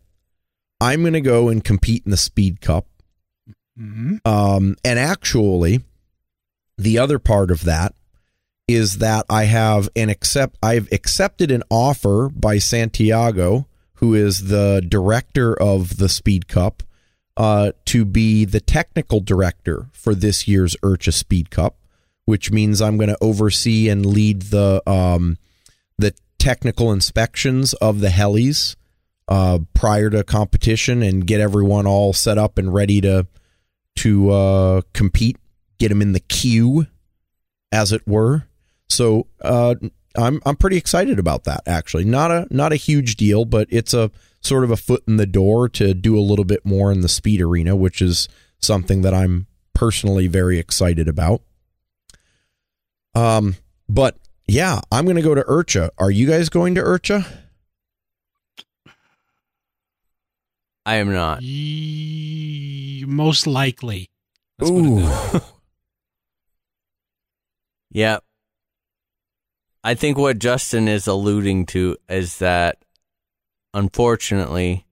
I'm 0.81 1.01
going 1.01 1.13
to 1.15 1.21
go 1.21 1.49
and 1.49 1.65
compete 1.65 2.05
in 2.05 2.11
the 2.11 2.17
Speed 2.17 2.61
Cup. 2.61 2.87
hmm 3.77 4.17
Um, 4.25 4.77
and 4.85 4.99
actually, 4.99 5.81
the 6.77 6.99
other 6.99 7.19
part 7.19 7.51
of 7.51 7.65
that 7.65 7.95
is 8.69 8.99
that 8.99 9.25
I 9.29 9.45
have 9.45 9.89
an 9.97 10.11
accept. 10.11 10.57
I've 10.63 10.91
accepted 10.93 11.51
an 11.51 11.63
offer 11.71 12.29
by 12.29 12.59
Santiago, 12.59 13.67
who 13.95 14.15
is 14.15 14.49
the 14.49 14.85
director 14.87 15.61
of 15.61 15.97
the 15.97 16.09
Speed 16.09 16.47
Cup, 16.49 16.83
uh, 17.37 17.73
to 17.87 18.05
be 18.05 18.45
the 18.45 18.61
technical 18.61 19.21
director 19.21 19.87
for 19.93 20.15
this 20.15 20.47
year's 20.47 20.77
IRCHA 20.83 21.13
Speed 21.15 21.51
Cup, 21.51 21.77
which 22.29 22.53
means 22.53 22.83
I'm 22.83 22.99
going 22.99 23.09
to 23.09 23.17
oversee 23.23 23.89
and 23.89 24.05
lead 24.05 24.43
the 24.43 24.83
um, 24.87 25.39
the 25.97 26.13
technical 26.39 26.93
inspections 26.93 27.73
of 27.73 28.01
the 28.01 28.09
helis 28.09 28.77
uh, 29.29 29.61
prior 29.73 30.11
to 30.11 30.23
competition 30.25 31.03
and 31.03 31.27
get 31.27 31.41
everyone 31.41 31.87
all 31.87 32.13
set 32.13 32.37
up 32.37 32.59
and 32.59 32.75
ready 32.75 33.01
to 33.01 33.27
to 33.97 34.31
uh, 34.31 34.83
compete, 34.93 35.39
get 35.79 35.89
them 35.89 36.03
in 36.03 36.13
the 36.13 36.21
queue, 36.21 36.87
as 37.73 37.93
it 37.93 38.07
were. 38.07 38.45
So 38.91 39.29
uh, 39.41 39.77
I'm 40.15 40.43
I'm 40.45 40.57
pretty 40.57 40.77
excited 40.77 41.19
about 41.19 41.45
that. 41.45 41.63
Actually, 41.67 42.05
not 42.05 42.31
a 42.31 42.47
not 42.51 42.75
a 42.75 42.77
huge 42.77 43.17
deal, 43.17 43.47
but 43.47 43.69
it's 43.71 43.95
a 43.95 44.11
sort 44.43 44.65
of 44.65 44.71
a 44.71 44.77
foot 44.77 45.03
in 45.09 45.17
the 45.17 45.25
door 45.25 45.67
to 45.71 45.95
do 45.95 46.19
a 46.19 46.21
little 46.21 46.45
bit 46.45 46.67
more 46.67 46.93
in 46.93 47.01
the 47.01 47.09
speed 47.09 47.41
arena, 47.41 47.75
which 47.75 48.03
is 48.03 48.29
something 48.61 49.01
that 49.01 49.15
I'm 49.15 49.47
personally 49.73 50.27
very 50.27 50.59
excited 50.59 51.09
about. 51.09 51.41
Um, 53.19 53.57
but 53.89 54.17
yeah, 54.47 54.81
I'm 54.93 55.05
going 55.05 55.17
to 55.17 55.23
go 55.23 55.35
to 55.35 55.43
IRCHA. 55.43 55.91
Are 55.99 56.11
you 56.11 56.27
guys 56.27 56.49
going 56.49 56.75
to 56.77 56.83
IRCHA? 56.83 57.27
I 60.87 60.97
am 60.97 61.13
not. 61.13 61.43
Ye- 61.43 63.05
most 63.07 63.47
likely. 63.47 64.09
Let's 64.59 64.71
put 64.71 64.79
it 64.79 64.85
Ooh. 64.85 65.01
that. 65.01 65.45
Yeah. 67.91 68.19
I 69.83 69.95
think 69.95 70.19
what 70.19 70.39
Justin 70.39 70.89
is 70.89 71.07
alluding 71.07 71.67
to 71.67 71.97
is 72.09 72.39
that 72.39 72.77
unfortunately 73.73 74.87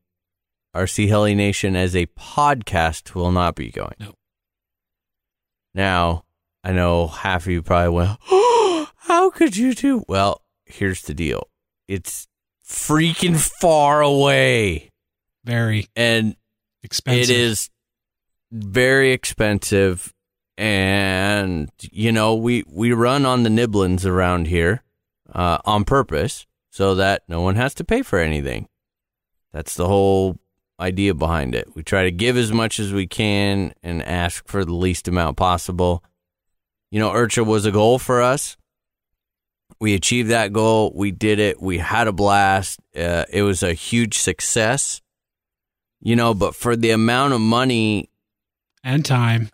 RC 0.75 1.07
Heli 1.09 1.35
Nation 1.35 1.77
as 1.77 1.95
a 1.95 2.07
podcast 2.07 3.15
will 3.15 3.33
not 3.33 3.55
be 3.55 3.71
going. 3.71 3.95
No. 4.01 4.15
Now, 5.75 6.25
I 6.67 6.73
know 6.73 7.07
half 7.07 7.47
of 7.47 7.53
you 7.53 7.63
probably 7.63 7.91
went, 7.91 8.19
oh, 8.29 8.89
how 8.97 9.31
could 9.31 9.57
you 9.57 9.73
do? 9.73 10.05
Well, 10.09 10.43
here's 10.65 11.03
the 11.03 11.15
deal. 11.15 11.49
It's 11.87 12.27
freaking 12.69 13.37
far 13.61 14.03
away. 14.03 14.91
Very 15.45 15.87
And 15.95 16.35
expensive. 16.83 17.31
it 17.31 17.37
is 17.41 17.71
very 18.51 19.13
expensive, 19.13 20.13
and 20.59 21.71
you 21.81 22.11
know 22.11 22.35
we 22.35 22.65
we 22.67 22.93
run 22.93 23.25
on 23.25 23.45
the 23.45 23.49
nibblins 23.51 24.05
around 24.05 24.49
here 24.49 24.83
uh, 25.33 25.59
on 25.65 25.85
purpose 25.85 26.47
so 26.71 26.97
that 26.97 27.23
no 27.29 27.43
one 27.43 27.55
has 27.55 27.75
to 27.75 27.85
pay 27.85 28.03
for 28.03 28.19
anything. 28.19 28.69
That's 29.53 29.77
the 29.77 29.87
whole 29.87 30.37
idea 30.81 31.15
behind 31.15 31.55
it. 31.55 31.77
We 31.77 31.85
try 31.85 32.03
to 32.03 32.11
give 32.11 32.37
as 32.37 32.53
much 32.53 32.81
as 32.81 32.93
we 32.93 33.07
can 33.07 33.73
and 33.85 34.03
ask 34.03 34.49
for 34.49 34.65
the 34.65 34.75
least 34.75 35.07
amount 35.07 35.37
possible. 35.37 36.03
You 36.97 37.01
know, 37.01 37.11
IRCHA 37.11 37.45
was 37.45 37.67
a 37.67 37.71
goal 37.71 37.99
for 37.99 38.23
us. 38.23 38.57
We 39.79 39.93
achieved 39.93 40.31
that 40.31 40.55
goal. 40.55 40.93
We 40.95 41.11
did 41.11 41.39
it. 41.39 41.61
We 41.61 41.77
had 41.77 42.09
a 42.09 42.13
blast. 42.13 42.81
Uh, 42.97 43.25
it 43.31 43.43
was 43.43 43.63
a 43.63 43.75
huge 43.75 44.19
success 44.19 45.03
you 46.07 46.15
know 46.17 46.35
but 46.35 46.55
for 46.55 46.77
the 46.77 46.91
amount 46.91 47.33
of 47.33 47.41
money 47.41 48.09
and 48.85 49.05
time. 49.05 49.51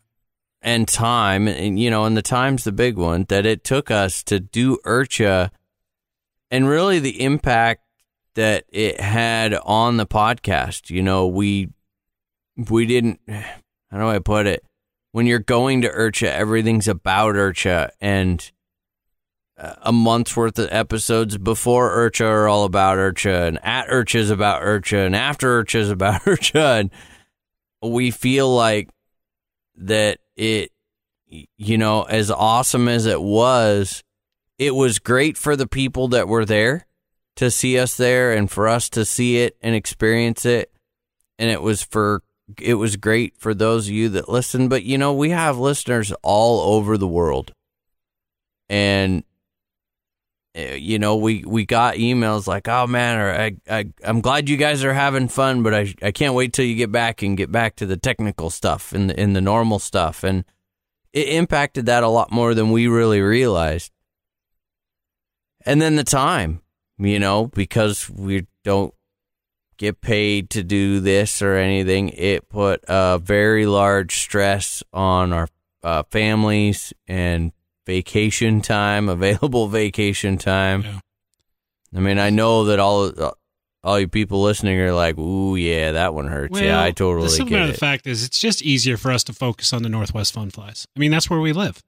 and 0.60 0.86
time 0.86 1.48
and 1.48 1.78
you 1.78 1.90
know 1.90 2.04
and 2.04 2.16
the 2.16 2.22
time's 2.22 2.64
the 2.64 2.72
big 2.72 2.96
one 2.96 3.24
that 3.28 3.46
it 3.46 3.64
took 3.64 3.90
us 3.90 4.22
to 4.22 4.40
do 4.40 4.78
IRCHA 4.84 5.50
and 6.50 6.68
really 6.68 6.98
the 6.98 7.22
impact 7.22 7.82
that 8.34 8.64
it 8.68 9.00
had 9.00 9.54
on 9.54 9.96
the 9.96 10.06
podcast 10.06 10.90
you 10.90 11.02
know 11.02 11.26
we 11.26 11.70
we 12.68 12.86
didn't 12.86 13.20
how 13.90 13.98
do 13.98 14.08
i 14.08 14.18
put 14.18 14.46
it 14.46 14.62
when 15.12 15.26
you're 15.26 15.38
going 15.38 15.82
to 15.82 15.88
IRCHA 15.88 16.28
everything's 16.28 16.88
about 16.88 17.34
IRCHA 17.34 17.90
and 18.00 18.50
uh, 19.56 19.74
a 19.82 19.92
month's 19.92 20.36
worth 20.36 20.58
of 20.58 20.68
episodes 20.72 21.38
before 21.38 21.90
IRCHA 21.90 22.24
are 22.24 22.48
all 22.48 22.64
about 22.64 22.98
IRCHA, 22.98 23.48
and 23.48 23.64
at 23.64 23.86
IRCHA 23.88 24.16
is 24.16 24.30
about 24.30 24.62
IRCHA, 24.62 25.06
and 25.06 25.14
after 25.14 25.62
IRCHA 25.62 25.78
is 25.78 25.90
about 25.90 26.20
IRCHA, 26.22 26.80
and 26.80 26.90
we 27.82 28.10
feel 28.10 28.52
like 28.52 28.88
that 29.76 30.18
it, 30.36 30.70
you 31.28 31.78
know, 31.78 32.02
as 32.02 32.30
awesome 32.30 32.88
as 32.88 33.06
it 33.06 33.20
was, 33.20 34.02
it 34.58 34.74
was 34.74 34.98
great 34.98 35.36
for 35.36 35.56
the 35.56 35.66
people 35.66 36.08
that 36.08 36.28
were 36.28 36.44
there 36.44 36.86
to 37.36 37.50
see 37.50 37.78
us 37.78 37.96
there 37.96 38.32
and 38.32 38.50
for 38.50 38.68
us 38.68 38.88
to 38.90 39.04
see 39.04 39.38
it 39.38 39.56
and 39.62 39.74
experience 39.74 40.44
it. 40.44 40.70
And 41.38 41.50
it 41.50 41.62
was 41.62 41.82
for, 41.82 42.22
it 42.60 42.74
was 42.74 42.96
great 42.96 43.34
for 43.38 43.54
those 43.54 43.86
of 43.86 43.94
you 43.94 44.08
that 44.10 44.28
listen. 44.28 44.68
But, 44.68 44.82
you 44.82 44.98
know, 44.98 45.14
we 45.14 45.30
have 45.30 45.58
listeners 45.58 46.12
all 46.22 46.74
over 46.74 46.98
the 46.98 47.08
world. 47.08 47.52
And, 48.68 49.24
uh, 50.56 50.74
you 50.74 50.98
know, 50.98 51.16
we, 51.16 51.44
we 51.46 51.64
got 51.64 51.94
emails 51.94 52.46
like, 52.46 52.68
oh 52.68 52.86
man, 52.86 53.18
or 53.18 53.30
I, 53.30 53.52
I, 53.70 53.86
I'm 54.04 54.20
glad 54.20 54.48
you 54.48 54.56
guys 54.56 54.84
are 54.84 54.92
having 54.92 55.28
fun, 55.28 55.62
but 55.62 55.74
I, 55.74 55.94
I 56.02 56.10
can't 56.10 56.34
wait 56.34 56.52
till 56.52 56.64
you 56.64 56.74
get 56.74 56.92
back 56.92 57.22
and 57.22 57.36
get 57.36 57.52
back 57.52 57.76
to 57.76 57.86
the 57.86 57.96
technical 57.96 58.50
stuff 58.50 58.92
and 58.92 59.10
the, 59.10 59.18
and 59.18 59.36
the 59.36 59.40
normal 59.40 59.78
stuff. 59.78 60.24
And 60.24 60.44
it 61.12 61.28
impacted 61.28 61.86
that 61.86 62.02
a 62.02 62.08
lot 62.08 62.32
more 62.32 62.54
than 62.54 62.70
we 62.70 62.86
really 62.86 63.20
realized. 63.20 63.92
And 65.64 65.80
then 65.80 65.96
the 65.96 66.04
time, 66.04 66.60
you 66.98 67.18
know, 67.18 67.46
because 67.46 68.10
we 68.10 68.46
don't 68.64 68.92
get 69.76 70.00
paid 70.00 70.50
to 70.50 70.62
do 70.62 71.00
this 71.00 71.42
or 71.42 71.56
anything, 71.56 72.10
it 72.10 72.48
put 72.48 72.84
a 72.88 73.18
very 73.18 73.66
large 73.66 74.16
stress 74.18 74.82
on 74.92 75.32
our 75.32 75.48
uh, 75.82 76.02
families 76.10 76.92
and 77.08 77.52
vacation 77.86 78.60
time, 78.60 79.08
available 79.08 79.68
vacation 79.68 80.38
time. 80.38 80.82
Yeah. 80.82 81.00
I 81.94 82.00
mean, 82.00 82.18
I 82.18 82.30
know 82.30 82.64
that 82.66 82.78
all 82.78 83.12
all 83.84 83.98
you 83.98 84.06
people 84.08 84.40
listening 84.42 84.78
are 84.80 84.92
like, 84.94 85.18
"Ooh, 85.18 85.56
yeah, 85.56 85.92
that 85.92 86.14
one 86.14 86.28
hurts." 86.28 86.58
yeah, 86.60 86.80
I 86.80 86.90
the 86.90 86.94
totally 86.94 87.28
simple 87.28 87.48
get 87.50 87.54
matter 87.56 87.64
it. 87.66 87.68
of 87.70 87.74
the 87.74 87.80
fact 87.80 88.06
is, 88.06 88.24
it's 88.24 88.38
just 88.38 88.62
easier 88.62 88.96
for 88.96 89.10
us 89.10 89.24
to 89.24 89.32
focus 89.32 89.72
on 89.72 89.82
the 89.82 89.88
Northwest 89.88 90.32
Fun 90.32 90.50
Flies. 90.50 90.86
I 90.96 91.00
mean, 91.00 91.10
that's 91.10 91.28
where 91.28 91.40
we 91.40 91.52
live, 91.52 91.82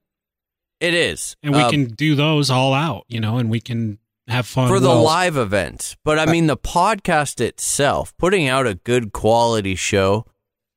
it 0.80 0.92
is, 0.92 1.36
and 1.42 1.54
we 1.54 1.60
Uh, 1.62 1.70
can 1.70 1.84
do 1.86 2.14
those 2.16 2.50
all 2.50 2.74
out, 2.74 3.04
you 3.08 3.20
know, 3.20 3.38
and 3.38 3.48
we 3.48 3.60
can 3.60 3.98
have 4.28 4.46
fun 4.46 4.68
for 4.68 4.80
the 4.80 4.88
Well, 4.88 5.02
live 5.02 5.36
events. 5.36 5.96
But 6.04 6.18
I 6.18 6.26
mean, 6.26 6.46
the 6.46 6.56
podcast 6.56 7.40
itself, 7.40 8.16
putting 8.16 8.48
out 8.48 8.66
a 8.66 8.74
good 8.74 9.12
quality 9.12 9.74
show 9.74 10.26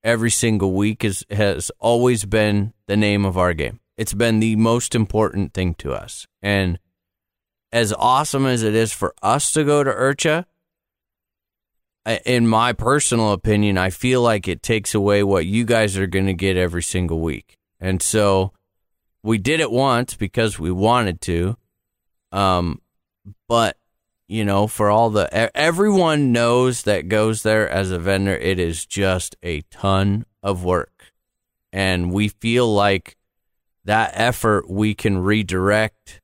every 0.03 0.31
single 0.31 0.73
week 0.73 1.03
is 1.03 1.25
has 1.29 1.71
always 1.79 2.25
been 2.25 2.73
the 2.87 2.97
name 2.97 3.25
of 3.25 3.37
our 3.37 3.53
game. 3.53 3.79
It's 3.97 4.13
been 4.13 4.39
the 4.39 4.55
most 4.55 4.93
important 4.93 5.53
thing 5.53 5.73
to 5.75 5.93
us, 5.93 6.27
and 6.41 6.79
as 7.71 7.93
awesome 7.93 8.45
as 8.45 8.63
it 8.63 8.75
is 8.75 8.93
for 8.93 9.13
us 9.21 9.51
to 9.53 9.63
go 9.63 9.83
to 9.83 9.91
IRCHA, 9.91 10.45
in 12.25 12.47
my 12.47 12.73
personal 12.73 13.33
opinion, 13.33 13.77
I 13.77 13.89
feel 13.89 14.21
like 14.21 14.47
it 14.47 14.63
takes 14.63 14.95
away 14.95 15.23
what 15.23 15.45
you 15.45 15.65
guys 15.65 15.97
are 15.97 16.07
going 16.07 16.27
to 16.27 16.33
get 16.33 16.55
every 16.55 16.83
single 16.83 17.19
week. 17.19 17.57
And 17.79 18.01
so 18.01 18.53
we 19.23 19.37
did 19.37 19.59
it 19.59 19.71
once 19.71 20.15
because 20.15 20.57
we 20.57 20.71
wanted 20.71 21.19
to. 21.21 21.57
Um, 22.31 22.81
but 23.47 23.77
you 24.27 24.43
know, 24.43 24.67
for 24.67 24.89
all 24.89 25.09
the 25.09 25.57
everyone 25.57 26.33
knows 26.33 26.83
that 26.83 27.07
goes 27.07 27.43
there 27.43 27.69
as 27.69 27.91
a 27.91 27.99
vendor, 27.99 28.35
it 28.35 28.59
is 28.59 28.85
just 28.85 29.37
a 29.41 29.61
ton 29.71 30.25
of 30.43 30.63
work, 30.65 31.13
and 31.71 32.11
we 32.11 32.27
feel 32.27 32.73
like 32.73 33.15
that 33.85 34.11
effort 34.15 34.69
we 34.69 34.93
can 34.93 35.17
redirect 35.19 36.21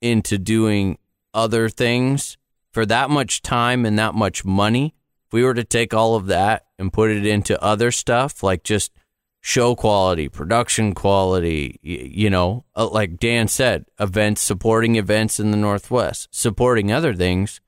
into 0.00 0.36
doing 0.36 0.98
other 1.32 1.68
things 1.68 2.36
for 2.72 2.84
that 2.86 3.08
much 3.08 3.40
time 3.40 3.86
and 3.86 3.98
that 3.98 4.14
much 4.14 4.44
money. 4.44 4.94
If 5.26 5.32
we 5.32 5.44
were 5.44 5.54
to 5.54 5.64
take 5.64 5.94
all 5.94 6.16
of 6.16 6.26
that 6.26 6.66
and 6.78 6.92
put 6.92 7.10
it 7.10 7.24
into 7.24 7.62
other 7.62 7.92
stuff, 7.92 8.42
like 8.42 8.64
just 8.64 8.92
show 9.40 9.74
quality, 9.74 10.28
production 10.28 10.94
quality, 10.94 11.78
you 11.82 12.28
know, 12.30 12.64
uh, 12.76 12.88
like 12.88 13.18
Dan 13.18 13.48
said, 13.48 13.86
events, 13.98 14.42
supporting 14.42 14.96
events 14.96 15.38
in 15.40 15.50
the 15.50 15.56
Northwest, 15.56 16.28
supporting 16.30 16.92
other 16.92 17.14
things 17.14 17.60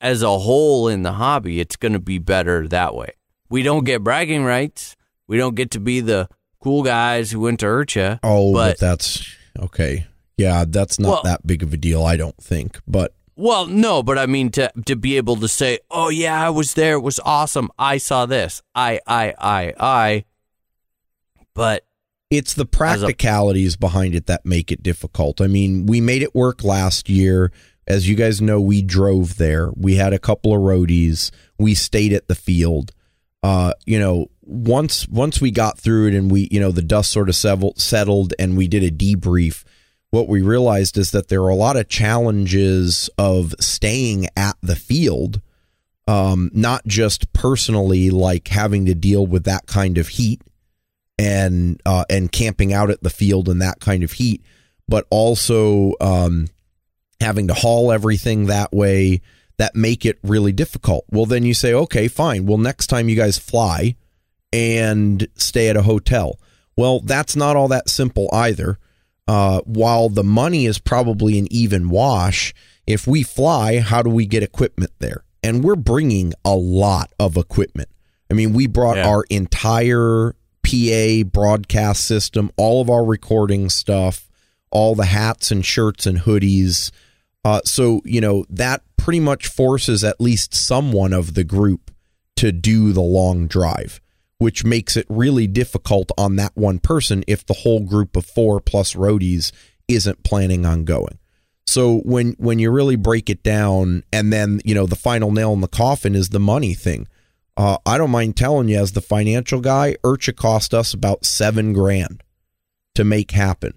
as 0.00 0.22
a 0.22 0.38
whole 0.38 0.86
in 0.88 1.02
the 1.02 1.12
hobby, 1.12 1.60
it's 1.60 1.76
going 1.76 1.94
to 1.94 1.98
be 1.98 2.18
better 2.18 2.68
that 2.68 2.94
way. 2.94 3.12
We 3.48 3.62
don't 3.62 3.84
get 3.84 4.04
bragging 4.04 4.44
rights. 4.44 4.96
We 5.26 5.38
don't 5.38 5.54
get 5.54 5.70
to 5.72 5.80
be 5.80 6.00
the 6.00 6.28
cool 6.60 6.82
guys 6.82 7.30
who 7.30 7.40
went 7.40 7.60
to 7.60 7.66
IRCHA. 7.66 8.20
Oh, 8.22 8.52
but, 8.52 8.72
but, 8.72 8.78
that's 8.78 9.34
okay. 9.58 10.06
Yeah, 10.36 10.64
that's 10.68 10.98
not 10.98 11.08
Well- 11.08 11.22
that 11.24 11.46
big 11.46 11.62
of 11.62 11.72
a 11.72 11.76
deal, 11.76 12.04
I 12.04 12.16
don't 12.16 12.36
think. 12.36 12.80
But 12.86 13.14
well, 13.36 13.66
no, 13.66 14.02
but 14.02 14.18
I 14.18 14.26
mean 14.26 14.50
to 14.52 14.70
to 14.86 14.94
be 14.94 15.16
able 15.16 15.36
to 15.36 15.48
say, 15.48 15.80
"Oh 15.90 16.08
yeah, 16.08 16.46
I 16.46 16.50
was 16.50 16.74
there. 16.74 16.94
It 16.94 17.00
was 17.00 17.18
awesome. 17.24 17.68
I 17.78 17.98
saw 17.98 18.26
this. 18.26 18.62
I 18.74 19.00
I 19.06 19.34
I 19.38 19.74
I." 19.80 20.24
But 21.54 21.86
it's 22.30 22.54
the 22.54 22.66
practicalities 22.66 23.76
behind 23.76 24.14
it 24.14 24.26
that 24.26 24.44
make 24.44 24.72
it 24.72 24.82
difficult. 24.82 25.40
I 25.40 25.46
mean, 25.46 25.86
we 25.86 26.00
made 26.00 26.22
it 26.22 26.34
work 26.34 26.64
last 26.64 27.08
year. 27.08 27.52
As 27.86 28.08
you 28.08 28.16
guys 28.16 28.40
know, 28.40 28.60
we 28.60 28.82
drove 28.82 29.36
there. 29.36 29.70
We 29.76 29.96
had 29.96 30.12
a 30.12 30.18
couple 30.18 30.52
of 30.52 30.60
roadies. 30.60 31.30
We 31.58 31.74
stayed 31.74 32.12
at 32.12 32.28
the 32.28 32.34
field. 32.34 32.92
Uh, 33.42 33.74
you 33.84 33.98
know, 33.98 34.30
once 34.40 35.06
once 35.08 35.40
we 35.40 35.50
got 35.50 35.78
through 35.78 36.08
it 36.08 36.14
and 36.14 36.30
we, 36.30 36.48
you 36.50 36.58
know, 36.58 36.70
the 36.72 36.82
dust 36.82 37.12
sort 37.12 37.28
of 37.28 37.36
settled, 37.36 37.78
settled 37.78 38.32
and 38.38 38.56
we 38.56 38.68
did 38.68 38.82
a 38.82 38.90
debrief. 38.90 39.64
What 40.10 40.28
we 40.28 40.42
realized 40.42 40.96
is 40.96 41.10
that 41.10 41.28
there 41.28 41.42
are 41.42 41.50
a 41.50 41.56
lot 41.56 41.76
of 41.76 41.88
challenges 41.88 43.10
of 43.18 43.54
staying 43.60 44.28
at 44.36 44.56
the 44.62 44.76
field, 44.76 45.42
um, 46.08 46.50
not 46.54 46.86
just 46.86 47.32
personally, 47.32 48.10
like 48.10 48.48
having 48.48 48.86
to 48.86 48.94
deal 48.94 49.26
with 49.26 49.44
that 49.44 49.66
kind 49.66 49.98
of 49.98 50.08
heat 50.08 50.40
and 51.18 51.80
uh, 51.86 52.04
and 52.10 52.30
camping 52.32 52.72
out 52.72 52.90
at 52.90 53.02
the 53.02 53.10
field 53.10 53.48
in 53.48 53.58
that 53.58 53.80
kind 53.80 54.02
of 54.02 54.12
heat, 54.12 54.42
but 54.88 55.06
also 55.10 55.94
um, 56.00 56.48
having 57.20 57.48
to 57.48 57.54
haul 57.54 57.92
everything 57.92 58.46
that 58.46 58.72
way 58.72 59.20
that 59.56 59.76
make 59.76 60.04
it 60.04 60.18
really 60.22 60.52
difficult. 60.52 61.04
Well, 61.10 61.26
then 61.26 61.44
you 61.44 61.54
say, 61.54 61.72
okay, 61.72 62.08
fine. 62.08 62.46
Well, 62.46 62.58
next 62.58 62.88
time 62.88 63.08
you 63.08 63.14
guys 63.16 63.38
fly 63.38 63.94
and 64.52 65.26
stay 65.36 65.68
at 65.68 65.76
a 65.76 65.82
hotel. 65.82 66.38
Well, 66.76 67.00
that's 67.00 67.36
not 67.36 67.54
all 67.56 67.68
that 67.68 67.88
simple 67.88 68.28
either. 68.32 68.78
Uh, 69.26 69.60
while 69.60 70.08
the 70.08 70.24
money 70.24 70.66
is 70.66 70.78
probably 70.78 71.38
an 71.38 71.46
even 71.50 71.88
wash, 71.88 72.52
if 72.86 73.06
we 73.06 73.22
fly, 73.22 73.78
how 73.78 74.02
do 74.02 74.10
we 74.10 74.26
get 74.26 74.42
equipment 74.42 74.90
there? 74.98 75.24
And 75.42 75.62
we're 75.62 75.76
bringing 75.76 76.34
a 76.44 76.54
lot 76.56 77.12
of 77.18 77.36
equipment. 77.36 77.88
I 78.30 78.34
mean, 78.34 78.52
we 78.52 78.66
brought 78.66 78.96
Yeah. 78.96 79.08
our 79.08 79.24
entire 79.30 80.34
PA 80.64 81.28
broadcast 81.30 82.04
system, 82.04 82.50
all 82.56 82.80
of 82.80 82.90
our 82.90 83.04
recording 83.04 83.68
stuff, 83.68 84.28
all 84.70 84.94
the 84.94 85.06
hats 85.06 85.50
and 85.50 85.64
shirts 85.64 86.06
and 86.06 86.20
hoodies. 86.20 86.90
Uh, 87.44 87.60
so, 87.64 88.00
you 88.04 88.20
know, 88.20 88.44
that 88.48 88.82
pretty 88.96 89.20
much 89.20 89.46
forces 89.46 90.02
at 90.02 90.20
least 90.20 90.54
someone 90.54 91.12
of 91.12 91.34
the 91.34 91.44
group 91.44 91.90
to 92.36 92.50
do 92.50 92.92
the 92.92 93.02
long 93.02 93.46
drive, 93.46 94.00
which 94.38 94.64
makes 94.64 94.96
it 94.96 95.06
really 95.08 95.46
difficult 95.46 96.10
on 96.16 96.36
that 96.36 96.52
one 96.56 96.78
person 96.78 97.22
if 97.28 97.44
the 97.44 97.54
whole 97.54 97.80
group 97.80 98.16
of 98.16 98.24
four 98.24 98.60
plus 98.60 98.94
roadies 98.94 99.52
isn't 99.86 100.24
planning 100.24 100.64
on 100.64 100.84
going. 100.84 101.18
So 101.66 101.98
when 102.00 102.32
when 102.38 102.58
you 102.58 102.70
really 102.70 102.96
break 102.96 103.30
it 103.30 103.42
down, 103.42 104.04
and 104.12 104.32
then 104.32 104.60
you 104.64 104.74
know 104.74 104.86
the 104.86 104.96
final 104.96 105.30
nail 105.30 105.52
in 105.52 105.60
the 105.60 105.68
coffin 105.68 106.14
is 106.14 106.28
the 106.28 106.40
money 106.40 106.74
thing. 106.74 107.08
Uh, 107.56 107.78
I 107.86 107.98
don't 107.98 108.10
mind 108.10 108.36
telling 108.36 108.68
you, 108.68 108.78
as 108.80 108.92
the 108.92 109.00
financial 109.00 109.60
guy, 109.60 109.96
IRCHA 110.04 110.36
cost 110.36 110.74
us 110.74 110.92
about 110.92 111.24
seven 111.24 111.72
grand 111.72 112.22
to 112.94 113.04
make 113.04 113.30
happen. 113.30 113.74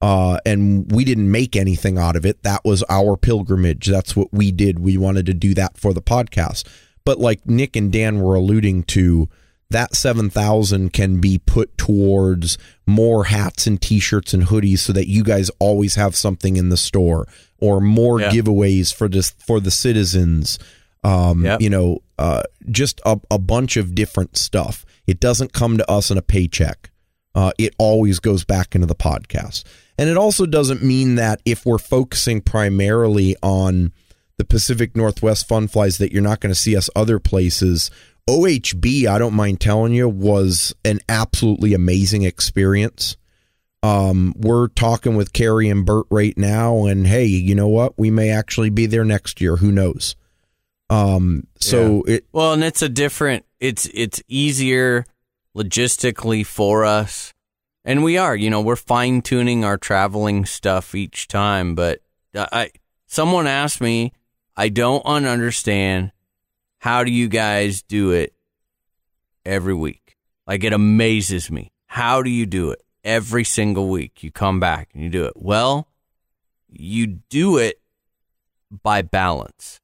Uh, 0.00 0.38
and 0.46 0.90
we 0.92 1.04
didn't 1.04 1.30
make 1.30 1.56
anything 1.56 1.98
out 1.98 2.16
of 2.16 2.24
it. 2.24 2.42
That 2.42 2.64
was 2.64 2.84
our 2.88 3.16
pilgrimage. 3.16 3.86
That's 3.86 4.14
what 4.14 4.32
we 4.32 4.52
did. 4.52 4.78
We 4.78 4.96
wanted 4.96 5.26
to 5.26 5.34
do 5.34 5.54
that 5.54 5.76
for 5.76 5.92
the 5.92 6.00
podcast. 6.02 6.66
But 7.04 7.18
like 7.18 7.46
Nick 7.46 7.74
and 7.76 7.92
Dan 7.92 8.20
were 8.20 8.34
alluding 8.36 8.84
to, 8.84 9.28
that 9.70 9.94
7,000 9.96 10.92
can 10.92 11.20
be 11.20 11.38
put 11.38 11.76
towards 11.76 12.56
more 12.86 13.24
hats 13.24 13.66
and 13.66 13.80
t-shirts 13.82 14.32
and 14.32 14.44
hoodies 14.44 14.78
so 14.78 14.92
that 14.94 15.08
you 15.08 15.22
guys 15.24 15.50
always 15.58 15.96
have 15.96 16.14
something 16.16 16.56
in 16.56 16.68
the 16.70 16.76
store 16.76 17.26
or 17.60 17.80
more 17.80 18.20
Yeah. 18.20 18.30
giveaways 18.30 18.94
for 18.94 19.08
this 19.08 19.30
for 19.44 19.58
the 19.60 19.70
citizens. 19.70 20.58
Um, 21.04 21.44
Yep. 21.44 21.60
you 21.60 21.70
know, 21.70 21.98
uh, 22.18 22.42
just 22.70 23.00
a, 23.06 23.18
a 23.30 23.38
bunch 23.38 23.76
of 23.76 23.94
different 23.94 24.36
stuff. 24.36 24.84
It 25.06 25.20
doesn't 25.20 25.52
come 25.52 25.78
to 25.78 25.90
us 25.90 26.10
in 26.10 26.18
a 26.18 26.22
paycheck. 26.22 26.90
Uh, 27.34 27.52
it 27.58 27.74
always 27.78 28.18
goes 28.18 28.44
back 28.44 28.74
into 28.74 28.86
the 28.86 28.94
podcast. 28.96 29.62
And 29.96 30.08
it 30.10 30.16
also 30.16 30.44
doesn't 30.46 30.82
mean 30.82 31.14
that 31.16 31.40
if 31.44 31.64
we're 31.64 31.78
focusing 31.78 32.40
primarily 32.40 33.36
on 33.42 33.92
the 34.38 34.44
Pacific 34.44 34.96
Northwest 34.96 35.46
fun 35.48 35.68
flies 35.68 35.98
that 35.98 36.12
you're 36.12 36.22
not 36.22 36.40
going 36.40 36.52
to 36.52 36.60
see 36.60 36.76
us 36.76 36.90
other 36.96 37.18
places. 37.18 37.90
OHB, 38.28 39.06
I 39.06 39.18
don't 39.18 39.34
mind 39.34 39.60
telling 39.60 39.92
you, 39.92 40.08
was 40.08 40.74
an 40.84 40.98
absolutely 41.08 41.74
amazing 41.74 42.22
experience. 42.24 43.16
Um, 43.82 44.34
we're 44.36 44.68
talking 44.68 45.16
with 45.16 45.32
Carrie 45.32 45.68
and 45.68 45.86
Bert 45.86 46.06
right 46.10 46.36
now, 46.36 46.84
and 46.86 47.06
hey, 47.06 47.24
you 47.26 47.54
know 47.54 47.68
what? 47.68 47.96
We 47.98 48.10
may 48.10 48.30
actually 48.30 48.70
be 48.70 48.86
there 48.86 49.04
next 49.04 49.40
year. 49.40 49.56
Who 49.56 49.70
knows? 49.72 50.16
Um, 50.90 51.46
so 51.58 52.02
it 52.02 52.26
Well, 52.32 52.54
and 52.54 52.64
it's 52.64 52.82
a 52.82 52.88
different. 52.88 53.44
It's 53.60 53.86
it's 53.92 54.22
easier 54.28 55.04
logistically 55.56 56.46
for 56.46 56.84
us, 56.84 57.34
and 57.84 58.02
we 58.02 58.16
are. 58.16 58.34
You 58.34 58.50
know, 58.50 58.60
we're 58.60 58.76
fine 58.76 59.22
tuning 59.22 59.64
our 59.64 59.76
traveling 59.76 60.46
stuff 60.46 60.94
each 60.94 61.28
time. 61.28 61.74
But 61.74 62.00
I, 62.34 62.70
someone 63.06 63.46
asked 63.46 63.80
me, 63.80 64.12
I 64.56 64.68
don't 64.68 65.04
un- 65.04 65.26
understand. 65.26 66.12
How 66.78 67.02
do 67.02 67.10
you 67.10 67.28
guys 67.28 67.82
do 67.82 68.12
it 68.12 68.32
every 69.44 69.74
week? 69.74 70.16
Like 70.46 70.64
it 70.64 70.72
amazes 70.72 71.50
me. 71.50 71.72
How 71.86 72.22
do 72.22 72.30
you 72.30 72.46
do 72.46 72.70
it 72.70 72.82
every 73.02 73.44
single 73.44 73.88
week? 73.88 74.22
You 74.22 74.30
come 74.30 74.60
back 74.60 74.90
and 74.94 75.02
you 75.02 75.10
do 75.10 75.24
it. 75.24 75.32
Well, 75.34 75.88
you 76.70 77.06
do 77.06 77.58
it 77.58 77.80
by 78.70 79.02
balance 79.02 79.80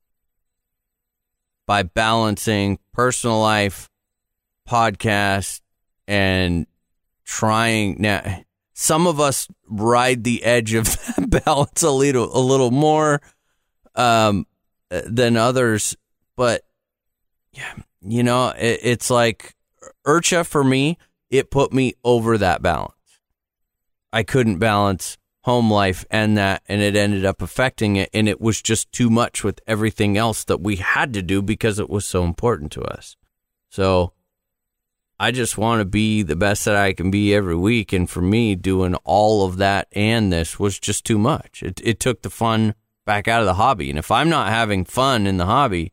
by 1.67 1.83
balancing 1.83 2.79
personal 2.93 3.41
life, 3.41 3.89
podcast, 4.69 5.61
and 6.07 6.67
trying 7.25 7.97
now. 7.99 8.43
Some 8.77 9.07
of 9.07 9.21
us 9.21 9.47
ride 9.69 10.25
the 10.25 10.43
edge 10.43 10.75
of 10.75 10.87
that 11.17 11.31
balance 11.45 11.83
a 11.83 11.91
little, 11.91 12.37
a 12.37 12.41
little 12.41 12.73
more 12.73 13.21
um, 13.95 14.47
than 14.91 15.37
others, 15.37 15.97
but 16.37 16.63
yeah, 17.53 17.73
you 18.03 18.23
know, 18.23 18.49
it, 18.49 18.81
it's 18.83 19.11
like 19.11 19.55
IRCHA 20.07 20.47
for 20.47 20.65
me. 20.65 20.99
It 21.31 21.51
put 21.51 21.73
me 21.73 21.95
over 22.05 22.37
that 22.39 22.63
balance. 22.63 22.93
I 24.13 24.23
couldn't 24.23 24.59
balance 24.59 25.19
home 25.45 25.71
life 25.71 26.07
and 26.11 26.39
that 26.39 26.63
and 26.69 26.81
it 26.81 26.97
ended 26.97 27.23
up 27.23 27.43
affecting 27.43 27.97
it 27.97 28.09
and 28.15 28.31
it 28.31 28.41
was 28.41 28.63
just 28.63 28.91
too 28.93 29.11
much 29.11 29.45
with 29.45 29.61
everything 29.67 30.17
else 30.17 30.43
that 30.45 30.63
we 30.63 30.77
had 30.77 31.13
to 31.13 31.21
do 31.21 31.43
because 31.43 31.79
it 31.79 31.91
was 31.91 32.07
so 32.07 32.25
important 32.25 32.73
to 32.73 32.81
us. 32.81 33.15
So 33.69 34.15
I 35.21 35.33
just 35.33 35.59
want 35.59 35.81
to 35.81 35.85
be 35.85 36.23
the 36.23 36.35
best 36.35 36.65
that 36.65 36.77
I 36.77 36.95
can 36.95 37.11
be 37.11 37.35
every 37.35 37.55
week 37.55 37.93
and 37.93 38.09
for 38.09 38.23
me 38.23 38.55
doing 38.55 38.95
all 39.05 39.45
of 39.45 39.59
that 39.59 39.87
and 39.93 40.33
this 40.33 40.59
was 40.59 40.79
just 40.79 41.05
too 41.05 41.19
much. 41.19 41.63
It 41.63 41.79
it 41.85 42.01
took 42.01 42.23
the 42.23 42.31
fun 42.31 42.75
back 43.05 43.29
out 43.29 43.41
of 43.41 43.47
the 43.47 43.55
hobby 43.55 43.91
and 43.91 43.99
if 43.99 44.11
I'm 44.11 44.31
not 44.31 44.49
having 44.49 44.87
fun 44.87 45.27
in 45.27 45.37
the 45.37 45.45
hobby 45.45 45.93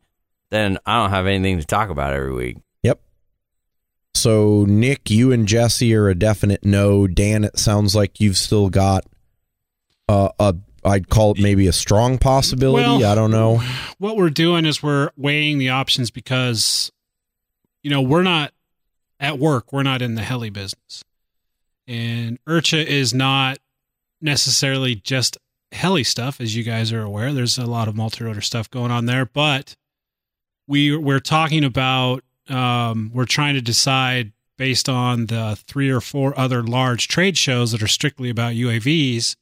then 0.49 0.77
I 0.85 1.01
don't 1.01 1.09
have 1.09 1.27
anything 1.27 1.59
to 1.59 1.65
talk 1.65 1.89
about 1.89 2.13
every 2.13 2.33
week. 2.33 2.57
Yep. 2.83 3.01
So 4.13 4.63
Nick, 4.65 5.09
you 5.09 5.33
and 5.33 5.45
Jesse 5.45 5.93
are 5.93 6.07
a 6.07 6.15
definite 6.15 6.63
no. 6.63 7.05
Dan, 7.05 7.43
it 7.43 7.59
sounds 7.59 7.93
like 7.93 8.21
you've 8.21 8.37
still 8.37 8.69
got 8.69 9.05
uh, 10.07 10.29
a 10.39 10.55
I'd 10.83 11.09
call 11.09 11.31
it 11.31 11.39
maybe 11.39 11.67
a 11.67 11.73
strong 11.73 12.17
possibility. 12.17 12.83
Well- 12.83 13.05
I 13.05 13.13
don't 13.15 13.29
know. 13.31 13.61
what 13.99 14.17
we're 14.17 14.31
doing 14.31 14.65
is 14.65 14.81
we're 14.81 15.11
weighing 15.15 15.59
the 15.59 15.69
options 15.69 16.09
because 16.09 16.91
you 17.83 17.89
know 17.91 18.01
we're 18.01 18.23
not 18.23 18.51
at 19.19 19.37
work 19.37 19.71
we're 19.71 19.83
not 19.83 20.01
in 20.01 20.15
the 20.15 20.23
heli 20.23 20.49
business 20.49 21.03
and 21.87 22.43
IRCHA 22.45 22.85
is 22.85 23.13
not 23.13 23.59
necessarily 24.19 24.95
just 24.95 25.37
heli 25.71 26.03
stuff 26.03 26.41
as 26.41 26.55
you 26.55 26.63
guys 26.63 26.91
are 26.91 27.01
aware 27.01 27.31
there's 27.31 27.57
a 27.57 27.65
lot 27.65 27.87
of 27.87 27.95
multi-rotor 27.95 28.41
stuff 28.41 28.69
going 28.69 28.91
on 28.91 29.05
there 29.05 29.25
but 29.25 29.75
we 30.67 30.95
we're 30.95 31.19
talking 31.19 31.63
about 31.63 32.23
um, 32.49 33.11
we're 33.13 33.25
trying 33.25 33.53
to 33.55 33.61
decide 33.61 34.31
based 34.57 34.89
on 34.89 35.27
the 35.27 35.57
three 35.67 35.89
or 35.89 36.01
four 36.01 36.37
other 36.37 36.61
large 36.63 37.07
trade 37.07 37.37
shows 37.37 37.71
that 37.71 37.81
are 37.81 37.87
strictly 37.87 38.29
about 38.29 38.53
UAVs 38.53 39.35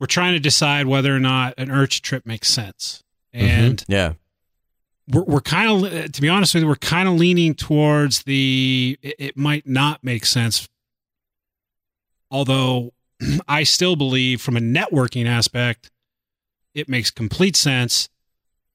we're 0.00 0.06
trying 0.06 0.32
to 0.34 0.40
decide 0.40 0.86
whether 0.86 1.14
or 1.14 1.20
not 1.20 1.54
an 1.58 1.68
IRCHA 1.68 2.00
trip 2.02 2.26
makes 2.26 2.48
sense. 2.48 3.02
And 3.32 3.84
Yeah. 3.88 4.14
we're, 5.12 5.24
we're 5.24 5.40
kind 5.40 5.84
of 5.84 6.12
to 6.12 6.20
be 6.20 6.28
honest 6.28 6.54
with 6.54 6.62
you 6.62 6.68
we're 6.68 6.76
kind 6.76 7.08
of 7.08 7.14
leaning 7.14 7.54
towards 7.54 8.22
the 8.22 8.98
it, 9.02 9.14
it 9.18 9.36
might 9.36 9.66
not 9.66 10.02
make 10.04 10.24
sense. 10.24 10.68
Although 12.30 12.92
i 13.48 13.62
still 13.64 13.96
believe 13.96 14.40
from 14.40 14.56
a 14.56 14.60
networking 14.60 15.26
aspect 15.26 15.90
it 16.74 16.88
makes 16.88 17.10
complete 17.10 17.56
sense. 17.56 18.08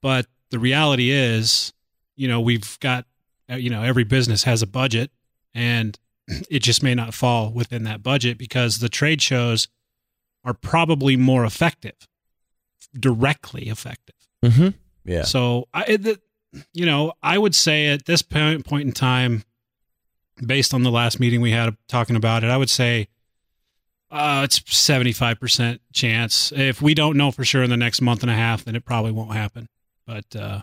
But 0.02 0.26
the 0.50 0.60
reality 0.60 1.10
is 1.12 1.74
you 2.16 2.28
know 2.28 2.42
we've 2.42 2.80
got 2.80 3.06
uh, 3.52 3.56
you 3.56 3.70
know 3.70 3.84
every 3.84 4.04
business 4.04 4.44
has 4.44 4.62
a 4.62 4.68
budget 4.68 5.10
and 5.54 5.98
it 6.50 6.60
just 6.62 6.84
may 6.84 6.94
not 6.96 7.14
fall 7.14 7.52
within 7.52 7.84
that 7.84 8.04
budget 8.04 8.38
because 8.38 8.80
the 8.80 8.90
trade 8.90 9.22
shows 9.22 9.68
are 10.44 10.54
probably 10.54 11.16
more 11.18 11.46
effective 11.46 12.08
directly 13.00 13.70
effective 13.70 14.16
Mm-hmm. 14.44 14.70
Yeah. 15.06 15.24
so 15.24 15.68
I, 15.74 15.96
the, 15.98 16.20
you 16.74 16.86
know, 16.86 17.14
I 17.24 17.38
would 17.38 17.56
say 17.56 17.88
at 17.88 18.06
this 18.06 18.22
point 18.22 18.66
point 18.66 18.88
in 18.88 18.92
time, 18.92 19.44
based 20.46 20.74
on 20.74 20.84
the 20.84 20.92
last 20.92 21.20
meeting 21.20 21.42
we 21.42 21.52
had 21.52 21.76
talking 21.88 22.16
about 22.16 22.44
it, 22.44 22.50
I 22.50 22.58
would 22.58 22.70
say 22.70 23.08
uh, 24.12 24.42
it's 24.44 24.62
seventy 24.76 25.14
five 25.14 25.40
percent 25.40 25.82
chance. 25.94 26.52
If 26.52 26.82
we 26.82 26.94
don't 26.94 27.18
know 27.18 27.32
for 27.32 27.46
sure 27.46 27.64
in 27.64 27.70
the 27.70 27.78
next 27.78 28.02
month 28.02 28.22
and 28.22 28.30
a 28.30 28.36
half, 28.36 28.66
then 28.66 28.76
it 28.76 28.86
probably 28.86 29.12
won't 29.12 29.34
happen. 29.34 29.70
But 30.06 30.36
uh, 30.36 30.62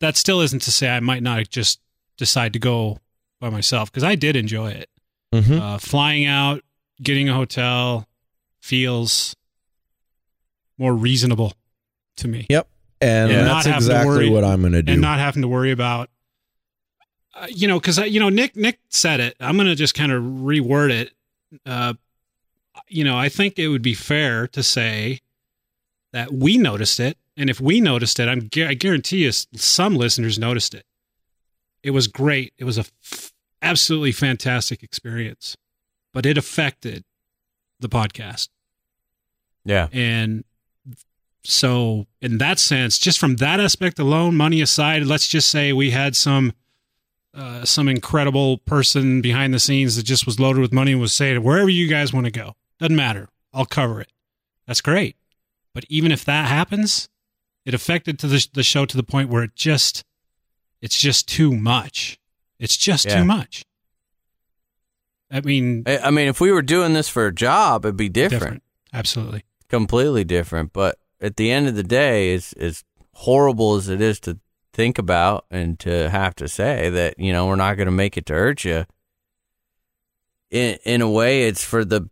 that 0.00 0.16
still 0.16 0.40
isn't 0.42 0.62
to 0.62 0.72
say 0.72 0.90
I 0.90 1.00
might 1.00 1.22
not 1.22 1.48
just 1.48 1.80
decide 2.18 2.52
to 2.52 2.58
go 2.58 2.98
by 3.40 3.48
myself 3.48 3.90
because 3.90 4.04
I 4.04 4.14
did 4.14 4.36
enjoy 4.36 4.72
it. 4.72 4.90
Mm-hmm. 5.34 5.60
Uh, 5.60 5.78
flying 5.78 6.26
out, 6.26 6.62
getting 7.02 7.28
a 7.28 7.34
hotel 7.34 8.06
feels 8.60 9.34
more 10.78 10.94
reasonable 10.94 11.54
to 12.16 12.28
me. 12.28 12.46
Yep. 12.48 12.68
And 13.00 13.30
Yeah. 13.30 13.44
that's 13.44 13.66
Not 13.66 13.76
exactly 13.76 14.08
worry- 14.08 14.28
what 14.30 14.44
I'm 14.44 14.60
going 14.60 14.72
to 14.72 14.82
do. 14.82 14.92
and 14.92 15.00
not 15.00 15.18
having 15.18 15.42
to 15.42 15.48
worry 15.48 15.70
about 15.70 16.10
uh, 17.34 17.46
you 17.48 17.68
know, 17.68 17.78
because 17.78 17.96
you 17.98 18.18
know 18.18 18.28
Nick 18.28 18.56
Nick 18.56 18.80
said 18.88 19.20
it. 19.20 19.36
I'm 19.40 19.56
going 19.56 19.68
to 19.68 19.76
just 19.76 19.94
kind 19.94 20.10
of 20.10 20.20
reword 20.22 20.90
it. 20.90 21.12
Uh, 21.64 21.94
you 22.88 23.04
know, 23.04 23.16
I 23.16 23.28
think 23.28 23.56
it 23.58 23.68
would 23.68 23.82
be 23.82 23.94
fair 23.94 24.48
to 24.48 24.62
say 24.64 25.20
that 26.12 26.32
we 26.32 26.58
noticed 26.58 26.98
it, 26.98 27.16
and 27.36 27.48
if 27.48 27.60
we 27.60 27.80
noticed 27.80 28.18
it, 28.18 28.28
I'm 28.28 28.48
I 28.68 28.74
guarantee 28.74 29.18
you 29.24 29.30
some 29.32 29.94
listeners 29.94 30.40
noticed 30.40 30.74
it. 30.74 30.84
It 31.84 31.92
was 31.92 32.08
great. 32.08 32.52
It 32.58 32.64
was 32.64 32.78
a 32.78 32.84
f- 33.02 33.32
absolutely 33.62 34.12
fantastic 34.12 34.82
experience, 34.82 35.56
but 36.12 36.26
it 36.26 36.36
affected 36.36 37.04
the 37.80 37.88
podcast. 37.88 38.48
Yeah. 39.64 39.88
And 39.92 40.44
so, 41.42 42.06
in 42.20 42.38
that 42.38 42.58
sense, 42.58 42.98
just 42.98 43.18
from 43.18 43.36
that 43.36 43.60
aspect 43.60 43.98
alone, 43.98 44.36
money 44.36 44.60
aside, 44.60 45.04
let's 45.04 45.26
just 45.28 45.50
say 45.50 45.72
we 45.72 45.90
had 45.90 46.14
some 46.16 46.52
uh, 47.32 47.64
some 47.64 47.88
incredible 47.88 48.58
person 48.58 49.20
behind 49.22 49.54
the 49.54 49.60
scenes 49.60 49.94
that 49.96 50.02
just 50.02 50.26
was 50.26 50.40
loaded 50.40 50.60
with 50.60 50.72
money 50.72 50.92
and 50.92 51.00
was 51.00 51.14
saying, 51.14 51.42
"Wherever 51.42 51.68
you 51.68 51.86
guys 51.86 52.12
want 52.12 52.26
to 52.26 52.32
go, 52.32 52.56
doesn't 52.78 52.96
matter, 52.96 53.28
I'll 53.54 53.64
cover 53.66 54.00
it." 54.00 54.10
That's 54.66 54.80
great. 54.80 55.16
But 55.72 55.84
even 55.88 56.10
if 56.10 56.24
that 56.24 56.46
happens, 56.48 57.08
it 57.64 57.72
affected 57.72 58.18
to 58.18 58.26
the 58.26 58.46
the 58.52 58.62
show 58.64 58.84
to 58.84 58.96
the 58.96 59.02
point 59.04 59.28
where 59.30 59.44
it 59.44 59.54
just 59.54 60.04
it's 60.82 60.98
just 61.00 61.28
too 61.28 61.54
much. 61.56 62.18
It's 62.58 62.76
just 62.76 63.06
Yeah. 63.06 63.18
too 63.18 63.24
much. 63.24 63.64
I 65.30 65.40
mean, 65.40 65.84
I 65.86 65.98
I 65.98 66.10
mean, 66.10 66.28
if 66.28 66.40
we 66.40 66.50
were 66.52 66.62
doing 66.62 66.92
this 66.92 67.08
for 67.08 67.26
a 67.26 67.34
job, 67.34 67.84
it'd 67.84 67.96
be 67.96 68.08
different, 68.08 68.62
Absolutely. 68.92 69.44
completely 69.68 70.24
different. 70.24 70.72
But 70.72 70.98
at 71.20 71.36
the 71.36 71.50
end 71.50 71.68
of 71.68 71.74
the 71.74 71.82
day, 71.84 72.34
as 72.34 72.52
as 72.54 72.84
horrible 73.12 73.74
as 73.76 73.88
it 73.88 74.00
is 74.00 74.18
to 74.20 74.38
think 74.72 74.98
about 74.98 75.44
and 75.50 75.78
to 75.80 76.08
have 76.10 76.34
to 76.36 76.48
say 76.48 76.88
that 76.90 77.18
you 77.18 77.32
know 77.32 77.46
we're 77.46 77.56
not 77.56 77.76
going 77.76 77.86
to 77.86 77.92
make 77.92 78.16
it 78.16 78.26
to 78.26 78.32
hurt 78.34 78.64
you. 78.64 78.86
In 80.50 80.78
in 80.84 81.00
a 81.00 81.10
way, 81.10 81.44
it's 81.44 81.62
for 81.64 81.84
the 81.84 82.08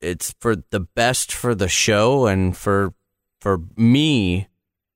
it's 0.00 0.34
for 0.40 0.56
the 0.56 0.80
best 0.80 1.32
for 1.32 1.54
the 1.54 1.68
show 1.68 2.26
and 2.26 2.56
for 2.56 2.92
for 3.40 3.60
me 3.76 4.48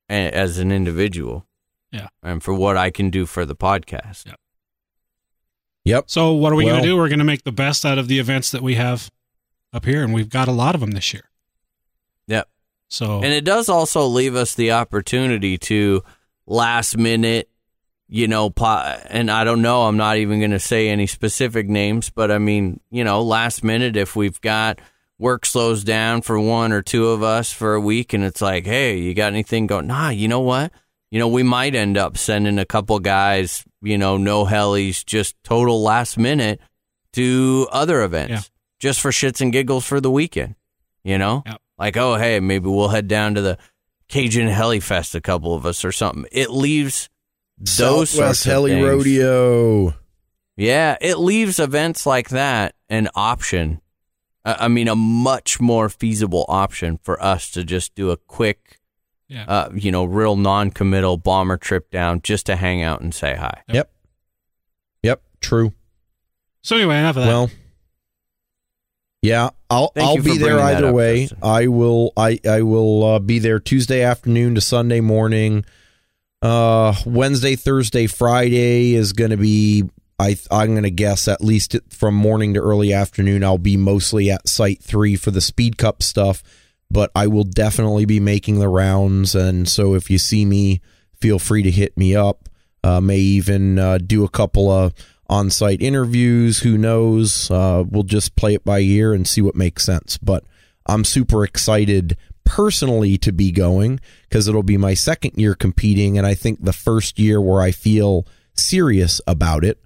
as 0.09 0.59
an 0.59 0.71
individual. 0.71 1.47
Yeah. 1.93 2.09
and 2.23 2.43
for 2.43 2.53
what 2.53 2.77
I 2.77 2.91
can 2.91 3.09
do 3.11 3.25
for 3.25 3.47
the 3.47 3.57
podcast. 3.57 4.27
Yeah. 4.27 4.35
Yep. 5.87 6.11
So 6.11 6.33
what 6.33 6.53
are 6.53 6.57
we 6.57 6.65
going 6.65 6.83
to 6.83 6.87
do? 6.87 6.97
We're 6.97 7.09
going 7.09 7.21
to 7.21 7.25
make 7.25 7.45
the 7.45 7.53
best 7.53 7.87
out 7.87 7.97
of 7.97 8.09
the 8.09 8.19
events 8.19 8.51
that 8.51 8.61
we 8.61 8.75
have 8.75 9.09
up 9.73 9.85
here, 9.85 10.03
and 10.03 10.13
we've 10.13 10.29
got 10.29 10.49
a 10.49 10.53
lot 10.53 10.75
of 10.75 10.81
them 10.81 10.91
this 10.91 11.15
year. 11.15 11.31
Yep. 12.27 12.49
So 12.89 13.23
And 13.23 13.33
it 13.33 13.45
does 13.45 13.69
also 13.69 14.05
leave 14.07 14.35
us 14.35 14.55
the 14.55 14.73
opportunity 14.73 15.59
to 15.59 16.03
last 16.45 16.99
minute, 16.99 17.49
you 18.09 18.27
know, 18.27 18.51
po- 18.51 18.99
and 19.09 19.31
I 19.31 19.45
don't 19.45 19.63
know, 19.63 19.83
I'm 19.83 19.97
not 19.97 20.17
even 20.17 20.41
going 20.41 20.51
to 20.51 20.59
say 20.59 20.89
any 20.89 21.07
specific 21.07 21.69
names, 21.69 22.11
but 22.11 22.33
I 22.33 22.39
mean, 22.39 22.81
you 22.91 23.05
know, 23.05 23.23
last 23.23 23.63
minute, 23.63 23.97
if 23.97 24.17
we've 24.17 24.41
got 24.41 24.81
work 25.19 25.47
slows 25.47 25.85
down 25.85 26.23
for 26.23 26.39
one 26.41 26.73
or 26.73 26.83
two 26.83 27.09
of 27.09 27.23
us 27.23 27.53
for 27.53 27.75
a 27.75 27.81
week 27.81 28.13
and 28.13 28.25
it's 28.25 28.43
like, 28.43 28.67
hey, 28.67 28.99
you 28.99 29.15
got 29.15 29.33
anything 29.33 29.69
going? 29.69 29.87
Nah, 29.87 30.09
you 30.09 30.27
know 30.27 30.41
what? 30.41 30.73
You 31.11 31.19
know, 31.21 31.29
we 31.29 31.43
might 31.43 31.75
end 31.75 31.97
up 31.97 32.19
sending 32.19 32.59
a 32.59 32.65
couple 32.65 32.99
guys, 32.99 33.65
you 33.83 33.97
know, 33.97 34.17
no 34.17 34.45
hellies, 34.45 35.05
just 35.05 35.37
total 35.45 35.83
last 35.83 36.19
minute 36.19 36.61
to 37.13 37.69
other 37.73 38.03
events 38.03 38.31
Yeah. 38.31 38.41
just 38.81 39.01
for 39.01 39.11
shits 39.11 39.41
and 39.41 39.53
giggles 39.53 39.85
for 39.87 40.01
the 40.01 40.11
weekend, 40.11 40.57
you 41.05 41.17
know? 41.19 41.43
Yep. 41.47 41.61
Like, 41.79 41.97
oh, 41.97 42.17
hey, 42.17 42.41
maybe 42.41 42.69
we'll 42.69 42.89
head 42.89 43.07
down 43.09 43.35
to 43.35 43.41
the 43.43 43.59
Cajun 44.09 44.49
Heli 44.49 44.81
Fest, 44.81 45.15
a 45.15 45.21
couple 45.21 45.55
of 45.55 45.65
us 45.67 45.85
or 45.85 45.93
something. 45.93 46.27
It 46.33 46.51
leaves 46.51 47.09
those 47.59 48.11
Southwest 48.11 48.13
sorts 48.15 48.47
of 48.47 48.51
Heli 48.53 48.71
things- 48.73 48.87
Rodeo. 48.87 49.95
Yeah, 50.57 50.97
it 51.01 51.19
leaves 51.19 51.59
events 51.59 52.07
like 52.07 52.31
that 52.31 52.75
an 52.89 53.09
option. 53.15 53.81
I 54.45 54.65
I 54.65 54.69
mean, 54.69 54.89
a 54.89 54.97
much 54.97 55.61
more 55.61 55.89
feasible 55.89 56.47
option 56.49 56.99
for 57.03 57.23
us 57.23 57.51
to 57.51 57.63
just 57.65 57.95
do 57.95 58.11
a 58.11 58.17
quick, 58.17 58.79
yeah, 59.29 59.45
uh, 59.47 59.71
you 59.75 59.91
know, 59.91 60.05
real 60.05 60.37
non-committal 60.37 61.19
bomber 61.19 61.57
trip 61.57 61.91
down 61.91 62.23
just 62.23 62.47
to 62.47 62.57
hang 62.57 62.83
out 62.83 63.01
and 63.01 63.15
say 63.15 63.35
hi. 63.35 63.63
Yep. 63.69 63.91
Yep. 65.03 65.23
True. 65.41 65.73
so 66.63 66.77
anyway, 66.77 66.99
enough 66.99 67.17
of 67.17 67.23
that. 67.23 67.29
Well, 67.29 67.51
yeah, 69.23 69.51
I'll 69.69 69.89
Thank 69.89 70.07
I'll 70.07 70.23
be 70.23 70.39
there 70.39 70.61
either 70.61 70.87
up, 70.87 70.95
way. 70.95 71.27
Kristen. 71.27 71.39
I 71.43 71.67
will 71.67 72.13
I 72.17 72.39
I 72.49 72.63
will 72.63 73.05
uh, 73.05 73.19
be 73.19 73.39
there 73.39 73.59
Tuesday 73.59 74.03
afternoon 74.03 74.55
to 74.55 74.61
Sunday 74.61 75.01
morning. 75.01 75.65
Uh, 76.43 76.95
Wednesday, 77.05 77.57
Thursday, 77.57 78.07
Friday 78.07 78.95
is 78.95 79.13
going 79.13 79.33
to 79.33 79.37
be. 79.37 79.85
I 80.19 80.39
I'm 80.51 80.71
going 80.71 80.85
to 80.85 80.91
guess 80.91 81.29
at 81.29 81.41
least 81.41 81.77
from 81.91 82.15
morning 82.15 82.55
to 82.55 82.61
early 82.61 82.93
afternoon. 82.93 83.43
I'll 83.43 83.59
be 83.59 83.77
mostly 83.77 84.31
at 84.31 84.49
Site 84.49 84.83
Three 84.83 85.17
for 85.17 85.31
the 85.31 85.41
Speed 85.41 85.77
Cup 85.77 86.03
stuff, 86.03 86.43
but 86.91 87.11
I 87.15 87.27
will 87.27 87.45
definitely 87.45 88.05
be 88.05 88.21
making 88.21 88.59
the 88.59 88.69
rounds. 88.69 89.35
And 89.35 89.69
so 89.69 89.95
if 89.95 90.11
you 90.11 90.19
see 90.19 90.45
me, 90.45 90.81
feel 91.21 91.39
free 91.39 91.63
to 91.63 91.71
hit 91.71 91.97
me 91.97 92.15
up. 92.15 92.49
Uh, 92.85 93.01
may 93.01 93.19
even 93.19 93.79
uh, 93.79 93.99
do 93.99 94.25
a 94.25 94.29
couple 94.29 94.71
of 94.71 94.93
on-site 95.29 95.83
interviews. 95.83 96.61
Who 96.61 96.79
knows? 96.79 97.51
Uh, 97.51 97.85
we'll 97.89 98.05
just 98.05 98.37
play 98.37 98.55
it 98.55 98.65
by 98.65 98.79
ear 98.81 99.13
and 99.13 99.27
see 99.27 99.43
what 99.43 99.57
makes 99.57 99.85
sense. 99.85 100.19
But 100.19 100.45
I'm 100.87 101.05
super 101.05 101.45
excited 101.45 102.17
personally 102.45 103.19
to 103.19 103.33
be 103.33 103.51
going 103.51 103.99
because 104.29 104.47
it'll 104.47 104.63
be 104.63 104.77
my 104.77 104.95
second 104.95 105.33
year 105.37 105.55
competing, 105.55 106.17
and 106.17 106.27
I 106.27 106.35
think 106.35 106.63
the 106.63 106.73
first 106.73 107.19
year 107.19 107.41
where 107.41 107.61
I 107.61 107.73
feel 107.73 108.25
serious 108.55 109.21
about 109.27 109.65
it. 109.65 109.81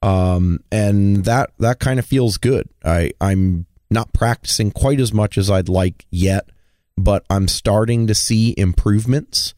Um, 0.00 0.60
and 0.72 1.24
that 1.24 1.50
that 1.58 1.80
kind 1.80 1.98
of 1.98 2.06
feels 2.06 2.38
good. 2.38 2.68
I 2.84 3.12
I'm 3.20 3.66
not 3.90 4.12
practicing 4.12 4.70
quite 4.70 5.00
as 5.00 5.12
much 5.12 5.38
as 5.38 5.50
I'd 5.50 5.68
like 5.68 6.06
yet, 6.10 6.48
but 6.96 7.24
I'm 7.30 7.48
starting 7.48 8.06
to 8.06 8.14
see 8.14 8.54
improvements. 8.56 9.54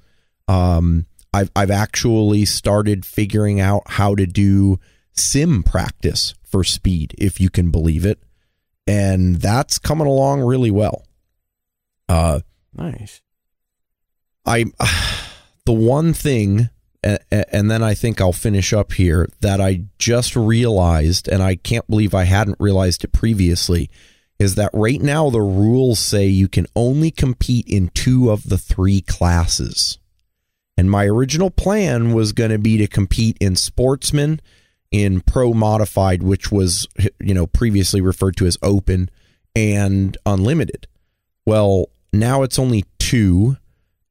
Um, 0.49 1.07
I've 1.33 1.51
I've 1.55 1.71
actually 1.71 2.45
started 2.45 3.05
figuring 3.05 3.61
out 3.61 3.83
how 3.87 4.15
to 4.15 4.27
do 4.27 4.79
sim 5.13 5.63
practice 5.63 6.35
for 6.43 6.65
speed, 6.65 7.15
if 7.19 7.41
you 7.41 7.51
can 7.51 7.71
believe 7.71 8.05
it, 8.05 8.23
and 8.87 9.37
that's 9.37 9.79
coming 9.79 10.07
along 10.07 10.43
really 10.43 10.71
well. 10.71 11.05
Uh, 12.09 12.41
Nice. 12.73 13.23
I 14.47 14.67
the 15.65 15.73
one 15.73 16.13
thing 16.13 16.71
and 17.03 17.71
then 17.71 17.83
I 17.83 17.95
think 17.95 18.21
I'll 18.21 18.33
finish 18.33 18.75
up 18.75 18.93
here 18.93 19.27
that 19.41 19.59
I 19.61 19.85
just 19.99 20.37
realized 20.37 21.29
and 21.29 21.43
I 21.43 21.57
can't 21.57 21.89
believe 21.89 22.15
I 22.15 22.25
hadn't 22.25 22.59
realized 22.61 23.05
it 23.05 23.13
previously 23.13 23.89
is 24.41 24.55
that 24.55 24.71
right 24.73 25.03
now 25.03 25.29
the 25.29 25.43
rules 25.43 25.99
say 25.99 26.27
you 26.27 26.49
can 26.49 26.67
only 26.75 27.11
compete 27.11 27.69
in 27.69 27.89
two 27.89 28.31
of 28.31 28.49
the 28.49 28.57
three 28.57 29.03
classes. 29.03 29.99
And 30.79 30.91
my 30.91 31.05
original 31.05 31.51
plan 31.51 32.15
was 32.15 32.33
going 32.33 32.51
to 32.51 32.59
be 32.59 32.79
to 32.79 32.87
compete 32.87 33.37
in 33.39 33.55
sportsman 33.55 34.41
in 34.91 35.21
pro 35.21 35.53
modified 35.53 36.21
which 36.21 36.51
was 36.51 36.89
you 37.21 37.33
know 37.33 37.47
previously 37.47 38.01
referred 38.01 38.35
to 38.37 38.47
as 38.47 38.57
open 38.63 39.11
and 39.55 40.17
unlimited. 40.25 40.89
Well, 41.47 41.91
now 42.13 42.43
it's 42.43 42.59
only 42.59 42.87
two 42.99 43.59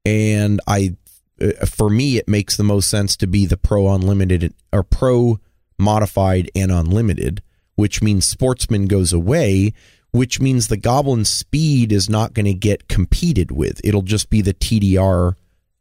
and 0.06 0.62
I 0.68 0.96
uh, 1.42 1.66
for 1.66 1.90
me 1.90 2.18
it 2.18 2.28
makes 2.28 2.56
the 2.56 2.64
most 2.64 2.88
sense 2.88 3.18
to 3.18 3.28
be 3.28 3.48
the 3.48 3.58
pro 3.58 3.92
unlimited 3.94 4.54
or 4.72 4.84
pro 4.84 5.40
modified 5.80 6.52
and 6.56 6.72
unlimited 6.72 7.42
which 7.76 8.02
means 8.02 8.28
sportsman 8.28 8.86
goes 8.86 9.12
away 9.12 9.74
which 10.12 10.40
means 10.40 10.68
the 10.68 10.78
goblin 10.78 11.26
speed 11.26 11.92
is 11.92 12.10
not 12.10 12.34
going 12.34 12.46
to 12.46 12.54
get 12.54 12.88
competed 12.88 13.52
with. 13.52 13.82
It'll 13.84 14.02
just 14.02 14.30
be 14.30 14.42
the 14.42 14.54
TDR 14.54 15.36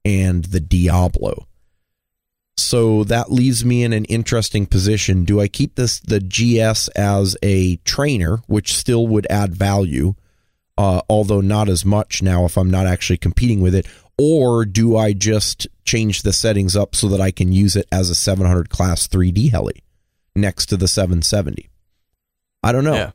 and 0.05 0.45
the 0.45 0.61
Diabolo. 0.61 1.47
So 2.57 3.05
that 3.05 3.31
leaves 3.31 3.65
me 3.65 3.85
in 3.85 3.93
an 3.93 4.05
interesting 4.07 4.67
position. 4.67 5.25
Do 5.25 5.41
I 5.41 5.49
keep 5.49 5.77
this 5.77 6.01
the 6.01 6.21
GS 6.21 6.89
as 6.89 7.37
a 7.43 7.77
trainer 7.79 8.39
which 8.47 8.75
still 8.75 9.07
would 9.07 9.27
add 9.31 9.55
value 9.55 10.15
uh, 10.79 11.01
although 11.11 11.41
not 11.41 11.69
as 11.69 11.85
much 11.85 12.23
now 12.23 12.45
if 12.45 12.57
I'm 12.57 12.71
not 12.71 12.87
actually 12.87 13.17
competing 13.17 13.61
with 13.61 13.75
it, 13.75 13.87
or 14.17 14.65
do 14.65 14.97
I 14.97 15.13
just 15.13 15.67
change 15.85 16.23
the 16.23 16.33
settings 16.33 16.77
up 16.77 16.95
so 16.95 17.09
that 17.09 17.21
I 17.21 17.33
can 17.33 17.53
use 17.53 17.75
it 17.75 17.87
as 17.91 18.11
a 18.11 18.15
700 18.15 18.71
class 18.71 19.09
3D 19.09 19.51
heli 19.51 19.83
next 20.37 20.67
to 20.67 20.77
the 20.77 20.87
770? 20.87 21.69
I 22.63 22.71
don't 22.73 22.85
know, 22.85 22.95
Yeah. 22.95 23.11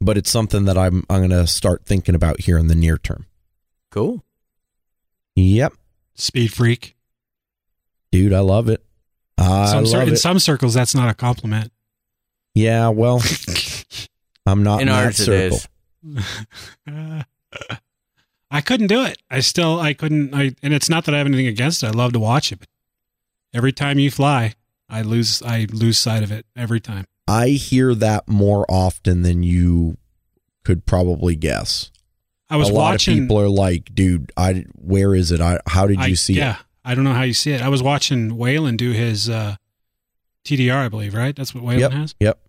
But 0.00 0.16
it's 0.16 0.30
something 0.30 0.64
that 0.64 0.76
I'm 0.78 1.04
I'm 1.10 1.20
going 1.20 1.30
to 1.30 1.46
start 1.46 1.84
thinking 1.84 2.14
about 2.14 2.40
here 2.40 2.58
in 2.58 2.66
the 2.68 2.74
near 2.74 2.96
term. 2.98 3.26
Cool. 3.90 4.22
Yep, 5.36 5.72
Speed 6.14 6.52
freak. 6.52 6.96
dude, 8.12 8.32
I 8.32 8.40
love 8.40 8.68
it. 8.68 8.84
I 9.38 9.66
some 9.66 9.86
cir- 9.86 9.98
love 9.98 10.08
in 10.08 10.14
it. 10.14 10.18
some 10.18 10.38
circles, 10.38 10.74
that's 10.74 10.94
not 10.94 11.08
a 11.08 11.14
compliment. 11.14 11.72
yeah, 12.54 12.88
well, 12.88 13.22
I'm 14.46 14.62
not 14.62 14.82
in, 14.82 14.88
In 14.88 14.94
that 14.94 15.04
ours, 15.04 15.16
circle. 15.16 15.58
is. 15.58 15.66
I 18.50 18.60
couldn't 18.60 18.88
do 18.88 19.04
it. 19.04 19.18
I 19.30 19.40
still, 19.40 19.78
I 19.78 19.94
couldn't. 19.94 20.34
I 20.34 20.54
and 20.62 20.74
it's 20.74 20.88
not 20.90 21.04
that 21.04 21.14
I 21.14 21.18
have 21.18 21.26
anything 21.26 21.46
against 21.46 21.82
it. 21.82 21.86
I 21.86 21.90
love 21.90 22.12
to 22.14 22.18
watch 22.20 22.50
it. 22.52 22.58
But 22.58 22.68
every 23.54 23.72
time 23.72 23.98
you 23.98 24.10
fly, 24.10 24.54
I 24.88 25.02
lose 25.02 25.40
I 25.42 25.66
lose 25.72 25.98
sight 25.98 26.22
of 26.22 26.32
it 26.32 26.46
every 26.56 26.80
time. 26.80 27.06
I 27.30 27.50
hear 27.50 27.94
that 27.94 28.28
more 28.28 28.66
often 28.68 29.22
than 29.22 29.42
you 29.42 29.96
could 30.64 30.84
probably 30.84 31.36
guess. 31.36 31.90
I 32.48 32.56
was 32.56 32.68
a 32.68 32.72
lot 32.72 32.90
watching. 32.92 33.16
of 33.18 33.20
people 33.24 33.38
are 33.40 33.48
like, 33.48 33.94
"Dude, 33.94 34.32
I 34.36 34.64
where 34.74 35.14
is 35.14 35.30
it? 35.30 35.40
I 35.40 35.60
how 35.68 35.86
did 35.86 35.98
you 35.98 36.02
I- 36.04 36.14
see 36.14 36.34
yeah, 36.34 36.56
it?" 36.56 36.66
I 36.84 36.94
don't 36.94 37.04
know 37.04 37.12
how 37.14 37.22
you 37.22 37.34
see 37.34 37.52
it. 37.52 37.62
I 37.62 37.68
was 37.68 37.82
watching 37.82 38.30
Waylon 38.30 38.76
do 38.76 38.90
his 38.90 39.28
uh, 39.30 39.54
TDR, 40.44 40.74
I 40.86 40.88
believe, 40.88 41.14
right? 41.14 41.36
That's 41.36 41.54
what 41.54 41.62
Waylon 41.62 41.78
Yep, 41.80 41.92
has. 41.92 42.14
yep. 42.18 42.40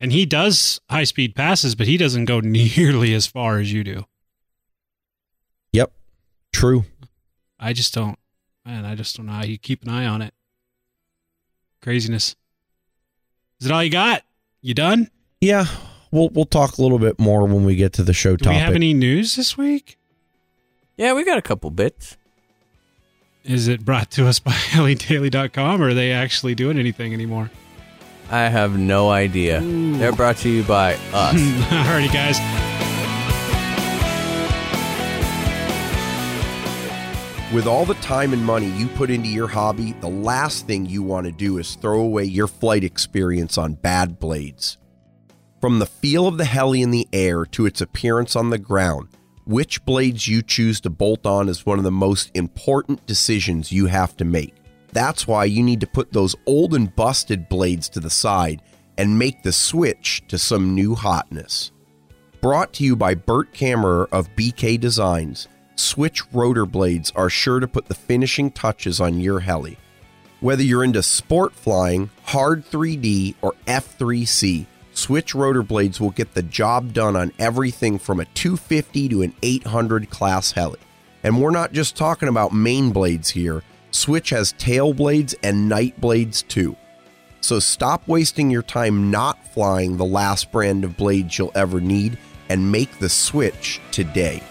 And 0.00 0.12
he 0.12 0.24
does 0.24 0.80
high 0.88 1.04
speed 1.04 1.34
passes, 1.34 1.74
but 1.74 1.86
he 1.86 1.96
doesn't 1.96 2.24
go 2.24 2.40
nearly 2.44 3.12
as 3.12 3.26
far 3.26 3.58
as 3.58 3.72
you 3.72 3.84
do. 3.84 4.04
Yep. 5.72 5.92
True. 6.52 6.84
I 7.58 7.72
just 7.72 7.92
don't, 7.94 8.18
man, 8.64 8.84
I 8.84 8.94
just 8.94 9.16
don't 9.16 9.26
know 9.26 9.32
how 9.32 9.44
you 9.44 9.58
keep 9.58 9.82
an 9.84 9.90
eye 9.90 10.06
on 10.06 10.22
it. 10.22 10.32
Craziness. 11.82 12.36
Is 13.62 13.66
it 13.66 13.70
all 13.72 13.84
you 13.84 13.90
got? 13.90 14.24
You 14.60 14.74
done? 14.74 15.08
Yeah, 15.40 15.66
we'll 16.10 16.30
we'll 16.30 16.46
talk 16.46 16.78
a 16.78 16.82
little 16.82 16.98
bit 16.98 17.20
more 17.20 17.46
when 17.46 17.64
we 17.64 17.76
get 17.76 17.92
to 17.92 18.02
the 18.02 18.12
show 18.12 18.34
Do 18.34 18.46
topic. 18.46 18.56
we 18.56 18.60
have 18.60 18.74
any 18.74 18.92
news 18.92 19.36
this 19.36 19.56
week? 19.56 19.98
Yeah, 20.96 21.12
we 21.14 21.24
got 21.24 21.38
a 21.38 21.42
couple 21.42 21.70
bits. 21.70 22.16
Is 23.44 23.68
it 23.68 23.84
brought 23.84 24.10
to 24.12 24.26
us 24.26 24.40
by 24.40 24.50
LEDaily.com 24.76 25.80
or 25.80 25.90
are 25.90 25.94
they 25.94 26.10
actually 26.10 26.56
doing 26.56 26.76
anything 26.76 27.14
anymore? 27.14 27.52
I 28.32 28.48
have 28.48 28.76
no 28.76 29.10
idea. 29.10 29.60
They're 29.60 30.10
brought 30.10 30.38
to 30.38 30.48
you 30.48 30.64
by 30.64 30.94
us. 31.12 31.34
Alrighty, 31.36 32.12
guys. 32.12 32.38
With 37.52 37.66
all 37.66 37.84
the 37.84 37.92
time 37.96 38.32
and 38.32 38.42
money 38.42 38.70
you 38.70 38.88
put 38.88 39.10
into 39.10 39.28
your 39.28 39.46
hobby, 39.46 39.92
the 40.00 40.08
last 40.08 40.66
thing 40.66 40.86
you 40.86 41.02
want 41.02 41.26
to 41.26 41.32
do 41.32 41.58
is 41.58 41.74
throw 41.74 42.00
away 42.00 42.24
your 42.24 42.46
flight 42.46 42.82
experience 42.82 43.58
on 43.58 43.74
bad 43.74 44.18
blades. 44.18 44.78
From 45.60 45.78
the 45.78 45.84
feel 45.84 46.26
of 46.26 46.38
the 46.38 46.46
heli 46.46 46.80
in 46.80 46.92
the 46.92 47.06
air 47.12 47.44
to 47.44 47.66
its 47.66 47.82
appearance 47.82 48.36
on 48.36 48.48
the 48.48 48.56
ground, 48.56 49.08
which 49.44 49.84
blades 49.84 50.26
you 50.26 50.40
choose 50.40 50.80
to 50.80 50.88
bolt 50.88 51.26
on 51.26 51.50
is 51.50 51.66
one 51.66 51.76
of 51.76 51.84
the 51.84 51.90
most 51.90 52.30
important 52.32 53.04
decisions 53.04 53.70
you 53.70 53.84
have 53.84 54.16
to 54.16 54.24
make. 54.24 54.54
That's 54.94 55.26
why 55.26 55.44
you 55.44 55.62
need 55.62 55.80
to 55.80 55.86
put 55.86 56.10
those 56.10 56.34
old 56.46 56.72
and 56.74 56.96
busted 56.96 57.50
blades 57.50 57.90
to 57.90 58.00
the 58.00 58.08
side 58.08 58.62
and 58.96 59.18
make 59.18 59.42
the 59.42 59.52
switch 59.52 60.22
to 60.28 60.38
some 60.38 60.74
new 60.74 60.94
hotness. 60.94 61.70
Brought 62.40 62.72
to 62.74 62.84
you 62.84 62.96
by 62.96 63.14
Bert 63.14 63.52
Kammerer 63.52 64.08
of 64.10 64.34
BK 64.36 64.80
Designs, 64.80 65.48
Switch 65.76 66.22
rotor 66.32 66.66
blades 66.66 67.12
are 67.16 67.30
sure 67.30 67.60
to 67.60 67.68
put 67.68 67.86
the 67.86 67.94
finishing 67.94 68.50
touches 68.50 69.00
on 69.00 69.20
your 69.20 69.40
heli. 69.40 69.78
Whether 70.40 70.62
you're 70.62 70.84
into 70.84 71.02
sport 71.02 71.54
flying, 71.54 72.10
hard 72.24 72.68
3D, 72.68 73.36
or 73.42 73.54
F3C, 73.66 74.66
Switch 74.92 75.34
rotor 75.34 75.62
blades 75.62 76.00
will 76.00 76.10
get 76.10 76.34
the 76.34 76.42
job 76.42 76.92
done 76.92 77.16
on 77.16 77.32
everything 77.38 77.98
from 77.98 78.20
a 78.20 78.24
250 78.26 79.08
to 79.08 79.22
an 79.22 79.34
800 79.42 80.10
class 80.10 80.52
heli. 80.52 80.78
And 81.22 81.40
we're 81.40 81.50
not 81.50 81.72
just 81.72 81.96
talking 81.96 82.28
about 82.28 82.52
main 82.52 82.90
blades 82.90 83.30
here. 83.30 83.62
Switch 83.90 84.30
has 84.30 84.52
tail 84.52 84.92
blades 84.92 85.34
and 85.42 85.68
night 85.68 86.00
blades 86.00 86.42
too. 86.42 86.76
So 87.40 87.58
stop 87.58 88.06
wasting 88.06 88.50
your 88.50 88.62
time 88.62 89.10
not 89.10 89.44
flying 89.48 89.96
the 89.96 90.04
last 90.04 90.52
brand 90.52 90.84
of 90.84 90.96
blades 90.96 91.38
you'll 91.38 91.52
ever 91.54 91.80
need 91.80 92.18
and 92.48 92.70
make 92.70 92.98
the 92.98 93.08
switch 93.08 93.80
today. 93.90 94.42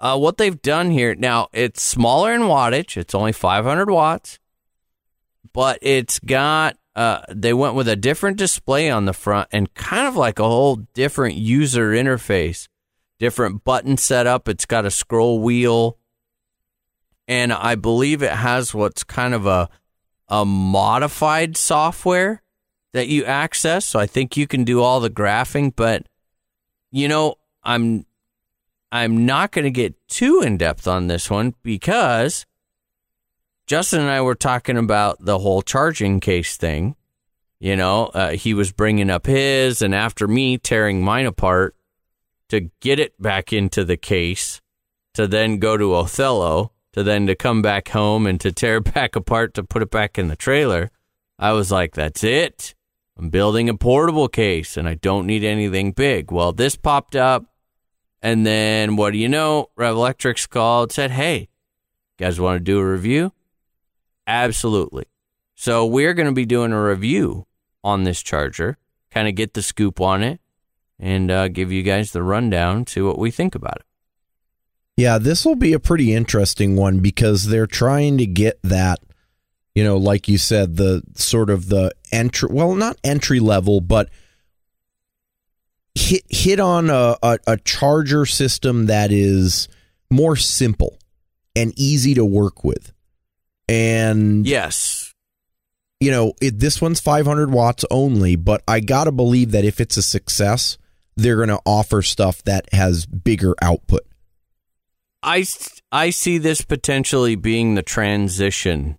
Uh, 0.00 0.18
what 0.18 0.36
they've 0.36 0.60
done 0.60 0.90
here 0.90 1.14
now, 1.14 1.46
it's 1.52 1.80
smaller 1.80 2.34
in 2.34 2.42
wattage. 2.42 2.96
It's 2.96 3.14
only 3.14 3.30
500 3.30 3.88
watts, 3.88 4.40
but 5.52 5.78
it's 5.82 6.18
got. 6.18 6.76
Uh, 6.94 7.22
they 7.30 7.54
went 7.54 7.74
with 7.74 7.88
a 7.88 7.96
different 7.96 8.36
display 8.36 8.90
on 8.90 9.06
the 9.06 9.14
front 9.14 9.48
and 9.50 9.72
kind 9.72 10.06
of 10.06 10.14
like 10.14 10.38
a 10.38 10.44
whole 10.44 10.76
different 10.92 11.36
user 11.36 11.92
interface, 11.92 12.68
different 13.18 13.64
button 13.64 13.96
setup. 13.96 14.46
It's 14.46 14.66
got 14.66 14.84
a 14.84 14.90
scroll 14.90 15.40
wheel, 15.40 15.96
and 17.26 17.50
I 17.50 17.76
believe 17.76 18.22
it 18.22 18.32
has 18.32 18.74
what's 18.74 19.04
kind 19.04 19.32
of 19.32 19.46
a 19.46 19.70
a 20.28 20.44
modified 20.44 21.56
software 21.56 22.42
that 22.92 23.08
you 23.08 23.24
access. 23.24 23.86
So 23.86 23.98
I 23.98 24.06
think 24.06 24.36
you 24.36 24.46
can 24.46 24.64
do 24.64 24.80
all 24.80 25.00
the 25.00 25.10
graphing, 25.10 25.72
but 25.74 26.06
you 26.90 27.08
know, 27.08 27.36
I'm 27.62 28.06
I'm 28.90 29.24
not 29.24 29.52
going 29.52 29.64
to 29.64 29.70
get 29.70 29.94
too 30.08 30.42
in 30.42 30.58
depth 30.58 30.86
on 30.86 31.06
this 31.06 31.30
one 31.30 31.54
because 31.62 32.44
Justin 33.72 34.00
and 34.00 34.10
I 34.10 34.20
were 34.20 34.34
talking 34.34 34.76
about 34.76 35.24
the 35.24 35.38
whole 35.38 35.62
charging 35.62 36.20
case 36.20 36.58
thing. 36.58 36.94
You 37.58 37.74
know, 37.74 38.08
uh, 38.08 38.32
he 38.32 38.52
was 38.52 38.70
bringing 38.70 39.08
up 39.08 39.24
his, 39.24 39.80
and 39.80 39.94
after 39.94 40.28
me 40.28 40.58
tearing 40.58 41.02
mine 41.02 41.24
apart 41.24 41.74
to 42.50 42.68
get 42.80 42.98
it 42.98 43.14
back 43.18 43.50
into 43.50 43.82
the 43.82 43.96
case, 43.96 44.60
to 45.14 45.26
then 45.26 45.56
go 45.56 45.78
to 45.78 45.94
Othello, 45.94 46.72
to 46.92 47.02
then 47.02 47.26
to 47.28 47.34
come 47.34 47.62
back 47.62 47.88
home 47.88 48.26
and 48.26 48.38
to 48.42 48.52
tear 48.52 48.76
it 48.76 48.92
back 48.94 49.16
apart 49.16 49.54
to 49.54 49.64
put 49.64 49.80
it 49.80 49.90
back 49.90 50.18
in 50.18 50.28
the 50.28 50.36
trailer, 50.36 50.90
I 51.38 51.52
was 51.52 51.72
like, 51.72 51.94
that's 51.94 52.22
it. 52.22 52.74
I'm 53.16 53.30
building 53.30 53.70
a 53.70 53.74
portable 53.74 54.28
case 54.28 54.76
and 54.76 54.86
I 54.86 54.96
don't 54.96 55.26
need 55.26 55.44
anything 55.44 55.92
big. 55.92 56.30
Well, 56.30 56.52
this 56.52 56.76
popped 56.76 57.16
up. 57.16 57.46
And 58.20 58.44
then 58.44 58.96
what 58.96 59.14
do 59.14 59.18
you 59.18 59.30
know? 59.30 59.70
Revolectrix 59.78 60.46
called, 60.46 60.92
said, 60.92 61.12
hey, 61.12 61.48
guys 62.18 62.38
want 62.38 62.56
to 62.56 62.60
do 62.62 62.78
a 62.78 62.84
review? 62.84 63.32
Absolutely. 64.26 65.04
So 65.54 65.86
we're 65.86 66.14
going 66.14 66.26
to 66.26 66.32
be 66.32 66.46
doing 66.46 66.72
a 66.72 66.82
review 66.82 67.46
on 67.84 68.04
this 68.04 68.22
charger, 68.22 68.78
kind 69.10 69.28
of 69.28 69.34
get 69.34 69.54
the 69.54 69.62
scoop 69.62 70.00
on 70.00 70.22
it, 70.22 70.40
and 70.98 71.30
uh, 71.30 71.48
give 71.48 71.72
you 71.72 71.82
guys 71.82 72.12
the 72.12 72.22
rundown, 72.22 72.84
to 72.86 73.06
what 73.06 73.18
we 73.18 73.30
think 73.30 73.54
about 73.54 73.76
it. 73.76 73.86
Yeah, 74.96 75.18
this 75.18 75.44
will 75.44 75.56
be 75.56 75.72
a 75.72 75.80
pretty 75.80 76.12
interesting 76.14 76.76
one 76.76 77.00
because 77.00 77.46
they're 77.46 77.66
trying 77.66 78.18
to 78.18 78.26
get 78.26 78.60
that, 78.62 79.00
you 79.74 79.82
know, 79.82 79.96
like 79.96 80.28
you 80.28 80.38
said, 80.38 80.76
the 80.76 81.02
sort 81.14 81.50
of 81.50 81.68
the 81.68 81.92
entry, 82.12 82.48
well, 82.52 82.74
not 82.74 82.98
entry 83.02 83.40
level, 83.40 83.80
but 83.80 84.10
hit 85.94 86.22
hit 86.28 86.60
on 86.60 86.90
a, 86.90 87.16
a, 87.22 87.38
a 87.46 87.56
charger 87.56 88.26
system 88.26 88.86
that 88.86 89.10
is 89.10 89.68
more 90.10 90.36
simple 90.36 90.98
and 91.56 91.72
easy 91.76 92.14
to 92.14 92.24
work 92.24 92.62
with. 92.64 92.91
And 93.72 94.46
Yes. 94.46 95.14
you 96.00 96.10
know, 96.10 96.34
it, 96.42 96.58
this 96.58 96.80
one's 96.82 97.00
500 97.00 97.50
watts 97.50 97.84
only, 97.90 98.36
but 98.36 98.62
I 98.68 98.80
got 98.80 99.04
to 99.04 99.12
believe 99.12 99.50
that 99.52 99.64
if 99.64 99.80
it's 99.80 99.96
a 99.96 100.02
success, 100.02 100.76
they're 101.16 101.36
going 101.36 101.48
to 101.48 101.60
offer 101.64 102.02
stuff 102.02 102.42
that 102.44 102.72
has 102.72 103.06
bigger 103.06 103.54
output. 103.62 104.02
I, 105.22 105.46
I 105.92 106.10
see 106.10 106.38
this 106.38 106.62
potentially 106.62 107.36
being 107.36 107.74
the 107.76 107.82
transition, 107.82 108.98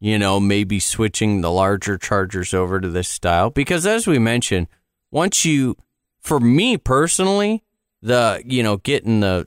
you 0.00 0.18
know, 0.18 0.40
maybe 0.40 0.80
switching 0.80 1.40
the 1.42 1.50
larger 1.50 1.98
chargers 1.98 2.54
over 2.54 2.80
to 2.80 2.88
this 2.88 3.08
style. 3.08 3.50
Because 3.50 3.86
as 3.86 4.06
we 4.06 4.18
mentioned, 4.18 4.66
once 5.10 5.44
you, 5.44 5.76
for 6.20 6.40
me 6.40 6.78
personally, 6.78 7.62
the, 8.00 8.42
you 8.46 8.62
know, 8.62 8.78
getting 8.78 9.20
the, 9.20 9.46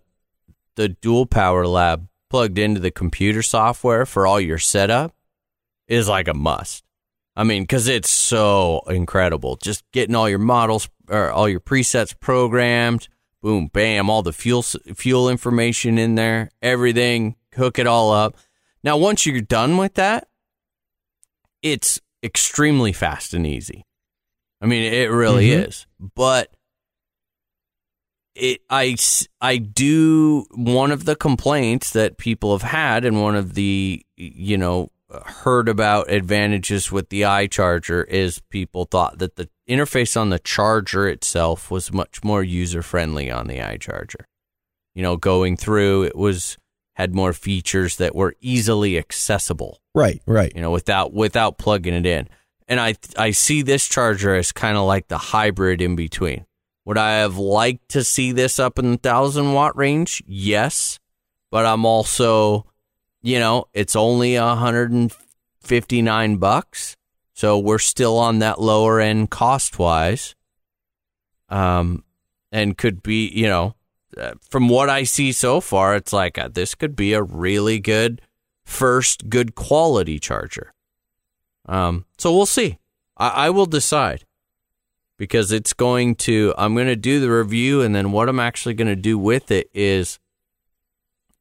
the 0.76 0.90
dual 0.90 1.26
power 1.26 1.65
lab 1.65 2.07
plugged 2.34 2.57
into 2.57 2.80
the 2.80 2.89
computer 2.89 3.43
software 3.43 4.07
for 4.07 4.26
all 4.26 4.41
your 4.41 4.57
setup 4.57 5.14
is 5.88 6.10
like 6.10 6.27
a 6.27 6.34
must. 6.34 6.84
I 7.35 7.43
mean, 7.43 7.61
because 7.61 7.88
it's 7.88 8.10
so 8.10 8.81
incredible. 8.88 9.55
Just 9.57 9.84
getting 9.91 10.15
all 10.15 10.27
your 10.27 10.39
models 10.39 10.89
or 11.10 11.30
all 11.30 11.47
your 11.47 11.60
presets 11.60 12.19
programmed, 12.19 13.07
boom, 13.43 13.69
bam, 13.72 14.10
all 14.10 14.23
the 14.23 14.34
fuel 14.34 14.64
fuel 14.64 15.30
information 15.30 15.99
in 15.99 16.15
there, 16.15 16.49
everything, 16.60 17.35
hook 17.53 17.77
it 17.77 17.85
all 17.85 18.11
up. 18.11 18.35
Now, 18.84 18.97
once 18.97 19.27
you're 19.27 19.39
done 19.39 19.77
with 19.77 19.93
that, 19.93 20.27
it's 21.61 22.01
extremely 22.23 22.93
fast 22.93 23.35
and 23.35 23.45
easy. 23.45 23.85
I 24.60 24.65
mean, 24.65 24.91
it 24.91 25.11
really 25.11 25.49
Mhm. 25.49 25.68
is. 25.68 25.85
But 26.15 26.52
it, 28.35 28.61
I, 28.69 28.95
I 29.41 29.57
do. 29.57 30.45
One 30.51 30.91
of 30.91 31.05
the 31.05 31.15
complaints 31.15 31.91
that 31.91 32.18
people 32.18 32.57
have 32.57 32.69
had, 32.69 33.05
and 33.05 33.22
one 33.22 33.35
of 33.35 33.53
the 33.53 34.05
you 34.15 34.57
know 34.57 34.89
heard 35.26 35.69
about 35.69 36.10
advantages 36.10 36.91
with 36.91 37.10
the 37.10 37.22
iCharger 37.22 38.07
is 38.07 38.41
people 38.49 38.85
thought 38.85 39.19
that 39.19 39.35
the 39.35 39.49
interface 39.69 40.19
on 40.19 40.30
the 40.30 40.39
charger 40.39 41.07
itself 41.07 41.69
was 41.69 41.93
much 41.93 42.23
more 42.23 42.43
user 42.43 42.81
friendly 42.81 43.30
on 43.30 43.47
the 43.47 43.60
iCharger. 43.60 44.26
You 44.95 45.03
know, 45.03 45.18
going 45.18 45.57
through 45.57 46.03
it 46.03 46.15
was 46.15 46.57
had 46.95 47.15
more 47.15 47.34
features 47.34 47.97
that 47.97 48.15
were 48.15 48.35
easily 48.39 48.97
accessible 48.97 49.80
Right, 49.95 50.22
right. 50.26 50.51
you 50.55 50.61
know, 50.61 50.72
without 50.72 51.14
without 51.14 51.57
plugging 51.57 51.93
it 51.93 52.05
in. 52.05 52.27
And 52.68 52.80
I 52.80 52.95
I 53.18 53.31
see 53.31 53.61
this 53.61 53.88
charger 53.88 54.35
as 54.35 54.51
kind 54.51 54.77
of 54.77 54.85
like 54.85 55.07
the 55.07 55.18
hybrid 55.18 55.81
in 55.81 55.95
between. 55.95 56.45
Would 56.85 56.97
I 56.97 57.14
have 57.19 57.38
liked 57.38 57.89
to 57.89 58.03
see 58.03 58.31
this 58.31 58.60
up 58.60 58.77
in 58.77 58.91
the 58.91 58.97
thousand 58.97 59.53
watt 59.53 59.76
range? 59.77 60.22
Yes, 60.27 60.99
but 61.49 61.65
I'm 61.65 61.85
also, 61.85 62.65
you 63.22 63.39
know, 63.39 63.65
it's 63.73 63.95
only 63.95 64.35
a 64.35 64.55
hundred 64.55 64.91
and 64.91 65.14
fifty 65.61 66.01
nine 66.01 66.38
bucks, 66.38 66.97
so 67.34 67.57
we're 67.57 67.80
still 67.80 68.18
on 68.18 68.39
that 68.39 68.60
lower 68.60 68.99
end 68.99 69.30
cost 69.30 69.80
wise. 69.80 70.35
Um, 71.49 72.03
and 72.51 72.77
could 72.77 73.01
be, 73.03 73.27
you 73.30 73.47
know, 73.47 73.76
uh, 74.18 74.34
from 74.49 74.69
what 74.69 74.89
I 74.89 75.03
see 75.03 75.31
so 75.31 75.61
far, 75.61 75.95
it's 75.95 76.14
like 76.14 76.38
uh, 76.38 76.49
this 76.51 76.76
could 76.76 76.95
be 76.95 77.14
a 77.14 77.23
really 77.23 77.80
good 77.80 78.22
first 78.65 79.30
good 79.30 79.55
quality 79.55 80.19
charger. 80.19 80.73
Um, 81.65 82.05
so 82.18 82.35
we'll 82.35 82.45
see. 82.45 82.77
I, 83.18 83.30
I 83.30 83.49
will 83.49 83.65
decide 83.65 84.26
because 85.18 85.52
it's 85.52 85.73
going 85.73 86.15
to. 86.15 86.53
I'm 86.57 86.73
going 86.73 86.88
to 86.88 86.95
do 86.95 87.19
the 87.19 87.31
review, 87.31 87.81
and 87.81 87.95
then 87.95 88.11
what 88.11 88.30
I'm 88.30 88.40
actually 88.40 88.73
going 88.73 88.88
to 88.88 88.95
do 88.95 89.18
with 89.18 89.52
it 89.52 89.69
is, 89.73 90.19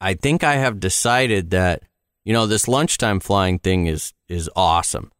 I 0.01 0.15
think 0.15 0.45
I 0.45 0.55
have 0.55 0.81
decided 0.81 1.51
that 1.51 1.83
you 2.25 2.33
know 2.33 2.47
this 2.47 2.69
lunchtime 2.69 3.21
flying 3.21 3.59
thing 3.59 3.87
is 3.87 4.13
is 4.29 4.51
awesome, 4.55 5.13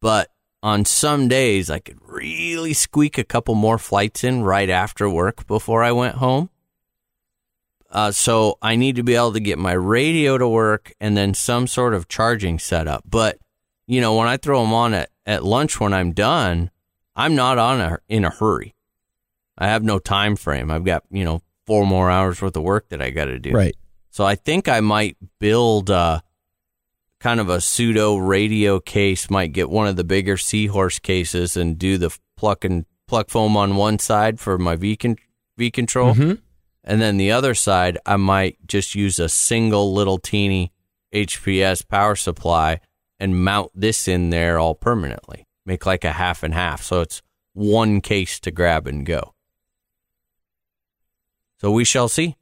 but 0.00 0.30
on 0.62 0.84
some 0.84 1.28
days 1.28 1.70
I 1.70 1.78
could 1.78 1.98
really 2.02 2.72
squeak 2.72 3.16
a 3.18 3.24
couple 3.24 3.54
more 3.54 3.78
flights 3.78 4.24
in 4.24 4.42
right 4.42 4.68
after 4.68 5.08
work 5.08 5.46
before 5.46 5.82
I 5.82 5.92
went 5.92 6.16
home. 6.16 6.50
Uh, 7.90 8.10
so 8.10 8.58
I 8.60 8.76
need 8.76 8.96
to 8.96 9.02
be 9.02 9.14
able 9.14 9.32
to 9.32 9.40
get 9.40 9.58
my 9.58 9.72
radio 9.72 10.36
to 10.36 10.46
work 10.46 10.92
and 11.00 11.16
then 11.16 11.32
some 11.32 11.66
sort 11.66 11.94
of 11.94 12.08
charging 12.08 12.58
setup. 12.58 13.04
But 13.08 13.38
you 13.86 14.00
know, 14.00 14.14
when 14.16 14.28
I 14.28 14.36
throw 14.36 14.60
them 14.62 14.74
on 14.74 14.92
at, 14.92 15.10
at 15.24 15.44
lunch 15.44 15.80
when 15.80 15.94
I'm 15.94 16.12
done, 16.12 16.70
I'm 17.18 17.34
not 17.34 17.58
on 17.58 17.80
a, 17.80 17.98
in 18.08 18.24
a 18.24 18.30
hurry. 18.30 18.74
I 19.58 19.66
have 19.66 19.82
no 19.82 19.98
time 19.98 20.36
frame. 20.36 20.70
I've 20.70 20.84
got 20.84 21.02
you 21.10 21.24
know 21.24 21.42
four 21.66 21.84
more 21.84 22.10
hours 22.10 22.40
worth 22.40 22.56
of 22.56 22.62
work 22.62 22.88
that 22.90 23.02
I 23.02 23.10
got 23.10 23.26
to 23.26 23.38
do. 23.38 23.50
Right. 23.50 23.76
So 24.10 24.24
I 24.24 24.36
think 24.36 24.68
I 24.68 24.80
might 24.80 25.16
build 25.38 25.90
a, 25.90 26.22
kind 27.20 27.40
of 27.40 27.48
a 27.50 27.60
pseudo 27.60 28.16
radio 28.16 28.78
case. 28.80 29.28
Might 29.28 29.52
get 29.52 29.68
one 29.68 29.88
of 29.88 29.96
the 29.96 30.04
bigger 30.04 30.36
seahorse 30.36 30.98
cases 31.00 31.56
and 31.56 31.76
do 31.78 31.98
the 31.98 32.16
pluck 32.36 32.64
and 32.64 32.86
pluck 33.08 33.28
foam 33.30 33.56
on 33.56 33.74
one 33.76 33.98
side 33.98 34.38
for 34.38 34.56
my 34.58 34.76
V 34.76 34.96
con- 34.96 35.16
V 35.56 35.70
control, 35.72 36.14
Mhm. 36.14 36.38
and 36.84 37.00
then 37.00 37.16
the 37.16 37.32
other 37.32 37.52
side 37.54 37.98
I 38.06 38.16
might 38.16 38.58
just 38.68 38.94
use 38.94 39.18
a 39.18 39.28
single 39.28 39.92
little 39.92 40.18
teeny 40.18 40.72
HPS 41.12 41.82
power 41.82 42.14
supply 42.14 42.78
and 43.18 43.42
mount 43.44 43.72
this 43.74 44.06
in 44.06 44.30
there 44.30 44.58
all 44.60 44.76
permanently. 44.76 45.47
Make 45.68 45.84
like 45.84 46.02
a 46.02 46.12
half 46.12 46.42
and 46.42 46.54
half, 46.54 46.82
so 46.82 47.02
it's 47.02 47.20
one 47.52 48.00
case 48.00 48.40
to 48.40 48.50
grab 48.50 48.86
and 48.86 49.04
go. 49.04 49.34
So 51.60 51.70
we 51.70 51.84
shall 51.84 52.08
see. 52.08 52.36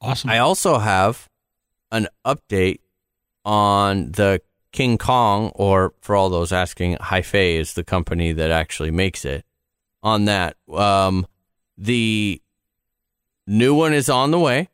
Awesome. 0.00 0.30
I 0.30 0.38
also 0.38 0.78
have 0.78 1.28
an 1.90 2.06
update 2.24 2.78
on 3.44 4.12
the 4.12 4.42
King 4.70 4.96
Kong, 4.96 5.50
or 5.56 5.92
for 6.02 6.14
all 6.14 6.30
those 6.30 6.52
asking, 6.52 6.98
Hi-Fi 7.00 7.56
is 7.56 7.74
the 7.74 7.82
company 7.82 8.30
that 8.30 8.52
actually 8.52 8.92
makes 8.92 9.24
it. 9.24 9.44
On 10.04 10.26
that, 10.26 10.56
um, 10.72 11.26
the 11.76 12.40
new 13.44 13.74
one 13.74 13.92
is 13.92 14.08
on 14.08 14.30
the 14.30 14.38
way, 14.38 14.68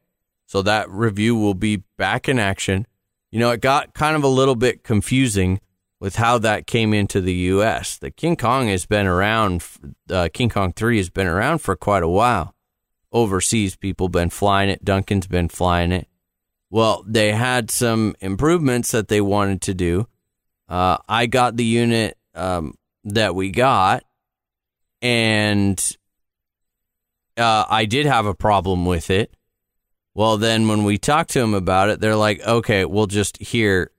so 0.45 0.61
that 0.61 0.91
review 0.91 1.37
will 1.37 1.55
be 1.55 1.85
back 1.97 2.29
in 2.29 2.39
action. 2.39 2.87
You 3.31 3.39
know, 3.41 3.51
it 3.51 3.63
got 3.63 3.95
kind 3.95 4.15
of 4.15 4.25
a 4.25 4.29
little 4.29 4.57
bit 4.57 4.85
confusing 4.85 5.59
with 6.01 6.17
how 6.17 6.39
that 6.39 6.67
came 6.67 6.93
into 6.93 7.21
the 7.21 7.35
U.S. 7.35 7.99
The 7.99 8.11
King 8.11 8.37
Kong 8.37 8.67
has 8.69 8.87
been 8.87 9.07
around. 9.07 9.63
Uh, 10.11 10.29
King 10.33 10.49
Kong 10.49 10.73
Three 10.73 10.97
has 10.97 11.11
been 11.11 11.29
around 11.29 11.59
for 11.59 11.77
quite 11.77 12.03
a 12.03 12.09
while 12.09 12.55
overseas 13.13 13.77
people 13.77 14.09
been 14.09 14.31
flying 14.31 14.71
it. 14.71 14.85
Duncan's 14.85 15.27
been 15.27 15.49
flying 15.49 15.93
it. 15.93 16.09
Well, 16.71 17.05
they 17.07 17.33
had 17.33 17.71
some 17.71 18.15
improvements 18.21 18.93
that 18.93 19.09
they 19.09 19.21
wanted 19.21 19.63
to 19.63 19.75
do. 19.75 20.07
Uh, 20.69 20.99
I 21.09 21.27
got 21.27 21.57
the 21.57 21.65
unit 21.65 22.17
um, 22.35 22.75
that 23.05 23.35
we 23.35 23.51
got, 23.51 24.05
and 25.03 25.97
uh, 27.37 27.65
I 27.69 27.87
did 27.87 28.07
have 28.07 28.27
a 28.27 28.35
problem 28.35 28.87
with 28.87 29.11
it. 29.11 29.35
Well, 30.15 30.37
then 30.37 30.69
when 30.69 30.85
we 30.85 30.97
talked 30.99 31.31
to 31.31 31.41
them 31.41 31.55
about 31.55 31.89
it, 31.89 32.01
they're 32.01 32.17
like, 32.17 32.41
okay, 32.41 32.85
we'll 32.85 33.07
just 33.07 33.37
here, 33.39 33.91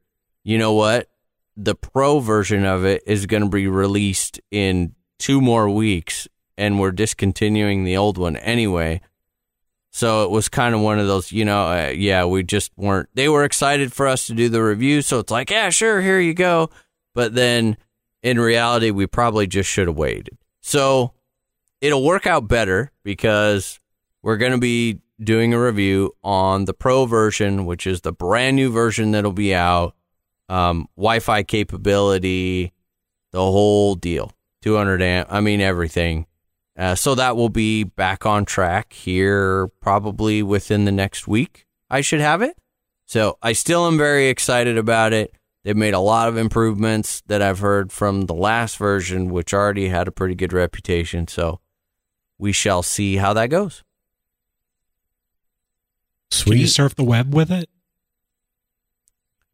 you 0.43 0.57
know 0.57 0.73
what? 0.73 1.09
The 1.57 1.75
pro 1.75 2.19
version 2.19 2.65
of 2.65 2.85
it 2.85 3.03
is 3.05 3.25
going 3.25 3.43
to 3.43 3.49
be 3.49 3.67
released 3.67 4.39
in 4.51 4.95
two 5.19 5.41
more 5.41 5.69
weeks, 5.69 6.27
and 6.57 6.79
we're 6.79 6.91
discontinuing 6.91 7.83
the 7.83 7.97
old 7.97 8.17
one 8.17 8.37
anyway. 8.37 9.01
So 9.91 10.23
it 10.23 10.31
was 10.31 10.47
kind 10.47 10.73
of 10.73 10.81
one 10.81 10.99
of 10.99 11.07
those, 11.07 11.31
you 11.31 11.43
know, 11.43 11.65
uh, 11.65 11.89
yeah, 11.89 12.23
we 12.25 12.43
just 12.43 12.71
weren't. 12.77 13.09
They 13.13 13.27
were 13.27 13.43
excited 13.43 13.91
for 13.91 14.07
us 14.07 14.27
to 14.27 14.33
do 14.33 14.47
the 14.47 14.63
review, 14.63 15.01
so 15.01 15.19
it's 15.19 15.31
like, 15.31 15.49
yeah, 15.49 15.69
sure, 15.69 16.01
here 16.01 16.19
you 16.19 16.33
go. 16.33 16.69
But 17.13 17.35
then 17.35 17.75
in 18.23 18.39
reality, 18.39 18.91
we 18.91 19.05
probably 19.05 19.47
just 19.47 19.69
should 19.69 19.87
have 19.87 19.97
waited. 19.97 20.37
So 20.61 21.13
it'll 21.81 22.05
work 22.05 22.25
out 22.25 22.47
better 22.47 22.91
because 23.03 23.79
we're 24.21 24.37
going 24.37 24.53
to 24.53 24.57
be 24.57 24.99
doing 25.21 25.53
a 25.53 25.61
review 25.61 26.15
on 26.23 26.65
the 26.65 26.73
pro 26.73 27.05
version, 27.05 27.65
which 27.65 27.85
is 27.85 28.01
the 28.01 28.13
brand 28.13 28.55
new 28.55 28.71
version 28.71 29.11
that'll 29.11 29.33
be 29.33 29.53
out, 29.53 29.95
um, 30.51 30.87
Wi-Fi 30.97 31.43
capability, 31.43 32.73
the 33.31 33.39
whole 33.39 33.95
deal, 33.95 34.33
200 34.63 35.01
amp. 35.01 35.27
I 35.31 35.39
mean 35.39 35.61
everything. 35.61 36.27
Uh, 36.77 36.95
so 36.95 37.15
that 37.15 37.35
will 37.35 37.49
be 37.49 37.83
back 37.83 38.25
on 38.25 38.43
track 38.43 38.91
here 38.91 39.67
probably 39.79 40.43
within 40.43 40.85
the 40.85 40.91
next 40.91 41.27
week. 41.27 41.65
I 41.89 42.01
should 42.01 42.19
have 42.19 42.41
it. 42.41 42.57
So 43.05 43.37
I 43.41 43.53
still 43.53 43.87
am 43.87 43.97
very 43.97 44.27
excited 44.27 44.77
about 44.77 45.13
it. 45.13 45.33
They've 45.63 45.75
made 45.77 45.93
a 45.93 45.99
lot 45.99 46.27
of 46.27 46.37
improvements 46.37 47.21
that 47.27 47.41
I've 47.41 47.59
heard 47.59 47.91
from 47.91 48.23
the 48.23 48.33
last 48.33 48.77
version, 48.77 49.29
which 49.29 49.53
already 49.53 49.89
had 49.89 50.07
a 50.07 50.11
pretty 50.11 50.35
good 50.35 50.53
reputation. 50.53 51.27
So 51.27 51.59
we 52.37 52.51
shall 52.51 52.83
see 52.83 53.17
how 53.17 53.33
that 53.33 53.47
goes. 53.47 53.83
Can 56.31 56.57
you 56.57 56.67
surf 56.67 56.95
the 56.95 57.03
web 57.03 57.33
with 57.33 57.51
it? 57.51 57.69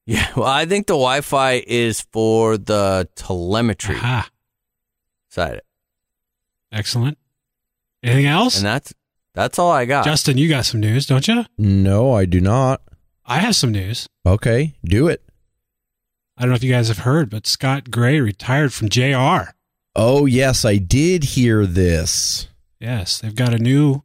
Yeah, 0.08 0.28
well, 0.36 0.48
I 0.48 0.66
think 0.66 0.88
the 0.88 0.94
Wi-Fi 0.94 1.64
is 1.68 2.02
for 2.12 2.58
the 2.58 3.08
telemetry 3.16 3.96
Aha. 3.98 4.30
side, 5.30 5.62
Excellent. 6.72 7.18
Anything 8.02 8.26
else? 8.26 8.58
and 8.58 8.66
that's 8.66 8.94
that's 9.34 9.60
all 9.60 9.70
I 9.72 9.86
got. 9.86 10.06
Justin, 10.06 10.38
you 10.38 10.50
got 10.50 10.66
some 10.66 10.80
news, 10.80 11.06
don't 11.06 11.28
you? 11.28 11.46
No, 11.58 12.14
I 12.14 12.26
do 12.26 12.40
not. 12.42 12.82
I 13.26 13.40
have 13.40 13.56
some 13.56 13.72
news. 13.72 14.08
Okay, 14.26 14.76
do 14.86 15.08
it. 15.08 15.22
I 16.38 16.42
don't 16.42 16.50
know 16.50 16.56
if 16.56 16.64
you 16.64 16.72
guys 16.72 16.88
have 16.88 17.00
heard, 17.00 17.30
but 17.30 17.46
Scott 17.46 17.92
Gray 17.92 18.20
retired 18.20 18.74
from 18.74 18.90
JR. 18.90 19.52
Oh, 19.96 20.26
yes, 20.26 20.64
I 20.64 20.78
did 20.78 21.24
hear 21.24 21.66
this. 21.66 22.48
Yes, 22.80 23.20
they've 23.20 23.36
got 23.36 23.54
a 23.54 23.58
new 23.58 24.04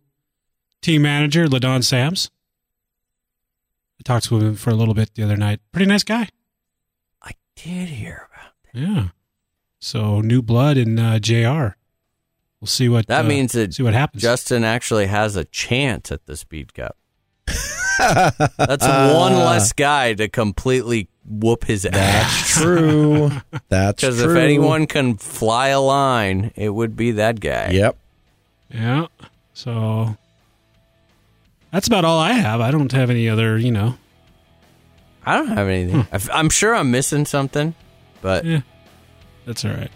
team 0.80 1.02
manager, 1.02 1.46
Ladon 1.46 1.84
Sams. 1.84 2.30
I 4.02 4.14
talked 4.14 4.26
to 4.26 4.38
him 4.38 4.56
for 4.56 4.70
a 4.70 4.74
little 4.74 4.94
bit 4.94 5.14
the 5.14 5.22
other 5.22 5.36
night. 5.36 5.60
Pretty 5.70 5.86
nice 5.86 6.02
guy. 6.02 6.28
I 7.22 7.30
did 7.54 7.88
hear 7.88 8.26
about 8.32 8.52
that. 8.74 8.80
Yeah. 8.80 9.08
So 9.78 10.20
new 10.20 10.42
blood 10.42 10.76
in 10.76 10.98
uh, 10.98 11.20
JR. 11.20 11.76
We'll 12.60 12.66
see 12.66 12.88
what 12.88 13.06
that. 13.06 13.24
uh, 13.24 13.28
means 13.28 13.52
that 13.52 13.74
see 13.74 13.84
what 13.84 13.94
happens. 13.94 14.20
Justin 14.20 14.64
actually 14.64 15.06
has 15.06 15.36
a 15.36 15.44
chance 15.44 16.10
at 16.10 16.26
the 16.26 16.36
Speed 16.36 16.74
Cup. 16.74 16.96
That's 17.98 18.84
one 18.84 19.34
less 19.34 19.72
guy 19.72 20.14
to 20.14 20.28
completely 20.28 21.08
whoop 21.24 21.64
his 21.64 21.86
ass. 21.86 21.94
That's 21.94 22.54
true. 22.60 23.30
That's 23.68 24.00
true. 24.00 24.10
Because 24.10 24.20
if 24.20 24.36
anyone 24.36 24.86
can 24.86 25.16
fly 25.16 25.68
a 25.68 25.80
line, 25.80 26.50
it 26.56 26.70
would 26.70 26.96
be 26.96 27.12
that 27.12 27.38
guy. 27.38 27.70
Yep. 27.70 27.96
yeah. 28.70 29.06
So 29.54 30.16
that's 31.72 31.86
about 31.86 32.04
all 32.04 32.18
I 32.20 32.32
have. 32.32 32.60
I 32.60 32.70
don't 32.70 32.92
have 32.92 33.10
any 33.10 33.28
other, 33.28 33.58
you 33.58 33.70
know. 33.72 33.96
I 35.24 35.36
don't 35.36 35.48
have 35.48 35.68
anything. 35.68 36.06
I'm 36.32 36.50
sure 36.50 36.74
I'm 36.74 36.90
missing 36.90 37.26
something, 37.26 37.74
but 38.20 38.44
Yeah. 38.44 38.60
That's 39.46 39.64
all 39.64 39.72
right. 39.72 39.90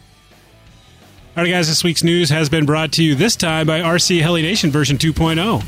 All 1.37 1.43
right, 1.45 1.51
guys, 1.51 1.69
this 1.69 1.85
week's 1.85 2.03
news 2.03 2.31
has 2.31 2.49
been 2.49 2.65
brought 2.65 2.93
to 2.93 3.05
you 3.05 3.15
this 3.15 3.37
time 3.37 3.67
by 3.67 3.81
RC 3.81 4.23
Heli 4.23 4.43
Nation 4.43 4.71
version 4.71 4.97
2.0. 4.97 5.63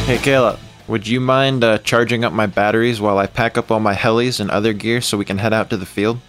Hey 0.06 0.18
Kayla, 0.18 0.58
would 0.88 1.08
you 1.08 1.20
mind 1.20 1.64
uh, 1.64 1.78
charging 1.80 2.24
up 2.26 2.34
my 2.34 2.48
batteries 2.48 3.00
while 3.00 3.20
I 3.20 3.28
pack 3.28 3.58
up 3.60 3.70
all 3.70 3.80
my 3.80 3.94
helis 3.94 4.40
and 4.40 4.50
other 4.50 4.74
gear 4.74 5.02
so 5.02 5.18
we 5.20 5.26
can 5.26 5.38
head 5.38 5.54
out 5.54 5.70
to 5.70 5.78
the 5.78 5.86
field? 5.86 6.20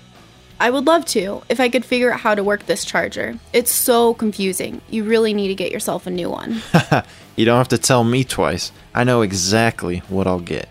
I 0.61 0.71
would 0.71 0.87
love 0.87 1.05
to 1.07 1.43
if 1.49 1.59
I 1.59 1.69
could 1.71 1.85
figure 1.85 2.13
out 2.13 2.21
how 2.21 2.35
to 2.35 2.45
work 2.45 2.67
this 2.67 2.85
charger. 2.85 3.39
It's 3.53 3.73
so 3.73 4.15
confusing. 4.15 4.83
You 4.91 5.05
really 5.05 5.33
need 5.33 5.49
to 5.49 5.55
get 5.55 5.73
yourself 5.73 6.07
a 6.07 6.11
new 6.11 6.31
one. 6.31 6.63
You 7.37 7.47
don't 7.47 7.57
have 7.57 7.69
to 7.69 7.79
tell 7.79 8.05
me 8.05 8.23
twice. 8.23 8.71
I 8.95 9.05
know 9.05 9.23
exactly 9.23 10.01
what 10.11 10.27
I'll 10.27 10.41
get. 10.41 10.69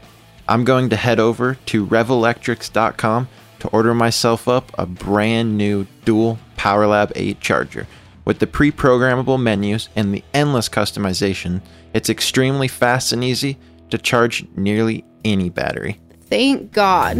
I'm 0.47 0.63
going 0.65 0.89
to 0.89 0.95
head 0.95 1.19
over 1.19 1.55
to 1.65 1.83
revolectrix.com 1.83 3.27
to 3.59 3.67
order 3.69 3.95
myself 3.95 4.47
up 4.47 4.71
a 4.77 4.85
brand 4.85 5.57
new 5.57 5.87
dual 6.05 6.37
PowerLab 6.57 7.11
8 7.15 7.39
charger. 7.39 7.87
With 8.23 8.37
the 8.37 8.45
pre 8.45 8.71
programmable 8.71 9.41
menus 9.41 9.89
and 9.95 10.13
the 10.13 10.23
endless 10.31 10.69
customization, 10.69 11.63
it's 11.95 12.09
extremely 12.09 12.67
fast 12.67 13.13
and 13.13 13.23
easy 13.23 13.57
to 13.89 13.97
charge 13.97 14.45
nearly 14.55 15.03
any 15.25 15.49
battery. 15.49 15.99
Thank 16.27 16.71
God. 16.71 17.17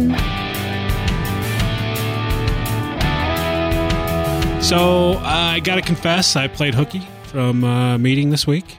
So 4.60 5.14
uh, 5.14 5.20
I 5.24 5.60
got 5.60 5.76
to 5.76 5.82
confess, 5.82 6.36
I 6.36 6.46
played 6.46 6.74
hooky 6.74 7.02
from 7.24 7.64
uh, 7.64 7.98
meeting 7.98 8.30
this 8.30 8.46
week. 8.46 8.76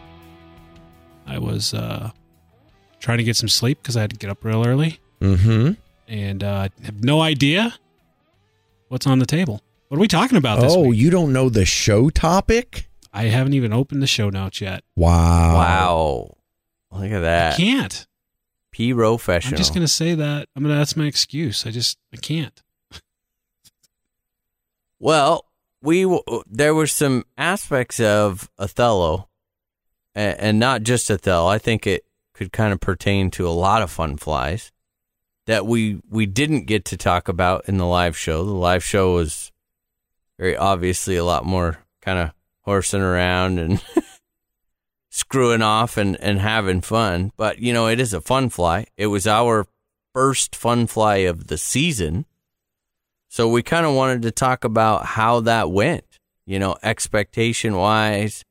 I 1.28 1.38
was 1.38 1.74
uh, 1.74 2.12
trying 3.00 3.18
to 3.18 3.24
get 3.26 3.36
some 3.36 3.50
sleep 3.50 3.82
because 3.82 3.98
I 3.98 4.02
had 4.02 4.12
to 4.12 4.16
get 4.16 4.30
up 4.30 4.44
real 4.44 4.66
early 4.66 5.00
Mm-hmm. 5.20 5.74
and 6.08 6.44
uh, 6.44 6.70
have 6.84 7.04
no 7.04 7.22
idea 7.22 7.76
what's 8.88 9.06
on 9.06 9.20
the 9.20 9.26
table. 9.26 9.62
What 9.90 9.98
are 9.98 10.00
we 10.00 10.08
talking 10.08 10.38
about 10.38 10.62
this 10.62 10.74
Oh, 10.74 10.88
week? 10.88 11.00
you 11.00 11.10
don't 11.12 11.32
know 11.34 11.50
the 11.50 11.66
show 11.66 12.10
topic? 12.10 12.88
I 13.14 13.24
haven't 13.24 13.54
even 13.54 13.72
opened 13.74 14.02
the 14.02 14.08
show 14.08 14.30
notes 14.30 14.62
yet. 14.62 14.84
Wow. 14.96 15.56
wow. 15.56 16.38
Look 16.92 17.12
at 17.12 17.18
I 17.18 17.20
that. 17.20 17.58
can't. 17.58 18.08
P 18.72 18.94
professional. 18.94 19.54
I'm 19.54 19.58
just 19.58 19.74
gonna 19.74 19.88
say 19.88 20.16
that. 20.16 20.48
I'm 20.56 20.64
gonna. 20.64 20.76
That's 20.76 20.96
my 20.96 21.06
excuse. 21.06 21.66
I 21.68 21.72
just. 21.72 21.98
I 22.14 22.18
can't. 22.18 22.64
Well, 24.98 25.46
we 25.82 26.20
there 26.48 26.76
were 26.76 26.88
some 26.88 27.26
aspects 27.38 28.00
of 28.00 28.50
Othello, 28.58 29.28
and, 30.16 30.40
and 30.40 30.60
not 30.60 30.84
just 30.84 31.10
Othello. 31.10 31.48
I 31.48 31.58
think 31.58 31.88
it 31.88 32.06
could 32.34 32.52
kind 32.52 32.74
of 32.74 32.80
pertain 32.80 33.32
to 33.32 33.48
a 33.48 33.50
lot 33.50 33.82
of 33.82 33.92
fun 33.92 34.18
flies 34.18 34.72
that 35.48 35.66
we 35.66 36.02
we 36.10 36.26
didn't 36.26 36.66
get 36.66 36.86
to 36.86 36.98
talk 36.98 37.28
about 37.28 37.68
in 37.68 37.78
the 37.78 37.86
live 37.86 38.18
show. 38.18 38.46
The 38.46 38.52
live 38.52 38.84
show 38.84 39.14
was 39.14 39.52
very 40.38 40.56
obviously 40.56 41.16
a 41.16 41.26
lot 41.26 41.46
more 41.46 41.80
kind 42.02 42.20
of 42.20 42.32
horsing 42.62 43.02
around 43.02 43.60
and 43.60 43.84
screwing 45.10 45.62
off 45.62 45.98
and, 45.98 46.20
and 46.22 46.40
having 46.40 46.82
fun. 46.82 47.32
But 47.38 47.60
you 47.60 47.74
know, 47.74 47.88
it 47.88 48.00
is 48.00 48.14
a 48.14 48.22
fun 48.22 48.50
fly. 48.50 48.86
It 48.98 49.08
was 49.08 49.28
our 49.28 49.68
first 50.14 50.56
fun 50.56 50.88
fly 50.88 51.18
of 51.18 51.48
the 51.48 51.58
season. 51.58 52.26
So 53.32 53.48
we 53.48 53.64
kind 53.64 53.86
of 53.86 53.94
wanted 53.94 54.24
to 54.24 54.32
talk 54.32 54.66
about 54.66 55.06
how 55.06 55.40
that 55.40 55.72
went, 55.72 56.04
you 56.46 56.60
know, 56.60 56.76
expectation 56.84 57.78
wise. 57.78 58.44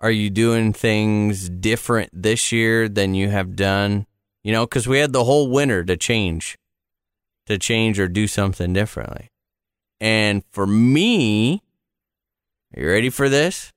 Are 0.00 0.10
you 0.12 0.30
doing 0.30 0.72
things 0.72 1.48
different 1.48 2.10
this 2.12 2.52
year 2.52 2.88
than 2.88 3.14
you 3.14 3.28
have 3.30 3.56
done? 3.56 4.06
You 4.44 4.52
know, 4.52 4.66
because 4.66 4.86
we 4.86 5.00
had 5.00 5.12
the 5.12 5.24
whole 5.24 5.50
winter 5.50 5.82
to 5.82 5.96
change, 5.96 6.56
to 7.46 7.58
change 7.58 7.98
or 7.98 8.06
do 8.06 8.28
something 8.28 8.72
differently. 8.72 9.30
And 10.00 10.44
for 10.52 10.64
me, 10.64 11.64
are 12.76 12.82
you 12.82 12.88
ready 12.88 13.10
for 13.10 13.28
this? 13.28 13.72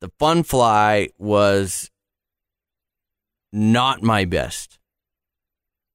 The 0.00 0.12
fun 0.20 0.44
fly 0.44 1.08
was 1.18 1.90
not 3.52 4.04
my 4.04 4.24
best 4.24 4.78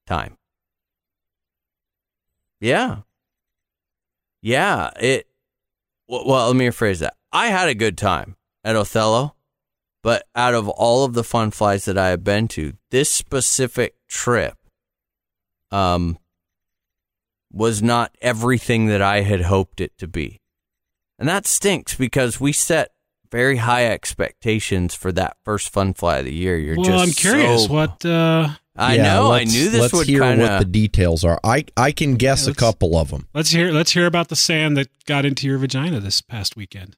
time. 0.06 0.36
Yeah. 2.60 3.00
Yeah, 4.42 4.92
it 5.00 5.28
well, 6.08 6.48
let 6.48 6.56
me 6.56 6.68
rephrase 6.68 7.00
that. 7.00 7.16
I 7.32 7.48
had 7.48 7.68
a 7.68 7.74
good 7.76 7.98
time 7.98 8.36
at 8.64 8.76
Othello, 8.76 9.36
but 10.04 10.28
out 10.36 10.54
of 10.54 10.70
all 10.70 11.04
of 11.04 11.14
the 11.14 11.24
fun 11.24 11.50
flies 11.52 11.86
that 11.86 11.98
I 11.98 12.10
have 12.10 12.24
been 12.24 12.48
to, 12.50 12.74
this 12.92 13.10
specific 13.12 13.96
trip 14.08 14.56
um 15.72 16.20
was 17.52 17.82
not 17.82 18.16
everything 18.22 18.86
that 18.88 19.02
I 19.02 19.22
had 19.22 19.42
hoped 19.42 19.82
it 19.82 19.98
to 19.98 20.08
be. 20.08 20.42
And 21.18 21.28
that 21.28 21.48
stinks 21.48 21.96
because 21.96 22.40
we 22.40 22.52
set 22.52 22.92
very 23.32 23.58
high 23.58 23.88
expectations 23.88 24.94
for 24.94 25.12
that 25.14 25.38
first 25.44 25.70
fun 25.70 25.94
fly 25.94 26.18
of 26.18 26.26
the 26.26 26.34
year. 26.34 26.58
You're 26.58 26.76
well, 26.76 26.86
just 26.86 27.08
I'm 27.08 27.14
curious 27.32 27.66
so- 27.66 27.74
what. 27.74 28.06
uh 28.06 28.50
I 28.78 28.96
Yeah, 28.96 29.04
know. 29.04 29.28
I 29.32 29.40
let's- 29.40 29.54
knew 29.54 29.70
this 29.70 29.82
let's 29.82 29.94
would 29.94 30.08
hear 30.08 30.20
kind 30.22 30.42
what 30.42 30.60
the 30.60 30.66
details 30.66 31.24
are. 31.24 31.40
I 31.44 31.66
I 31.78 31.92
can 31.92 32.16
guess 32.16 32.46
Yeah, 32.46 32.52
a 32.52 32.56
couple 32.56 32.98
of 32.98 33.10
them. 33.10 33.28
Let's 33.34 33.52
hear. 33.52 33.72
Let's 33.72 33.92
hear 33.92 34.06
about 34.06 34.28
the 34.28 34.36
sand 34.36 34.76
that 34.78 34.90
got 35.06 35.26
into 35.26 35.48
your 35.48 35.58
vagina 35.58 36.00
this 36.02 36.22
past 36.22 36.56
weekend. 36.58 36.98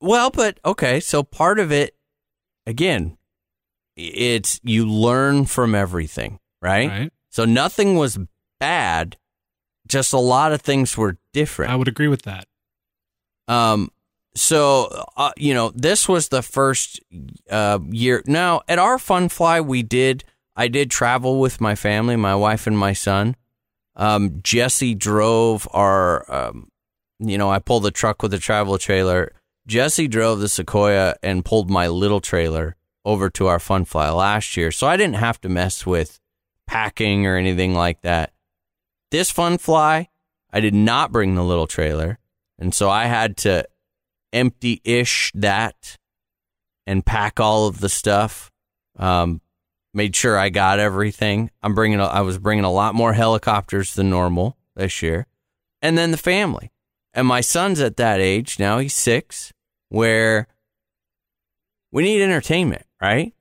Well, 0.00 0.30
but 0.30 0.58
okay. 0.64 0.98
So 1.00 1.22
part 1.22 1.58
of 1.60 1.70
it, 1.70 1.94
again, 2.66 3.16
it's 3.96 4.60
you 4.64 4.88
learn 4.88 5.46
from 5.46 5.74
everything, 5.74 6.40
right? 6.60 6.88
Right. 6.88 7.12
So 7.30 7.44
nothing 7.44 7.96
was 7.96 8.18
bad. 8.58 9.16
Just 9.86 10.12
a 10.12 10.18
lot 10.18 10.52
of 10.52 10.62
things 10.62 10.96
were 10.96 11.18
different. 11.32 11.70
I 11.72 11.76
would 11.76 11.88
agree 11.88 12.08
with 12.08 12.22
that. 12.22 12.46
Um, 13.46 13.90
so 14.34 15.04
uh, 15.16 15.30
you 15.36 15.54
know, 15.54 15.70
this 15.76 16.08
was 16.08 16.28
the 16.28 16.42
first 16.42 17.00
uh, 17.50 17.78
year. 17.90 18.22
Now, 18.26 18.62
at 18.66 18.78
our 18.80 18.98
fun 18.98 19.28
fly, 19.28 19.60
we 19.60 19.82
did. 19.84 20.24
I 20.56 20.68
did 20.68 20.90
travel 20.90 21.40
with 21.40 21.60
my 21.60 21.74
family, 21.74 22.16
my 22.16 22.34
wife 22.34 22.66
and 22.66 22.78
my 22.78 22.92
son. 22.92 23.36
Um, 23.96 24.40
Jesse 24.42 24.94
drove 24.94 25.68
our. 25.72 26.30
Um, 26.32 26.68
you 27.20 27.38
know, 27.38 27.50
I 27.50 27.58
pulled 27.60 27.84
the 27.84 27.90
truck 27.90 28.22
with 28.22 28.32
the 28.32 28.38
travel 28.38 28.76
trailer. 28.78 29.32
Jesse 29.66 30.08
drove 30.08 30.40
the 30.40 30.48
Sequoia 30.48 31.14
and 31.22 31.44
pulled 31.44 31.70
my 31.70 31.88
little 31.88 32.20
trailer 32.20 32.76
over 33.04 33.30
to 33.30 33.46
our 33.46 33.58
fun 33.58 33.84
fly 33.84 34.10
last 34.10 34.56
year, 34.56 34.70
so 34.70 34.86
I 34.86 34.96
didn't 34.96 35.16
have 35.16 35.40
to 35.42 35.48
mess 35.48 35.86
with 35.86 36.20
packing 36.66 37.26
or 37.26 37.36
anything 37.36 37.74
like 37.74 38.00
that. 38.02 38.32
This 39.10 39.30
fun 39.30 39.58
fly, 39.58 40.08
I 40.52 40.60
did 40.60 40.74
not 40.74 41.12
bring 41.12 41.34
the 41.34 41.44
little 41.44 41.66
trailer. 41.66 42.18
And 42.58 42.74
so 42.74 42.88
I 42.90 43.06
had 43.06 43.36
to 43.38 43.66
empty 44.32 44.80
ish 44.84 45.30
that 45.34 45.96
and 46.86 47.04
pack 47.04 47.40
all 47.40 47.66
of 47.66 47.80
the 47.80 47.88
stuff. 47.88 48.50
Um, 48.96 49.40
made 49.94 50.16
sure 50.16 50.38
I 50.38 50.50
got 50.50 50.78
everything. 50.78 51.50
I'm 51.62 51.74
bringing, 51.74 52.00
a, 52.00 52.04
I 52.04 52.20
was 52.20 52.38
bringing 52.38 52.64
a 52.64 52.72
lot 52.72 52.94
more 52.94 53.12
helicopters 53.12 53.94
than 53.94 54.10
normal 54.10 54.56
this 54.74 55.02
year. 55.02 55.26
And 55.80 55.96
then 55.96 56.10
the 56.10 56.16
family. 56.16 56.72
And 57.12 57.26
my 57.26 57.40
son's 57.40 57.80
at 57.80 57.96
that 57.98 58.20
age 58.20 58.58
now, 58.58 58.78
he's 58.78 58.94
six. 58.94 59.52
where 59.88 60.48
we 61.92 62.02
need 62.02 62.22
entertainment, 62.22 62.84
right? 63.00 63.32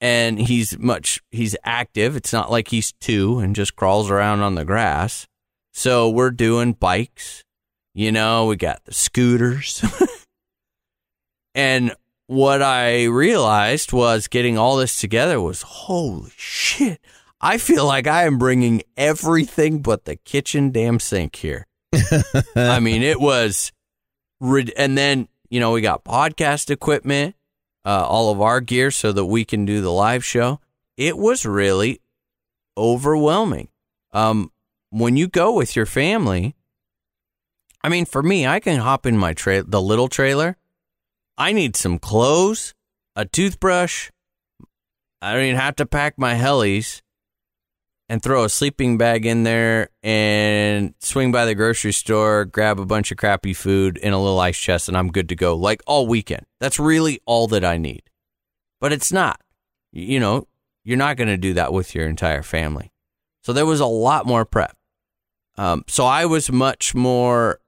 And 0.00 0.38
he's 0.38 0.76
much 0.78 1.22
he's 1.30 1.56
active. 1.62 2.16
It's 2.16 2.32
not 2.32 2.50
like 2.50 2.68
he's 2.68 2.92
two 2.92 3.38
and 3.38 3.54
just 3.54 3.76
crawls 3.76 4.10
around 4.10 4.40
on 4.40 4.56
the 4.56 4.64
grass. 4.64 5.26
So 5.72 6.10
we're 6.10 6.32
doing 6.32 6.72
bikes. 6.72 7.44
You 7.94 8.10
know, 8.10 8.46
we 8.46 8.56
got 8.56 8.84
the 8.84 8.92
scooters. 8.92 9.84
and 11.54 11.94
what 12.26 12.62
I 12.62 13.04
realized 13.04 13.92
was 13.92 14.28
getting 14.28 14.58
all 14.58 14.76
this 14.76 14.98
together 15.00 15.40
was 15.40 15.62
holy 15.62 16.32
shit. 16.36 17.00
I 17.40 17.58
feel 17.58 17.86
like 17.86 18.06
I 18.06 18.24
am 18.24 18.38
bringing 18.38 18.82
everything 18.96 19.80
but 19.80 20.04
the 20.04 20.16
kitchen 20.16 20.70
damn 20.70 20.98
sink 20.98 21.36
here. 21.36 21.66
I 22.56 22.80
mean, 22.80 23.02
it 23.02 23.20
was, 23.20 23.72
and 24.40 24.98
then 24.98 25.28
you 25.48 25.60
know 25.60 25.72
we 25.72 25.80
got 25.80 26.04
podcast 26.04 26.70
equipment, 26.70 27.36
uh, 27.84 28.06
all 28.06 28.32
of 28.32 28.40
our 28.40 28.60
gear 28.60 28.90
so 28.90 29.12
that 29.12 29.26
we 29.26 29.44
can 29.44 29.64
do 29.64 29.80
the 29.80 29.92
live 29.92 30.24
show. 30.24 30.60
It 30.96 31.16
was 31.16 31.46
really 31.46 32.00
overwhelming. 32.76 33.68
Um, 34.12 34.50
when 34.90 35.16
you 35.16 35.28
go 35.28 35.52
with 35.54 35.76
your 35.76 35.86
family, 35.86 36.56
I 37.82 37.88
mean, 37.88 38.06
for 38.06 38.22
me, 38.22 38.46
I 38.46 38.60
can 38.60 38.80
hop 38.80 39.06
in 39.06 39.16
my 39.16 39.34
tra- 39.34 39.62
the 39.62 39.80
little 39.80 40.08
trailer. 40.08 40.56
I 41.38 41.52
need 41.52 41.76
some 41.76 41.98
clothes, 41.98 42.74
a 43.14 43.24
toothbrush. 43.24 44.10
I 45.20 45.34
don't 45.34 45.44
even 45.44 45.56
have 45.56 45.76
to 45.76 45.86
pack 45.86 46.18
my 46.18 46.34
helis 46.34 47.02
and 48.08 48.22
throw 48.22 48.44
a 48.44 48.48
sleeping 48.48 48.98
bag 48.98 49.26
in 49.26 49.42
there 49.42 49.90
and 50.02 50.94
swing 51.00 51.32
by 51.32 51.44
the 51.44 51.54
grocery 51.54 51.92
store, 51.92 52.44
grab 52.44 52.78
a 52.78 52.86
bunch 52.86 53.10
of 53.10 53.18
crappy 53.18 53.52
food 53.52 53.98
in 53.98 54.12
a 54.12 54.22
little 54.22 54.38
ice 54.38 54.58
chest, 54.58 54.88
and 54.88 54.96
I'm 54.96 55.10
good 55.10 55.28
to 55.30 55.36
go 55.36 55.56
like 55.56 55.82
all 55.86 56.06
weekend. 56.06 56.46
That's 56.60 56.78
really 56.78 57.20
all 57.26 57.48
that 57.48 57.64
I 57.64 57.76
need. 57.76 58.02
But 58.80 58.92
it's 58.92 59.12
not. 59.12 59.40
You 59.92 60.20
know, 60.20 60.46
you're 60.84 60.96
not 60.96 61.16
going 61.16 61.28
to 61.28 61.36
do 61.36 61.54
that 61.54 61.72
with 61.72 61.94
your 61.94 62.06
entire 62.06 62.42
family. 62.42 62.92
So 63.42 63.52
there 63.52 63.66
was 63.66 63.80
a 63.80 63.86
lot 63.86 64.26
more 64.26 64.44
prep. 64.44 64.76
Um, 65.58 65.84
so 65.88 66.04
I 66.04 66.26
was 66.26 66.52
much 66.52 66.94
more 66.94 67.60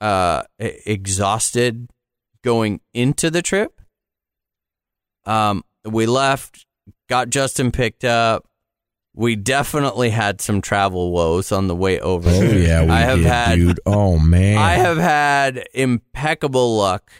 uh, 0.00 0.42
exhausted 0.58 1.88
going 2.42 2.80
into 2.94 3.30
the 3.30 3.42
trip. 3.42 3.80
Um, 5.24 5.64
we 5.84 6.06
left, 6.06 6.66
got 7.08 7.30
Justin 7.30 7.70
picked 7.72 8.04
up. 8.04 8.46
We 9.14 9.34
definitely 9.36 10.10
had 10.10 10.40
some 10.40 10.60
travel 10.60 11.10
woes 11.10 11.50
on 11.50 11.66
the 11.66 11.74
way 11.74 11.98
over. 11.98 12.30
Oh 12.30 12.42
yeah, 12.42 12.84
we 12.84 12.90
I 12.90 13.00
have 13.00 13.18
did, 13.18 13.26
had 13.26 13.54
dude. 13.56 13.80
Oh 13.84 14.18
man, 14.18 14.56
I 14.56 14.74
have 14.74 14.98
had 14.98 15.64
impeccable 15.74 16.76
luck, 16.76 17.10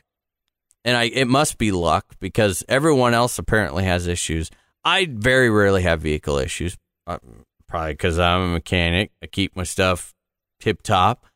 and 0.84 0.96
I 0.96 1.04
it 1.04 1.26
must 1.26 1.58
be 1.58 1.72
luck 1.72 2.14
because 2.20 2.62
everyone 2.68 3.12
else 3.12 3.38
apparently 3.38 3.84
has 3.84 4.06
issues. 4.06 4.50
I 4.84 5.08
very 5.10 5.50
rarely 5.50 5.82
have 5.82 6.00
vehicle 6.00 6.38
issues, 6.38 6.78
uh, 7.08 7.18
probably 7.68 7.94
because 7.94 8.20
I'm 8.20 8.40
a 8.40 8.52
mechanic. 8.52 9.10
I 9.22 9.26
keep 9.26 9.56
my 9.56 9.64
stuff 9.64 10.14
tip 10.60 10.82
top, 10.82 11.26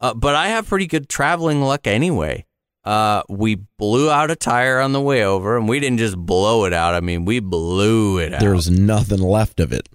uh, 0.00 0.14
but 0.14 0.34
I 0.34 0.48
have 0.48 0.66
pretty 0.66 0.88
good 0.88 1.08
traveling 1.08 1.62
luck 1.62 1.86
anyway. 1.86 2.44
Uh, 2.84 3.22
we 3.28 3.54
blew 3.54 4.10
out 4.10 4.30
a 4.30 4.36
tire 4.36 4.80
on 4.80 4.92
the 4.92 5.00
way 5.00 5.24
over, 5.24 5.56
and 5.56 5.68
we 5.68 5.78
didn't 5.78 5.98
just 5.98 6.16
blow 6.16 6.64
it 6.64 6.72
out. 6.72 6.94
I 6.94 7.00
mean, 7.00 7.24
we 7.24 7.40
blew 7.40 8.18
it 8.18 8.34
out. 8.34 8.40
There's 8.40 8.70
nothing 8.70 9.20
left 9.20 9.60
of 9.60 9.72
it. 9.72 9.88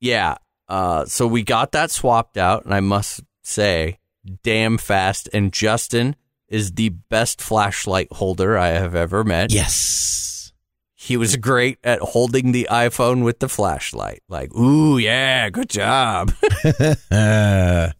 Yeah. 0.00 0.36
Uh, 0.68 1.04
so 1.04 1.26
we 1.26 1.42
got 1.42 1.72
that 1.72 1.90
swapped 1.90 2.36
out, 2.36 2.64
and 2.64 2.74
I 2.74 2.80
must 2.80 3.22
say, 3.42 3.98
damn 4.42 4.78
fast. 4.78 5.28
And 5.32 5.52
Justin 5.52 6.16
is 6.48 6.72
the 6.72 6.88
best 6.88 7.40
flashlight 7.40 8.12
holder 8.12 8.58
I 8.58 8.68
have 8.68 8.94
ever 8.94 9.22
met. 9.22 9.52
Yes. 9.52 10.52
He 10.94 11.16
was 11.16 11.36
great 11.36 11.78
at 11.82 12.00
holding 12.00 12.52
the 12.52 12.68
iPhone 12.70 13.24
with 13.24 13.38
the 13.38 13.48
flashlight. 13.48 14.22
Like, 14.28 14.54
ooh, 14.54 14.98
yeah, 14.98 15.48
good 15.48 15.70
job. 15.70 16.32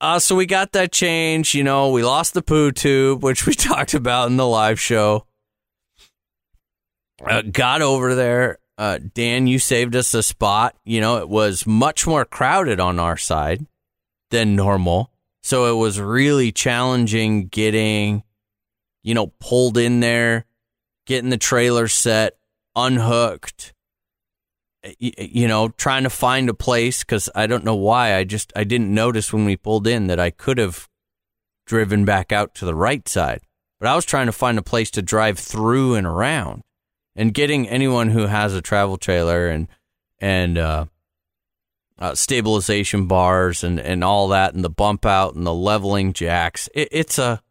Uh, 0.00 0.18
so 0.18 0.34
we 0.34 0.46
got 0.46 0.72
that 0.72 0.92
change. 0.92 1.54
You 1.54 1.62
know, 1.62 1.90
we 1.90 2.02
lost 2.02 2.34
the 2.34 2.42
poo 2.42 2.72
tube, 2.72 3.22
which 3.22 3.46
we 3.46 3.54
talked 3.54 3.94
about 3.94 4.28
in 4.28 4.36
the 4.36 4.46
live 4.46 4.80
show. 4.80 5.26
Uh, 7.24 7.42
got 7.42 7.82
over 7.82 8.14
there. 8.14 8.58
Uh, 8.78 8.98
Dan, 9.12 9.46
you 9.46 9.58
saved 9.58 9.94
us 9.94 10.14
a 10.14 10.22
spot. 10.22 10.74
You 10.84 11.02
know, 11.02 11.18
it 11.18 11.28
was 11.28 11.66
much 11.66 12.06
more 12.06 12.24
crowded 12.24 12.80
on 12.80 12.98
our 12.98 13.18
side 13.18 13.66
than 14.30 14.56
normal. 14.56 15.10
So 15.42 15.70
it 15.70 15.78
was 15.78 16.00
really 16.00 16.50
challenging 16.50 17.48
getting, 17.48 18.22
you 19.02 19.12
know, 19.14 19.32
pulled 19.38 19.76
in 19.76 20.00
there, 20.00 20.46
getting 21.06 21.30
the 21.30 21.36
trailer 21.36 21.88
set, 21.88 22.38
unhooked, 22.74 23.74
you 24.98 25.46
know, 25.46 25.68
trying 25.68 26.04
to 26.04 26.10
find 26.10 26.48
a 26.48 26.54
place 26.54 27.00
because 27.00 27.28
I 27.34 27.46
don't 27.46 27.64
know 27.64 27.74
why. 27.74 28.16
I 28.16 28.24
just 28.24 28.52
I 28.56 28.64
didn't 28.64 28.92
notice 28.92 29.32
when 29.32 29.44
we 29.44 29.56
pulled 29.56 29.86
in 29.86 30.06
that 30.06 30.20
I 30.20 30.30
could 30.30 30.58
have 30.58 30.88
driven 31.66 32.04
back 32.04 32.32
out 32.32 32.54
to 32.56 32.64
the 32.64 32.74
right 32.74 33.06
side, 33.06 33.42
but 33.78 33.88
I 33.88 33.94
was 33.94 34.04
trying 34.04 34.26
to 34.26 34.32
find 34.32 34.58
a 34.58 34.62
place 34.62 34.90
to 34.92 35.02
drive 35.02 35.38
through 35.38 35.94
and 35.94 36.06
around, 36.06 36.62
and 37.14 37.34
getting 37.34 37.68
anyone 37.68 38.10
who 38.10 38.26
has 38.26 38.54
a 38.54 38.62
travel 38.62 38.96
trailer 38.96 39.48
and 39.48 39.68
and 40.18 40.56
uh, 40.56 40.86
uh, 41.98 42.14
stabilization 42.14 43.06
bars 43.06 43.62
and 43.62 43.78
and 43.78 44.02
all 44.02 44.28
that, 44.28 44.54
and 44.54 44.64
the 44.64 44.70
bump 44.70 45.04
out 45.04 45.34
and 45.34 45.46
the 45.46 45.54
leveling 45.54 46.12
jacks. 46.12 46.68
It, 46.74 46.88
it's 46.90 47.18
a 47.18 47.42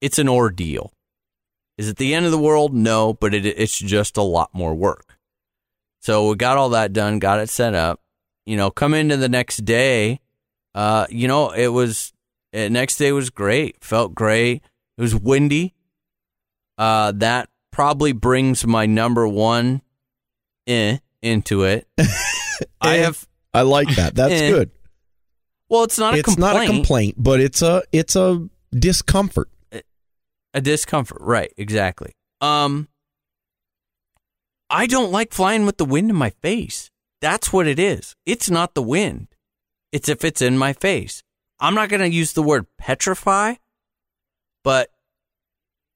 it's 0.00 0.18
an 0.18 0.28
ordeal. 0.28 0.92
Is 1.78 1.88
it 1.88 1.96
the 1.96 2.12
end 2.12 2.26
of 2.26 2.32
the 2.32 2.38
world? 2.38 2.74
No, 2.74 3.14
but 3.14 3.32
it, 3.32 3.46
it's 3.46 3.78
just 3.78 4.16
a 4.16 4.22
lot 4.22 4.50
more 4.52 4.74
work. 4.74 5.09
So 6.00 6.28
we 6.30 6.36
got 6.36 6.56
all 6.56 6.70
that 6.70 6.92
done, 6.92 7.18
got 7.18 7.40
it 7.40 7.48
set 7.50 7.74
up. 7.74 8.00
You 8.46 8.56
know, 8.56 8.70
come 8.70 8.94
into 8.94 9.16
the 9.16 9.28
next 9.28 9.58
day, 9.64 10.20
uh, 10.74 11.06
you 11.10 11.28
know, 11.28 11.50
it 11.50 11.68
was 11.68 12.12
uh, 12.54 12.68
next 12.68 12.96
day 12.96 13.12
was 13.12 13.30
great. 13.30 13.82
Felt 13.84 14.14
great. 14.14 14.62
It 14.98 15.00
was 15.02 15.14
windy. 15.14 15.74
Uh, 16.78 17.12
that 17.16 17.48
probably 17.70 18.12
brings 18.12 18.66
my 18.66 18.86
number 18.86 19.28
one 19.28 19.82
eh 20.66 20.98
into 21.22 21.64
it. 21.64 21.86
I 22.80 22.98
Eh. 22.98 23.02
have 23.02 23.26
I 23.52 23.62
like 23.62 23.94
that. 23.96 24.14
That's 24.14 24.32
Eh. 24.40 24.50
good. 24.50 24.70
well, 25.68 25.84
it's 25.84 25.98
not 25.98 26.14
a 26.14 26.18
it's 26.18 26.26
complaint. 26.34 26.54
not 26.54 26.62
a 26.64 26.66
complaint, 26.66 27.14
but 27.18 27.40
it's 27.40 27.62
a 27.62 27.82
it's 27.92 28.16
a 28.16 28.48
discomfort. 28.72 29.50
a 30.54 30.60
discomfort 30.60 31.18
right 31.20 31.52
exactly 31.56 32.12
um 32.40 32.88
i 34.70 34.86
don't 34.86 35.12
like 35.12 35.32
flying 35.32 35.66
with 35.66 35.78
the 35.78 35.84
wind 35.84 36.10
in 36.10 36.16
my 36.16 36.30
face. 36.30 36.90
That's 37.20 37.52
what 37.52 37.66
it 37.66 37.78
is. 37.78 38.16
It's 38.24 38.48
not 38.48 38.74
the 38.74 38.82
wind. 38.82 39.28
It's 39.92 40.08
if 40.08 40.24
it's 40.24 40.40
in 40.40 40.56
my 40.56 40.72
face. 40.72 41.22
I'm 41.58 41.74
not 41.74 41.90
going 41.90 42.00
to 42.00 42.08
use 42.08 42.32
the 42.32 42.42
word 42.42 42.66
petrify 42.78 43.54
but 44.62 44.90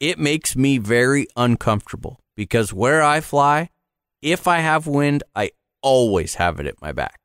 it 0.01 0.19
makes 0.19 0.57
me 0.57 0.79
very 0.79 1.27
uncomfortable 1.37 2.21
because 2.37 2.73
where 2.73 3.03
i 3.03 3.21
fly 3.21 3.71
if 4.23 4.49
i 4.49 4.59
have 4.59 4.87
wind 4.87 5.23
i 5.35 5.51
always 5.83 6.37
have 6.37 6.59
it 6.59 6.67
at 6.67 6.81
my 6.81 6.93
back. 6.93 7.21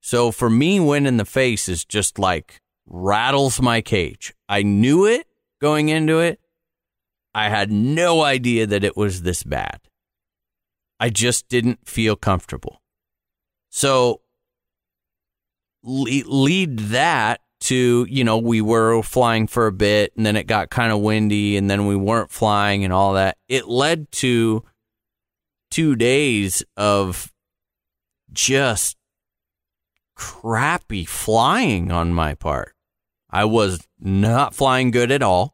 So 0.00 0.30
for 0.30 0.48
me 0.48 0.78
wind 0.78 1.06
in 1.06 1.16
the 1.16 1.24
face 1.24 1.68
is 1.68 1.84
just 1.84 2.18
like 2.18 2.60
rattles 2.86 3.60
my 3.60 3.80
cage. 3.80 4.34
I 4.48 4.62
knew 4.62 5.04
it 5.04 5.26
going 5.60 5.88
into 5.88 6.20
it. 6.20 6.38
I 7.34 7.48
had 7.48 7.72
no 7.72 8.22
idea 8.22 8.66
that 8.68 8.84
it 8.84 8.96
was 8.96 9.22
this 9.22 9.42
bad. 9.42 9.80
I 11.04 11.10
just 11.10 11.50
didn't 11.50 11.86
feel 11.86 12.16
comfortable. 12.16 12.80
So 13.68 14.22
lead 15.82 16.78
that 16.78 17.42
to, 17.60 18.06
you 18.08 18.24
know, 18.24 18.38
we 18.38 18.62
were 18.62 19.02
flying 19.02 19.46
for 19.46 19.66
a 19.66 19.72
bit 19.72 20.14
and 20.16 20.24
then 20.24 20.34
it 20.34 20.46
got 20.46 20.70
kind 20.70 20.90
of 20.90 21.00
windy 21.00 21.58
and 21.58 21.68
then 21.68 21.86
we 21.86 21.94
weren't 21.94 22.30
flying 22.30 22.84
and 22.84 22.92
all 22.92 23.12
that. 23.12 23.36
It 23.50 23.68
led 23.68 24.10
to 24.12 24.64
two 25.70 25.94
days 25.94 26.62
of 26.74 27.30
just 28.32 28.96
crappy 30.14 31.04
flying 31.04 31.92
on 31.92 32.14
my 32.14 32.32
part. 32.32 32.74
I 33.28 33.44
was 33.44 33.86
not 34.00 34.54
flying 34.54 34.90
good 34.90 35.12
at 35.12 35.22
all. 35.22 35.53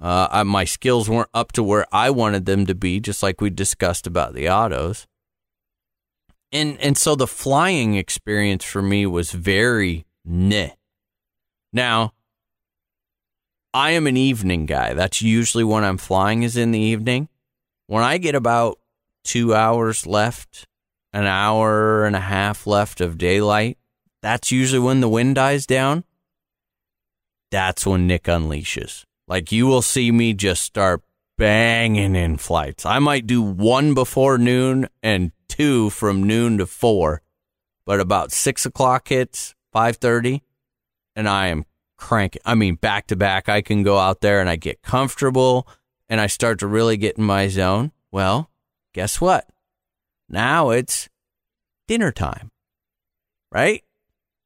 Uh, 0.00 0.28
I, 0.30 0.42
my 0.44 0.64
skills 0.64 1.10
weren't 1.10 1.28
up 1.34 1.52
to 1.52 1.62
where 1.62 1.86
I 1.92 2.08
wanted 2.10 2.46
them 2.46 2.64
to 2.66 2.74
be, 2.74 3.00
just 3.00 3.22
like 3.22 3.40
we 3.40 3.50
discussed 3.50 4.06
about 4.06 4.32
the 4.32 4.48
autos. 4.48 5.06
And 6.52 6.80
and 6.80 6.96
so 6.96 7.14
the 7.14 7.26
flying 7.26 7.94
experience 7.94 8.64
for 8.64 8.82
me 8.82 9.06
was 9.06 9.32
very 9.32 10.06
meh. 10.24 10.70
Now, 11.72 12.14
I 13.74 13.90
am 13.92 14.06
an 14.06 14.16
evening 14.16 14.66
guy. 14.66 14.94
That's 14.94 15.22
usually 15.22 15.64
when 15.64 15.84
I'm 15.84 15.98
flying 15.98 16.42
is 16.42 16.56
in 16.56 16.72
the 16.72 16.80
evening. 16.80 17.28
When 17.86 18.02
I 18.02 18.18
get 18.18 18.34
about 18.34 18.78
two 19.22 19.54
hours 19.54 20.06
left, 20.06 20.66
an 21.12 21.26
hour 21.26 22.04
and 22.04 22.16
a 22.16 22.20
half 22.20 22.66
left 22.66 23.00
of 23.00 23.18
daylight, 23.18 23.78
that's 24.22 24.50
usually 24.50 24.80
when 24.80 25.00
the 25.00 25.08
wind 25.08 25.36
dies 25.36 25.66
down. 25.66 26.04
That's 27.50 27.86
when 27.86 28.06
Nick 28.06 28.24
unleashes 28.24 29.04
Like 29.30 29.52
you 29.52 29.68
will 29.68 29.80
see 29.80 30.10
me 30.10 30.34
just 30.34 30.64
start 30.64 31.04
banging 31.38 32.16
in 32.16 32.36
flights. 32.36 32.84
I 32.84 32.98
might 32.98 33.28
do 33.28 33.40
one 33.40 33.94
before 33.94 34.38
noon 34.38 34.88
and 35.04 35.30
two 35.48 35.90
from 35.90 36.24
noon 36.24 36.58
to 36.58 36.66
four, 36.66 37.22
but 37.86 38.00
about 38.00 38.32
six 38.32 38.66
o'clock 38.66 39.06
hits, 39.06 39.54
five 39.72 39.98
thirty, 39.98 40.42
and 41.14 41.28
I 41.28 41.46
am 41.46 41.64
cranking. 41.96 42.42
I 42.44 42.56
mean, 42.56 42.74
back 42.74 43.06
to 43.06 43.16
back. 43.16 43.48
I 43.48 43.62
can 43.62 43.84
go 43.84 43.98
out 43.98 44.20
there 44.20 44.40
and 44.40 44.50
I 44.50 44.56
get 44.56 44.82
comfortable 44.82 45.68
and 46.08 46.20
I 46.20 46.26
start 46.26 46.58
to 46.58 46.66
really 46.66 46.96
get 46.96 47.16
in 47.16 47.22
my 47.22 47.46
zone. 47.46 47.92
Well, 48.10 48.50
guess 48.92 49.20
what? 49.20 49.48
Now 50.28 50.70
it's 50.70 51.08
dinner 51.86 52.10
time, 52.10 52.50
right? 53.52 53.84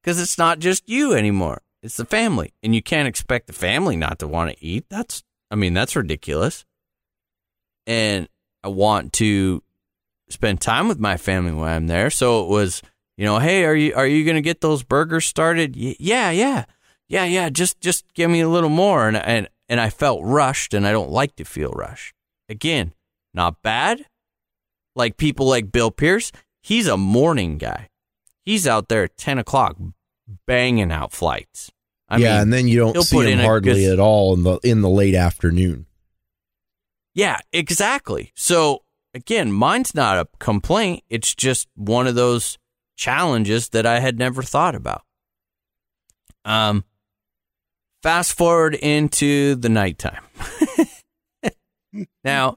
Because 0.03 0.21
it's 0.21 0.37
not 0.37 0.59
just 0.59 0.87
you 0.91 1.15
anymore. 1.15 1.63
It's 1.85 1.99
the 1.99 2.07
family. 2.07 2.55
And 2.63 2.75
you 2.75 2.83
can't 2.83 3.07
expect 3.07 3.47
the 3.47 3.53
family 3.53 3.95
not 3.95 4.19
to 4.21 4.27
want 4.27 4.51
to 4.51 4.65
eat. 4.65 4.87
That's, 4.89 5.23
I 5.51 5.55
mean, 5.55 5.75
that's 5.75 5.95
ridiculous. 5.95 6.65
And 7.87 8.27
I 8.65 8.69
want 8.69 9.13
to 9.15 9.63
spend 10.31 10.63
time 10.63 10.89
with 10.89 10.99
my 10.99 11.19
family 11.19 11.53
when 11.53 11.69
I'm 11.69 11.87
there. 11.87 12.09
So 12.09 12.43
it 12.43 12.49
was, 12.49 12.81
you 13.19 13.27
know, 13.27 13.39
hey, 13.39 13.67
are 13.67 13.75
you, 13.75 13.95
are 13.95 14.07
you 14.07 14.25
going 14.25 14.37
to 14.37 14.41
get 14.41 14.63
those 14.63 14.83
burgers 14.83 15.27
started? 15.27 15.77
Y- 15.77 15.95
yeah, 16.01 16.31
yeah. 16.31 16.65
Yeah, 17.07 17.27
yeah. 17.27 17.51
Just, 17.51 17.83
just 17.83 18.11
give 18.15 18.31
me 18.31 18.41
a 18.41 18.49
little 18.49 18.71
more. 18.71 19.07
And, 19.07 19.19
and, 19.19 19.49
and 19.69 19.79
I 19.79 19.91
felt 19.91 20.23
rushed 20.25 20.73
and 20.73 20.87
I 20.87 20.93
don't 20.93 21.11
like 21.11 21.37
to 21.37 21.45
feel 21.45 21.73
rushed. 21.73 22.15
Again, 22.49 22.95
not 23.35 23.61
bad. 23.63 24.07
Like 24.97 25.19
people 25.19 25.47
like 25.47 25.71
Bill 25.71 25.91
Pierce, 25.91 26.33
he's 26.63 26.87
a 26.87 26.97
morning 26.97 27.59
guy. 27.59 27.91
He's 28.43 28.67
out 28.67 28.89
there 28.89 29.05
at 29.05 29.19
10 29.19 29.39
o'clock 29.39 29.77
banging 30.47 30.91
out 30.91 31.13
flights. 31.13 31.71
I 32.15 32.19
yeah, 32.19 32.33
mean, 32.33 32.43
and 32.43 32.53
then 32.53 32.69
you 32.69 32.79
don't 32.79 33.03
see 33.03 33.31
him 33.31 33.41
hardly 33.41 33.87
at 33.87 33.99
all 33.99 34.35
in 34.35 34.43
the 34.43 34.59
in 34.63 34.81
the 34.81 34.89
late 34.89 35.15
afternoon. 35.15 35.87
Yeah, 37.15 37.39
exactly. 37.53 38.33
So 38.35 38.83
again, 39.15 39.53
mine's 39.53 39.95
not 39.95 40.19
a 40.19 40.29
complaint. 40.39 41.05
It's 41.09 41.35
just 41.35 41.69
one 41.75 42.07
of 42.07 42.15
those 42.15 42.59
challenges 42.97 43.71
that 43.71 43.87
I 43.87 44.01
had 44.01 44.19
never 44.19 44.43
thought 44.43 44.75
about. 44.75 45.03
Um, 46.45 46.85
fast 48.03 48.37
forward 48.37 48.75
into 48.75 49.55
the 49.55 49.69
nighttime. 49.69 50.23
now, 52.25 52.57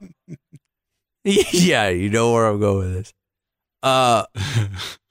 yeah, 1.24 1.88
you 1.88 2.10
know 2.10 2.32
where 2.32 2.46
I'm 2.46 2.60
going 2.60 2.78
with 2.78 2.94
this. 2.94 3.12
Uh, 3.82 4.24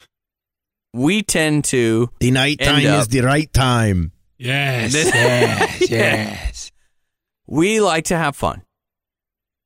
we 0.94 1.24
tend 1.24 1.64
to 1.65 2.10
The 2.19 2.32
night 2.32 2.57
End 2.60 2.84
time 2.84 2.99
is 2.99 3.07
the 3.07 3.22
right 3.22 3.52
time. 3.52 4.11
Yes, 4.38 4.93
yes, 5.14 5.89
yes. 5.89 6.72
we 7.47 7.81
like 7.81 8.05
to 8.05 8.18
have 8.18 8.35
fun. 8.35 8.64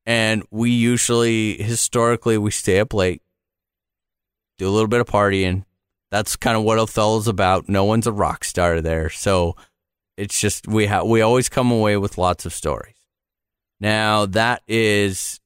And 0.05 0.43
we 0.49 0.71
usually, 0.71 1.61
historically, 1.61 2.37
we 2.37 2.51
stay 2.51 2.79
up 2.79 2.93
late, 2.93 3.21
do 4.57 4.67
a 4.67 4.71
little 4.71 4.87
bit 4.87 5.01
of 5.01 5.07
partying. 5.07 5.65
That's 6.09 6.35
kind 6.35 6.57
of 6.57 6.63
what 6.63 6.79
Othello's 6.79 7.27
about. 7.27 7.69
No 7.69 7.85
one's 7.85 8.07
a 8.07 8.11
rock 8.11 8.43
star 8.43 8.81
there. 8.81 9.09
So 9.09 9.55
it's 10.17 10.39
just, 10.39 10.67
we 10.67 10.87
have, 10.87 11.05
we 11.05 11.21
always 11.21 11.49
come 11.49 11.71
away 11.71 11.97
with 11.97 12.17
lots 12.17 12.45
of 12.45 12.53
stories. 12.53 12.95
Now, 13.79 14.25
that 14.27 14.61
is 14.67 15.39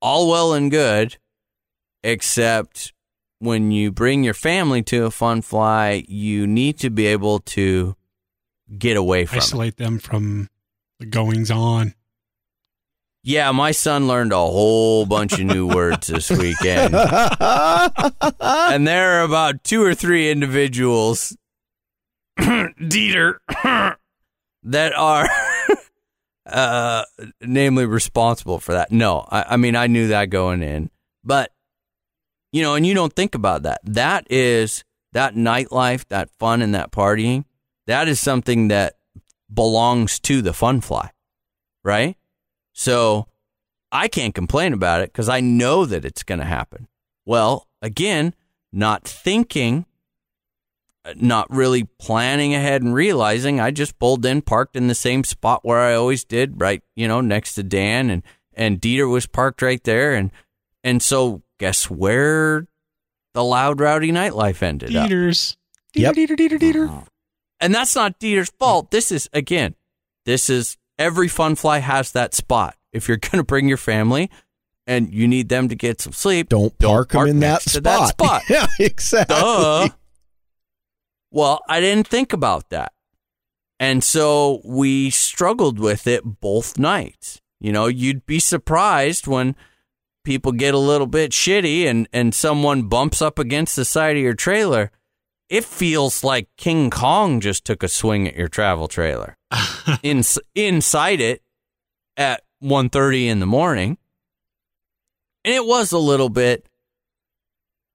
all 0.00 0.28
well 0.28 0.54
and 0.54 0.70
good, 0.70 1.16
except 2.02 2.92
when 3.38 3.70
you 3.70 3.92
bring 3.92 4.24
your 4.24 4.34
family 4.34 4.82
to 4.84 5.04
a 5.04 5.10
fun 5.10 5.42
fly, 5.42 6.04
you 6.08 6.46
need 6.46 6.78
to 6.78 6.90
be 6.90 7.06
able 7.06 7.40
to 7.40 7.96
get 8.78 8.96
away 8.96 9.26
from 9.26 9.38
it. 9.38 9.42
Isolate 9.42 9.76
them 9.76 9.98
from 9.98 10.48
the 10.98 11.06
goings 11.06 11.50
on. 11.50 11.94
Yeah, 13.22 13.50
my 13.50 13.72
son 13.72 14.06
learned 14.06 14.32
a 14.32 14.36
whole 14.36 15.04
bunch 15.04 15.32
of 15.32 15.40
new 15.40 15.66
words 15.66 16.06
this 16.06 16.30
weekend. 16.30 16.94
and 18.40 18.86
there 18.86 19.18
are 19.18 19.24
about 19.24 19.64
two 19.64 19.82
or 19.82 19.96
three 19.96 20.30
individuals, 20.30 21.36
Dieter, 22.38 23.38
that 24.62 24.92
are 24.96 25.28
uh, 26.46 27.04
namely 27.40 27.84
responsible 27.84 28.60
for 28.60 28.74
that. 28.74 28.92
No, 28.92 29.26
I, 29.28 29.44
I 29.50 29.56
mean, 29.56 29.74
I 29.74 29.88
knew 29.88 30.06
that 30.08 30.30
going 30.30 30.62
in. 30.62 30.90
But, 31.24 31.50
you 32.52 32.62
know, 32.62 32.76
and 32.76 32.86
you 32.86 32.94
don't 32.94 33.12
think 33.12 33.34
about 33.34 33.64
that. 33.64 33.80
That 33.82 34.30
is 34.30 34.84
that 35.14 35.34
nightlife, 35.34 36.06
that 36.10 36.30
fun, 36.38 36.62
and 36.62 36.76
that 36.76 36.92
partying, 36.92 37.44
that 37.86 38.08
is 38.08 38.20
something 38.20 38.68
that 38.68 38.94
belongs 39.52 40.18
to 40.20 40.42
the 40.42 40.52
fun 40.52 40.80
fly, 40.80 41.10
right? 41.84 42.16
So 42.72 43.26
I 43.92 44.08
can't 44.08 44.34
complain 44.34 44.72
about 44.72 45.00
it 45.00 45.12
because 45.12 45.28
I 45.28 45.40
know 45.40 45.86
that 45.86 46.04
it's 46.04 46.22
going 46.22 46.40
to 46.40 46.44
happen. 46.44 46.88
Well, 47.24 47.66
again, 47.80 48.34
not 48.72 49.04
thinking, 49.04 49.86
uh, 51.04 51.14
not 51.16 51.50
really 51.50 51.84
planning 51.98 52.54
ahead 52.54 52.82
and 52.82 52.94
realizing 52.94 53.60
I 53.60 53.70
just 53.70 53.98
pulled 53.98 54.26
in, 54.26 54.42
parked 54.42 54.76
in 54.76 54.88
the 54.88 54.94
same 54.94 55.24
spot 55.24 55.60
where 55.64 55.80
I 55.80 55.94
always 55.94 56.24
did, 56.24 56.60
right, 56.60 56.82
you 56.94 57.08
know, 57.08 57.20
next 57.20 57.54
to 57.54 57.62
Dan 57.62 58.10
and 58.10 58.22
and 58.58 58.80
Dieter 58.80 59.10
was 59.10 59.26
parked 59.26 59.60
right 59.60 59.82
there 59.84 60.14
and 60.14 60.30
and 60.82 61.02
so 61.02 61.42
guess 61.58 61.90
where 61.90 62.66
the 63.34 63.44
loud 63.44 63.80
rowdy 63.80 64.12
nightlife 64.12 64.62
ended 64.62 64.94
up. 64.96 65.08
Dieter's. 65.08 65.56
Yep. 65.94 66.14
Dieter, 66.14 66.36
dieter, 66.36 66.58
dieter. 66.58 67.06
And 67.60 67.74
that's 67.74 67.94
not 67.94 68.18
Dieter's 68.18 68.50
fault. 68.58 68.86
Hmm. 68.86 68.88
This 68.96 69.12
is 69.12 69.28
again, 69.32 69.74
this 70.24 70.50
is 70.50 70.76
every 70.98 71.28
fun 71.28 71.54
fly 71.54 71.78
has 71.78 72.12
that 72.12 72.34
spot. 72.34 72.76
If 72.92 73.08
you're 73.08 73.16
going 73.18 73.38
to 73.38 73.44
bring 73.44 73.68
your 73.68 73.76
family 73.76 74.30
and 74.86 75.12
you 75.12 75.26
need 75.28 75.48
them 75.48 75.68
to 75.68 75.74
get 75.74 76.00
some 76.00 76.12
sleep, 76.12 76.48
Don't 76.48 76.76
park 76.78 77.10
them 77.10 77.26
in 77.26 77.40
that 77.40 77.62
spot. 77.62 78.08
spot. 78.10 78.42
yeah, 78.48 78.66
exactly. 78.78 79.34
Duh. 79.36 79.88
Well, 81.30 81.60
I 81.68 81.80
didn't 81.80 82.06
think 82.06 82.32
about 82.32 82.70
that. 82.70 82.92
And 83.78 84.02
so 84.02 84.62
we 84.64 85.10
struggled 85.10 85.78
with 85.78 86.06
it 86.06 86.22
both 86.40 86.78
nights. 86.78 87.42
You 87.60 87.72
know, 87.72 87.86
you'd 87.86 88.24
be 88.26 88.38
surprised 88.38 89.26
when 89.26 89.54
people 90.24 90.52
get 90.52 90.72
a 90.74 90.78
little 90.78 91.06
bit 91.06 91.32
shitty 91.32 91.84
and, 91.84 92.08
and 92.12 92.34
someone 92.34 92.84
bumps 92.88 93.20
up 93.20 93.38
against 93.38 93.76
the 93.76 93.84
side 93.84 94.16
of 94.16 94.22
your 94.22 94.34
trailer. 94.34 94.90
It 95.48 95.64
feels 95.64 96.24
like 96.24 96.48
King 96.56 96.90
Kong 96.90 97.40
just 97.40 97.64
took 97.64 97.82
a 97.82 97.88
swing 97.88 98.26
at 98.26 98.36
your 98.36 98.48
travel 98.48 98.88
trailer. 98.88 99.36
in, 100.02 100.22
inside 100.54 101.20
it 101.20 101.42
at 102.16 102.42
1.30 102.62 103.26
in 103.26 103.40
the 103.40 103.46
morning. 103.46 103.98
And 105.44 105.54
it 105.54 105.64
was 105.64 105.92
a 105.92 105.98
little 105.98 106.28
bit 106.28 106.68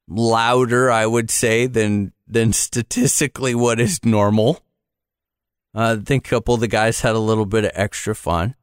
louder, 0.07 0.89
I 0.89 1.05
would 1.05 1.29
say, 1.29 1.67
than 1.67 2.13
than 2.27 2.53
statistically 2.53 3.53
what 3.53 3.79
is 3.79 4.05
normal. 4.05 4.63
Uh, 5.75 5.97
I 5.99 6.03
think 6.03 6.25
a 6.25 6.29
couple 6.29 6.53
of 6.53 6.61
the 6.61 6.67
guys 6.67 7.01
had 7.01 7.15
a 7.15 7.19
little 7.19 7.45
bit 7.45 7.65
of 7.65 7.71
extra 7.73 8.15
fun. 8.15 8.55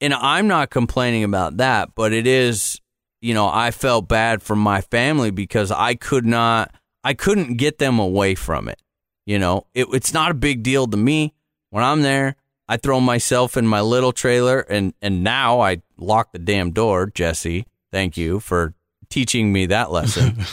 And 0.00 0.14
I'm 0.14 0.48
not 0.48 0.70
complaining 0.70 1.22
about 1.24 1.58
that, 1.58 1.94
but 1.94 2.12
it 2.12 2.26
is, 2.26 2.80
you 3.20 3.34
know, 3.34 3.48
I 3.48 3.70
felt 3.70 4.08
bad 4.08 4.42
for 4.42 4.56
my 4.56 4.80
family 4.80 5.30
because 5.30 5.70
I 5.70 5.94
could 5.94 6.26
not, 6.26 6.74
I 7.04 7.14
couldn't 7.14 7.56
get 7.58 7.78
them 7.78 7.98
away 7.98 8.34
from 8.34 8.68
it. 8.68 8.80
You 9.26 9.38
know, 9.38 9.66
it, 9.74 9.86
it's 9.92 10.12
not 10.12 10.30
a 10.30 10.34
big 10.34 10.62
deal 10.62 10.86
to 10.86 10.96
me. 10.96 11.34
When 11.70 11.84
I'm 11.84 12.02
there, 12.02 12.36
I 12.68 12.78
throw 12.78 13.00
myself 13.00 13.56
in 13.56 13.66
my 13.66 13.80
little 13.80 14.12
trailer 14.12 14.60
and, 14.60 14.94
and 15.02 15.22
now 15.22 15.60
I 15.60 15.82
lock 15.98 16.32
the 16.32 16.38
damn 16.38 16.70
door, 16.70 17.06
Jesse. 17.06 17.66
Thank 17.92 18.16
you 18.16 18.40
for 18.40 18.74
teaching 19.10 19.52
me 19.52 19.66
that 19.66 19.90
lesson. 19.90 20.44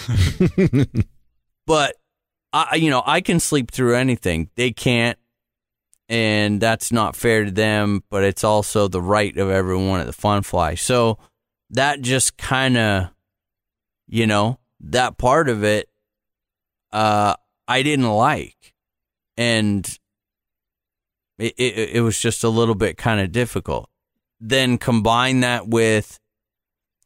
but 1.65 1.95
I, 2.53 2.75
you 2.75 2.89
know, 2.89 3.01
I 3.05 3.21
can 3.21 3.39
sleep 3.39 3.71
through 3.71 3.95
anything. 3.95 4.49
They 4.55 4.71
can't, 4.71 5.17
and 6.09 6.59
that's 6.59 6.91
not 6.91 7.15
fair 7.15 7.45
to 7.45 7.51
them. 7.51 8.03
But 8.09 8.23
it's 8.23 8.43
also 8.43 8.87
the 8.87 9.01
right 9.01 9.35
of 9.37 9.49
everyone 9.49 10.01
at 10.01 10.05
the 10.05 10.13
Fun 10.13 10.43
Fly. 10.43 10.75
So 10.75 11.17
that 11.71 12.01
just 12.01 12.37
kind 12.37 12.77
of, 12.77 13.09
you 14.07 14.27
know, 14.27 14.59
that 14.81 15.17
part 15.17 15.47
of 15.49 15.63
it, 15.63 15.89
uh, 16.91 17.35
I 17.67 17.83
didn't 17.83 18.09
like, 18.09 18.73
and 19.37 19.85
it 21.37 21.53
it, 21.57 21.89
it 21.95 22.01
was 22.01 22.19
just 22.19 22.43
a 22.43 22.49
little 22.49 22.75
bit 22.75 22.97
kind 22.97 23.21
of 23.21 23.31
difficult. 23.31 23.89
Then 24.39 24.77
combine 24.77 25.41
that 25.41 25.67
with, 25.67 26.19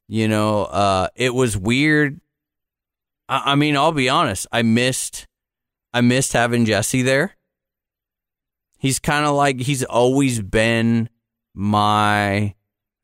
you 0.07 0.27
know, 0.27 0.63
uh, 0.63 1.09
it 1.15 1.33
was 1.33 1.57
weird. 1.57 2.21
I, 3.27 3.51
I 3.51 3.55
mean, 3.55 3.75
I'll 3.75 3.91
be 3.91 4.09
honest. 4.09 4.47
I 4.51 4.61
missed, 4.61 5.27
I 5.93 6.01
missed 6.01 6.33
having 6.33 6.65
Jesse 6.65 7.01
there. 7.01 7.35
He's 8.77 8.99
kind 8.99 9.25
of 9.25 9.35
like 9.35 9.61
he's 9.61 9.83
always 9.83 10.41
been 10.41 11.09
my. 11.53 12.55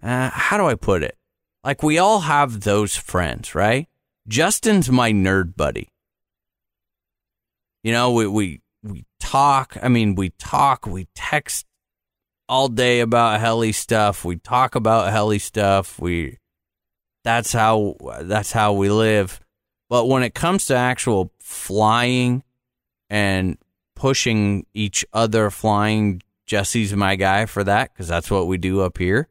Uh, 0.04 0.30
how 0.32 0.58
do 0.58 0.66
I 0.66 0.76
put 0.76 1.04
it? 1.04 1.18
Like 1.64 1.84
we 1.84 1.98
all 1.98 2.22
have 2.22 2.62
those 2.62 2.96
friends, 2.96 3.54
right? 3.54 3.88
Justin's 4.28 4.90
my 4.90 5.12
nerd 5.12 5.56
buddy. 5.56 5.90
You 7.84 7.92
know, 7.92 8.12
we 8.12 8.28
we 8.28 8.62
we 8.84 9.06
talk. 9.20 9.78
I 9.82 9.90
mean, 9.90 10.16
we 10.16 10.30
talk. 10.32 10.86
We 10.86 11.08
text 11.16 11.66
all 12.48 12.68
day 12.68 13.00
about 13.00 13.40
heli 13.40 13.72
stuff. 13.72 14.26
We 14.26 14.36
talk 14.36 14.76
about 14.76 15.12
heli 15.12 15.40
stuff. 15.40 16.00
We 16.00 16.38
that's 17.24 17.54
how 17.54 17.96
that's 18.22 18.52
how 18.52 18.74
we 18.74 18.90
live. 18.90 19.40
But 19.90 20.08
when 20.08 20.24
it 20.24 20.34
comes 20.34 20.66
to 20.68 20.76
actual 20.76 21.32
flying 21.40 22.44
and 23.10 23.58
pushing 23.96 24.66
each 24.74 25.06
other 25.12 25.50
flying, 25.50 26.22
Jesse's 26.46 26.96
my 26.96 27.16
guy 27.16 27.46
for 27.46 27.64
that 27.64 27.94
because 27.94 28.08
that's 28.08 28.32
what 28.32 28.48
we 28.48 28.58
do 28.58 28.82
up 28.82 28.98
here. 28.98 29.28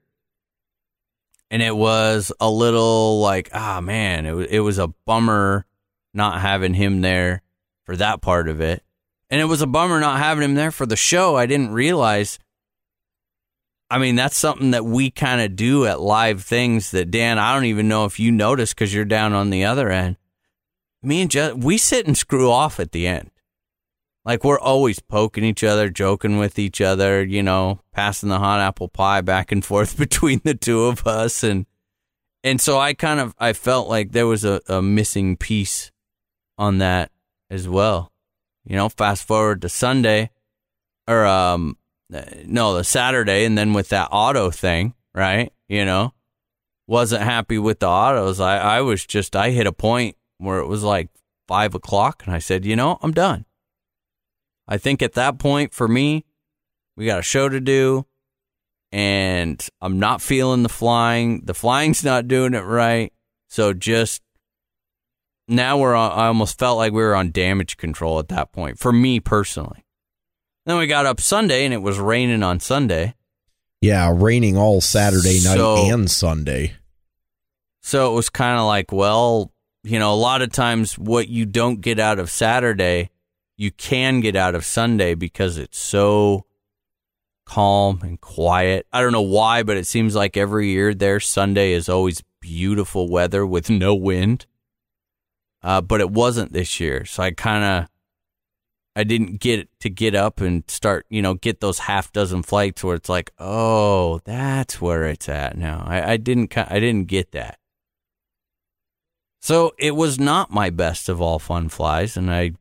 And 1.51 1.63
it 1.63 1.75
was 1.75 2.31
a 2.41 2.49
little 2.49 3.21
like, 3.21 3.51
ah, 3.53 3.81
man, 3.81 4.27
it 4.27 4.33
was, 4.33 4.47
it 4.49 4.61
was 4.61 4.79
a 4.79 4.89
bummer 4.89 5.67
not 6.15 6.41
having 6.41 6.75
him 6.75 7.01
there 7.01 7.43
for 7.91 7.97
that 7.97 8.21
part 8.21 8.47
of 8.49 8.61
it. 8.61 8.85
And 9.31 9.41
it 9.41 9.47
was 9.47 9.63
a 9.63 9.67
bummer 9.67 9.99
not 9.99 10.21
having 10.21 10.45
him 10.45 10.55
there 10.55 10.71
for 10.71 10.87
the 10.87 10.95
show. 10.95 11.35
I 11.35 11.47
didn't 11.47 11.73
realize. 11.73 12.39
I 13.91 13.99
mean, 13.99 14.15
that's 14.15 14.37
something 14.37 14.71
that 14.71 14.85
we 14.85 15.11
kind 15.11 15.41
of 15.41 15.57
do 15.57 15.87
at 15.87 16.01
live 16.01 16.45
things 16.45 16.93
that, 16.93 17.11
Dan, 17.11 17.37
I 17.41 17.53
don't 17.53 17.65
even 17.65 17.89
know 17.89 18.05
if 18.05 18.21
you 18.21 18.31
notice 18.31 18.73
because 18.73 18.95
you're 18.95 19.05
down 19.05 19.33
on 19.33 19.51
the 19.51 19.65
other 19.65 19.91
end. 19.91 20.19
Me 21.03 21.21
and 21.21 21.29
Jess, 21.29 21.55
we 21.55 21.79
sit 21.79 22.07
and 22.07 22.17
screw 22.17 22.49
off 22.49 22.79
at 22.79 22.93
the 22.93 23.09
end. 23.09 23.33
Like 24.25 24.45
we're 24.45 24.61
always 24.61 25.01
poking 25.01 25.43
each 25.43 25.65
other, 25.65 25.91
joking 25.91 26.39
with 26.39 26.61
each 26.61 26.81
other, 26.81 27.25
you 27.25 27.43
know, 27.43 27.81
passing 27.93 28.29
the 28.29 28.39
hot 28.39 28.61
apple 28.61 28.87
pie 28.87 29.21
back 29.21 29.51
and 29.51 29.65
forth 29.65 29.97
between 29.99 30.43
the 30.45 30.55
two 30.55 30.85
of 30.85 31.05
us. 31.09 31.43
And, 31.43 31.67
and 32.45 32.61
so 32.61 32.79
I 32.79 32.95
kind 32.95 33.19
of, 33.19 33.35
I 33.37 33.53
felt 33.53 33.89
like 33.89 34.13
there 34.13 34.29
was 34.29 34.45
a, 34.45 34.61
a 34.69 34.81
missing 34.81 35.37
piece 35.37 35.91
on 36.57 36.79
that 36.79 37.11
as 37.51 37.69
well. 37.69 38.13
You 38.65 38.77
know, 38.77 38.89
fast 38.89 39.27
forward 39.27 39.63
to 39.63 39.69
Sunday 39.69 40.31
or, 41.09 41.27
um, 41.27 41.77
no, 42.09 42.75
the 42.75 42.85
Saturday. 42.85 43.45
And 43.45 43.59
then 43.59 43.73
with 43.73 43.89
that 43.89 44.09
auto 44.11 44.51
thing, 44.51 44.95
right? 45.15 45.53
You 45.69 45.85
know, 45.85 46.15
wasn't 46.87 47.23
happy 47.23 47.59
with 47.59 47.81
the 47.81 47.89
autos. 47.89 48.41
I, 48.41 48.59
I 48.59 48.81
was 48.81 49.05
just, 49.05 49.37
I 49.37 49.51
hit 49.51 49.67
a 49.67 49.73
point 49.73 50.17
where 50.39 50.59
it 50.59 50.67
was 50.67 50.83
like 50.83 51.09
five 51.49 51.75
o'clock 51.75 52.23
and 52.25 52.35
I 52.35 52.39
said, 52.39 52.65
you 52.65 52.77
know, 52.77 52.99
I'm 53.03 53.13
done. 53.13 53.45
I 54.69 54.79
think 54.79 55.03
at 55.03 55.15
that 55.15 55.39
point 55.39 55.75
for 55.75 55.89
me, 55.89 56.25
we 56.97 57.07
got 57.07 57.19
a 57.19 57.23
show 57.23 57.49
to 57.49 57.61
do 57.61 58.07
and 58.93 59.65
I'm 59.81 59.99
not 59.99 60.23
feeling 60.23 60.63
the 60.63 60.69
flying. 60.69 61.43
The 61.45 61.55
flying's 61.55 62.05
not 62.05 62.29
doing 62.29 62.55
it 62.55 62.65
right. 62.65 63.13
So 63.49 63.73
just 63.73 64.23
now 65.51 65.79
we're 65.79 65.95
on, 65.95 66.13
I 66.13 66.27
almost 66.27 66.59
felt 66.59 66.79
like 66.79 66.93
we 66.93 67.03
were 67.03 67.15
on 67.15 67.31
damage 67.31 67.77
control 67.77 68.19
at 68.19 68.29
that 68.29 68.53
point 68.53 68.79
for 68.79 68.93
me 68.93 69.21
personally. 69.21 69.85
Then 70.67 70.79
we 70.79 70.87
got 70.87 71.07
up 71.07 71.21
Sunday 71.21 71.65
and 71.65 71.75
it 71.75 71.83
was 71.83 71.99
raining 71.99 72.43
on 72.43 72.61
Sunday. 72.61 73.15
Yeah, 73.81 74.13
raining 74.15 74.57
all 74.57 74.81
Saturday 74.81 75.41
night 75.43 75.59
and 75.59 76.11
Sunday. 76.11 76.77
So 77.83 78.13
it 78.13 78.15
was 78.15 78.29
kind 78.29 78.59
of 78.59 78.67
like, 78.67 78.93
well, 78.93 79.53
you 79.83 79.99
know, 79.99 80.13
a 80.13 80.17
lot 80.17 80.43
of 80.43 80.53
times 80.53 80.99
what 80.99 81.29
you 81.29 81.47
don't 81.47 81.81
get 81.81 81.99
out 81.99 82.19
of 82.19 82.31
Saturday, 82.31 83.11
you 83.57 83.71
can 83.71 84.21
get 84.21 84.37
out 84.37 84.55
of 84.55 84.65
Sunday 84.65 85.15
because 85.15 85.57
it's 85.57 85.79
so 85.79 86.45
calm 87.47 88.01
and 88.03 88.21
quiet. 88.21 88.87
I 88.93 89.01
don't 89.01 89.13
know 89.13 89.23
why, 89.23 89.63
but 89.63 89.77
it 89.77 89.87
seems 89.87 90.15
like 90.15 90.37
every 90.37 90.69
year 90.69 90.95
there, 90.95 91.19
Sunday 91.19 91.73
is 91.73 91.89
always 91.89 92.23
beautiful 92.41 93.09
weather 93.09 93.47
with 93.47 93.71
no 93.71 93.95
wind. 93.95 94.47
Uh, 95.63 95.81
but 95.81 96.01
it 96.01 96.11
wasn't 96.11 96.53
this 96.53 96.81
year. 96.81 97.05
So 97.05 97.23
I 97.23 97.33
kind 97.33 97.65
of, 97.65 97.89
I 98.97 99.05
didn't 99.05 99.41
get 99.41 99.69
to 99.81 99.91
get 99.91 100.15
up 100.15 100.41
and 100.41 100.65
start, 100.69 101.07
you 101.11 101.23
know, 101.23 101.35
get 101.35 101.61
those 101.61 101.81
half 101.81 102.13
dozen 102.13 102.43
flights 102.43 102.83
where 102.83 102.97
it's 102.97 103.09
like, 103.09 103.31
oh, 103.39 104.21
that's 104.25 104.81
where 104.81 105.05
it's 105.05 105.29
at 105.29 105.57
now. 105.57 105.85
I, 105.87 106.13
I 106.13 106.17
didn't, 106.17 106.57
I 106.57 106.81
didn't 106.81 107.07
get 107.07 107.33
that. 107.33 107.59
So 109.41 109.73
it 109.79 109.93
was 109.97 110.19
not 110.19 110.51
my 110.51 110.71
best 110.71 111.09
of 111.09 111.21
all 111.21 111.39
fun 111.39 111.71
flies, 111.71 112.17
and 112.17 112.31
I, 112.31 112.53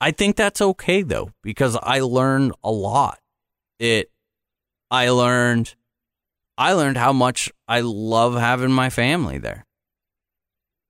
I 0.00 0.10
think 0.10 0.34
that's 0.34 0.60
okay 0.60 1.02
though 1.02 1.30
because 1.42 1.76
I 1.80 2.00
learned 2.00 2.52
a 2.64 2.72
lot. 2.72 3.20
It, 3.78 4.10
I 4.90 5.10
learned, 5.10 5.74
I 6.58 6.72
learned 6.72 6.96
how 6.96 7.12
much 7.12 7.52
I 7.68 7.80
love 7.80 8.34
having 8.34 8.72
my 8.72 8.90
family 8.90 9.38
there. 9.38 9.64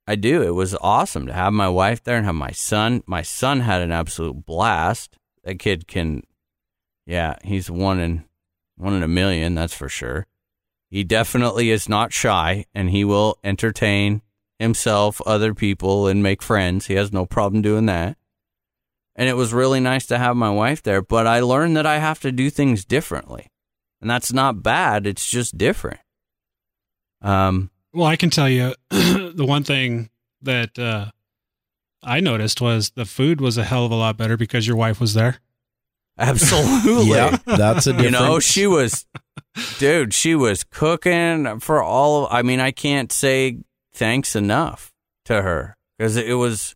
I 0.06 0.16
do. 0.16 0.42
It 0.42 0.54
was 0.54 0.74
awesome 0.80 1.26
to 1.26 1.32
have 1.32 1.52
my 1.52 1.68
wife 1.68 2.02
there 2.02 2.16
and 2.16 2.26
have 2.26 2.34
my 2.34 2.50
son. 2.50 3.02
My 3.06 3.22
son 3.22 3.60
had 3.60 3.80
an 3.80 3.92
absolute 3.92 4.44
blast. 4.44 5.16
That 5.44 5.58
kid 5.58 5.86
can, 5.86 6.22
yeah, 7.06 7.36
he's 7.44 7.70
one 7.70 8.00
in 8.00 8.24
one 8.76 8.94
in 8.94 9.02
a 9.02 9.08
million. 9.08 9.54
That's 9.54 9.74
for 9.74 9.88
sure. 9.88 10.26
He 10.90 11.04
definitely 11.04 11.70
is 11.70 11.88
not 11.88 12.12
shy, 12.12 12.66
and 12.74 12.90
he 12.90 13.04
will 13.04 13.38
entertain 13.42 14.22
himself, 14.58 15.20
other 15.24 15.54
people, 15.54 16.06
and 16.06 16.22
make 16.22 16.42
friends. 16.42 16.86
He 16.86 16.94
has 16.94 17.12
no 17.12 17.24
problem 17.24 17.62
doing 17.62 17.86
that. 17.86 18.16
And 19.16 19.28
it 19.28 19.36
was 19.36 19.52
really 19.52 19.80
nice 19.80 20.06
to 20.06 20.18
have 20.18 20.36
my 20.36 20.50
wife 20.50 20.82
there, 20.82 21.02
but 21.02 21.26
I 21.26 21.40
learned 21.40 21.76
that 21.76 21.86
I 21.86 21.98
have 21.98 22.20
to 22.20 22.32
do 22.32 22.50
things 22.50 22.84
differently. 22.84 23.50
And 24.00 24.10
that's 24.10 24.32
not 24.32 24.62
bad, 24.62 25.06
it's 25.06 25.28
just 25.28 25.56
different. 25.56 26.00
Um, 27.20 27.70
Well, 27.94 28.06
I 28.06 28.16
can 28.16 28.30
tell 28.30 28.48
you 28.48 28.74
the 28.90 29.44
one 29.46 29.64
thing 29.64 30.10
that 30.42 30.78
uh, 30.78 31.10
I 32.02 32.20
noticed 32.20 32.60
was 32.60 32.90
the 32.90 33.04
food 33.04 33.40
was 33.40 33.58
a 33.58 33.64
hell 33.64 33.84
of 33.84 33.92
a 33.92 33.96
lot 33.96 34.16
better 34.16 34.36
because 34.36 34.66
your 34.66 34.76
wife 34.76 35.00
was 35.00 35.14
there. 35.14 35.38
absolutely. 36.18 37.10
Yeah, 37.16 37.36
that's 37.44 37.86
a 37.86 37.94
you 38.02 38.10
know, 38.10 38.38
she 38.38 38.66
was, 38.66 39.06
dude, 39.78 40.14
she 40.14 40.34
was 40.34 40.64
cooking 40.64 41.60
for 41.60 41.82
all 41.82 42.24
of, 42.26 42.32
I 42.32 42.42
mean, 42.42 42.60
I 42.60 42.70
can't 42.70 43.10
say 43.12 43.58
thanks 43.94 44.36
enough 44.36 44.92
to 45.26 45.42
her 45.42 45.76
because 45.98 46.16
it 46.16 46.34
was, 46.34 46.74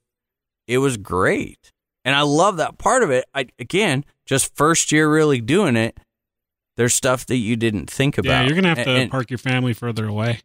it 0.67 0.79
was 0.79 0.97
great. 0.97 1.73
And 2.05 2.15
I 2.15 2.23
love 2.23 2.59
that 2.59 2.79
part 2.79 3.03
of 3.03 3.11
it. 3.11 3.25
I, 3.35 3.49
again, 3.59 4.05
just 4.27 4.55
first 4.55 4.93
year 4.93 5.11
really 5.13 5.41
doing 5.41 5.77
it. 5.77 5.99
There's 6.77 6.95
stuff 6.95 7.25
that 7.27 7.37
you 7.37 7.57
didn't 7.57 7.91
think 7.91 8.19
about. 8.19 8.29
Yeah, 8.31 8.43
you're 8.47 8.55
gonna 8.55 8.69
have 8.69 8.85
to 8.85 8.91
And- 8.91 9.03
and- 9.03 9.11
park 9.11 9.31
your 9.31 9.39
family 9.39 9.73
further 9.73 10.07
away. 10.07 10.41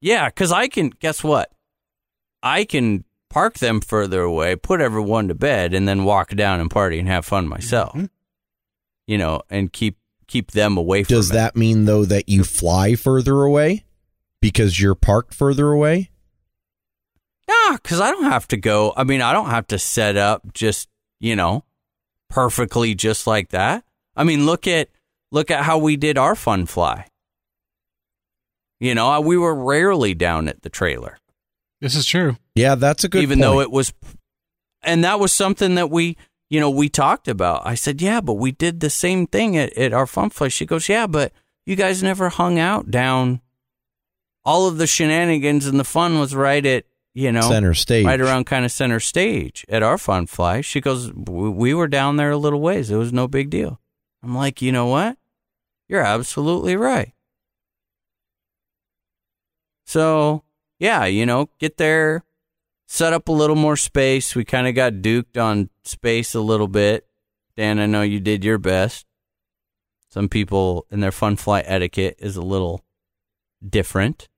Yeah, 0.00 0.28
because 0.28 0.52
I 0.52 0.68
can, 0.68 0.90
guess 0.90 1.22
what? 1.24 1.50
I 2.42 2.64
can 2.64 3.04
park 3.28 3.58
them 3.58 3.80
further 3.80 4.22
away, 4.22 4.56
put 4.56 4.80
everyone 4.80 5.28
to 5.28 5.34
bed, 5.34 5.74
and 5.74 5.86
then 5.86 6.04
walk 6.04 6.30
down 6.34 6.60
and 6.60 6.70
party 6.70 6.98
and 6.98 7.08
have 7.08 7.24
fun 7.24 7.46
myself. 7.48 7.94
Mhm. 7.94 8.08
You 9.06 9.18
know, 9.18 9.42
and 9.50 9.72
keep 9.72 9.96
keep 10.26 10.52
them 10.52 10.76
away 10.76 11.02
from 11.02 11.16
Does 11.16 11.30
it. 11.30 11.34
that 11.34 11.56
mean 11.56 11.84
though 11.84 12.04
that 12.04 12.28
you 12.28 12.44
fly 12.44 12.94
further 12.94 13.42
away 13.42 13.84
because 14.40 14.80
you're 14.80 14.94
parked 14.94 15.34
further 15.34 15.70
away? 15.70 16.10
Yeah, 17.48 17.76
because 17.82 18.00
I 18.00 18.10
don't 18.12 18.24
have 18.30 18.46
to 18.48 18.56
go. 18.56 18.92
I 18.96 19.02
mean, 19.04 19.20
I 19.20 19.32
don't 19.32 19.50
have 19.50 19.66
to 19.68 19.78
set 19.78 20.16
up 20.16 20.52
just 20.54 20.88
you 21.18 21.34
know 21.36 21.64
perfectly 22.28 22.94
just 22.94 23.26
like 23.26 23.48
that. 23.50 23.84
I 24.16 24.22
mean, 24.24 24.46
look 24.46 24.66
at 24.68 24.88
look 25.32 25.50
at 25.50 25.64
how 25.64 25.78
we 25.78 25.96
did 25.96 26.16
our 26.16 26.36
fun 26.36 26.66
fly. 26.66 27.06
You 28.80 28.94
know, 28.94 29.20
we 29.20 29.36
were 29.36 29.54
rarely 29.54 30.14
down 30.14 30.48
at 30.48 30.62
the 30.62 30.70
trailer. 30.70 31.18
This 31.80 31.94
is 31.94 32.06
true. 32.06 32.36
Yeah, 32.54 32.74
that's 32.74 33.04
a 33.04 33.08
good. 33.08 33.22
even 33.22 33.38
point. 33.38 33.42
though 33.42 33.60
it 33.60 33.70
was 33.70 33.92
and 34.82 35.04
that 35.04 35.20
was 35.20 35.32
something 35.32 35.74
that 35.74 35.90
we 35.90 36.16
you 36.48 36.60
know 36.60 36.70
we 36.70 36.88
talked 36.88 37.28
about 37.28 37.62
i 37.66 37.74
said 37.74 38.00
yeah 38.00 38.20
but 38.20 38.34
we 38.34 38.52
did 38.52 38.80
the 38.80 38.90
same 38.90 39.26
thing 39.26 39.56
at, 39.56 39.72
at 39.76 39.92
our 39.92 40.06
fun 40.06 40.30
fly 40.30 40.48
she 40.48 40.66
goes 40.66 40.88
yeah 40.88 41.06
but 41.06 41.32
you 41.66 41.76
guys 41.76 42.02
never 42.02 42.28
hung 42.28 42.58
out 42.58 42.90
down 42.90 43.40
all 44.44 44.66
of 44.66 44.78
the 44.78 44.86
shenanigans 44.86 45.66
and 45.66 45.78
the 45.78 45.84
fun 45.84 46.18
was 46.18 46.34
right 46.34 46.64
at 46.66 46.84
you 47.14 47.30
know 47.30 47.42
center 47.42 47.74
stage. 47.74 48.06
right 48.06 48.20
around 48.20 48.44
kind 48.44 48.64
of 48.64 48.72
center 48.72 49.00
stage 49.00 49.64
at 49.68 49.82
our 49.82 49.98
fun 49.98 50.26
fly 50.26 50.60
she 50.60 50.80
goes 50.80 51.12
we 51.12 51.48
we 51.50 51.74
were 51.74 51.88
down 51.88 52.16
there 52.16 52.30
a 52.30 52.36
little 52.36 52.60
ways 52.60 52.90
it 52.90 52.96
was 52.96 53.12
no 53.12 53.28
big 53.28 53.50
deal 53.50 53.80
i'm 54.22 54.34
like 54.34 54.62
you 54.62 54.72
know 54.72 54.86
what 54.86 55.16
you're 55.88 56.02
absolutely 56.02 56.76
right 56.76 57.12
so 59.90 60.42
yeah 60.78 61.04
you 61.04 61.26
know 61.26 61.48
get 61.58 61.76
there 61.76 62.24
set 62.90 63.12
up 63.12 63.28
a 63.28 63.32
little 63.32 63.54
more 63.54 63.76
space. 63.76 64.34
We 64.34 64.44
kind 64.44 64.66
of 64.66 64.74
got 64.74 64.94
duked 64.94 65.40
on 65.40 65.70
space 65.84 66.34
a 66.34 66.40
little 66.40 66.66
bit. 66.66 67.06
Dan, 67.56 67.78
I 67.78 67.86
know 67.86 68.02
you 68.02 68.18
did 68.18 68.44
your 68.44 68.58
best. 68.58 69.06
Some 70.10 70.28
people 70.28 70.86
in 70.90 70.98
their 70.98 71.12
fun 71.12 71.36
flight 71.36 71.64
etiquette 71.68 72.16
is 72.18 72.36
a 72.36 72.42
little 72.42 72.84
different. 73.66 74.28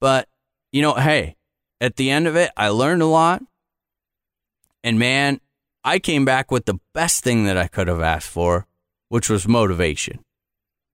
But, 0.00 0.28
you 0.72 0.80
know, 0.80 0.94
hey, 0.94 1.36
at 1.78 1.96
the 1.96 2.10
end 2.10 2.26
of 2.26 2.36
it, 2.36 2.50
I 2.56 2.70
learned 2.70 3.02
a 3.02 3.06
lot. 3.06 3.42
And 4.82 4.98
man, 4.98 5.38
I 5.84 5.98
came 5.98 6.24
back 6.24 6.50
with 6.50 6.64
the 6.64 6.80
best 6.94 7.22
thing 7.22 7.44
that 7.44 7.58
I 7.58 7.68
could 7.68 7.88
have 7.88 8.00
asked 8.00 8.30
for, 8.30 8.66
which 9.10 9.28
was 9.28 9.46
motivation. 9.46 10.20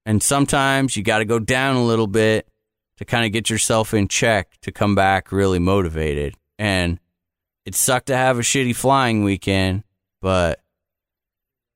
And 0.05 0.21
sometimes 0.21 0.97
you 0.97 1.05
got 1.05 1.19
to 1.19 1.25
go 1.25 1.39
down 1.39 1.77
a 1.77 1.85
little 1.85 2.09
bit 2.09 2.49
to 2.97 3.05
kind 3.05 3.27
of 3.27 3.33
get 3.33 3.51
yourself 3.51 3.93
in 3.93 4.09
check 4.09 4.59
to 4.63 4.73
come 4.73 4.95
back 4.95 5.33
really 5.33 5.59
motivated. 5.59 6.37
And 6.59 7.01
it 7.65 7.75
sucked 7.75 8.07
to 8.07 8.17
have 8.17 8.39
a 8.39 8.43
shitty 8.43 8.77
flying 8.77 9.25
weekend, 9.25 9.85
but 10.21 10.61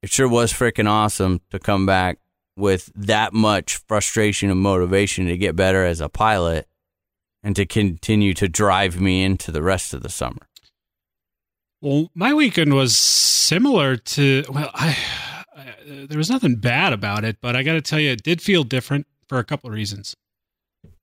it 0.03 0.11
sure 0.11 0.28
was 0.28 0.53
freaking 0.53 0.89
awesome 0.89 1.40
to 1.51 1.59
come 1.59 1.86
back 1.86 2.19
with 2.57 2.90
that 2.95 3.32
much 3.32 3.77
frustration 3.89 4.51
and 4.51 4.61
motivation 4.61 5.27
to 5.27 5.36
get 5.36 5.57
better 5.57 5.85
as 5.85 6.01
a 6.01 6.09
pilot 6.09 6.66
and 7.43 7.55
to 7.57 7.65
continue 7.65 8.35
to 8.35 8.49
drive 8.49 9.01
me 9.01 9.23
into 9.23 9.53
the 9.53 9.62
rest 9.62 9.95
of 9.95 10.03
the 10.03 10.09
summer. 10.09 10.49
Well, 11.81 12.11
my 12.15 12.35
weekend 12.35 12.74
was 12.74 12.97
similar 12.97 13.97
to 13.97 14.45
well, 14.51 14.70
I, 14.74 14.97
I 15.57 15.74
there 15.86 16.19
was 16.19 16.31
nothing 16.31 16.57
bad 16.57 16.93
about 16.93 17.24
it, 17.24 17.39
but 17.40 17.55
I 17.57 17.62
got 17.62 17.74
to 17.74 17.81
tell 17.81 18.01
you, 18.01 18.11
it 18.11 18.23
did 18.23 18.43
feel 18.43 18.65
different 18.65 19.07
for 19.28 19.39
a 19.39 19.45
couple 19.45 19.70
of 19.70 19.74
reasons. 19.74 20.16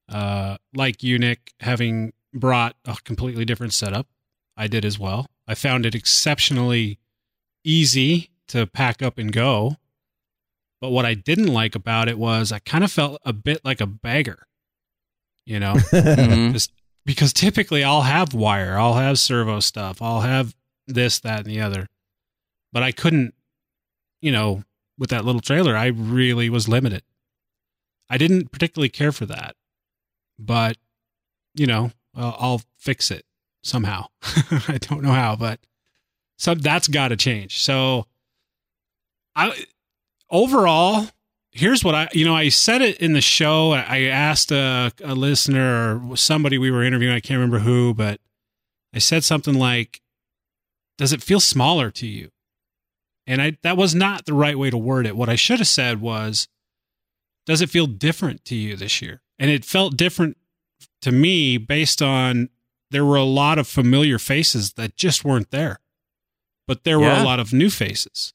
Uh, 0.10 0.57
like 0.73 1.02
you, 1.03 1.18
Nick, 1.18 1.53
having 1.61 2.14
brought 2.34 2.76
a 2.86 2.98
completely 3.03 3.45
different 3.45 3.73
setup, 3.73 4.07
I 4.57 4.68
did 4.68 4.86
as 4.86 4.99
well. 4.99 5.27
I 5.48 5.56
found 5.56 5.86
it 5.86 5.95
exceptionally 5.95 6.99
easy 7.64 8.30
to 8.48 8.68
pack 8.68 9.02
up 9.02 9.18
and 9.18 9.32
go. 9.32 9.77
But 10.82 10.90
what 10.91 11.06
I 11.06 11.14
didn't 11.15 11.48
like 11.48 11.73
about 11.76 12.07
it 12.10 12.18
was 12.19 12.52
I 12.52 12.60
kind 12.60 12.84
of 12.84 12.91
felt 12.91 13.19
a 13.26 13.34
bit 13.34 13.64
like 13.65 13.82
a 13.82 13.88
beggar, 13.88 14.45
you 15.45 15.60
know, 15.60 15.73
Mhm. 15.91 16.53
Just 16.53 16.72
because 17.06 17.34
typically 17.34 17.84
I'll 17.84 18.02
have 18.03 18.34
wire, 18.34 18.77
I'll 18.77 18.95
have 18.95 19.18
servo 19.19 19.60
stuff, 19.60 20.02
I'll 20.02 20.22
have 20.22 20.56
this, 20.88 21.19
that, 21.19 21.40
and 21.40 21.48
the 21.48 21.61
other. 21.61 21.88
But 22.72 22.84
I 22.84 22.91
couldn't, 22.91 23.34
you 24.22 24.32
know, 24.32 24.64
with 24.98 25.10
that 25.10 25.26
little 25.26 25.41
trailer, 25.41 25.76
I 25.76 25.88
really 25.88 26.49
was 26.49 26.68
limited. 26.68 27.03
I 28.10 28.18
didn't 28.18 28.52
particularly 28.52 28.90
care 28.90 29.11
for 29.11 29.26
that, 29.26 29.56
but 30.38 30.78
you 31.56 31.68
know, 31.68 31.91
I'll, 32.16 32.62
fix 32.78 33.10
it 33.10 33.26
somehow. 33.64 34.06
I 34.68 34.78
don't 34.80 35.02
know 35.02 35.12
how, 35.12 35.36
but 35.36 35.60
so 36.38 36.53
that's 36.53 36.88
got 36.88 37.07
to 37.07 37.16
change. 37.16 37.64
So, 37.64 38.06
I 39.36 39.66
overall, 40.30 41.07
here's 41.52 41.84
what 41.84 41.95
I, 41.95 42.07
you 42.14 42.26
know, 42.26 42.36
I 42.36 42.49
said 42.49 42.84
it 42.84 42.98
in 42.98 43.14
the 43.14 43.22
show. 43.22 43.72
I 43.72 43.86
I 43.88 44.02
asked 44.03 44.52
a, 44.52 44.91
a 45.03 45.16
listener 45.16 45.99
or 46.07 46.16
somebody 46.16 46.60
we 46.60 46.70
were 46.70 46.84
interviewing. 46.84 47.16
I 47.16 47.20
can't 47.20 47.40
remember 47.40 47.60
who, 47.60 47.95
but 47.95 48.20
I 48.94 48.99
said 48.99 49.24
something 49.24 49.56
like, 49.56 50.02
"Does 50.99 51.12
it 51.12 51.24
feel 51.24 51.40
smaller 51.40 51.90
to 51.91 52.06
you?" 52.06 52.30
And 53.26 53.41
I 53.41 53.57
that 53.64 53.78
was 53.78 53.95
not 53.95 54.26
the 54.26 54.34
right 54.34 54.60
way 54.60 54.70
to 54.70 54.78
word 54.78 55.07
it. 55.07 55.18
What 55.18 55.30
I 55.30 55.36
should 55.36 55.57
have 55.57 55.68
said 55.68 56.02
was, 56.02 56.48
"Does 57.48 57.62
it 57.62 57.72
feel 57.72 57.88
different 57.88 58.45
to 58.45 58.56
you 58.56 58.76
this 58.76 59.02
year?" 59.02 59.24
And 59.38 59.52
it 59.52 59.66
felt 59.66 59.98
different 59.98 60.38
to 61.02 61.12
me 61.12 61.57
based 61.57 62.02
on 62.02 62.49
there 62.91 63.06
were 63.06 63.18
a 63.18 63.24
lot 63.24 63.60
of 63.60 63.68
familiar 63.68 64.18
faces 64.18 64.74
that 64.74 64.95
just 64.95 65.26
weren't 65.26 65.52
there, 65.52 65.80
but 66.68 66.84
there 66.84 66.99
were 66.99 67.10
a 67.10 67.24
lot 67.24 67.40
of 67.40 67.52
new 67.52 67.70
faces. 67.70 68.34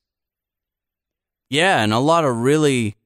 Yeah, 1.49 1.83
and 1.83 1.93
a 1.93 1.99
lot 1.99 2.25
of 2.25 2.37
really 2.37 2.97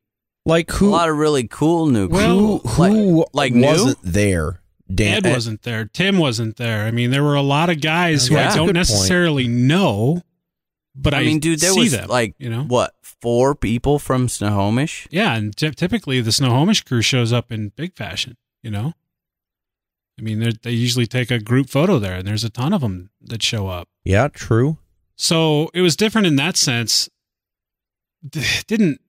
Like 0.45 0.81
a 0.81 0.85
lot 0.85 1.09
of 1.09 1.17
really 1.17 1.47
cool 1.49 1.87
new 1.87 2.09
Well, 2.09 2.59
who 2.59 2.59
who 2.59 3.27
like 3.33 3.53
new? 3.55 3.67
wasn't 3.67 3.99
there? 4.03 4.61
Dan, 4.93 5.25
Ed 5.25 5.33
wasn't 5.33 5.63
there. 5.63 5.87
Tim 5.87 6.19
wasn't 6.19 6.57
there. 6.57 6.85
I 6.85 6.91
mean, 6.91 7.11
there 7.11 7.23
were 7.23 7.37
a 7.37 7.43
lot 7.43 7.71
of 7.71 7.81
guys 7.81 8.27
who 8.27 8.37
I 8.37 8.45
don't 8.55 8.55
good 8.55 8.59
point. 8.59 8.75
necessarily 8.75 9.49
know, 9.49 10.23
but 10.95 11.15
I, 11.15 11.21
I 11.21 11.25
mean, 11.25 11.39
dude, 11.41 11.61
there 11.61 11.75
was 11.75 11.93
them, 11.93 12.09
like 12.09 12.35
you 12.39 12.49
know, 12.51 12.63
what 12.65 12.95
four 13.03 13.55
people 13.55 13.99
from 13.99 14.29
Snohomish. 14.29 15.07
yeah. 15.11 15.35
And 15.35 15.57
ty- 15.57 15.71
typically, 15.71 16.21
the 16.21 16.33
Snohomish 16.33 16.83
crew 16.83 17.03
shows 17.03 17.33
up 17.33 17.51
in 17.53 17.71
big 17.71 17.95
fashion. 17.97 18.37
You 18.63 18.71
know, 18.71 18.93
I 20.19 20.23
mean, 20.23 20.39
they're- 20.41 20.53
they 20.63 20.71
usually 20.73 21.07
take 21.07 21.31
a 21.31 21.39
group 21.39 21.69
photo 21.69 21.99
there, 21.99 22.15
and 22.15 22.27
there's 22.27 22.45
a 22.45 22.51
ton 22.51 22.73
of 22.73 22.81
them 22.81 23.11
that 23.21 23.43
show 23.43 23.67
up. 23.69 23.89
Yeah, 24.05 24.29
true. 24.29 24.79
So 25.17 25.71
it 25.75 25.81
was 25.81 25.97
different 25.97 26.27
in 26.27 26.37
that 26.37 26.57
sense. 26.57 27.09
D- 28.29 28.43
Didn't 28.67 29.01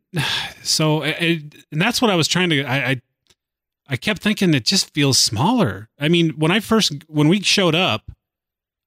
so, 0.63 1.03
it, 1.03 1.55
and 1.71 1.81
that's 1.81 2.01
what 2.01 2.09
I 2.11 2.15
was 2.15 2.27
trying 2.27 2.49
to. 2.51 2.63
I, 2.63 2.89
I 2.91 3.01
I 3.87 3.95
kept 3.97 4.21
thinking 4.21 4.53
it 4.53 4.65
just 4.65 4.93
feels 4.93 5.17
smaller. 5.17 5.89
I 5.99 6.07
mean, 6.09 6.31
when 6.31 6.51
I 6.51 6.59
first 6.59 6.93
when 7.07 7.27
we 7.27 7.41
showed 7.41 7.75
up, 7.75 8.11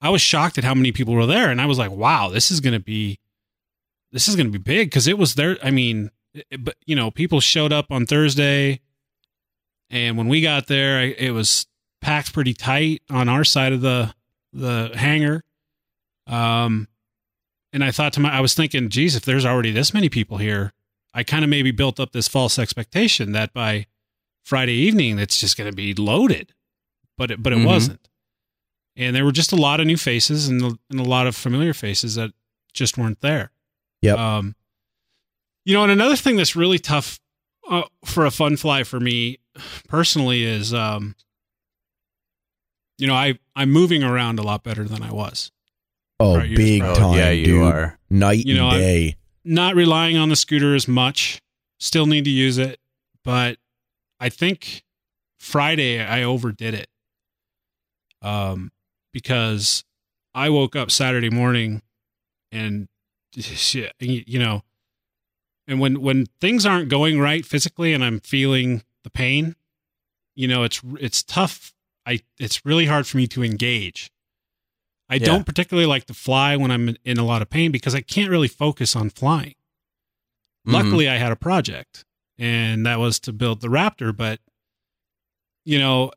I 0.00 0.10
was 0.10 0.22
shocked 0.22 0.58
at 0.58 0.64
how 0.64 0.74
many 0.74 0.92
people 0.92 1.14
were 1.14 1.26
there, 1.26 1.50
and 1.50 1.60
I 1.60 1.66
was 1.66 1.78
like, 1.78 1.90
"Wow, 1.90 2.28
this 2.28 2.50
is 2.50 2.60
going 2.60 2.74
to 2.74 2.80
be 2.80 3.18
this 4.12 4.28
is 4.28 4.36
going 4.36 4.46
to 4.46 4.52
be 4.58 4.62
big." 4.62 4.88
Because 4.90 5.06
it 5.08 5.18
was 5.18 5.34
there. 5.34 5.58
I 5.62 5.70
mean, 5.70 6.10
it- 6.34 6.64
but 6.64 6.76
you 6.86 6.94
know, 6.96 7.10
people 7.10 7.40
showed 7.40 7.72
up 7.72 7.90
on 7.90 8.06
Thursday, 8.06 8.80
and 9.90 10.16
when 10.16 10.28
we 10.28 10.40
got 10.40 10.66
there, 10.66 10.98
I- 10.98 11.14
it 11.18 11.30
was 11.32 11.66
packed 12.00 12.32
pretty 12.32 12.54
tight 12.54 13.02
on 13.10 13.28
our 13.28 13.44
side 13.44 13.72
of 13.72 13.80
the 13.80 14.14
the 14.52 14.92
hangar. 14.94 15.44
Um, 16.26 16.88
and 17.72 17.82
I 17.84 17.90
thought 17.90 18.12
to 18.14 18.20
my, 18.20 18.30
I 18.30 18.40
was 18.40 18.54
thinking, 18.54 18.88
geez, 18.88 19.14
if 19.16 19.24
there's 19.24 19.44
already 19.44 19.70
this 19.72 19.92
many 19.92 20.08
people 20.08 20.38
here, 20.38 20.72
I 21.12 21.22
kind 21.22 21.42
of 21.44 21.50
maybe 21.50 21.70
built 21.70 21.98
up 22.00 22.12
this 22.12 22.28
false 22.28 22.58
expectation 22.58 23.32
that 23.32 23.52
by 23.52 23.86
Friday 24.44 24.72
evening 24.74 25.18
it's 25.18 25.38
just 25.40 25.56
going 25.56 25.70
to 25.70 25.76
be 25.76 25.92
loaded, 25.94 26.54
but 27.18 27.30
it, 27.30 27.42
but 27.42 27.52
it 27.52 27.58
Mhm. 27.58 27.66
wasn't. 27.66 28.07
And 28.98 29.14
there 29.16 29.24
were 29.24 29.32
just 29.32 29.52
a 29.52 29.56
lot 29.56 29.78
of 29.80 29.86
new 29.86 29.96
faces 29.96 30.48
and, 30.48 30.60
a- 30.62 30.78
and 30.90 30.98
a 31.00 31.04
lot 31.04 31.26
of 31.26 31.34
familiar 31.36 31.72
faces 31.72 32.16
that 32.16 32.32
just 32.74 32.98
weren't 32.98 33.20
there. 33.22 33.52
Yep. 34.02 34.18
Um, 34.18 34.56
you 35.64 35.72
know, 35.74 35.82
and 35.84 35.92
another 35.92 36.16
thing 36.16 36.36
that's 36.36 36.54
really 36.56 36.78
tough 36.80 37.18
uh, 37.70 37.82
for 38.04 38.26
a 38.26 38.30
fun 38.30 38.56
fly 38.56 38.82
for 38.84 38.98
me 39.00 39.38
personally 39.88 40.42
is, 40.42 40.74
um, 40.74 41.14
you 42.98 43.06
know, 43.06 43.14
I 43.14 43.38
I'm 43.54 43.70
moving 43.70 44.02
around 44.02 44.38
a 44.38 44.42
lot 44.42 44.64
better 44.64 44.84
than 44.84 45.02
I 45.02 45.12
was. 45.12 45.52
Oh, 46.20 46.36
Right, 46.36 46.54
big 46.56 46.82
right. 46.82 46.90
Oh, 46.90 46.94
time, 47.00 47.16
yeah, 47.18 47.30
you 47.30 47.44
dude. 47.44 47.62
are. 47.62 47.98
Night 48.10 48.44
You 48.44 48.54
know, 48.56 48.66
and 48.66 48.72
I'm- 48.74 48.80
day. 48.80 49.16
not 49.44 49.74
relying 49.76 50.16
on 50.16 50.28
the 50.28 50.36
scooter 50.36 50.74
as 50.74 50.88
much. 50.88 51.40
Still 51.78 52.06
need 52.06 52.24
to 52.24 52.30
use 52.30 52.58
it, 52.58 52.80
but 53.22 53.58
I 54.18 54.28
think 54.30 54.82
Friday 55.38 56.00
I 56.00 56.24
overdid 56.24 56.74
it. 56.74 56.88
Um, 58.22 58.72
because 59.12 59.84
I 60.34 60.48
woke 60.50 60.76
up 60.76 60.90
Saturday 60.90 61.30
morning 61.30 61.82
and 62.52 62.88
shit, 63.36 63.92
you 64.00 64.38
know, 64.38 64.62
and 65.66 65.80
when 65.80 66.00
when 66.00 66.26
things 66.40 66.64
aren't 66.64 66.88
going 66.88 67.20
right 67.20 67.44
physically 67.44 67.92
and 67.92 68.02
I'm 68.04 68.20
feeling 68.20 68.82
the 69.04 69.10
pain, 69.10 69.54
you 70.34 70.48
know, 70.48 70.62
it's 70.64 70.80
it's 70.98 71.22
tough. 71.22 71.74
I 72.06 72.20
it's 72.38 72.64
really 72.64 72.86
hard 72.86 73.06
for 73.06 73.16
me 73.18 73.26
to 73.28 73.44
engage. 73.44 74.10
I 75.10 75.14
Yeah. 75.16 75.26
don't 75.26 75.46
particularly 75.46 75.86
like 75.86 76.04
to 76.06 76.14
fly 76.14 76.56
when 76.56 76.70
I'm 76.70 76.96
in 77.04 77.18
a 77.18 77.24
lot 77.24 77.42
of 77.42 77.50
pain 77.50 77.70
because 77.72 77.94
I 77.94 78.00
can't 78.00 78.30
really 78.30 78.48
focus 78.48 78.94
on 78.96 79.10
flying. 79.10 79.54
Mhm. 80.66 80.72
Luckily, 80.72 81.08
I 81.08 81.16
had 81.16 81.32
a 81.32 81.36
project, 81.36 82.04
and 82.38 82.84
that 82.86 82.98
was 82.98 83.18
to 83.20 83.32
build 83.32 83.60
the 83.60 83.68
Raptor. 83.68 84.14
But 84.16 84.40
you 85.64 85.78
know, 85.78 86.12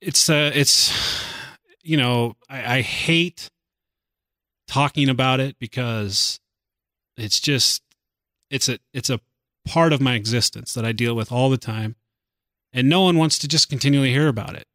it's 0.00 0.28
uh, 0.28 0.50
it's 0.54 0.92
you 1.86 1.96
know, 1.96 2.36
I, 2.48 2.78
I 2.78 2.80
hate 2.82 3.50
talking 4.66 5.08
about 5.08 5.40
it 5.40 5.58
because 5.58 6.40
it's 7.16 7.40
just 7.40 7.82
it's 8.50 8.68
a 8.68 8.78
it's 8.92 9.10
a 9.10 9.20
part 9.66 9.92
of 9.92 10.00
my 10.00 10.14
existence 10.14 10.74
that 10.74 10.84
I 10.84 10.92
deal 10.92 11.14
with 11.14 11.30
all 11.30 11.50
the 11.50 11.56
time, 11.56 11.96
and 12.72 12.88
no 12.88 13.02
one 13.02 13.16
wants 13.16 13.38
to 13.40 13.48
just 13.48 13.68
continually 13.68 14.10
hear 14.10 14.28
about 14.28 14.54
it. 14.54 14.66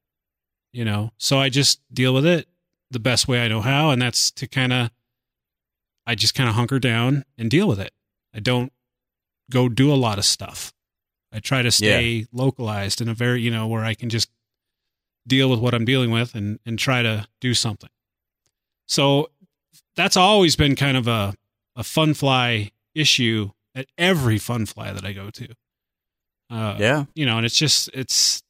You 0.71 0.85
know, 0.85 1.11
so 1.17 1.37
I 1.37 1.49
just 1.49 1.81
deal 1.93 2.13
with 2.13 2.25
it 2.25 2.47
the 2.89 2.99
best 2.99 3.27
way 3.27 3.43
I 3.43 3.47
know 3.47 3.61
how, 3.61 3.91
and 3.91 4.01
that's 4.01 4.31
to 4.31 4.47
kind 4.47 4.71
of 4.71 4.91
I 6.07 6.15
just 6.15 6.33
kind 6.33 6.49
of 6.49 6.55
hunker 6.55 6.79
down 6.79 7.25
and 7.37 7.49
deal 7.49 7.67
with 7.67 7.79
it. 7.79 7.91
I 8.33 8.39
don't 8.39 8.71
go 9.49 9.67
do 9.69 9.93
a 9.93 9.95
lot 9.95 10.17
of 10.17 10.25
stuff. 10.25 10.73
I 11.33 11.39
try 11.39 11.61
to 11.61 11.71
stay 11.71 12.25
localized 12.33 13.01
in 13.01 13.07
a 13.07 13.13
very, 13.13 13.41
you 13.41 13.51
know, 13.51 13.67
where 13.67 13.85
I 13.85 13.93
can 13.93 14.09
just 14.09 14.29
deal 15.27 15.49
with 15.49 15.59
what 15.59 15.73
I'm 15.73 15.85
dealing 15.85 16.11
with 16.11 16.35
and 16.35 16.59
and 16.65 16.77
try 16.79 17.01
to 17.01 17.27
do 17.39 17.53
something. 17.53 17.89
So 18.87 19.29
that's 19.95 20.17
always 20.17 20.55
been 20.55 20.75
kind 20.75 20.97
of 20.97 21.07
a 21.07 21.33
a 21.75 21.83
fun 21.83 22.13
fly 22.13 22.71
issue 22.93 23.51
at 23.75 23.85
every 23.97 24.37
fun 24.37 24.65
fly 24.65 24.91
that 24.91 25.05
I 25.05 25.13
go 25.13 25.29
to. 25.29 25.47
Uh, 26.49 26.75
Yeah. 26.79 27.05
you 27.15 27.25
know, 27.25 27.37
and 27.37 27.45
it's 27.45 27.57
just 27.57 27.89
it's 27.93 28.43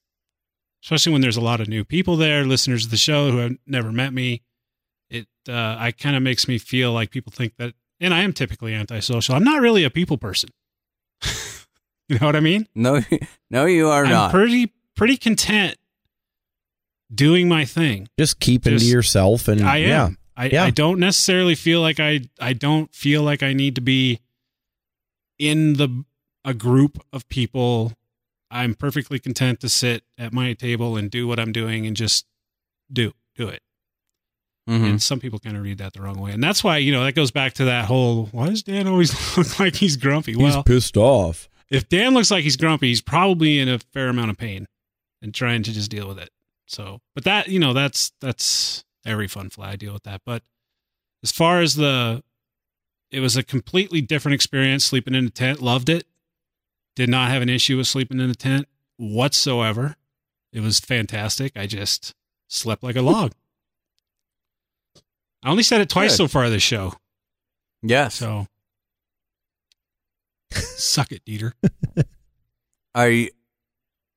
especially 0.84 1.12
when 1.12 1.22
there's 1.22 1.38
a 1.38 1.42
lot 1.42 1.62
of 1.62 1.68
new 1.68 1.84
people 1.86 2.18
there, 2.18 2.44
listeners 2.46 2.86
of 2.86 2.92
the 2.92 2.98
show 2.98 3.30
who 3.32 3.38
have 3.38 3.52
never 3.68 3.92
met 3.92 4.14
me. 4.14 4.42
It 5.12 5.28
uh, 5.48 5.76
I 5.78 5.92
kind 5.92 6.16
of 6.16 6.24
makes 6.24 6.48
me 6.48 6.58
feel 6.58 6.92
like 6.94 7.12
people 7.12 7.32
think 7.32 7.56
that, 7.58 7.74
and 8.00 8.14
I 8.14 8.22
am 8.24 8.34
typically 8.34 8.74
antisocial. 8.74 9.36
I'm 9.36 9.44
not 9.44 9.62
really 9.62 9.84
a 9.84 9.90
people 9.92 10.18
person. 10.18 10.50
you 12.08 12.18
know 12.20 12.26
what 12.26 12.36
I 12.36 12.40
mean? 12.40 12.68
No, 12.74 13.02
no, 13.52 13.66
you 13.66 13.90
are 13.90 14.06
I'm 14.06 14.10
not. 14.12 14.32
pretty 14.32 14.72
pretty 14.96 15.18
content 15.18 15.78
doing 17.14 17.48
my 17.50 17.66
thing. 17.66 18.08
Just 18.20 18.40
keeping 18.40 18.74
Just- 18.74 18.86
to 18.86 18.92
yourself 18.92 19.48
and 19.48 19.62
I 19.62 19.78
am. 19.78 19.88
yeah. 19.88 20.10
I, 20.38 20.46
Yeah. 20.48 20.64
I 20.64 20.70
don't 20.70 21.00
necessarily 21.00 21.56
feel 21.56 21.82
like 21.82 22.00
I 22.00 22.22
I 22.40 22.54
don't 22.54 22.94
feel 22.96 23.22
like 23.24 23.44
I 23.44 23.54
need 23.54 23.76
to 23.76 23.82
be 23.82 24.20
in 25.40 25.74
the 25.74 26.04
a 26.44 26.54
group 26.54 27.04
of 27.14 27.28
people. 27.30 27.94
I'm 28.50 28.76
perfectly 28.76 29.20
content 29.20 29.60
to 29.62 29.70
sit 29.70 30.04
at 30.18 30.34
my 30.34 30.54
table 30.54 30.98
and 30.98 31.10
do 31.12 31.28
what 31.28 31.40
I'm 31.40 31.52
doing 31.52 31.86
and 31.86 31.96
just 31.96 32.26
do 32.92 33.14
do 33.36 33.48
it. 33.48 33.62
Mhm. 34.70 34.90
And 34.90 35.02
some 35.02 35.20
people 35.20 35.40
kind 35.40 35.58
of 35.58 35.64
read 35.64 35.78
that 35.80 35.94
the 35.94 36.02
wrong 36.02 36.20
way. 36.20 36.32
And 36.32 36.44
that's 36.44 36.64
why, 36.64 36.78
you 36.78 36.92
know, 36.92 37.04
that 37.04 37.14
goes 37.16 37.32
back 37.32 37.54
to 37.56 37.66
that 37.66 37.86
whole 37.86 38.28
why 38.28 38.48
does 38.50 38.64
Dan 38.64 38.88
always 38.88 39.12
look 39.38 39.60
like 39.60 39.76
he's 39.76 39.98
grumpy? 39.98 40.34
He's 40.34 40.42
well, 40.42 40.64
pissed 40.64 40.98
off. 40.98 41.50
if 41.70 41.88
Dan 41.90 42.14
looks 42.14 42.32
like 42.32 42.44
he's 42.44 42.58
grumpy, 42.58 42.88
he's 42.88 43.02
probably 43.02 43.60
in 43.60 43.70
a 43.70 43.80
fair 43.80 44.08
amount 44.10 44.30
of 44.32 44.38
pain 44.38 44.68
and 45.22 45.34
trying 45.34 45.64
to 45.64 45.72
just 45.72 45.90
deal 45.92 46.08
with 46.08 46.20
it. 46.20 46.30
So, 46.72 47.02
but 47.14 47.26
that 47.26 47.50
you 47.50 47.60
know, 47.60 47.74
that's 47.74 48.14
that's 48.22 48.86
every 49.06 49.28
fun 49.28 49.50
fly 49.50 49.72
I 49.72 49.76
deal 49.76 49.94
with 49.94 50.04
that. 50.04 50.22
But 50.26 50.44
as 51.22 51.32
far 51.32 51.60
as 51.60 51.76
the, 51.76 52.24
it 53.12 53.20
was 53.20 53.36
a 53.36 53.44
completely 53.44 54.00
different 54.00 54.36
experience 54.36 54.86
sleeping 54.86 55.14
in 55.14 55.28
a 55.28 55.30
tent. 55.30 55.62
Loved 55.62 55.90
it. 55.90 56.08
Did 56.96 57.10
not 57.10 57.30
have 57.30 57.42
an 57.42 57.50
issue 57.50 57.76
with 57.78 57.88
sleeping 57.88 58.20
in 58.20 58.30
a 58.30 58.36
tent 58.36 58.68
whatsoever. 58.98 59.98
It 60.54 60.62
was 60.62 60.80
fantastic. 60.80 61.58
I 61.58 61.68
just 61.68 62.14
slept 62.48 62.84
like 62.84 62.96
a 62.96 63.02
log. 63.02 63.34
I 65.44 65.50
only 65.50 65.64
said 65.64 65.82
it 65.82 65.90
twice 65.90 66.12
Good. 66.12 66.18
so 66.18 66.28
far 66.28 66.50
this 66.50 66.64
show. 66.64 66.94
Yes. 67.82 68.16
So 68.16 68.48
suck 70.52 71.12
it, 71.12 71.26
Dieter. 71.26 71.52
Are 72.96 73.10
you 73.10 73.30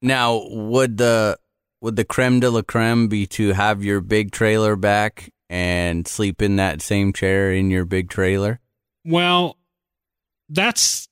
now? 0.02 0.46
Would 0.50 0.98
the 0.98 1.38
would 1.84 1.96
the 1.96 2.04
creme 2.04 2.40
de 2.40 2.50
la 2.50 2.62
creme 2.62 3.08
be 3.08 3.26
to 3.26 3.52
have 3.52 3.84
your 3.84 4.00
big 4.00 4.32
trailer 4.32 4.74
back 4.74 5.30
and 5.50 6.08
sleep 6.08 6.40
in 6.40 6.56
that 6.56 6.80
same 6.80 7.12
chair 7.12 7.52
in 7.52 7.70
your 7.70 7.84
big 7.84 8.08
trailer? 8.08 8.58
Well, 9.04 9.58
that's 10.48 11.08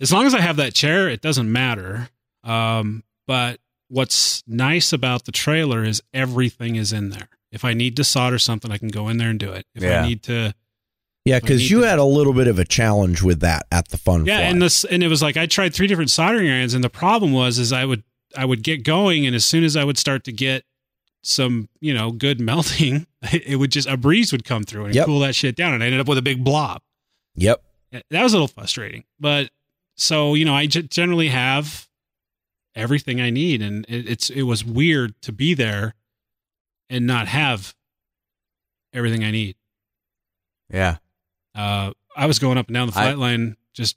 as 0.00 0.12
long 0.12 0.24
as 0.26 0.34
I 0.34 0.40
have 0.40 0.56
that 0.56 0.72
chair, 0.74 1.08
it 1.08 1.20
doesn't 1.20 1.50
matter. 1.50 2.08
Um, 2.44 3.02
but 3.26 3.58
what's 3.88 4.44
nice 4.46 4.92
about 4.92 5.24
the 5.24 5.32
trailer 5.32 5.82
is 5.82 6.00
everything 6.14 6.76
is 6.76 6.92
in 6.92 7.10
there. 7.10 7.28
If 7.50 7.64
I 7.64 7.74
need 7.74 7.96
to 7.96 8.04
solder 8.04 8.38
something, 8.38 8.70
I 8.70 8.78
can 8.78 8.88
go 8.88 9.08
in 9.08 9.16
there 9.16 9.30
and 9.30 9.40
do 9.40 9.52
it. 9.52 9.66
If 9.74 9.82
Yeah. 9.82 10.02
I 10.02 10.06
need 10.08 10.22
to, 10.24 10.54
Yeah, 11.24 11.40
because 11.40 11.68
you 11.70 11.80
to- 11.80 11.88
had 11.88 11.98
a 11.98 12.04
little 12.04 12.32
bit 12.34 12.46
of 12.46 12.60
a 12.60 12.64
challenge 12.64 13.20
with 13.22 13.40
that 13.40 13.66
at 13.72 13.88
the 13.88 13.96
fun 13.96 14.26
yeah, 14.26 14.36
fly. 14.38 14.46
and 14.46 14.62
this 14.62 14.84
and 14.84 15.02
it 15.02 15.08
was 15.08 15.22
like 15.22 15.36
I 15.36 15.46
tried 15.46 15.74
three 15.74 15.88
different 15.88 16.10
soldering 16.12 16.48
irons, 16.48 16.72
and 16.74 16.84
the 16.84 16.88
problem 16.88 17.32
was 17.32 17.58
is 17.58 17.72
I 17.72 17.84
would 17.84 18.04
I 18.36 18.44
would 18.44 18.62
get 18.62 18.84
going, 18.84 19.26
and 19.26 19.34
as 19.34 19.44
soon 19.44 19.64
as 19.64 19.76
I 19.76 19.84
would 19.84 19.98
start 19.98 20.24
to 20.24 20.32
get 20.32 20.64
some 21.22 21.68
you 21.80 21.92
know 21.94 22.10
good 22.12 22.40
melting, 22.50 23.06
it 23.32 23.58
would 23.58 23.72
just 23.72 23.88
a 23.88 23.96
breeze 23.96 24.32
would 24.32 24.44
come 24.44 24.62
through 24.64 24.86
and 24.86 24.94
Yep. 24.94 25.06
cool 25.06 25.20
that 25.20 25.34
shit 25.34 25.56
down, 25.56 25.74
and 25.74 25.82
I 25.82 25.86
ended 25.86 26.00
up 26.00 26.08
with 26.08 26.18
a 26.18 26.22
big 26.22 26.44
blob. 26.44 26.82
yep. 27.34 27.62
that 27.92 28.22
was 28.22 28.32
a 28.32 28.36
little 28.36 28.48
frustrating 28.48 29.04
but 29.18 29.48
so 29.96 30.34
you 30.34 30.44
know 30.44 30.54
i 30.54 30.66
generally 30.66 31.28
have 31.28 31.88
everything 32.74 33.18
i 33.20 33.30
need 33.30 33.62
and 33.62 33.84
it, 33.88 34.06
it's 34.08 34.28
it 34.30 34.42
was 34.42 34.62
weird 34.64 35.14
to 35.22 35.32
be 35.32 35.54
there 35.54 35.94
and 36.90 37.06
not 37.06 37.26
have 37.28 37.74
everything 38.92 39.24
i 39.24 39.30
need 39.30 39.56
Yeah. 40.70 40.98
uh 41.54 41.92
i 42.14 42.26
was 42.26 42.38
going 42.38 42.58
up 42.58 42.66
and 42.68 42.74
down 42.74 42.88
the 42.88 42.98
I- 42.98 43.02
flight 43.04 43.18
line 43.18 43.56
just 43.72 43.96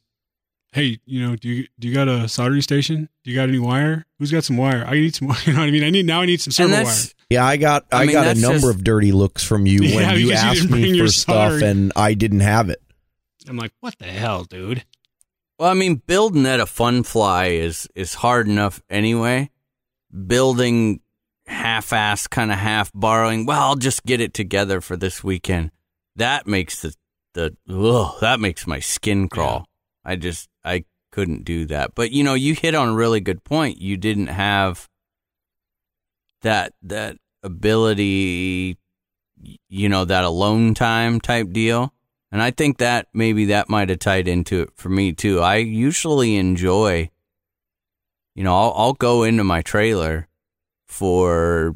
hey 0.74 1.00
you 1.06 1.22
know 1.26 1.36
do 1.36 1.50
you 1.50 1.68
do 1.80 1.88
you 1.88 1.94
got 1.94 2.08
a 2.08 2.28
soldering 2.30 2.62
station 2.62 3.10
do 3.24 3.32
you 3.32 3.36
got 3.36 3.50
any 3.50 3.60
wire 3.60 4.06
who's 4.20 4.32
got 4.32 4.44
some 4.44 4.56
wire 4.58 4.84
i 4.88 4.94
need 4.94 5.14
some 5.14 5.28
wire 5.30 5.38
you 5.46 5.54
know 5.54 5.60
what 5.60 5.68
i 5.68 5.72
mean 5.72 5.84
i 5.84 5.90
need 5.90 6.06
now 6.06 6.22
i 6.22 6.26
need 6.26 6.40
some 6.42 6.52
servo 6.52 6.84
wire 6.84 6.96
Yeah, 7.30 7.46
I 7.46 7.58
got 7.58 7.86
I 7.92 8.04
I, 8.04 8.06
mean, 8.06 8.14
got 8.16 8.36
a 8.38 8.40
number 8.40 8.60
just- 8.60 8.76
of 8.76 8.84
dirty 8.84 9.12
looks 9.12 9.44
from 9.44 9.66
you 9.66 9.82
Yeah, 9.84 9.96
when 9.96 10.20
you 10.20 10.28
you 10.28 10.34
asked 10.34 10.62
didn't 10.62 10.82
me 10.82 11.00
for 11.00 11.08
stuff 11.08 11.52
soldering. 11.52 11.64
and 11.72 11.94
I 11.96 12.14
didn't 12.14 12.40
have 12.42 12.70
it. 12.70 12.82
i'm 13.48 13.58
like 13.58 13.72
what 13.82 13.98
the 14.00 14.06
hell 14.06 14.44
dude 14.46 14.84
Well, 15.60 15.70
I 15.70 15.74
mean, 15.76 15.96
building 16.08 16.46
at 16.48 16.60
a 16.60 16.66
fun 16.66 17.04
fly 17.04 17.48
is 17.48 17.88
is 17.94 18.16
hard 18.16 18.48
enough 18.48 18.82
anyway. 18.90 19.52
Building 20.28 21.00
half-ass, 21.46 22.28
kind 22.28 22.52
of 22.52 22.58
half 22.58 22.92
borrowing. 22.94 23.46
Well, 23.46 23.62
I'll 23.62 23.76
just 23.76 24.04
get 24.06 24.20
it 24.22 24.34
together 24.34 24.82
for 24.82 24.98
this 24.98 25.24
weekend. 25.24 25.72
That 26.16 26.48
makes 26.48 26.82
the 26.82 26.96
the 27.34 27.56
ugh, 27.70 28.16
that 28.22 28.40
makes 28.40 28.66
my 28.68 28.80
skin 28.80 29.30
crawl. 29.30 29.68
I 30.04 30.16
just 30.18 30.48
I 30.48 30.51
couldn't 31.12 31.46
do 31.46 31.66
that. 31.66 31.96
But 31.96 32.12
you 32.12 32.24
know, 32.24 32.34
you 32.34 32.56
hit 32.56 32.76
on 32.76 32.90
a 32.90 32.94
really 32.94 33.20
good 33.20 33.44
point. 33.44 33.82
You 33.82 33.98
didn't 33.98 34.28
have 34.28 34.90
that 36.42 36.74
that 36.82 37.18
ability, 37.44 38.78
you 39.70 39.90
know, 39.90 40.06
that 40.06 40.24
alone 40.24 40.74
time 40.74 41.20
type 41.20 41.52
deal. 41.52 41.94
And 42.32 42.42
I 42.42 42.52
think 42.52 42.78
that 42.78 43.08
maybe 43.14 43.46
that 43.46 43.70
might 43.70 43.90
have 43.90 44.00
tied 44.00 44.28
into 44.28 44.62
it 44.62 44.70
for 44.76 44.90
me 44.90 45.12
too. 45.12 45.42
I 45.42 45.58
usually 45.58 46.38
enjoy, 46.38 47.10
you 48.36 48.44
know, 48.44 48.56
I'll, 48.56 48.74
I'll 48.76 48.94
go 48.94 49.24
into 49.24 49.44
my 49.44 49.62
trailer 49.62 50.30
for 50.88 51.76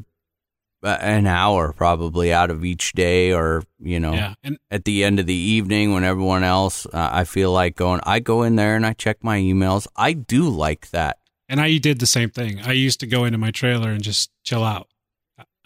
an 0.86 1.26
hour 1.26 1.72
probably 1.72 2.32
out 2.32 2.50
of 2.50 2.64
each 2.64 2.92
day 2.92 3.32
or, 3.32 3.62
you 3.80 3.98
know, 4.00 4.12
yeah 4.14 4.34
and 4.42 4.58
at 4.70 4.84
the 4.84 5.04
end 5.04 5.18
of 5.20 5.26
the 5.26 5.34
evening 5.34 5.92
when 5.92 6.04
everyone 6.04 6.44
else, 6.44 6.86
uh, 6.86 7.10
I 7.12 7.24
feel 7.24 7.52
like 7.52 7.76
going, 7.76 8.00
I 8.04 8.20
go 8.20 8.42
in 8.42 8.56
there 8.56 8.76
and 8.76 8.86
I 8.86 8.92
check 8.92 9.22
my 9.22 9.38
emails. 9.38 9.86
I 9.96 10.12
do 10.12 10.48
like 10.48 10.90
that. 10.90 11.18
and 11.48 11.60
i 11.60 11.78
did 11.78 12.00
the 12.00 12.06
same 12.06 12.30
thing 12.30 12.60
i 12.62 12.72
used 12.72 12.98
to 13.00 13.06
go 13.06 13.24
into 13.24 13.38
my 13.38 13.50
trailer 13.52 13.90
and 13.90 14.02
just 14.02 14.30
chill 14.42 14.64
out 14.64 14.88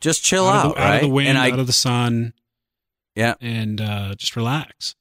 Just 0.01 0.23
chill 0.25 0.47
out, 0.47 0.65
out, 0.65 0.67
of 0.67 0.75
the, 0.75 0.81
right? 0.81 0.89
out 0.89 0.95
of 0.97 1.01
the 1.09 1.15
wind, 1.15 1.29
and 1.29 1.39
I, 1.39 1.51
out 1.51 1.59
of 1.59 1.67
the 1.67 1.73
sun, 1.75 2.33
yeah. 3.15 3.35
and 3.41 3.81
uh, 3.81 4.15
just 4.15 4.35
relax. 4.37 4.95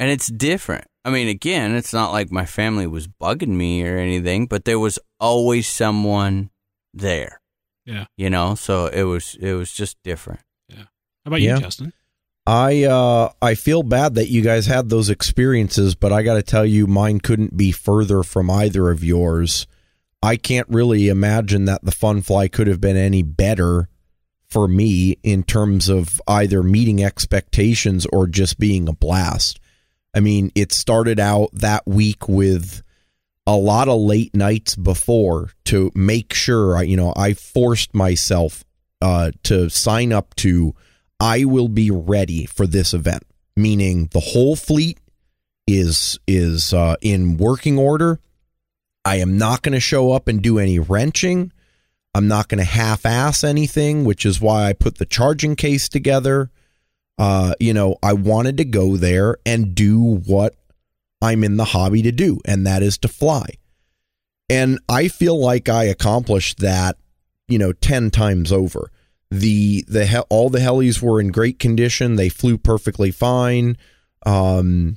And 0.00 0.10
it's 0.10 0.28
different. 0.28 0.86
I 1.04 1.10
mean, 1.10 1.28
again, 1.28 1.74
it's 1.74 1.92
not 1.92 2.12
like 2.12 2.30
my 2.30 2.46
family 2.46 2.86
was 2.86 3.06
bugging 3.08 3.56
me 3.56 3.82
or 3.86 3.98
anything, 3.98 4.46
but 4.46 4.64
there 4.64 4.78
was 4.78 4.98
always 5.20 5.66
someone 5.66 6.50
there. 6.94 7.40
Yeah. 7.88 8.04
You 8.18 8.28
know, 8.28 8.54
so 8.54 8.86
it 8.86 9.04
was 9.04 9.36
it 9.40 9.54
was 9.54 9.72
just 9.72 9.96
different. 10.02 10.40
Yeah. 10.68 10.76
How 11.24 11.28
about 11.28 11.40
Yeah. 11.40 11.56
you, 11.56 11.62
Justin? 11.62 11.92
I 12.46 12.84
uh 12.84 13.30
I 13.40 13.54
feel 13.54 13.82
bad 13.82 14.14
that 14.16 14.28
you 14.28 14.42
guys 14.42 14.66
had 14.66 14.88
those 14.90 15.08
experiences, 15.10 15.94
but 15.94 16.12
I 16.12 16.22
got 16.22 16.34
to 16.34 16.42
tell 16.42 16.66
you 16.66 16.86
mine 16.86 17.20
couldn't 17.20 17.56
be 17.56 17.72
further 17.72 18.22
from 18.22 18.50
either 18.50 18.90
of 18.90 19.02
yours. 19.02 19.66
I 20.22 20.36
can't 20.36 20.68
really 20.68 21.08
imagine 21.08 21.64
that 21.66 21.84
the 21.84 21.92
fun 21.92 22.20
fly 22.22 22.48
could 22.48 22.66
have 22.66 22.80
been 22.80 22.96
any 22.96 23.22
better 23.22 23.88
for 24.48 24.66
me 24.68 25.16
in 25.22 25.42
terms 25.44 25.88
of 25.88 26.20
either 26.26 26.62
meeting 26.62 27.02
expectations 27.02 28.06
or 28.12 28.26
just 28.26 28.58
being 28.58 28.88
a 28.88 28.92
blast. 28.92 29.60
I 30.14 30.20
mean, 30.20 30.50
it 30.54 30.72
started 30.72 31.20
out 31.20 31.50
that 31.52 31.86
week 31.86 32.28
with 32.28 32.82
a 33.48 33.56
lot 33.56 33.88
of 33.88 33.98
late 33.98 34.36
nights 34.36 34.76
before 34.76 35.52
to 35.64 35.90
make 35.94 36.34
sure 36.34 36.76
I, 36.76 36.82
you 36.82 36.98
know, 36.98 37.14
I 37.16 37.32
forced 37.32 37.94
myself 37.94 38.62
uh, 39.00 39.30
to 39.44 39.70
sign 39.70 40.12
up 40.12 40.34
to 40.36 40.74
I 41.18 41.46
will 41.46 41.68
be 41.68 41.90
ready 41.90 42.44
for 42.44 42.66
this 42.66 42.92
event, 42.92 43.22
meaning 43.56 44.10
the 44.12 44.20
whole 44.20 44.54
fleet 44.54 44.98
is 45.66 46.18
is 46.28 46.74
uh, 46.74 46.96
in 47.00 47.38
working 47.38 47.78
order. 47.78 48.20
I 49.06 49.16
am 49.16 49.38
not 49.38 49.62
going 49.62 49.72
to 49.72 49.80
show 49.80 50.12
up 50.12 50.28
and 50.28 50.42
do 50.42 50.58
any 50.58 50.78
wrenching. 50.78 51.50
I'm 52.14 52.28
not 52.28 52.48
going 52.48 52.58
to 52.58 52.64
half-ass 52.64 53.44
anything, 53.44 54.04
which 54.04 54.26
is 54.26 54.42
why 54.42 54.66
I 54.66 54.74
put 54.74 54.98
the 54.98 55.06
charging 55.06 55.56
case 55.56 55.88
together. 55.88 56.50
Uh, 57.16 57.54
you 57.58 57.72
know, 57.72 57.96
I 58.02 58.12
wanted 58.12 58.58
to 58.58 58.66
go 58.66 58.98
there 58.98 59.38
and 59.46 59.74
do 59.74 60.00
what 60.26 60.54
I'm 61.20 61.44
in 61.44 61.56
the 61.56 61.64
hobby 61.66 62.02
to 62.02 62.12
do, 62.12 62.40
and 62.44 62.66
that 62.66 62.82
is 62.82 62.98
to 62.98 63.08
fly. 63.08 63.46
And 64.48 64.78
I 64.88 65.08
feel 65.08 65.38
like 65.38 65.68
I 65.68 65.84
accomplished 65.84 66.60
that, 66.60 66.96
you 67.48 67.58
know, 67.58 67.72
10 67.72 68.10
times 68.10 68.52
over. 68.52 68.90
The 69.30 69.84
the 69.86 70.06
he- 70.06 70.18
all 70.30 70.48
the 70.48 70.60
helis 70.60 71.02
were 71.02 71.20
in 71.20 71.28
great 71.28 71.58
condition. 71.58 72.16
They 72.16 72.30
flew 72.30 72.56
perfectly 72.56 73.10
fine. 73.10 73.76
Um 74.24 74.96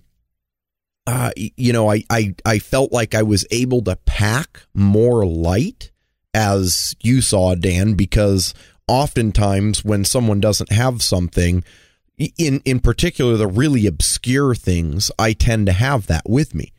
uh, 1.07 1.31
you 1.35 1.73
know, 1.73 1.91
I, 1.91 2.03
I 2.09 2.35
I 2.45 2.59
felt 2.59 2.93
like 2.93 3.15
I 3.15 3.23
was 3.23 3.45
able 3.51 3.81
to 3.83 3.95
pack 4.05 4.61
more 4.73 5.25
light 5.25 5.91
as 6.33 6.95
you 7.01 7.21
saw 7.21 7.55
Dan 7.55 7.95
because 7.95 8.53
oftentimes 8.87 9.83
when 9.83 10.05
someone 10.05 10.39
doesn't 10.39 10.71
have 10.71 11.01
something 11.01 11.63
in 12.37 12.61
in 12.65 12.79
particular 12.79 13.37
the 13.37 13.47
really 13.47 13.85
obscure 13.87 14.55
things 14.55 15.11
I 15.17 15.33
tend 15.33 15.65
to 15.67 15.73
have 15.73 16.07
that 16.07 16.29
with 16.29 16.53
me. 16.53 16.73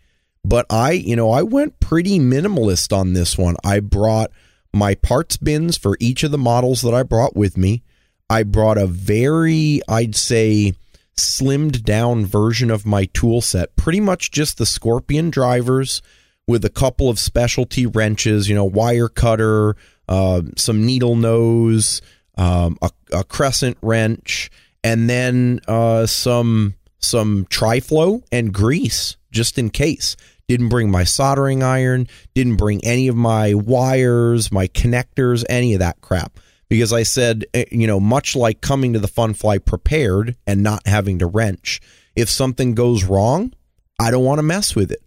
But 0.44 0.66
I 0.70 0.92
you 0.92 1.16
know 1.16 1.30
I 1.30 1.42
went 1.42 1.80
pretty 1.80 2.18
minimalist 2.18 2.96
on 2.96 3.12
this 3.12 3.36
one. 3.36 3.56
I 3.64 3.80
brought 3.80 4.30
my 4.72 4.94
parts 4.94 5.36
bins 5.36 5.76
for 5.76 5.96
each 6.00 6.22
of 6.22 6.30
the 6.30 6.38
models 6.38 6.82
that 6.82 6.94
I 6.94 7.02
brought 7.02 7.36
with 7.36 7.56
me. 7.56 7.82
I 8.30 8.42
brought 8.42 8.78
a 8.78 8.86
very 8.86 9.80
I'd 9.88 10.16
say 10.16 10.74
slimmed 11.16 11.82
down 11.82 12.24
version 12.24 12.70
of 12.70 12.86
my 12.86 13.04
tool 13.12 13.40
set 13.40 13.76
pretty 13.76 14.00
much 14.00 14.30
just 14.30 14.58
the 14.58 14.66
scorpion 14.66 15.30
drivers 15.30 16.00
with 16.46 16.64
a 16.64 16.70
couple 16.70 17.08
of 17.08 17.18
specialty 17.18 17.86
wrenches, 17.86 18.48
you 18.48 18.54
know, 18.54 18.64
wire 18.64 19.08
cutter, 19.08 19.76
uh, 20.08 20.42
some 20.56 20.84
needle 20.84 21.16
nose, 21.16 22.02
um, 22.36 22.76
a, 22.82 22.90
a 23.12 23.24
crescent 23.24 23.76
wrench, 23.82 24.50
and 24.84 25.08
then 25.08 25.60
uh, 25.68 26.06
some 26.06 26.74
some 26.98 27.46
triflow 27.46 28.22
and 28.30 28.52
grease 28.52 29.16
just 29.30 29.58
in 29.58 29.70
case. 29.70 30.16
Didn't 30.48 30.68
bring 30.68 30.90
my 30.90 31.04
soldering 31.04 31.62
iron. 31.62 32.08
Didn't 32.34 32.56
bring 32.56 32.84
any 32.84 33.08
of 33.08 33.16
my 33.16 33.54
wires, 33.54 34.52
my 34.52 34.68
connectors, 34.68 35.44
any 35.48 35.72
of 35.74 35.80
that 35.80 36.00
crap. 36.00 36.38
Because 36.68 36.92
I 36.92 37.02
said, 37.02 37.44
eh, 37.54 37.64
you 37.70 37.86
know, 37.86 38.00
much 38.00 38.36
like 38.36 38.60
coming 38.60 38.92
to 38.92 38.98
the 38.98 39.08
fun 39.08 39.34
fly 39.34 39.58
prepared 39.58 40.36
and 40.46 40.62
not 40.62 40.86
having 40.86 41.18
to 41.20 41.26
wrench, 41.26 41.80
if 42.16 42.28
something 42.28 42.74
goes 42.74 43.04
wrong, 43.04 43.52
I 43.98 44.10
don't 44.10 44.24
want 44.24 44.38
to 44.38 44.42
mess 44.42 44.74
with 44.74 44.90
it 44.90 45.02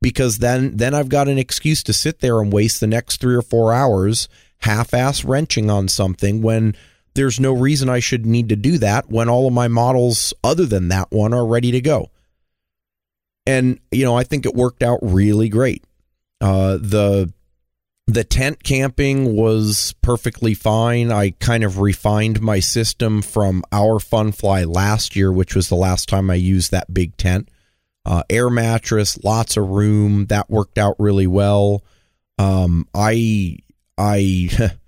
because 0.00 0.38
then 0.38 0.76
then 0.76 0.94
I've 0.94 1.08
got 1.08 1.28
an 1.28 1.38
excuse 1.38 1.82
to 1.84 1.92
sit 1.92 2.20
there 2.20 2.40
and 2.40 2.52
waste 2.52 2.80
the 2.80 2.86
next 2.86 3.20
3 3.20 3.34
or 3.34 3.42
4 3.42 3.72
hours 3.72 4.28
half-ass 4.62 5.24
wrenching 5.24 5.70
on 5.70 5.88
something 5.88 6.42
when 6.42 6.74
there's 7.14 7.40
no 7.40 7.52
reason 7.52 7.88
I 7.88 8.00
should 8.00 8.26
need 8.26 8.48
to 8.50 8.56
do 8.56 8.78
that 8.78 9.10
when 9.10 9.28
all 9.28 9.46
of 9.46 9.52
my 9.52 9.68
models 9.68 10.32
other 10.44 10.66
than 10.66 10.88
that 10.88 11.10
one 11.10 11.34
are 11.34 11.46
ready 11.46 11.70
to 11.72 11.80
go. 11.80 12.10
And 13.46 13.80
you 13.90 14.04
know, 14.04 14.16
I 14.16 14.24
think 14.24 14.46
it 14.46 14.54
worked 14.54 14.82
out 14.82 14.98
really 15.02 15.48
great. 15.48 15.84
Uh, 16.40 16.78
the 16.80 17.32
the 18.06 18.24
tent 18.24 18.64
camping 18.64 19.36
was 19.36 19.94
perfectly 20.02 20.54
fine. 20.54 21.12
I 21.12 21.30
kind 21.30 21.62
of 21.62 21.78
refined 21.78 22.40
my 22.40 22.58
system 22.58 23.22
from 23.22 23.62
our 23.70 24.00
fun 24.00 24.32
fly 24.32 24.64
last 24.64 25.14
year, 25.14 25.32
which 25.32 25.54
was 25.54 25.68
the 25.68 25.76
last 25.76 26.08
time 26.08 26.30
I 26.30 26.34
used 26.34 26.70
that 26.70 26.92
big 26.92 27.16
tent. 27.16 27.48
Uh, 28.04 28.22
air 28.28 28.50
mattress, 28.50 29.22
lots 29.22 29.56
of 29.56 29.68
room. 29.68 30.26
That 30.26 30.50
worked 30.50 30.78
out 30.78 30.96
really 30.98 31.26
well. 31.26 31.84
Um, 32.38 32.88
I 32.94 33.58
I 33.96 34.48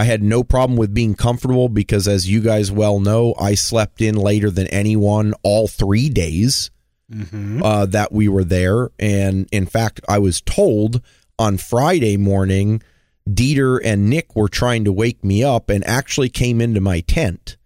I 0.00 0.04
had 0.04 0.22
no 0.22 0.42
problem 0.42 0.78
with 0.78 0.94
being 0.94 1.14
comfortable 1.14 1.68
because, 1.68 2.08
as 2.08 2.26
you 2.30 2.40
guys 2.40 2.72
well 2.72 3.00
know, 3.00 3.34
I 3.38 3.54
slept 3.54 4.00
in 4.00 4.14
later 4.14 4.50
than 4.50 4.66
anyone 4.68 5.34
all 5.42 5.68
three 5.68 6.08
days 6.08 6.70
Mm-hmm. 7.12 7.60
uh, 7.64 7.86
that 7.86 8.12
we 8.12 8.28
were 8.28 8.44
there. 8.44 8.90
And 8.96 9.48
in 9.50 9.66
fact, 9.66 10.00
I 10.08 10.20
was 10.20 10.40
told 10.40 11.02
on 11.40 11.56
Friday 11.58 12.16
morning, 12.16 12.82
Dieter 13.28 13.80
and 13.82 14.08
Nick 14.08 14.36
were 14.36 14.48
trying 14.48 14.84
to 14.84 14.92
wake 14.92 15.24
me 15.24 15.42
up 15.42 15.70
and 15.70 15.84
actually 15.88 16.28
came 16.28 16.60
into 16.60 16.80
my 16.80 17.00
tent, 17.00 17.56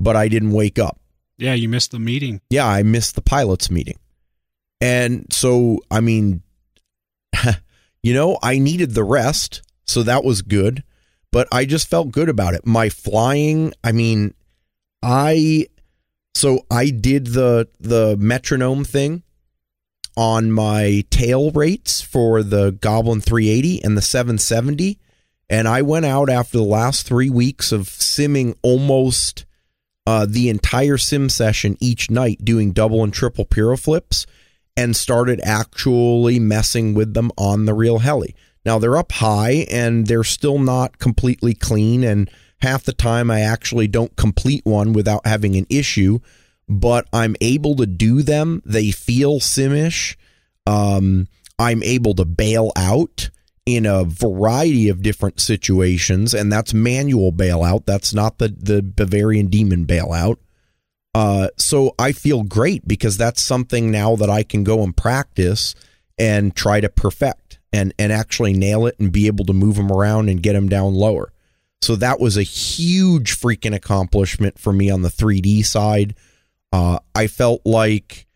but 0.00 0.16
I 0.16 0.28
didn't 0.28 0.52
wake 0.52 0.78
up. 0.78 0.98
Yeah, 1.36 1.52
you 1.52 1.68
missed 1.68 1.90
the 1.90 1.98
meeting. 1.98 2.40
Yeah, 2.48 2.66
I 2.66 2.82
missed 2.84 3.16
the 3.16 3.20
pilots 3.20 3.70
meeting. 3.70 3.98
And 4.80 5.26
so, 5.30 5.80
I 5.90 6.00
mean, 6.00 6.42
you 8.02 8.14
know, 8.14 8.38
I 8.42 8.58
needed 8.58 8.94
the 8.94 9.04
rest, 9.04 9.60
so 9.84 10.02
that 10.04 10.24
was 10.24 10.40
good, 10.40 10.82
but 11.36 11.46
I 11.52 11.66
just 11.66 11.90
felt 11.90 12.12
good 12.12 12.30
about 12.30 12.54
it. 12.54 12.66
My 12.66 12.88
flying, 12.88 13.74
I 13.84 13.92
mean, 13.92 14.32
I 15.02 15.66
so 16.34 16.60
I 16.70 16.88
did 16.88 17.26
the 17.26 17.68
the 17.78 18.16
metronome 18.18 18.86
thing 18.86 19.22
on 20.16 20.50
my 20.50 21.04
tail 21.10 21.50
rates 21.50 22.00
for 22.00 22.42
the 22.42 22.70
Goblin 22.70 23.20
380 23.20 23.84
and 23.84 23.98
the 23.98 24.00
770 24.00 24.98
and 25.50 25.68
I 25.68 25.82
went 25.82 26.06
out 26.06 26.30
after 26.30 26.56
the 26.56 26.64
last 26.64 27.06
3 27.06 27.28
weeks 27.28 27.70
of 27.70 27.82
simming 27.82 28.56
almost 28.62 29.44
uh, 30.06 30.24
the 30.26 30.48
entire 30.48 30.96
sim 30.96 31.28
session 31.28 31.76
each 31.80 32.10
night 32.10 32.46
doing 32.46 32.72
double 32.72 33.04
and 33.04 33.12
triple 33.12 33.44
piro 33.44 33.76
flips 33.76 34.24
and 34.74 34.96
started 34.96 35.42
actually 35.44 36.38
messing 36.38 36.94
with 36.94 37.12
them 37.12 37.30
on 37.36 37.66
the 37.66 37.74
real 37.74 37.98
heli. 37.98 38.34
Now 38.66 38.80
they're 38.80 38.98
up 38.98 39.12
high 39.12 39.66
and 39.70 40.08
they're 40.08 40.24
still 40.24 40.58
not 40.58 40.98
completely 40.98 41.54
clean 41.54 42.02
and 42.02 42.28
half 42.62 42.82
the 42.82 42.92
time 42.92 43.30
I 43.30 43.40
actually 43.40 43.86
don't 43.86 44.16
complete 44.16 44.66
one 44.66 44.92
without 44.92 45.24
having 45.24 45.54
an 45.54 45.66
issue, 45.70 46.18
but 46.68 47.06
I'm 47.12 47.36
able 47.40 47.76
to 47.76 47.86
do 47.86 48.22
them. 48.22 48.62
They 48.66 48.90
feel 48.90 49.38
simish. 49.38 50.16
Um, 50.66 51.28
I'm 51.60 51.80
able 51.84 52.14
to 52.14 52.24
bail 52.24 52.72
out 52.74 53.30
in 53.66 53.86
a 53.86 54.04
variety 54.04 54.88
of 54.88 55.00
different 55.00 55.40
situations, 55.40 56.34
and 56.34 56.52
that's 56.52 56.74
manual 56.74 57.32
bailout. 57.32 57.86
That's 57.86 58.12
not 58.12 58.38
the 58.38 58.48
the 58.48 58.82
Bavarian 58.82 59.46
Demon 59.46 59.86
bailout. 59.86 60.38
Uh, 61.14 61.48
so 61.56 61.94
I 62.00 62.10
feel 62.12 62.42
great 62.42 62.86
because 62.86 63.16
that's 63.16 63.42
something 63.42 63.92
now 63.92 64.16
that 64.16 64.28
I 64.28 64.42
can 64.42 64.64
go 64.64 64.82
and 64.82 64.96
practice 64.96 65.74
and 66.18 66.54
try 66.54 66.80
to 66.80 66.88
perfect 66.88 67.45
and 67.76 67.92
and 67.98 68.10
actually 68.12 68.54
nail 68.54 68.86
it 68.86 68.98
and 68.98 69.12
be 69.12 69.26
able 69.26 69.44
to 69.44 69.52
move 69.52 69.76
them 69.76 69.92
around 69.92 70.28
and 70.28 70.42
get 70.42 70.54
them 70.54 70.68
down 70.68 70.94
lower. 70.94 71.32
So 71.82 71.94
that 71.96 72.18
was 72.18 72.36
a 72.36 72.42
huge 72.42 73.38
freaking 73.38 73.74
accomplishment 73.74 74.58
for 74.58 74.72
me 74.72 74.90
on 74.90 75.02
the 75.02 75.10
3D 75.10 75.64
side. 75.64 76.14
Uh, 76.72 76.98
I 77.14 77.26
felt 77.26 77.60
like 77.66 78.26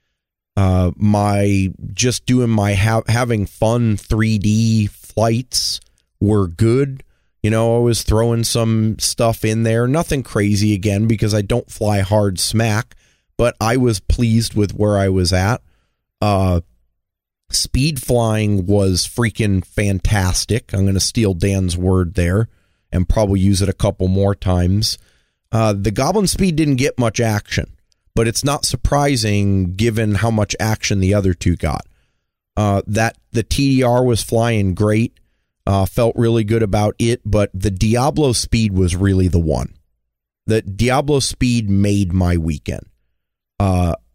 uh, 0.56 0.92
my 0.96 1.72
just 1.94 2.26
doing 2.26 2.50
my 2.50 2.74
ha- 2.74 3.02
having 3.08 3.46
fun 3.46 3.96
3D 3.96 4.90
flights 4.90 5.80
were 6.20 6.46
good. 6.46 7.02
You 7.42 7.50
know, 7.50 7.76
I 7.76 7.78
was 7.78 8.02
throwing 8.02 8.44
some 8.44 8.98
stuff 8.98 9.44
in 9.44 9.62
there, 9.62 9.88
nothing 9.88 10.22
crazy 10.22 10.74
again 10.74 11.08
because 11.08 11.32
I 11.32 11.40
don't 11.40 11.70
fly 11.70 12.00
hard 12.00 12.38
smack, 12.38 12.94
but 13.38 13.56
I 13.58 13.78
was 13.78 14.00
pleased 14.00 14.52
with 14.52 14.72
where 14.74 14.98
I 14.98 15.08
was 15.08 15.32
at. 15.32 15.62
Uh, 16.20 16.60
speed 17.54 18.02
flying 18.02 18.66
was 18.66 19.06
freaking 19.06 19.64
fantastic. 19.64 20.72
I'm 20.72 20.82
going 20.82 20.94
to 20.94 21.00
steal 21.00 21.34
Dan's 21.34 21.76
word 21.76 22.14
there 22.14 22.48
and 22.92 23.08
probably 23.08 23.40
use 23.40 23.62
it 23.62 23.68
a 23.68 23.74
couple 23.74 24.08
more 24.08 24.34
times. 24.34 24.98
Uh, 25.52 25.72
the 25.72 25.90
Goblin 25.90 26.26
Speed 26.26 26.56
didn't 26.56 26.76
get 26.76 26.98
much 26.98 27.20
action, 27.20 27.76
but 28.14 28.28
it's 28.28 28.44
not 28.44 28.64
surprising 28.64 29.74
given 29.74 30.16
how 30.16 30.30
much 30.30 30.54
action 30.60 31.00
the 31.00 31.14
other 31.14 31.34
two 31.34 31.56
got. 31.56 31.86
Uh, 32.56 32.82
that 32.86 33.16
the 33.32 33.44
TDR 33.44 34.04
was 34.04 34.22
flying 34.22 34.74
great, 34.74 35.18
uh, 35.66 35.86
felt 35.86 36.14
really 36.16 36.44
good 36.44 36.62
about 36.62 36.94
it, 36.98 37.20
but 37.24 37.50
the 37.54 37.70
Diabolo 37.70 38.32
Speed 38.32 38.72
was 38.72 38.96
really 38.96 39.28
the 39.28 39.40
one. 39.40 39.74
The 40.46 40.62
Diabolo 40.62 41.20
Speed 41.20 41.70
made 41.70 42.12
my 42.12 42.36
weekend. 42.36 42.86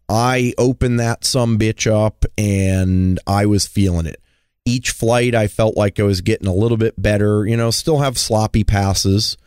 I 0.08 0.54
opened 0.56 1.00
that 1.00 1.24
some 1.24 1.58
bitch 1.58 1.90
up 1.90 2.24
and 2.38 3.18
I 3.26 3.46
was 3.46 3.66
feeling 3.66 4.06
it 4.06 4.20
each 4.66 4.90
flight 4.90 5.34
I 5.34 5.46
felt 5.46 5.76
like 5.76 5.98
I 5.98 6.02
was 6.02 6.20
getting 6.20 6.48
a 6.48 6.54
little 6.54 6.76
bit 6.76 7.00
better. 7.00 7.46
You 7.46 7.56
know, 7.56 7.70
still 7.70 8.00
have 8.00 8.18
sloppy 8.18 8.64
passes. 8.64 9.38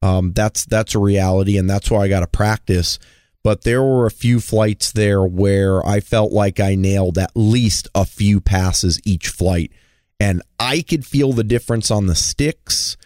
Um, 0.00 0.32
that's 0.32 0.64
that's 0.64 0.96
a 0.96 0.98
reality, 0.98 1.56
and 1.56 1.70
that's 1.70 1.90
why 1.90 2.00
I 2.00 2.08
got 2.08 2.20
to 2.20 2.26
practice. 2.26 2.98
But 3.44 3.62
there 3.62 3.82
were 3.82 4.06
a 4.06 4.10
few 4.10 4.40
flights 4.40 4.90
there 4.90 5.22
where 5.22 5.84
I 5.86 6.00
felt 6.00 6.32
like 6.32 6.58
I 6.58 6.74
nailed 6.74 7.18
at 7.18 7.32
least 7.34 7.88
a 7.94 8.04
few 8.04 8.40
passes 8.40 9.00
each 9.04 9.28
flight, 9.28 9.70
and 10.18 10.42
I 10.58 10.82
could 10.82 11.06
feel 11.06 11.32
the 11.32 11.44
difference 11.44 11.90
on 11.90 12.06
the 12.06 12.16
sticks. 12.16 12.96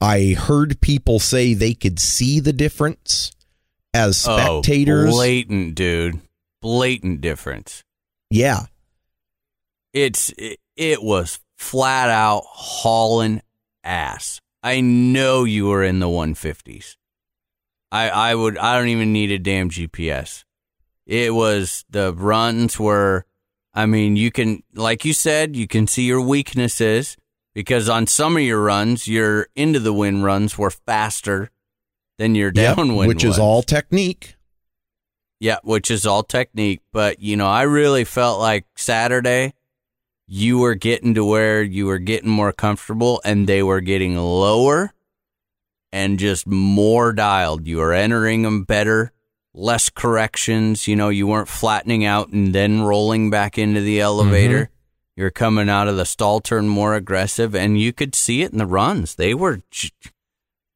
I 0.00 0.36
heard 0.38 0.80
people 0.80 1.18
say 1.18 1.54
they 1.54 1.74
could 1.74 1.98
see 1.98 2.38
the 2.38 2.52
difference 2.52 3.32
as 3.94 4.18
spectators. 4.18 5.08
Oh, 5.08 5.16
blatant, 5.16 5.74
dude. 5.74 6.20
Blatant 6.64 7.20
difference. 7.20 7.84
yeah, 8.30 8.60
It's 9.92 10.32
it, 10.38 10.58
it 10.76 11.02
was 11.02 11.38
flat 11.58 12.08
out 12.08 12.42
hauling 12.46 13.42
ass. 13.84 14.40
I 14.62 14.80
know 14.80 15.44
you 15.44 15.66
were 15.66 15.84
in 15.84 15.98
the 15.98 16.08
150s. 16.08 16.96
I 17.92 18.08
I 18.08 18.34
would 18.34 18.56
I 18.56 18.78
don't 18.78 18.88
even 18.88 19.12
need 19.12 19.30
a 19.30 19.38
damn 19.38 19.68
GPS. 19.68 20.44
It 21.06 21.34
was 21.34 21.84
the 21.90 22.14
runs 22.14 22.80
were 22.80 23.26
I 23.74 23.84
mean, 23.84 24.16
you 24.16 24.30
can 24.30 24.62
like 24.72 25.04
you 25.04 25.12
said, 25.12 25.54
you 25.54 25.68
can 25.68 25.86
see 25.86 26.04
your 26.04 26.22
weaknesses 26.22 27.18
because 27.54 27.90
on 27.90 28.06
some 28.06 28.38
of 28.38 28.42
your 28.42 28.62
runs, 28.62 29.06
your 29.06 29.48
into 29.54 29.80
the 29.80 29.92
wind 29.92 30.24
runs 30.24 30.56
were 30.56 30.70
faster 30.70 31.50
than 32.16 32.34
your 32.34 32.52
Yep, 32.54 32.76
downwind 32.76 33.08
which 33.08 33.22
is 33.22 33.38
all 33.38 33.62
technique. 33.62 34.36
Yeah, 35.40 35.58
which 35.62 35.90
is 35.90 36.06
all 36.06 36.22
technique. 36.22 36.80
But, 36.92 37.20
you 37.20 37.36
know, 37.36 37.48
I 37.48 37.62
really 37.62 38.04
felt 38.04 38.40
like 38.40 38.66
Saturday, 38.76 39.54
you 40.26 40.58
were 40.58 40.74
getting 40.74 41.14
to 41.14 41.24
where 41.24 41.62
you 41.62 41.86
were 41.86 41.98
getting 41.98 42.30
more 42.30 42.52
comfortable 42.52 43.20
and 43.24 43.46
they 43.46 43.62
were 43.62 43.80
getting 43.80 44.16
lower 44.16 44.94
and 45.92 46.18
just 46.18 46.46
more 46.46 47.12
dialed. 47.12 47.66
You 47.66 47.76
were 47.78 47.92
entering 47.92 48.42
them 48.42 48.64
better, 48.64 49.12
less 49.52 49.90
corrections. 49.90 50.88
You 50.88 50.96
know, 50.96 51.10
you 51.10 51.26
weren't 51.26 51.48
flattening 51.48 52.04
out 52.04 52.30
and 52.30 52.54
then 52.54 52.82
rolling 52.82 53.28
back 53.28 53.58
into 53.58 53.80
the 53.80 54.00
elevator. 54.00 54.64
Mm-hmm. 54.64 54.70
You're 55.16 55.30
coming 55.30 55.68
out 55.68 55.86
of 55.86 55.96
the 55.96 56.06
stall 56.06 56.40
turn 56.40 56.66
more 56.66 56.94
aggressive, 56.94 57.54
and 57.54 57.78
you 57.78 57.92
could 57.92 58.16
see 58.16 58.42
it 58.42 58.50
in 58.50 58.58
the 58.58 58.66
runs. 58.66 59.14
They 59.14 59.32
were, 59.32 59.60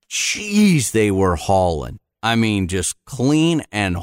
jeez, 0.09 0.93
they 0.93 1.10
were 1.10 1.35
hauling. 1.35 1.98
I 2.22 2.36
mean, 2.36 2.68
just 2.68 2.94
clean 3.05 3.62
and 3.72 3.97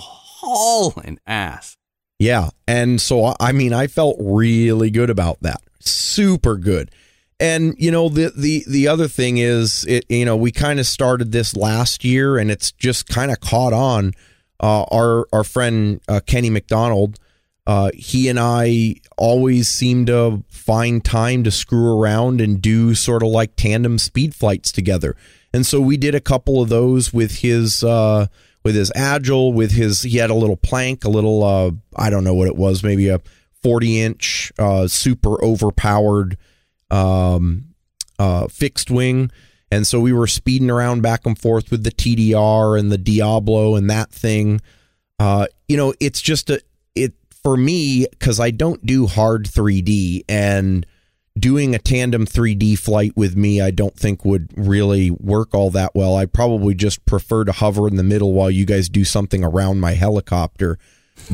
hauling 0.45 1.19
ass. 1.27 1.77
Yeah. 2.19 2.49
And 2.67 3.01
so, 3.01 3.35
I 3.39 3.51
mean, 3.51 3.73
I 3.73 3.87
felt 3.87 4.15
really 4.19 4.89
good 4.89 5.09
about 5.09 5.41
that. 5.41 5.61
Super 5.79 6.55
good. 6.55 6.91
And, 7.39 7.75
you 7.77 7.91
know, 7.91 8.07
the, 8.07 8.31
the, 8.35 8.63
the 8.65 8.87
other 8.87 9.09
thing 9.09 9.37
is, 9.37 9.83
it, 9.85 10.05
you 10.07 10.23
know, 10.23 10.37
we 10.37 10.53
kind 10.53 10.79
of 10.79 10.87
started 10.87 11.33
this 11.33 11.55
last 11.55 12.05
year 12.05 12.37
and 12.37 12.49
it's 12.49 12.71
just 12.71 13.07
kind 13.07 13.31
of 13.31 13.41
caught 13.41 13.73
on. 13.73 14.13
Uh, 14.57 14.83
our, 14.83 15.27
our 15.33 15.43
friend, 15.43 15.99
uh, 16.07 16.21
Kenny 16.25 16.49
McDonald, 16.49 17.19
uh, 17.67 17.91
he 17.93 18.29
and 18.29 18.39
I 18.39 18.95
always 19.17 19.67
seem 19.67 20.05
to 20.05 20.45
find 20.47 21.03
time 21.03 21.43
to 21.43 21.51
screw 21.51 21.99
around 21.99 22.39
and 22.39 22.61
do 22.61 22.95
sort 22.95 23.21
of 23.21 23.27
like 23.27 23.57
tandem 23.57 23.97
speed 23.97 24.33
flights 24.33 24.71
together. 24.71 25.17
And 25.53 25.65
so 25.65 25.81
we 25.81 25.97
did 25.97 26.15
a 26.15 26.21
couple 26.21 26.61
of 26.61 26.69
those 26.69 27.11
with 27.11 27.39
his, 27.39 27.83
uh, 27.83 28.27
with 28.65 28.75
his 28.75 28.91
agile, 28.95 29.53
with 29.53 29.71
his, 29.71 30.01
he 30.01 30.17
had 30.17 30.31
a 30.31 30.35
little 30.35 30.57
plank, 30.57 31.05
a 31.05 31.09
little, 31.09 31.43
uh, 31.43 31.71
I 31.95 32.09
don't 32.09 32.23
know 32.23 32.33
what 32.33 32.47
it 32.47 32.55
was, 32.55 32.83
maybe 32.83 33.09
a 33.09 33.21
40 33.61 34.01
inch, 34.01 34.51
uh, 34.57 34.87
super 34.87 35.41
overpowered 35.45 36.35
um, 36.89 37.75
uh, 38.17 38.47
fixed 38.47 38.89
wing. 38.89 39.29
And 39.69 39.85
so 39.85 39.99
we 39.99 40.13
were 40.13 40.25
speeding 40.25 40.71
around 40.71 41.03
back 41.03 41.27
and 41.27 41.37
forth 41.37 41.69
with 41.69 41.83
the 41.83 41.91
TDR 41.91 42.79
and 42.79 42.91
the 42.91 42.97
Diabolo 42.97 43.75
and 43.75 43.87
that 43.91 44.09
thing. 44.09 44.61
Uh, 45.19 45.45
you 45.67 45.77
know, 45.77 45.93
it's 45.99 46.21
just 46.21 46.49
a 46.49 46.59
it 46.95 47.13
for 47.43 47.55
me 47.55 48.07
because 48.09 48.39
I 48.39 48.49
don't 48.49 48.83
do 48.83 49.05
hard 49.05 49.45
3D 49.45 50.23
and 50.27 50.87
doing 51.37 51.75
a 51.75 51.79
tandem 51.79 52.25
3D 52.25 52.77
flight 52.79 53.13
with 53.15 53.35
me, 53.35 53.61
I 53.61 53.71
don't 53.71 53.95
think 53.95 54.23
would 54.23 54.51
really 54.55 55.11
work 55.11 55.53
all 55.53 55.69
that 55.71 55.93
well. 55.93 56.15
I 56.15 56.25
probably 56.25 56.73
just 56.73 57.05
prefer 57.05 57.43
to 57.43 57.51
hover 57.51 57.87
in 57.87 57.95
the 57.95 58.03
middle 58.03 58.33
while 58.33 58.49
you 58.49 58.65
guys 58.65 58.89
do 58.89 59.03
something 59.03 59.43
around 59.43 59.79
my 59.79 59.93
helicopter. 59.93 60.77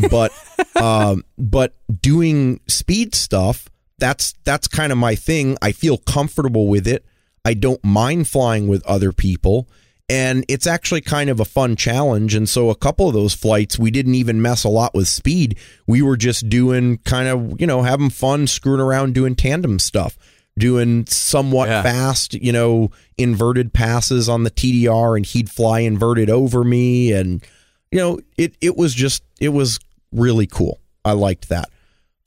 But 0.10 0.32
um, 0.76 1.24
but 1.38 1.76
doing 2.02 2.60
speed 2.68 3.14
stuff, 3.14 3.70
that's 4.00 4.34
that's 4.44 4.68
kind 4.68 4.92
of 4.92 4.98
my 4.98 5.16
thing. 5.16 5.58
I 5.62 5.72
feel 5.72 5.98
comfortable 5.98 6.68
with 6.68 6.88
it. 6.88 7.06
I 7.46 7.54
don't 7.54 7.84
mind 7.84 8.28
flying 8.28 8.68
with 8.68 8.86
other 8.86 9.12
people. 9.12 9.68
And 10.10 10.44
it's 10.50 10.68
actually 10.68 11.02
kind 11.02 11.30
of 11.30 11.40
a 11.40 11.46
fun 11.46 11.76
challenge. 11.78 12.36
And 12.36 12.48
so 12.50 12.70
a 12.70 12.76
couple 12.76 13.08
of 13.08 13.14
those 13.14 13.34
flights, 13.34 13.80
we 13.80 13.92
didn't 13.92 14.16
even 14.16 14.42
mess 14.42 14.64
a 14.66 14.70
lot 14.70 14.94
with 14.94 15.08
speed. 15.08 15.58
We 15.88 16.02
were 16.02 16.18
just 16.18 16.50
doing 16.50 16.98
kind 17.00 17.28
of, 17.30 17.62
you 17.62 17.66
know, 17.68 17.84
having 17.84 18.10
fun, 18.10 18.48
screwing 18.48 18.82
around, 18.82 19.14
doing 19.14 19.36
tandem 19.36 19.80
stuff, 19.80 20.18
doing 20.60 21.06
somewhat 21.06 21.70
Yeah. 21.70 21.82
fast, 21.84 22.34
you 22.34 22.52
know, 22.52 22.92
inverted 23.18 23.72
passes 23.74 24.28
on 24.28 24.44
the 24.44 24.52
TDR 24.52 25.16
and 25.16 25.26
he'd 25.26 25.50
fly 25.50 25.80
inverted 25.80 26.30
over 26.30 26.66
me. 26.66 27.14
And, 27.14 27.42
you 27.90 28.00
know, 28.00 28.20
it, 28.38 28.56
it 28.60 28.76
was 28.76 28.94
just, 28.94 29.24
it 29.40 29.50
was 29.50 29.80
really 30.12 30.46
cool. 30.48 30.80
I 31.06 31.14
liked 31.14 31.48
that. 31.50 31.70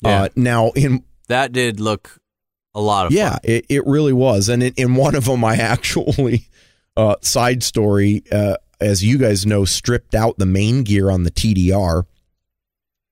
Yeah. 0.02 0.22
Uh, 0.22 0.28
now 0.36 0.70
in 0.70 1.04
That 1.28 1.52
did 1.52 1.80
look 1.80 2.18
a 2.74 2.80
lot 2.80 3.06
of 3.06 3.12
yeah, 3.12 3.32
fun. 3.32 3.40
it, 3.44 3.66
it 3.68 3.86
really 3.86 4.12
was. 4.14 4.48
And 4.48 4.62
in, 4.62 4.72
in 4.76 4.94
one 4.96 5.14
of 5.14 5.26
them, 5.26 5.44
I 5.44 5.56
actually, 5.58 6.48
uh, 6.96 7.16
side 7.22 7.62
story, 7.62 8.22
uh, 8.30 8.56
as 8.80 9.04
you 9.04 9.18
guys 9.18 9.46
know, 9.46 9.64
stripped 9.64 10.14
out 10.14 10.38
the 10.38 10.46
main 10.46 10.82
gear 10.82 11.10
on 11.10 11.22
the 11.22 11.30
TDR. 11.30 12.04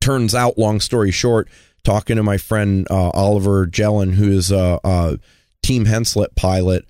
Turns 0.00 0.34
out, 0.34 0.58
long 0.58 0.80
story 0.80 1.10
short, 1.10 1.48
talking 1.84 2.16
to 2.16 2.22
my 2.22 2.38
friend 2.38 2.86
uh, 2.90 3.10
Oliver 3.10 3.66
Jellin, 3.66 4.14
who 4.14 4.30
is 4.30 4.50
a, 4.50 4.80
a 4.84 5.18
Team 5.62 5.86
Henseleit 5.86 6.34
pilot, 6.34 6.84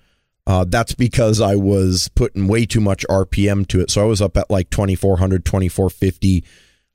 uh, 0.47 0.65
that's 0.67 0.95
because 0.95 1.41
I 1.41 1.55
was 1.55 2.09
putting 2.15 2.49
way 2.49 2.67
too 2.67 2.81
much 2.81 3.07
RPM 3.09 3.67
to 3.69 3.81
it. 3.81 3.91
So 3.91 4.03
I 4.03 4.07
was 4.07 4.21
up 4.21 4.37
at 4.37 4.51
like 4.51 4.71
2400, 4.71 5.45
2450 5.45 6.45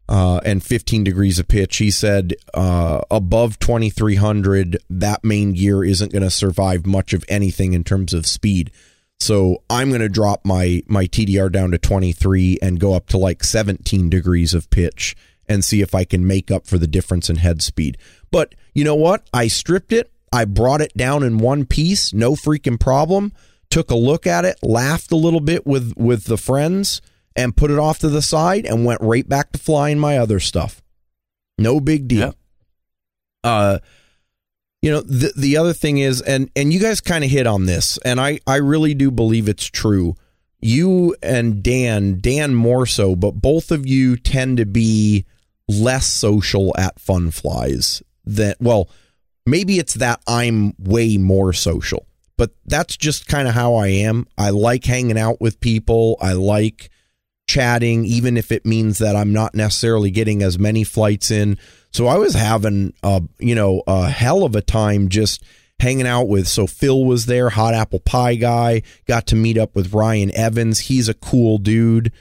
uh, 0.09 0.41
and 0.43 0.63
15 0.63 1.03
degrees 1.03 1.39
of 1.39 1.47
pitch. 1.47 1.77
He 1.77 1.91
said 1.91 2.33
uh, 2.53 3.01
above 3.09 3.59
2300, 3.59 4.79
that 4.89 5.23
main 5.23 5.53
gear 5.53 5.83
isn't 5.83 6.11
going 6.11 6.23
to 6.23 6.29
survive 6.29 6.85
much 6.85 7.13
of 7.13 7.23
anything 7.29 7.73
in 7.73 7.83
terms 7.83 8.13
of 8.13 8.25
speed. 8.25 8.71
So 9.19 9.63
I'm 9.69 9.89
going 9.89 10.01
to 10.01 10.09
drop 10.09 10.45
my 10.45 10.83
my 10.87 11.05
TDR 11.05 11.51
down 11.51 11.71
to 11.71 11.77
23 11.77 12.59
and 12.61 12.79
go 12.79 12.93
up 12.93 13.07
to 13.07 13.17
like 13.17 13.43
17 13.43 14.09
degrees 14.09 14.53
of 14.53 14.69
pitch 14.69 15.15
and 15.47 15.63
see 15.63 15.81
if 15.81 15.95
I 15.95 16.03
can 16.03 16.27
make 16.27 16.51
up 16.51 16.67
for 16.67 16.77
the 16.77 16.87
difference 16.87 17.29
in 17.29 17.37
head 17.37 17.61
speed. 17.61 17.97
But 18.31 18.53
you 18.73 18.83
know 18.83 18.95
what? 18.95 19.27
I 19.33 19.47
stripped 19.47 19.91
it. 19.91 20.11
I 20.31 20.45
brought 20.45 20.81
it 20.81 20.95
down 20.95 21.23
in 21.23 21.37
one 21.37 21.65
piece, 21.65 22.13
no 22.13 22.33
freaking 22.33 22.79
problem. 22.79 23.31
Took 23.69 23.91
a 23.91 23.95
look 23.95 24.27
at 24.27 24.45
it, 24.45 24.57
laughed 24.61 25.11
a 25.11 25.15
little 25.17 25.39
bit 25.39 25.65
with 25.65 25.93
with 25.97 26.25
the 26.25 26.37
friends 26.37 27.01
and 27.35 27.57
put 27.57 27.71
it 27.71 27.79
off 27.79 27.99
to 27.99 28.09
the 28.09 28.21
side 28.21 28.65
and 28.65 28.85
went 28.85 29.01
right 29.01 29.27
back 29.27 29.51
to 29.51 29.59
flying 29.59 29.99
my 29.99 30.17
other 30.17 30.39
stuff. 30.39 30.81
No 31.57 31.79
big 31.79 32.07
deal. 32.07 32.19
Yep. 32.19 32.35
Uh 33.43 33.79
you 34.81 34.91
know 34.91 35.01
the 35.01 35.33
the 35.35 35.57
other 35.57 35.73
thing 35.73 35.97
is 35.97 36.21
and 36.21 36.49
and 36.55 36.71
you 36.71 36.79
guys 36.79 37.01
kind 37.01 37.23
of 37.23 37.29
hit 37.29 37.47
on 37.47 37.65
this 37.65 37.97
and 38.05 38.19
I 38.19 38.39
I 38.45 38.57
really 38.57 38.93
do 38.93 39.11
believe 39.11 39.47
it's 39.49 39.65
true. 39.65 40.15
You 40.59 41.15
and 41.21 41.61
Dan, 41.61 42.19
Dan 42.19 42.55
more 42.55 42.85
so, 42.87 43.15
but 43.15 43.31
both 43.31 43.71
of 43.71 43.85
you 43.85 44.17
tend 44.17 44.57
to 44.57 44.65
be 44.65 45.25
less 45.67 46.07
social 46.07 46.73
at 46.77 46.99
fun 46.99 47.31
flies 47.31 48.01
than 48.25 48.55
well, 48.59 48.89
maybe 49.45 49.79
it's 49.79 49.95
that 49.95 50.21
I'm 50.27 50.73
way 50.79 51.17
more 51.17 51.53
social. 51.53 52.05
But 52.37 52.51
that's 52.65 52.95
just 52.95 53.27
kind 53.27 53.47
of 53.47 53.55
how 53.55 53.75
I 53.75 53.87
am. 53.87 54.27
I 54.37 54.51
like 54.51 54.85
hanging 54.85 55.17
out 55.17 55.41
with 55.41 55.59
people. 55.59 56.17
I 56.21 56.33
like 56.33 56.91
chatting, 57.47 58.05
even 58.05 58.37
if 58.37 58.51
it 58.51 58.65
means 58.65 58.99
that 58.99 59.15
I'm 59.15 59.33
not 59.33 59.55
necessarily 59.55 60.11
getting 60.11 60.43
as 60.43 60.59
many 60.59 60.83
flights 60.83 61.31
in. 61.31 61.57
So 61.97 62.05
I 62.05 62.17
was 62.19 62.35
having 62.35 62.93
a 63.01 63.23
you 63.39 63.55
know 63.55 63.81
a 63.87 64.07
hell 64.07 64.43
of 64.43 64.55
a 64.55 64.61
time 64.61 65.09
just 65.09 65.43
hanging 65.79 66.05
out 66.05 66.27
with. 66.27 66.47
So 66.47 66.67
Phil 66.67 67.03
was 67.03 67.25
there, 67.25 67.49
hot 67.49 67.73
apple 67.73 67.99
pie 67.99 68.35
guy. 68.35 68.83
Got 69.07 69.25
to 69.27 69.35
meet 69.35 69.57
up 69.57 69.75
with 69.75 69.95
Ryan 69.95 70.29
Evans. 70.35 70.77
He's 70.77 71.09
a 71.09 71.15
cool 71.15 71.57
dude. 71.57 72.11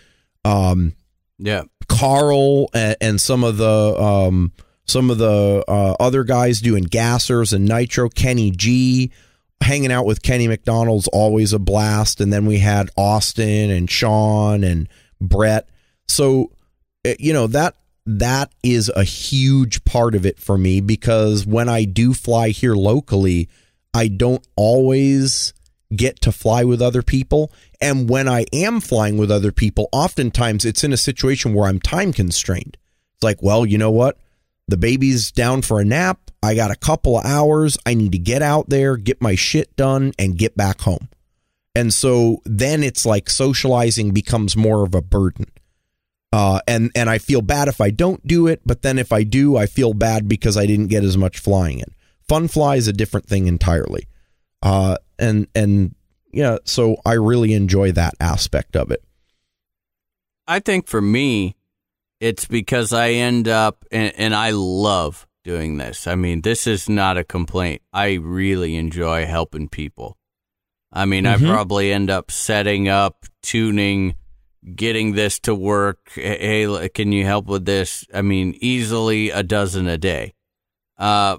Um, 0.46 0.94
Yeah. 1.38 1.64
Carl 1.88 2.70
and, 2.72 2.96
and 3.02 3.20
some 3.20 3.44
of 3.44 3.58
the 3.58 4.02
um, 4.02 4.52
some 4.86 5.10
of 5.10 5.18
the 5.18 5.62
uh, 5.68 5.94
other 6.00 6.24
guys 6.24 6.62
doing 6.62 6.84
gassers 6.84 7.52
and 7.52 7.66
nitro. 7.66 8.08
Kenny 8.08 8.52
G 8.52 9.12
hanging 9.60 9.92
out 9.92 10.06
with 10.06 10.22
Kenny 10.22 10.48
McDonald's 10.48 11.06
always 11.08 11.52
a 11.52 11.58
blast. 11.58 12.22
And 12.22 12.32
then 12.32 12.46
we 12.46 12.60
had 12.60 12.88
Austin 12.96 13.70
and 13.70 13.90
Sean 13.90 14.64
and 14.64 14.88
Brett. 15.20 15.68
So 16.08 16.52
uh, 17.06 17.12
you 17.18 17.34
know 17.34 17.46
that 17.48 17.74
that 18.06 18.52
is 18.62 18.90
a 18.94 19.04
huge 19.04 19.84
part 19.84 20.14
of 20.14 20.24
it 20.24 20.38
for 20.38 20.56
me 20.56 20.80
because 20.80 21.44
when 21.44 21.68
I 21.68 21.84
do 21.84 22.14
fly 22.14 22.50
here 22.50 22.74
locally, 22.74 23.48
I 23.92 24.08
don't 24.08 24.46
always 24.56 25.52
get 25.94 26.20
to 26.22 26.32
fly 26.32 26.64
with 26.64 26.80
other 26.80 27.02
people. 27.02 27.52
And 27.80 28.08
when 28.08 28.28
I 28.28 28.44
am 28.52 28.80
flying 28.80 29.16
with 29.16 29.30
other 29.30 29.52
people, 29.52 29.88
oftentimes 29.92 30.64
it's 30.64 30.84
in 30.84 30.92
a 30.92 30.96
situation 30.96 31.52
where 31.52 31.68
I'm 31.68 31.80
time 31.80 32.12
constrained. 32.12 32.76
It's 33.16 33.24
like, 33.24 33.42
well, 33.42 33.66
you 33.66 33.78
know 33.78 33.90
what? 33.90 34.18
The 34.68 34.76
baby's 34.76 35.30
down 35.32 35.62
for 35.62 35.80
a 35.80 35.84
nap. 35.84 36.30
I 36.42 36.54
got 36.54 36.70
a 36.70 36.76
couple 36.76 37.18
of 37.18 37.24
hours. 37.24 37.78
I 37.86 37.94
need 37.94 38.12
to 38.12 38.18
get 38.18 38.42
out 38.42 38.68
there, 38.68 38.96
get 38.96 39.22
my 39.22 39.34
shit 39.34 39.74
done, 39.76 40.12
and 40.18 40.38
get 40.38 40.56
back 40.56 40.82
home. 40.82 41.08
And 41.74 41.92
so 41.92 42.40
then 42.44 42.82
it's 42.82 43.04
like 43.04 43.28
socializing 43.28 44.12
becomes 44.12 44.56
more 44.56 44.84
of 44.84 44.94
a 44.94 45.02
burden. 45.02 45.46
Uh, 46.36 46.60
and 46.68 46.90
and 46.94 47.08
I 47.08 47.16
feel 47.16 47.40
bad 47.40 47.66
if 47.66 47.80
I 47.80 47.88
don't 47.88 48.20
do 48.26 48.46
it, 48.46 48.60
but 48.66 48.82
then 48.82 48.98
if 48.98 49.10
I 49.10 49.22
do, 49.22 49.56
I 49.56 49.64
feel 49.64 49.94
bad 49.94 50.28
because 50.28 50.58
I 50.58 50.66
didn't 50.66 50.88
get 50.88 51.02
as 51.02 51.16
much 51.16 51.38
flying 51.38 51.78
in. 51.78 51.94
Fun 52.28 52.46
fly 52.46 52.76
is 52.76 52.88
a 52.88 52.92
different 52.92 53.26
thing 53.26 53.46
entirely. 53.46 54.06
Uh, 54.60 54.98
and 55.18 55.46
and 55.54 55.94
yeah, 56.34 56.58
so 56.64 56.96
I 57.06 57.14
really 57.14 57.54
enjoy 57.54 57.92
that 57.92 58.16
aspect 58.20 58.76
of 58.76 58.90
it. 58.90 59.02
I 60.46 60.58
think 60.60 60.88
for 60.88 61.00
me, 61.00 61.56
it's 62.20 62.44
because 62.44 62.92
I 62.92 63.12
end 63.12 63.48
up, 63.48 63.86
and, 63.90 64.12
and 64.18 64.34
I 64.34 64.50
love 64.50 65.26
doing 65.42 65.78
this. 65.78 66.06
I 66.06 66.16
mean, 66.16 66.42
this 66.42 66.66
is 66.66 66.86
not 66.86 67.16
a 67.16 67.24
complaint. 67.24 67.80
I 67.94 68.14
really 68.14 68.76
enjoy 68.76 69.24
helping 69.24 69.70
people. 69.70 70.18
I 70.92 71.06
mean, 71.06 71.24
Mhm. 71.24 71.48
I 71.48 71.50
probably 71.50 71.92
end 71.92 72.10
up 72.10 72.30
setting 72.30 72.88
up, 72.88 73.24
tuning, 73.42 74.16
getting 74.74 75.12
this 75.14 75.38
to 75.40 75.55
work. 75.55 75.98
Hey, 76.14 76.88
can 76.94 77.12
you 77.12 77.24
help 77.24 77.47
with 77.47 77.64
this? 77.64 78.05
I 78.12 78.22
mean, 78.22 78.56
easily 78.60 79.30
a 79.30 79.43
dozen 79.43 79.86
a 79.86 79.98
day. 79.98 80.34
Uh, 80.98 81.38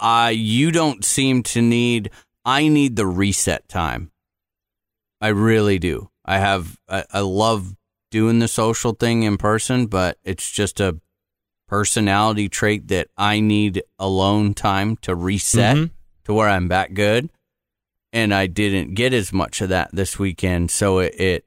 I 0.00 0.30
you 0.30 0.70
don't 0.70 1.04
seem 1.04 1.42
to 1.44 1.62
need. 1.62 2.10
I 2.44 2.68
need 2.68 2.96
the 2.96 3.06
reset 3.06 3.68
time. 3.68 4.10
I 5.20 5.28
really 5.28 5.78
do. 5.78 6.10
I 6.24 6.38
have. 6.38 6.78
I, 6.88 7.04
I 7.12 7.20
love 7.20 7.74
doing 8.10 8.38
the 8.38 8.48
social 8.48 8.92
thing 8.92 9.22
in 9.22 9.36
person, 9.36 9.86
but 9.86 10.18
it's 10.24 10.50
just 10.50 10.80
a 10.80 11.00
personality 11.68 12.48
trait 12.48 12.88
that 12.88 13.08
I 13.16 13.40
need 13.40 13.82
alone 13.98 14.54
time 14.54 14.96
to 14.98 15.14
reset 15.14 15.76
Mhm. 15.76 15.90
to 16.24 16.34
where 16.34 16.48
I'm 16.48 16.68
back 16.68 16.92
good. 16.94 17.30
And 18.12 18.32
I 18.32 18.46
didn't 18.46 18.94
get 18.94 19.12
as 19.12 19.32
much 19.32 19.60
of 19.60 19.70
that 19.70 19.90
this 19.92 20.18
weekend, 20.18 20.70
so 20.70 20.98
it 21.00 21.14
it, 21.18 21.44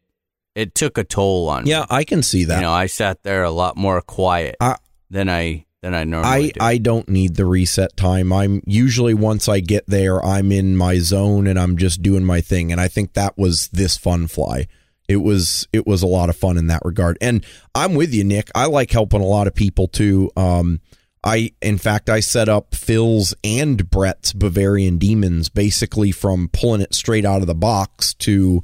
it 0.57 0.73
took 0.73 0.97
a 0.97 1.03
toll 1.03 1.49
on 1.49 1.65
me. 1.65 1.69
Yeah, 1.69 1.85
I 1.87 2.03
can 2.03 2.23
see 2.23 2.45
that. 2.45 2.55
You 2.55 2.61
know, 2.63 2.73
I 2.73 2.87
sat 2.87 3.21
there 3.21 3.43
a 3.43 3.51
lot 3.51 3.77
more 3.77 4.01
quiet 4.01 4.55
I- 4.59 4.77
than 5.09 5.29
I 5.29 5.65
than 5.83 5.93
I 5.93 6.03
normally 6.03 6.29
I, 6.31 6.47
do. 6.47 6.59
I 6.59 6.77
don't 6.79 7.07
need 7.07 7.35
the 7.35 7.45
reset 7.45 7.95
time. 7.95 8.33
I'm 8.33 8.63
usually 8.65 9.13
once 9.13 9.47
I 9.47 9.59
get 9.59 9.85
there, 9.85 10.23
I'm 10.25 10.51
in 10.51 10.75
my 10.75 10.97
zone 10.97 11.45
and 11.45 11.59
I'm 11.59 11.77
just 11.77 12.01
doing 12.01 12.25
my 12.25 12.41
thing. 12.41 12.71
And 12.71 12.81
I 12.81 12.87
think 12.87 13.13
that 13.13 13.37
was 13.37 13.67
this 13.67 13.95
fun 13.97 14.25
fly. 14.25 14.65
It 15.07 15.17
was 15.17 15.67
it 15.71 15.85
was 15.85 16.01
a 16.01 16.07
lot 16.07 16.29
of 16.29 16.35
fun 16.35 16.57
in 16.57 16.65
that 16.67 16.81
regard. 16.83 17.19
And 17.21 17.45
I'm 17.75 17.93
with 17.93 18.11
you, 18.11 18.23
Nick. 18.23 18.49
I 18.55 18.65
like 18.65 18.89
helping 18.89 19.21
a 19.21 19.25
lot 19.27 19.45
of 19.45 19.53
people 19.53 19.87
too. 19.87 20.31
Um, 20.35 20.81
I 21.23 21.51
in 21.61 21.77
fact 21.77 22.09
I 22.09 22.19
set 22.19 22.49
up 22.49 22.73
Phil's 22.73 23.35
and 23.43 23.87
Brett's 23.91 24.33
Bavarian 24.33 24.97
Demons 24.97 25.49
basically 25.49 26.11
from 26.11 26.49
pulling 26.51 26.81
it 26.81 26.95
straight 26.95 27.25
out 27.25 27.41
of 27.41 27.47
the 27.47 27.55
box 27.55 28.15
to 28.15 28.63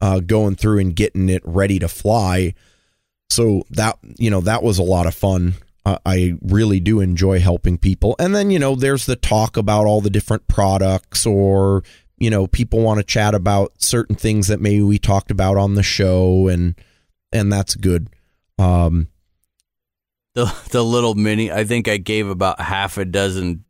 uh, 0.00 0.20
going 0.20 0.54
through 0.56 0.78
and 0.80 0.94
getting 0.96 1.28
it 1.28 1.42
ready 1.44 1.78
to 1.78 1.88
fly. 1.88 2.54
So 3.30 3.62
that 3.70 3.98
you 4.18 4.30
know 4.30 4.40
that 4.42 4.62
was 4.62 4.78
a 4.78 4.82
lot 4.82 5.06
of 5.06 5.14
fun. 5.14 5.54
I- 5.84 5.98
I 6.04 6.34
really 6.42 6.80
do 6.80 7.00
enjoy 7.00 7.40
helping 7.40 7.78
people. 7.78 8.14
And 8.18 8.34
then, 8.34 8.50
you 8.50 8.58
know, 8.58 8.74
there's 8.74 9.06
the 9.06 9.16
talk 9.16 9.56
about 9.56 9.86
all 9.86 10.00
the 10.02 10.10
different 10.10 10.46
products 10.48 11.24
or, 11.24 11.82
you 12.18 12.28
know, 12.30 12.46
people 12.46 12.80
want 12.80 12.98
to 12.98 13.04
chat 13.04 13.34
about 13.34 13.72
certain 13.78 14.16
things 14.16 14.48
that 14.48 14.60
maybe 14.60 14.82
we 14.82 14.98
talked 14.98 15.30
about 15.30 15.56
on 15.56 15.74
the 15.76 15.82
show 15.82 16.48
and 16.48 16.74
and 17.32 17.50
that's 17.52 17.74
good. 17.74 18.08
Um 18.58 19.08
the 20.34 20.52
the 20.70 20.84
little 20.84 21.14
mini. 21.14 21.50
I 21.50 21.64
think 21.64 21.88
I 21.88 21.96
gave 21.96 22.28
about 22.28 22.60
half 22.60 22.98
a 22.98 23.04
dozen 23.04 23.64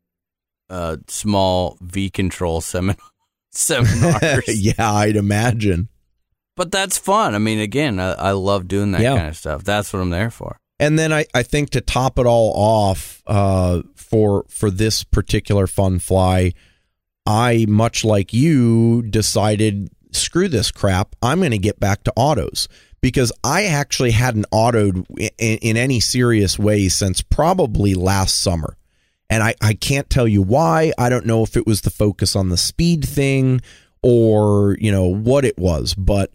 uh, 0.71 0.97
small 1.07 1.79
V 1.81 2.11
control 2.11 2.61
semin- 2.61 2.99
seminars. 3.51 4.45
yeah, 4.49 4.93
I'd 4.93 5.17
imagine. 5.17 5.89
But 6.59 6.71
that's 6.73 6.99
fun. 6.99 7.35
I 7.35 7.39
mean, 7.39 7.59
again, 7.61 7.99
I, 7.99 8.13
I 8.13 8.31
love 8.33 8.69
doing 8.69 8.91
that 8.93 9.01
Yeah. 9.01 9.17
kind 9.17 9.29
of 9.29 9.37
stuff. 9.37 9.65
That's 9.65 9.93
what 9.93 10.01
I'm 10.03 10.11
there 10.11 10.31
for. 10.31 10.59
And 10.81 10.99
then 10.99 11.13
I, 11.13 11.25
I 11.33 11.43
think 11.43 11.71
to 11.71 11.81
top 11.81 12.19
it 12.19 12.27
all 12.27 12.53
off, 12.55 13.23
uh, 13.27 13.83
for 13.95 14.45
for 14.49 14.71
this 14.71 15.05
particular 15.05 15.67
fun 15.67 15.99
fly, 16.01 16.53
I 17.27 17.65
much 17.69 18.05
like 18.05 18.33
you 18.33 19.03
decided 19.03 19.91
screw 20.13 20.49
this 20.49 20.71
crap. 20.71 21.15
I'm 21.23 21.39
going 21.39 21.51
to 21.53 21.59
get 21.59 21.79
back 21.79 22.03
to 22.05 22.13
autos 22.17 22.69
because 23.01 23.33
I 23.45 23.65
actually 23.67 24.11
hadn't 24.13 24.47
autoed 24.53 25.05
in, 25.39 25.59
in 25.59 25.77
any 25.77 26.01
serious 26.01 26.59
way 26.59 26.89
since 26.89 27.23
probably 27.23 27.95
last 27.95 28.41
summer. 28.41 28.77
And 29.31 29.43
I, 29.43 29.55
I 29.61 29.75
can't 29.75 30.09
tell 30.09 30.27
you 30.27 30.43
why. 30.43 30.93
I 30.99 31.09
don't 31.11 31.27
know 31.27 31.43
if 31.43 31.57
it 31.57 31.67
was 31.67 31.83
the 31.83 31.91
focus 31.91 32.35
on 32.35 32.49
the 32.49 32.57
speed 32.57 33.05
thing 33.07 33.61
or, 34.03 34.77
you 34.81 34.91
know, 34.91 35.07
what 35.07 35.45
it 35.45 35.59
was, 35.59 35.95
but 35.95 36.33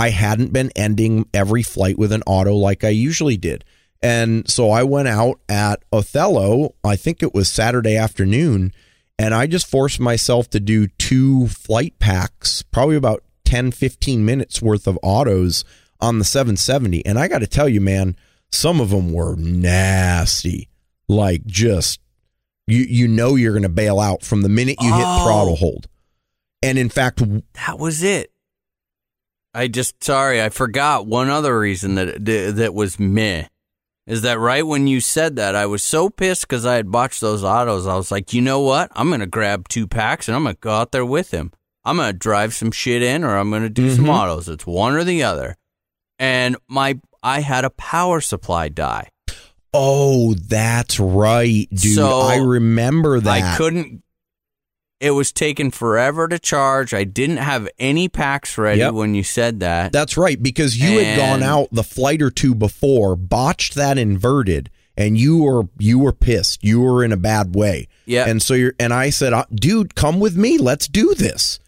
I 0.00 0.10
hadn't 0.10 0.52
been 0.52 0.70
ending 0.74 1.26
every 1.34 1.62
flight 1.62 1.98
with 1.98 2.10
an 2.12 2.22
auto 2.26 2.54
like 2.54 2.84
I 2.84 2.88
usually 2.88 3.36
did. 3.36 3.64
And 4.02 4.48
so 4.48 4.70
I 4.70 4.82
went 4.82 5.08
out 5.08 5.40
at 5.48 5.82
Othello, 5.92 6.74
I 6.82 6.96
think 6.96 7.22
it 7.22 7.34
was 7.34 7.50
Saturday 7.50 7.96
afternoon, 7.96 8.72
and 9.18 9.34
I 9.34 9.46
just 9.46 9.66
forced 9.66 10.00
myself 10.00 10.48
to 10.50 10.60
do 10.60 10.86
two 10.86 11.48
flight 11.48 11.98
packs, 11.98 12.62
probably 12.62 12.96
about 12.96 13.22
10, 13.44 13.72
15 13.72 14.24
minutes 14.24 14.62
worth 14.62 14.86
of 14.86 14.98
autos 15.02 15.64
on 16.00 16.18
the 16.18 16.24
770. 16.24 17.04
And 17.04 17.18
I 17.18 17.28
got 17.28 17.40
to 17.40 17.46
tell 17.46 17.68
you, 17.68 17.82
man, 17.82 18.16
some 18.50 18.80
of 18.80 18.88
them 18.88 19.12
were 19.12 19.36
nasty. 19.36 20.70
Like 21.08 21.44
just, 21.44 22.00
you, 22.66 22.78
you 22.88 23.06
know, 23.06 23.34
you're 23.36 23.52
going 23.52 23.64
to 23.64 23.68
bail 23.68 24.00
out 24.00 24.22
from 24.22 24.40
the 24.40 24.48
minute 24.48 24.76
you 24.80 24.94
hit 24.94 25.04
Oh. 25.06 25.24
throttle 25.26 25.56
hold. 25.56 25.88
And 26.62 26.78
in 26.78 26.88
fact, 26.88 27.22
That 27.66 27.78
was 27.78 28.02
it. 28.02 28.32
I 29.54 29.68
just 29.68 30.02
sorry, 30.04 30.40
I 30.42 30.48
forgot 30.48 31.06
one 31.06 31.28
other 31.28 31.58
reason 31.58 31.96
that 31.96 32.24
that, 32.56 32.74
was 32.74 32.98
meh. 32.98 33.46
Is 34.06 34.22
that 34.22 34.38
right 34.38 34.66
when 34.66 34.86
you 34.86 35.00
said 35.00 35.36
that? 35.36 35.54
I 35.54 35.66
was 35.66 35.84
so 35.84 36.08
pissed 36.10 36.42
because 36.48 36.64
I 36.66 36.74
had 36.76 36.90
botched 36.90 37.20
those 37.20 37.44
autos. 37.44 37.86
I 37.86 37.94
was 37.96 38.10
like, 38.10 38.32
you 38.32 38.42
know 38.42 38.60
what? 38.60 38.90
I'm 38.94 39.10
gonna 39.10 39.26
grab 39.26 39.68
two 39.68 39.86
packs 39.86 40.28
and 40.28 40.36
I'm 40.36 40.44
gonna 40.44 40.56
go 40.60 40.70
out 40.72 40.92
there 40.92 41.04
with 41.04 41.32
him. 41.32 41.52
I'm 41.84 41.96
gonna 41.96 42.12
drive 42.12 42.54
some 42.54 42.70
shit 42.72 43.02
in, 43.02 43.24
or 43.24 43.36
I'm 43.36 43.50
gonna 43.50 43.68
do 43.70 43.94
some 43.94 44.04
Mhm. 44.06 44.14
autos. 44.14 44.48
It's 44.48 44.66
one 44.66 44.94
or 44.94 45.04
the 45.04 45.22
other. 45.22 45.56
And 46.18 46.56
my 46.68 46.98
I 47.22 47.40
had 47.40 47.64
a 47.64 47.70
power 47.70 48.20
supply 48.20 48.68
die. 48.68 49.08
oh, 49.72 50.34
that's 50.34 50.98
right, 50.98 51.68
dude. 51.70 51.94
So, 51.94 52.20
I 52.22 52.36
remember 52.38 53.20
that. 53.20 53.30
I 53.30 53.56
couldn't. 53.56 54.02
It 55.00 55.12
was 55.12 55.32
taking 55.32 55.70
forever 55.70 56.28
to 56.28 56.38
charge. 56.38 56.92
I 56.92 57.04
didn't 57.04 57.38
have 57.38 57.68
any 57.78 58.08
packs 58.08 58.58
ready 58.58 58.80
Yep. 58.80 58.92
when 58.94 59.14
you 59.14 59.22
said 59.22 59.60
that. 59.60 59.92
That's 59.92 60.16
right, 60.18 60.40
because 60.42 60.76
you 60.78 60.98
had 61.02 61.16
gone 61.16 61.42
out 61.42 61.68
the 61.72 61.82
flight 61.82 62.20
or 62.20 62.30
two 62.30 62.54
before, 62.54 63.16
botched 63.16 63.74
that 63.76 63.96
inverted, 63.96 64.70
and 64.98 65.16
you 65.18 65.38
were 65.42 65.62
you 65.78 65.98
were 65.98 66.12
pissed. 66.12 66.62
You 66.62 66.82
were 66.82 67.02
in 67.02 67.12
a 67.12 67.16
bad 67.16 67.54
way. 67.54 67.88
Yeah. 68.04 68.28
And 68.28 68.42
so 68.42 68.52
you're 68.54 68.74
and 68.78 68.92
I 68.92 69.08
said, 69.10 69.32
uh, 69.32 69.46
dude, 69.54 69.94
come 69.94 70.20
with 70.20 70.36
me. 70.36 70.58
Let's 70.58 70.86
do 70.86 71.14
this. 71.14 71.58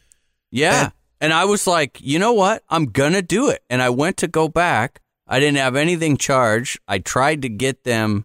Yeah. 0.51 0.85
And- 0.85 0.93
And 1.23 1.33
I 1.33 1.45
was 1.45 1.69
like, 1.69 1.99
you 2.01 2.19
know 2.19 2.33
what? 2.33 2.65
I'm 2.69 2.87
going 2.87 3.13
to 3.13 3.23
do 3.23 3.49
it. 3.49 3.63
And 3.71 3.81
I 3.81 3.91
went 3.91 4.17
to 4.19 4.27
go 4.29 4.49
back. 4.49 5.01
I 5.29 5.39
didn't 5.39 5.59
have 5.59 5.77
anything 5.77 6.17
charged. 6.17 6.81
I 6.89 6.99
tried 6.99 7.43
to 7.43 7.49
get 7.49 7.85
them 7.85 8.25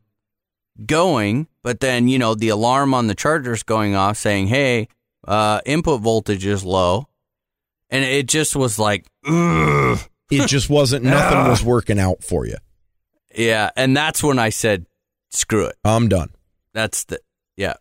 going, 0.85 1.47
but 1.61 1.79
then, 1.79 2.07
you 2.07 2.17
know, 2.19 2.35
the 2.35 2.49
alarm 2.49 2.93
on 2.93 3.05
the 3.07 3.15
charger's 3.15 3.63
going 3.63 3.95
off 3.95 4.17
saying, 4.17 4.47
hey, 4.47 4.87
uh, 5.27 5.61
input 5.65 6.01
voltage 6.01 6.45
is 6.45 6.63
low. 6.63 7.07
And 7.89 8.03
it 8.03 8.27
just 8.27 8.55
was 8.55 8.79
like, 8.79 9.05
ugh. 9.25 9.99
It 10.29 10.47
just 10.47 10.69
wasn't 10.69 11.05
nothing 11.05 11.49
was 11.49 11.63
working 11.63 11.99
out 11.99 12.23
for 12.23 12.45
you. 12.45 12.57
Yeah. 13.35 13.69
And 13.75 13.95
that's 13.95 14.23
when 14.23 14.39
I 14.39 14.49
said, 14.49 14.85
screw 15.31 15.65
it. 15.65 15.75
I'm 15.83 16.09
done. 16.09 16.29
That's 16.73 17.05
the, 17.05 17.19
yeah. 17.55 17.75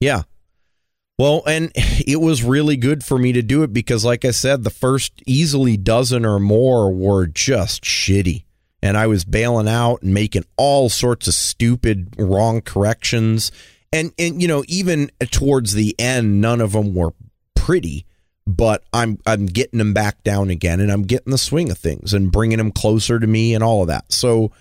Yeah. 0.00 0.22
Well, 1.18 1.42
and 1.46 1.70
it 1.74 2.20
was 2.20 2.42
really 2.42 2.76
good 2.76 3.04
for 3.04 3.18
me 3.18 3.32
to 3.32 3.42
do 3.42 3.62
it 3.62 3.72
because, 3.72 4.04
like 4.04 4.24
I 4.24 4.30
said, 4.30 4.64
the 4.64 4.70
first 4.70 5.22
easily 5.26 5.76
dozen 5.76 6.24
or 6.24 6.40
more 6.40 6.92
were 6.92 7.26
just 7.26 7.84
shitty. 7.84 8.44
And 8.82 8.96
I 8.96 9.06
was 9.06 9.24
bailing 9.24 9.68
out 9.68 10.02
and 10.02 10.12
making 10.12 10.44
all 10.56 10.88
sorts 10.88 11.28
of 11.28 11.34
stupid 11.34 12.14
wrong 12.18 12.60
corrections. 12.60 13.52
And, 13.92 14.12
and 14.18 14.40
you 14.40 14.48
know, 14.48 14.64
even 14.68 15.10
towards 15.30 15.74
the 15.74 15.94
end, 15.98 16.40
none 16.40 16.60
of 16.60 16.72
them 16.72 16.94
were 16.94 17.12
pretty, 17.54 18.06
but 18.46 18.84
I'm, 18.92 19.18
I'm 19.26 19.46
getting 19.46 19.78
them 19.78 19.92
back 19.92 20.22
down 20.22 20.50
again 20.50 20.80
and 20.80 20.90
I'm 20.90 21.02
getting 21.02 21.30
the 21.30 21.38
swing 21.38 21.70
of 21.70 21.78
things 21.78 22.14
and 22.14 22.32
bringing 22.32 22.58
them 22.58 22.72
closer 22.72 23.18
to 23.18 23.26
me 23.26 23.54
and 23.54 23.62
all 23.62 23.82
of 23.82 23.88
that. 23.88 24.12
So, 24.12 24.52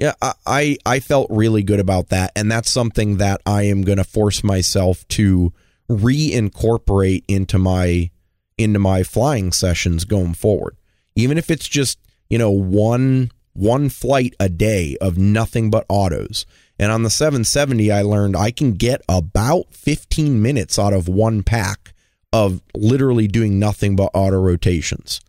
yeah, 0.00 0.14
I, 0.22 0.32
I 0.46 0.76
I 0.86 1.00
felt 1.00 1.26
really 1.28 1.62
good 1.62 1.78
about 1.78 2.08
that, 2.08 2.32
and 2.34 2.50
that's 2.50 2.70
something 2.70 3.18
that 3.18 3.42
I 3.44 3.64
am 3.64 3.82
going 3.82 3.98
to 3.98 4.04
force 4.04 4.42
myself 4.42 5.06
to 5.08 5.52
reincorporate 5.90 7.24
into 7.28 7.58
my 7.58 8.10
into 8.56 8.78
my 8.78 9.02
flying 9.02 9.52
sessions 9.52 10.06
going 10.06 10.32
forward. 10.32 10.76
Even 11.16 11.36
if 11.36 11.50
it's 11.50 11.68
just 11.68 11.98
you 12.30 12.38
know 12.38 12.50
one 12.50 13.30
one 13.52 13.90
flight 13.90 14.34
a 14.40 14.48
day 14.48 14.96
of 15.02 15.18
nothing 15.18 15.68
but 15.68 15.84
autos. 15.90 16.46
And 16.80 16.90
on 16.90 17.02
the 17.02 17.10
770, 17.10 17.92
I 17.92 18.00
learned 18.00 18.34
I 18.34 18.50
can 18.50 18.72
get 18.72 19.02
about 19.06 19.66
15 19.74 20.40
minutes 20.40 20.78
out 20.78 20.94
of 20.94 21.08
one 21.08 21.42
pack 21.42 21.92
of 22.32 22.62
literally 22.74 23.28
doing 23.28 23.58
nothing 23.58 23.96
but 23.96 24.10
auto 24.14 24.38
rotations. 24.40 25.20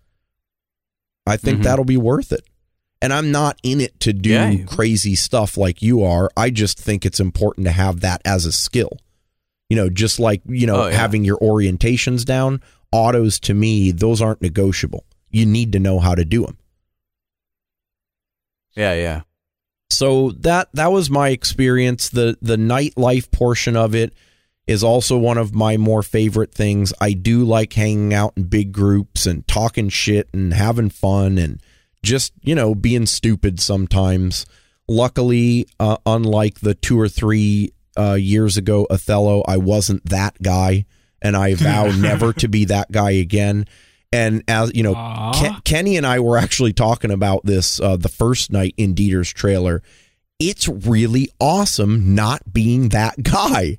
I 1.27 1.35
think 1.35 1.59
Mhm. 1.59 1.63
that'll 1.63 1.83
be 1.83 1.97
worth 1.97 2.31
it. 2.31 2.45
And 3.01 3.11
I'm 3.11 3.31
not 3.31 3.59
in 3.63 3.81
it 3.81 3.99
to 3.99 4.13
do 4.13 4.29
Yeah. 4.29 4.55
crazy 4.65 5.13
stuff 5.13 5.57
like 5.57 5.81
you 5.81 6.03
are. 6.03 6.31
I 6.37 6.51
just 6.51 6.79
think 6.79 7.05
it's 7.05 7.19
important 7.19 7.65
to 7.65 7.71
have 7.73 7.99
that 7.99 8.21
as 8.23 8.45
a 8.45 8.53
skill. 8.53 8.97
You 9.69 9.75
know, 9.75 9.89
just 9.89 10.19
like, 10.21 10.41
you 10.47 10.65
know, 10.65 10.83
Oh, 10.83 10.87
yeah. 10.87 10.95
having 10.95 11.25
your 11.25 11.37
orientations 11.39 12.23
down, 12.23 12.61
autos 12.93 13.39
to 13.41 13.53
me, 13.53 13.91
those 13.91 14.21
aren't 14.21 14.41
negotiable. 14.41 15.03
You 15.31 15.45
need 15.45 15.73
to 15.73 15.79
know 15.79 15.99
how 15.99 16.15
to 16.15 16.23
do 16.23 16.45
them. 16.45 16.57
Yeah. 18.75 18.93
Yeah. 18.93 19.21
So 19.91 20.31
that 20.39 20.69
that 20.73 20.91
was 20.91 21.09
my 21.09 21.29
experience. 21.29 22.09
The 22.09 22.37
the 22.41 22.55
nightlife 22.55 23.31
portion 23.31 23.75
of 23.75 23.93
it 23.93 24.13
is 24.67 24.83
also 24.83 25.17
one 25.17 25.37
of 25.37 25.53
my 25.53 25.77
more 25.77 26.03
favorite 26.03 26.53
things. 26.53 26.93
I 27.01 27.13
do 27.13 27.43
like 27.43 27.73
hanging 27.73 28.13
out 28.13 28.33
in 28.37 28.43
big 28.43 28.71
groups 28.71 29.25
and 29.25 29.45
talking 29.47 29.89
shit 29.89 30.29
and 30.33 30.53
having 30.53 30.89
fun 30.89 31.37
and 31.37 31.61
just, 32.03 32.33
you 32.41 32.55
know, 32.55 32.73
being 32.73 33.05
stupid 33.05 33.59
sometimes. 33.59 34.45
Luckily, 34.87 35.67
uh, 35.79 35.97
unlike 36.05 36.61
the 36.61 36.73
two 36.73 36.99
or 36.99 37.09
three 37.09 37.73
uh, 37.97 38.13
years 38.13 38.55
ago 38.55 38.87
Othello, 38.89 39.43
I 39.47 39.57
wasn't 39.57 40.05
that 40.09 40.41
guy 40.41 40.85
and 41.21 41.35
I 41.35 41.55
vow 41.55 41.85
never 41.97 42.31
to 42.33 42.47
be 42.47 42.65
that 42.65 42.91
guy 42.91 43.11
again. 43.11 43.65
And 44.13 44.43
as 44.47 44.71
you 44.75 44.83
know, 44.83 45.31
Ken, 45.35 45.55
Kenny 45.63 45.95
and 45.97 46.05
I 46.05 46.19
were 46.19 46.37
actually 46.37 46.73
talking 46.73 47.11
about 47.11 47.45
this 47.45 47.79
uh, 47.79 47.95
the 47.95 48.09
first 48.09 48.51
night 48.51 48.73
in 48.77 48.93
Dieter's 48.93 49.31
trailer. 49.31 49.81
It's 50.39 50.67
really 50.67 51.29
awesome 51.39 52.13
not 52.15 52.51
being 52.51 52.89
that 52.89 53.21
guy. 53.23 53.77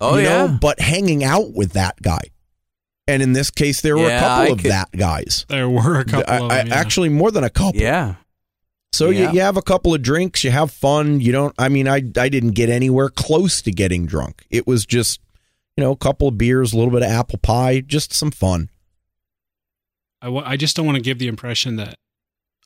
Oh, 0.00 0.16
you 0.16 0.24
yeah. 0.24 0.46
know, 0.46 0.58
but 0.60 0.80
hanging 0.80 1.22
out 1.24 1.52
with 1.52 1.72
that 1.72 2.00
guy. 2.00 2.20
And 3.06 3.22
in 3.22 3.32
this 3.32 3.50
case, 3.50 3.80
there 3.80 3.96
were 3.98 4.06
a 4.06 4.18
couple 4.18 4.28
I 4.44 4.46
of 4.46 4.58
could- 4.62 4.70
that 4.70 4.90
guys. 4.92 5.44
There 5.48 5.68
were 5.68 5.98
a 5.98 6.04
couple 6.04 6.32
I- 6.32 6.36
of 6.38 6.42
I- 6.50 6.56
them, 6.58 6.66
yeah. 6.68 6.74
Actually, 6.74 7.08
more 7.08 7.30
than 7.30 7.44
a 7.44 7.50
couple. 7.50 7.80
Yeah. 7.80 8.14
So 8.92 9.10
Yeah. 9.10 9.28
you, 9.30 9.34
you 9.36 9.40
have 9.42 9.56
a 9.56 9.62
couple 9.62 9.94
of 9.94 10.02
drinks, 10.02 10.42
you 10.44 10.50
have 10.50 10.70
fun. 10.70 11.20
You 11.20 11.32
don't. 11.32 11.54
I 11.58 11.68
mean, 11.68 11.86
I 11.86 11.96
I 12.16 12.28
didn't 12.28 12.52
get 12.52 12.68
anywhere 12.70 13.08
close 13.08 13.62
to 13.62 13.70
getting 13.72 14.06
drunk. 14.06 14.46
It 14.50 14.66
was 14.66 14.84
just, 14.86 15.20
you 15.76 15.84
know, 15.84 15.92
a 15.92 15.96
couple 15.96 16.28
of 16.28 16.38
beers, 16.38 16.72
a 16.72 16.76
little 16.76 16.92
bit 16.92 17.02
of 17.02 17.08
apple 17.10 17.38
pie, 17.38 17.80
just 17.80 18.12
some 18.12 18.30
fun. 18.30 18.68
I, 20.22 20.28
I 20.28 20.56
just 20.56 20.76
don't 20.76 20.86
want 20.86 20.96
to 20.96 21.02
give 21.02 21.18
the 21.18 21.28
impression 21.28 21.76
that 21.76 21.96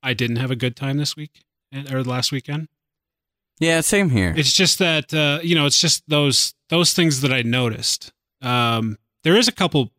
I 0.02 0.14
didn't 0.14 0.36
have 0.36 0.50
a 0.50 0.56
good 0.56 0.76
time 0.76 0.96
this 0.98 1.16
week 1.16 1.44
and- 1.72 1.92
or 1.92 2.02
last 2.02 2.32
weekend. 2.32 2.68
Yeah. 3.60 3.80
Same 3.82 4.10
here. 4.10 4.34
It's 4.36 4.52
just 4.52 4.78
that 4.80 5.14
uh, 5.14 5.38
you 5.42 5.54
know, 5.54 5.66
it's 5.66 5.80
just 5.80 6.02
those 6.08 6.54
those 6.68 6.92
things 6.92 7.20
that 7.20 7.32
I 7.32 7.42
noticed. 7.42 8.12
Um, 8.42 8.98
there 9.22 9.36
is 9.36 9.48
a 9.48 9.52
couple, 9.52 9.90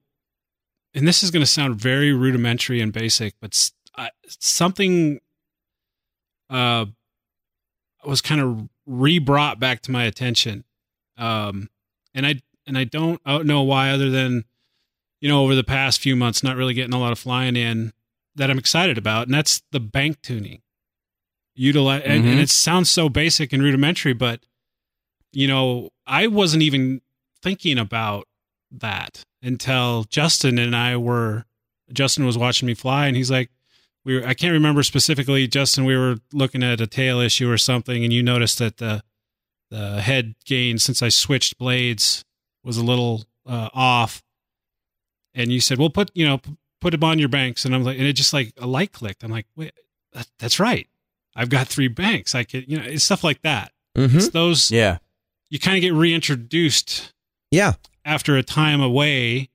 and 0.94 1.08
this 1.08 1.24
is 1.24 1.32
going 1.32 1.42
to 1.42 1.48
sound 1.50 1.76
very 1.76 2.12
rudimentary 2.14 2.82
and 2.82 2.92
basic, 2.94 3.34
but 3.40 3.72
I 3.98 4.10
something. 4.28 5.20
Uh, 6.50 6.86
was 8.06 8.22
kind 8.22 8.40
of 8.40 8.70
re-brought 8.86 9.60
back 9.60 9.82
to 9.82 9.92
my 9.92 10.04
attention. 10.04 10.64
Um, 11.18 11.70
and 12.14 12.26
I 12.26 12.42
and 12.68 12.78
I 12.78 12.84
don't 12.84 13.20
know 13.46 13.64
why, 13.64 13.90
other 13.90 14.10
than 14.10 14.44
you 15.26 15.32
know, 15.32 15.42
over 15.42 15.56
the 15.56 15.64
past 15.64 16.00
few 16.02 16.16
months, 16.16 16.44
not 16.44 16.56
really 16.56 16.76
getting 16.76 16.94
a 16.94 17.00
lot 17.00 17.12
of 17.12 17.18
flying 17.18 17.56
in 17.56 17.92
that 18.36 18.52
I'm 18.52 18.60
excited 18.60 18.96
about, 18.96 19.26
and 19.26 19.34
that's 19.34 19.64
the 19.72 19.80
bank 19.80 20.22
tuning. 20.22 20.62
Utilize, 21.56 22.04
and, 22.06 22.24
Mhm. 22.24 22.28
and 22.34 22.40
it 22.42 22.52
sounds 22.52 22.92
so 22.92 23.10
basic 23.10 23.52
and 23.52 23.64
rudimentary, 23.64 24.14
but 24.14 24.46
you 25.32 25.48
know, 25.48 25.90
I 26.06 26.28
wasn't 26.28 26.62
even 26.62 27.02
thinking 27.42 27.80
about 27.80 28.28
that 28.70 29.24
until 29.42 30.04
Justin 30.12 30.60
and 30.60 30.76
I 30.76 30.96
were. 30.96 31.46
Justin 31.92 32.28
was 32.28 32.38
watching 32.38 32.68
me 32.68 32.76
fly, 32.76 33.08
and 33.08 33.18
he's 33.18 33.32
like, 33.32 33.50
"We 34.04 34.20
were." 34.20 34.28
I 34.28 34.36
can't 34.36 34.54
remember 34.54 34.84
specifically, 34.84 35.48
Justin. 35.48 35.86
We 35.86 35.98
were 35.98 36.18
looking 36.34 36.62
at 36.62 36.80
a 36.82 36.86
tail 36.88 37.20
issue 37.20 37.50
or 37.50 37.58
something, 37.58 38.04
and 38.04 38.14
you 38.14 38.22
noticed 38.22 38.60
that 38.60 38.78
the 38.78 39.04
the 39.72 40.04
head 40.04 40.36
gain 40.46 40.78
since 40.78 41.02
I 41.02 41.10
switched 41.10 41.58
blades 41.58 42.24
was 42.64 42.78
a 42.78 42.84
little 42.84 43.26
uh, 43.48 43.70
off, 43.74 44.22
and 45.36 45.52
you 45.52 45.60
said, 45.60 45.78
"Well, 45.78 45.90
put 45.92 46.10
you 46.16 46.26
know 46.26 46.42
put 46.82 46.92
them 46.92 47.04
on 47.04 47.20
your 47.20 47.30
banks," 47.30 47.66
and 47.66 47.76
I'm 47.76 47.84
like, 47.84 47.98
and 48.00 48.08
it 48.08 48.14
just 48.14 48.34
like 48.34 48.54
a 48.58 48.66
light 48.66 48.92
clicked. 48.92 49.24
I'm 49.24 49.32
like, 49.32 49.46
"Wait, 49.56 49.74
that, 50.14 50.28
that's 50.40 50.60
right. 50.60 50.88
I've 51.36 51.50
got 51.50 51.68
three 51.68 51.90
banks. 51.90 52.34
I 52.34 52.44
could, 52.46 52.68
you 52.72 52.78
know, 52.78 52.86
it's 52.86 53.04
stuff 53.04 53.24
like 53.24 53.42
that. 53.42 53.72
Mhm. 53.98 54.16
It's 54.16 54.30
those 54.30 54.72
Yeah. 54.72 55.00
you 55.50 55.60
kind 55.60 55.78
of 55.78 55.82
get 55.82 55.94
reintroduced 55.94 57.12
Yeah. 57.52 57.74
after 58.06 58.38
a 58.38 58.44
time 58.44 58.80
away. 58.82 59.50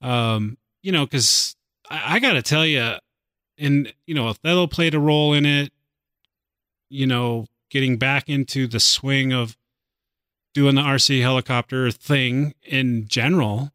Um, 0.00 0.56
you 0.82 0.92
know, 0.92 1.04
because 1.06 1.56
I, 1.90 2.16
I 2.16 2.18
got 2.20 2.34
to 2.34 2.42
tell 2.42 2.64
you, 2.64 2.94
and 3.58 3.92
you 4.06 4.14
know, 4.14 4.28
Othello 4.28 4.66
played 4.68 4.94
a 4.94 5.00
role 5.00 5.32
in 5.34 5.44
it. 5.44 5.72
You 6.88 7.06
know, 7.06 7.46
getting 7.70 7.98
back 7.98 8.28
into 8.28 8.66
the 8.66 8.80
swing 8.80 9.32
of 9.32 9.56
doing 10.54 10.74
the 10.74 10.82
RC 10.82 11.20
helicopter 11.22 11.90
thing 11.90 12.54
in 12.64 13.06
general. 13.08 13.72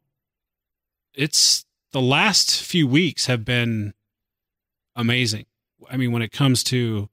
It's 1.16 1.64
the 1.92 2.00
last 2.00 2.62
few 2.62 2.86
weeks 2.86 3.26
have 3.26 3.44
been 3.44 3.94
amazing. 4.94 5.46
I 5.90 5.96
mean, 5.96 6.12
when 6.12 6.22
it 6.22 6.32
comes 6.32 6.62
to 6.64 7.08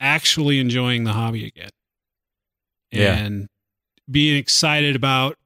actually 0.00 0.58
enjoying 0.58 1.04
the 1.04 1.12
hobby 1.12 1.46
again 1.46 1.70
Yeah. 2.90 3.16
and 3.16 3.48
being 4.10 4.36
excited 4.36 4.96
about 4.96 5.36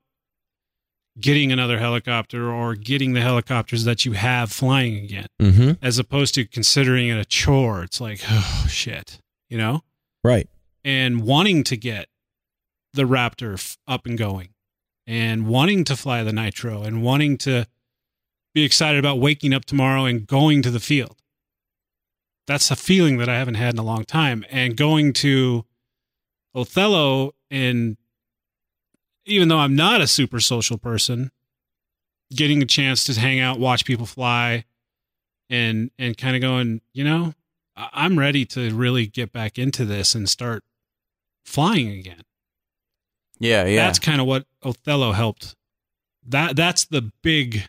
getting 1.21 1.53
another 1.53 1.79
helicopter 1.79 2.51
or 2.51 2.75
getting 2.75 3.13
the 3.13 3.21
helicopters 3.21 3.85
that 3.85 4.05
you 4.05 4.13
have 4.13 4.51
flying 4.51 4.97
again, 5.05 5.27
Mm-hmm. 5.41 5.73
as 5.85 5.99
opposed 5.99 6.35
to 6.35 6.45
considering 6.45 7.09
it 7.09 7.19
a 7.19 7.25
chore. 7.25 7.83
It's 7.85 8.01
like, 8.01 8.21
oh, 8.29 8.67
shit, 8.69 9.19
you 9.49 9.59
know? 9.59 9.83
Right. 10.23 10.49
and 10.83 11.23
wanting 11.23 11.65
to 11.65 11.77
get 11.77 12.07
the 12.95 13.03
Raptor 13.03 13.55
f- 13.55 13.77
up 13.87 14.07
and 14.07 14.17
going 14.17 14.49
and 15.07 15.47
wanting 15.47 15.85
to 15.85 15.97
fly 15.97 16.23
the 16.23 16.33
Nitro 16.33 16.83
and 16.83 17.03
wanting 17.03 17.37
to 17.39 17.67
be 18.55 18.65
excited 18.65 18.99
about 18.99 19.19
waking 19.19 19.53
up 19.53 19.65
tomorrow 19.65 20.05
and 20.05 20.27
going 20.27 20.63
to 20.63 20.71
the 20.71 20.81
field. 20.81 21.17
That's 22.47 22.71
a 22.71 22.77
feeling 22.77 23.19
that 23.19 23.29
I 23.29 23.39
haven't 23.39 23.55
had 23.55 23.75
in 23.75 23.79
a 23.79 23.85
long 23.85 24.05
time. 24.05 24.45
And 24.51 24.77
going 24.77 25.13
to 25.15 25.65
Othello, 26.55 27.35
and 27.51 27.97
even 29.27 29.49
though 29.49 29.59
I'm 29.59 29.75
not 29.75 30.01
a 30.01 30.07
super 30.07 30.41
social 30.41 30.79
person, 30.79 31.31
getting 32.35 32.63
a 32.63 32.67
chance 32.67 33.05
to 33.05 33.19
hang 33.19 33.41
out, 33.41 33.59
watch 33.59 33.85
people 33.85 34.07
fly, 34.07 34.65
and 35.51 35.91
and 35.99 36.17
kind 36.17 36.37
of 36.37 36.43
going, 36.43 36.81
you 36.93 37.03
know, 37.03 37.35
I'm 37.77 38.19
ready 38.19 38.45
to 38.47 38.75
really 38.75 39.07
get 39.07 39.33
back 39.33 39.59
into 39.59 39.85
this 39.85 40.15
and 40.15 40.29
start 40.29 40.63
flying 41.45 41.89
again. 41.89 42.23
Yeah. 43.39 43.65
Yeah. 43.67 43.87
That's 43.87 43.99
kind 43.99 44.21
of 44.21 44.27
what 44.27 44.47
Othello 44.63 45.13
helped. 45.13 45.55
That 46.27 46.57
that's 46.57 46.85
the 46.85 47.11
big 47.23 47.69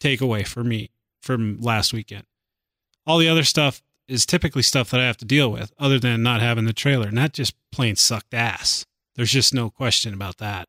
takeaway 0.00 0.46
for 0.46 0.62
me 0.64 0.90
from 1.20 1.58
last 1.60 1.92
weekend. 1.92 2.24
All 3.06 3.18
the 3.18 3.28
other 3.28 3.44
stuff 3.44 3.82
is 4.08 4.24
typically 4.26 4.62
stuff 4.62 4.90
that 4.90 5.00
I 5.00 5.04
have 5.06 5.16
to 5.18 5.24
deal 5.24 5.50
with, 5.50 5.72
other 5.78 5.98
than 5.98 6.22
not 6.22 6.40
having 6.40 6.64
the 6.64 6.72
trailer, 6.72 7.08
and 7.08 7.18
that 7.18 7.32
just 7.32 7.54
plain 7.72 7.96
sucked 7.96 8.34
ass. 8.34 8.86
There's 9.16 9.32
just 9.32 9.52
no 9.54 9.70
question 9.70 10.14
about 10.14 10.38
that. 10.38 10.68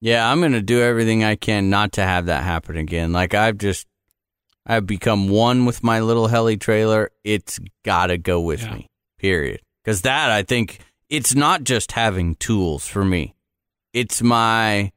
Yeah, 0.00 0.30
I'm 0.30 0.40
gonna 0.40 0.60
do 0.62 0.80
everything 0.82 1.24
I 1.24 1.36
can 1.36 1.70
not 1.70 1.92
to 1.92 2.02
have 2.02 2.26
that 2.26 2.44
happen 2.44 2.76
again. 2.76 3.12
Like 3.12 3.34
I've 3.34 3.58
just, 3.58 3.86
I've 4.66 4.86
become 4.86 5.28
one 5.28 5.64
with 5.64 5.82
my 5.82 6.00
little 6.00 6.26
heli 6.28 6.56
trailer. 6.56 7.10
It's 7.24 7.58
gotta 7.84 8.18
go 8.18 8.40
with 8.40 8.62
Yeah. 8.62 8.74
me. 8.74 8.86
Period. 9.18 9.60
Because 9.82 10.02
that 10.02 10.30
I 10.30 10.42
think 10.42 10.80
it's 11.08 11.34
not 11.34 11.64
just 11.64 11.92
having 11.92 12.34
tools 12.36 12.86
for 12.86 13.04
me. 13.04 13.34
It's 13.92 14.22
my, 14.22 14.92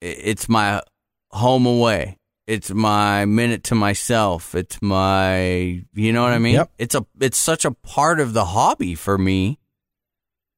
it's 0.00 0.48
my 0.48 0.82
home 1.30 1.66
away. 1.66 2.17
It's 2.48 2.70
my 2.70 3.26
minute 3.26 3.62
to 3.64 3.74
myself. 3.74 4.54
It's 4.54 4.80
my, 4.80 5.82
you 5.92 6.12
know 6.14 6.22
what 6.22 6.32
I 6.32 6.38
mean? 6.38 6.54
Yep. 6.54 6.70
It's 6.78 6.94
a, 6.94 7.04
it's 7.20 7.36
such 7.36 7.66
a 7.66 7.72
part 7.72 8.20
of 8.20 8.32
the 8.32 8.46
hobby 8.46 8.94
for 8.94 9.18
me 9.18 9.58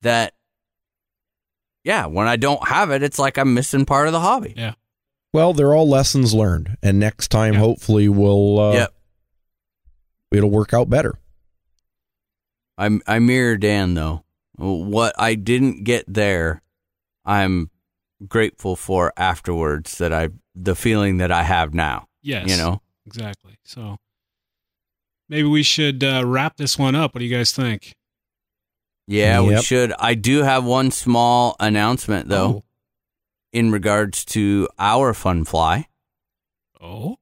that 0.02 0.33
yeah, 1.83 2.07
when 2.07 2.28
I 2.28 2.36
don't 2.36 2.69
have 2.69 2.91
it, 2.93 3.02
it's 3.02 3.19
like 3.19 3.39
I'm 3.39 3.55
missing 3.55 3.86
part 3.86 4.07
of 4.07 4.12
the 4.12 4.20
hobby. 4.20 4.55
Yeah. 4.57 4.75
Well, 5.33 5.52
they're 5.52 5.75
all 5.75 5.89
lessons 5.89 6.33
learned, 6.35 6.77
and 6.83 7.01
next 7.01 7.28
time, 7.28 7.55
Yeah. 7.55 7.60
hopefully, 7.60 8.09
we'll 8.09 8.59
uh, 8.60 8.73
Yep. 8.75 8.94
it'll 10.33 10.51
work 10.51 10.73
out 10.75 10.91
better. 10.91 11.19
I 12.77 13.01
I 13.07 13.19
mirror 13.19 13.57
Dan 13.57 13.94
though. 13.94 14.25
What 14.57 15.15
I 15.19 15.35
didn't 15.35 15.85
get 15.85 16.05
there, 16.07 16.62
I'm 17.25 17.69
grateful 18.26 18.76
for 18.76 19.12
afterwards. 19.16 19.99
That 19.99 20.12
I 20.12 20.31
the 20.55 20.74
feeling 20.74 21.18
that 21.18 21.31
I 21.32 21.42
have 21.42 21.74
now. 21.74 22.08
Yes. 22.23 22.49
You 22.49 22.57
know. 22.57 22.81
Exactly. 23.07 23.57
So 23.65 23.99
maybe 25.28 25.49
we 25.49 25.62
should 25.62 26.05
uh, 26.05 26.23
wrap 26.26 26.57
this 26.57 26.78
one 26.78 26.94
up. 26.94 27.15
What 27.15 27.20
do 27.20 27.24
you 27.24 27.34
guys 27.36 27.52
think? 27.52 27.94
Yeah, 29.07 29.40
we 29.40 29.60
should. 29.60 29.92
I 29.99 30.15
do 30.15 30.42
have 30.44 30.65
one 30.65 30.90
small 30.92 31.57
announcement 31.58 32.28
though, 32.28 32.47
Oh. 32.49 32.65
in 33.52 33.73
regards 33.73 34.24
to 34.26 34.68
our 34.78 35.12
fun 35.15 35.44
fly. 35.44 35.89
Oh. 36.81 37.16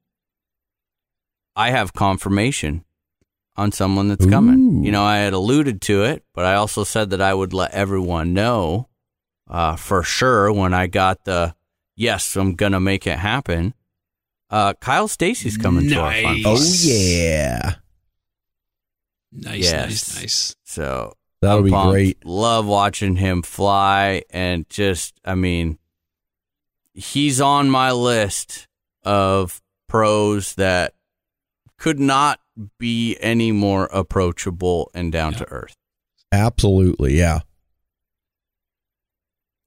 I 1.56 1.70
have 1.70 1.94
confirmation 1.94 2.84
on 3.56 3.72
someone 3.72 4.08
that's 4.08 4.26
coming. 4.26 4.84
You 4.84 4.92
know, 4.92 5.02
I 5.02 5.16
had 5.18 5.32
alluded 5.32 5.80
to 5.82 6.04
it, 6.04 6.24
but 6.34 6.44
I 6.44 6.54
also 6.54 6.84
said 6.84 7.10
that 7.10 7.20
I 7.22 7.32
would 7.34 7.52
let 7.54 7.72
everyone 7.72 8.32
know 8.34 8.88
uh, 9.48 9.76
for 9.76 10.02
sure 10.02 10.52
when 10.52 10.74
I 10.74 10.86
got 10.86 11.24
the 11.24 11.54
yes, 11.96 12.36
I'm 12.36 12.54
gonna 12.54 12.80
make 12.80 13.06
it 13.06 13.18
happen. 13.18 13.74
Uh, 14.50 14.72
Kyle 14.80 15.08
Stacy's 15.08 15.56
coming 15.58 15.88
to 15.90 16.00
our 16.00 16.12
fun 16.12 16.42
Nice. 16.42 16.84
Oh 16.86 16.88
yeah, 16.88 17.74
nice, 19.32 19.64
Yes. 19.64 20.16
nice. 20.16 20.56
So 20.64 21.14
that'll 21.42 21.62
be 21.62 21.70
pumped. 21.70 21.92
great. 21.92 22.24
Love 22.24 22.66
watching 22.66 23.16
him 23.16 23.42
fly, 23.42 24.22
and 24.30 24.68
just, 24.70 25.20
I 25.24 25.34
mean, 25.34 25.78
he's 26.94 27.40
on 27.40 27.68
my 27.70 27.92
list 27.92 28.66
of 29.02 29.60
pros 29.88 30.54
that 30.54 30.94
could 31.78 32.00
not 32.00 32.40
be 32.78 33.16
any 33.20 33.52
more 33.52 33.84
approachable 33.92 34.90
and 34.94 35.12
down 35.12 35.32
to 35.34 35.48
earth. 35.50 35.74
Absolutely, 36.32 37.16
yeah. 37.16 37.40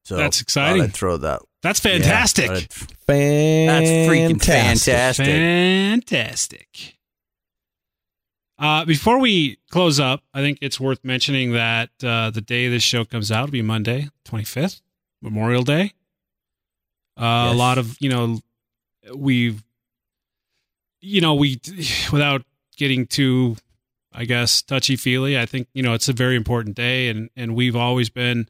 So 0.04 0.18
That's 0.18 0.42
exciting. 0.42 0.82
I'd 0.82 0.94
throw 0.94 1.18
that. 1.18 1.42
That's 1.62 1.80
fantastic. 1.80 2.46
Yeah, 2.50 2.56
Fantastic. 2.58 3.68
that's 3.68 3.90
freaking 4.10 4.44
fantastic. 4.44 5.26
Fantastic. 5.28 6.98
Uh, 8.58 8.86
before 8.86 9.20
we 9.20 9.58
close 9.70 10.00
up, 10.00 10.24
I 10.34 10.42
think 10.42 10.60
it's 10.62 10.80
worth 10.80 11.04
mentioning 11.04 11.54
that 11.54 11.90
uh, 12.04 12.30
the 12.30 12.42
day 12.42 12.68
this 12.68 12.84
show 12.84 13.06
comes 13.06 13.32
out 13.32 13.46
will 13.46 13.52
be 13.52 13.62
Monday, 13.62 14.10
25th, 14.26 14.82
Memorial 15.22 15.64
Day. 15.64 15.94
Uh, 17.20 17.50
A 17.52 17.54
lot 17.56 17.78
of, 17.78 17.96
you 18.00 18.10
know, 18.10 18.40
we've, 19.16 19.64
you 21.00 21.22
know, 21.22 21.34
we, 21.34 21.60
without 22.12 22.44
getting 22.78 23.08
too, 23.08 23.56
I 24.14 24.26
guess, 24.26 24.62
touchy 24.62 24.96
feely, 24.96 25.38
I 25.40 25.46
think, 25.48 25.68
you 25.74 25.82
know, 25.82 25.94
it's 25.94 26.10
a 26.10 26.14
very 26.14 26.36
important 26.36 26.76
day. 26.76 27.10
And, 27.10 27.30
and 27.36 27.56
we've 27.56 27.76
always 27.76 28.10
been, 28.10 28.48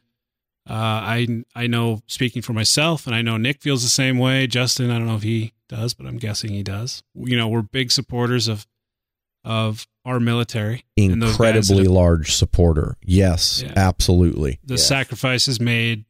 uh, 0.70 0.74
I, 0.74 1.44
I 1.56 1.68
know 1.68 2.02
speaking 2.08 2.42
for 2.42 2.54
myself, 2.54 3.08
and 3.08 3.16
I 3.16 3.22
know 3.22 3.38
Nick 3.38 3.62
feels 3.62 3.82
the 3.84 3.90
same 3.90 4.18
way. 4.18 4.48
Justin, 4.48 4.92
I 4.92 4.98
don't 4.98 5.08
know 5.08 5.16
if 5.16 5.24
he 5.24 5.54
does, 5.70 5.94
but 5.94 6.06
I'm 6.06 6.18
guessing 6.18 6.52
he 6.52 6.64
does. 6.64 7.02
You 7.16 7.36
know, 7.38 7.48
we're 7.48 7.62
big 7.64 7.92
supporters 7.92 8.48
of, 8.48 8.68
of 9.44 9.88
our 10.06 10.20
military 10.20 10.86
and 10.98 11.22
those 11.22 11.38
guys 11.38 11.38
that 11.38 11.44
Incredibly 11.56 11.84
have- 11.84 11.92
large 11.92 12.34
supporter. 12.36 12.98
Yes, 13.04 13.64
Yeah. 13.64 13.74
absolutely. 13.76 14.60
the 14.64 14.74
Yes. 14.76 14.88
sacrifices 14.88 15.60
made 15.60 16.06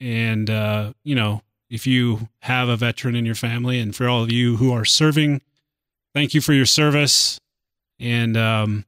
and 0.00 0.48
uh 0.48 0.92
you 1.02 1.14
know 1.14 1.42
if 1.70 1.84
you 1.86 2.28
have 2.42 2.68
a 2.68 2.76
veteran 2.76 3.16
in 3.16 3.26
your 3.26 3.34
family 3.34 3.80
and 3.80 3.96
for 3.96 4.08
all 4.08 4.22
of 4.22 4.30
you 4.30 4.56
who 4.58 4.70
are 4.72 4.84
serving 4.84 5.40
thank 6.14 6.34
you 6.34 6.40
for 6.40 6.52
your 6.52 6.64
service 6.66 7.40
and 7.98 8.36
um 8.36 8.84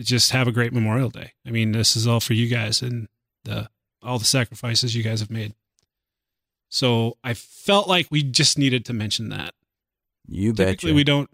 just 0.00 0.32
have 0.32 0.48
a 0.48 0.52
great 0.52 0.72
Memorial 0.72 1.08
Day. 1.08 1.34
I 1.46 1.50
mean, 1.52 1.70
this 1.70 1.94
is 1.94 2.04
all 2.04 2.18
for 2.18 2.32
you 2.34 2.48
guys 2.48 2.82
and 2.82 3.06
the 3.44 3.68
all 4.04 4.18
the 4.18 4.24
sacrifices 4.24 4.94
you 4.94 5.02
guys 5.02 5.20
have 5.20 5.30
made. 5.30 5.54
So 6.68 7.16
I 7.22 7.34
felt 7.34 7.88
like 7.88 8.08
we 8.10 8.22
just 8.22 8.58
needed 8.58 8.84
to 8.86 8.92
mention 8.92 9.28
that. 9.28 9.54
You 10.26 10.52
Typically, 10.52 10.90
betcha. 10.90 10.94
we 10.96 11.04
don't 11.04 11.30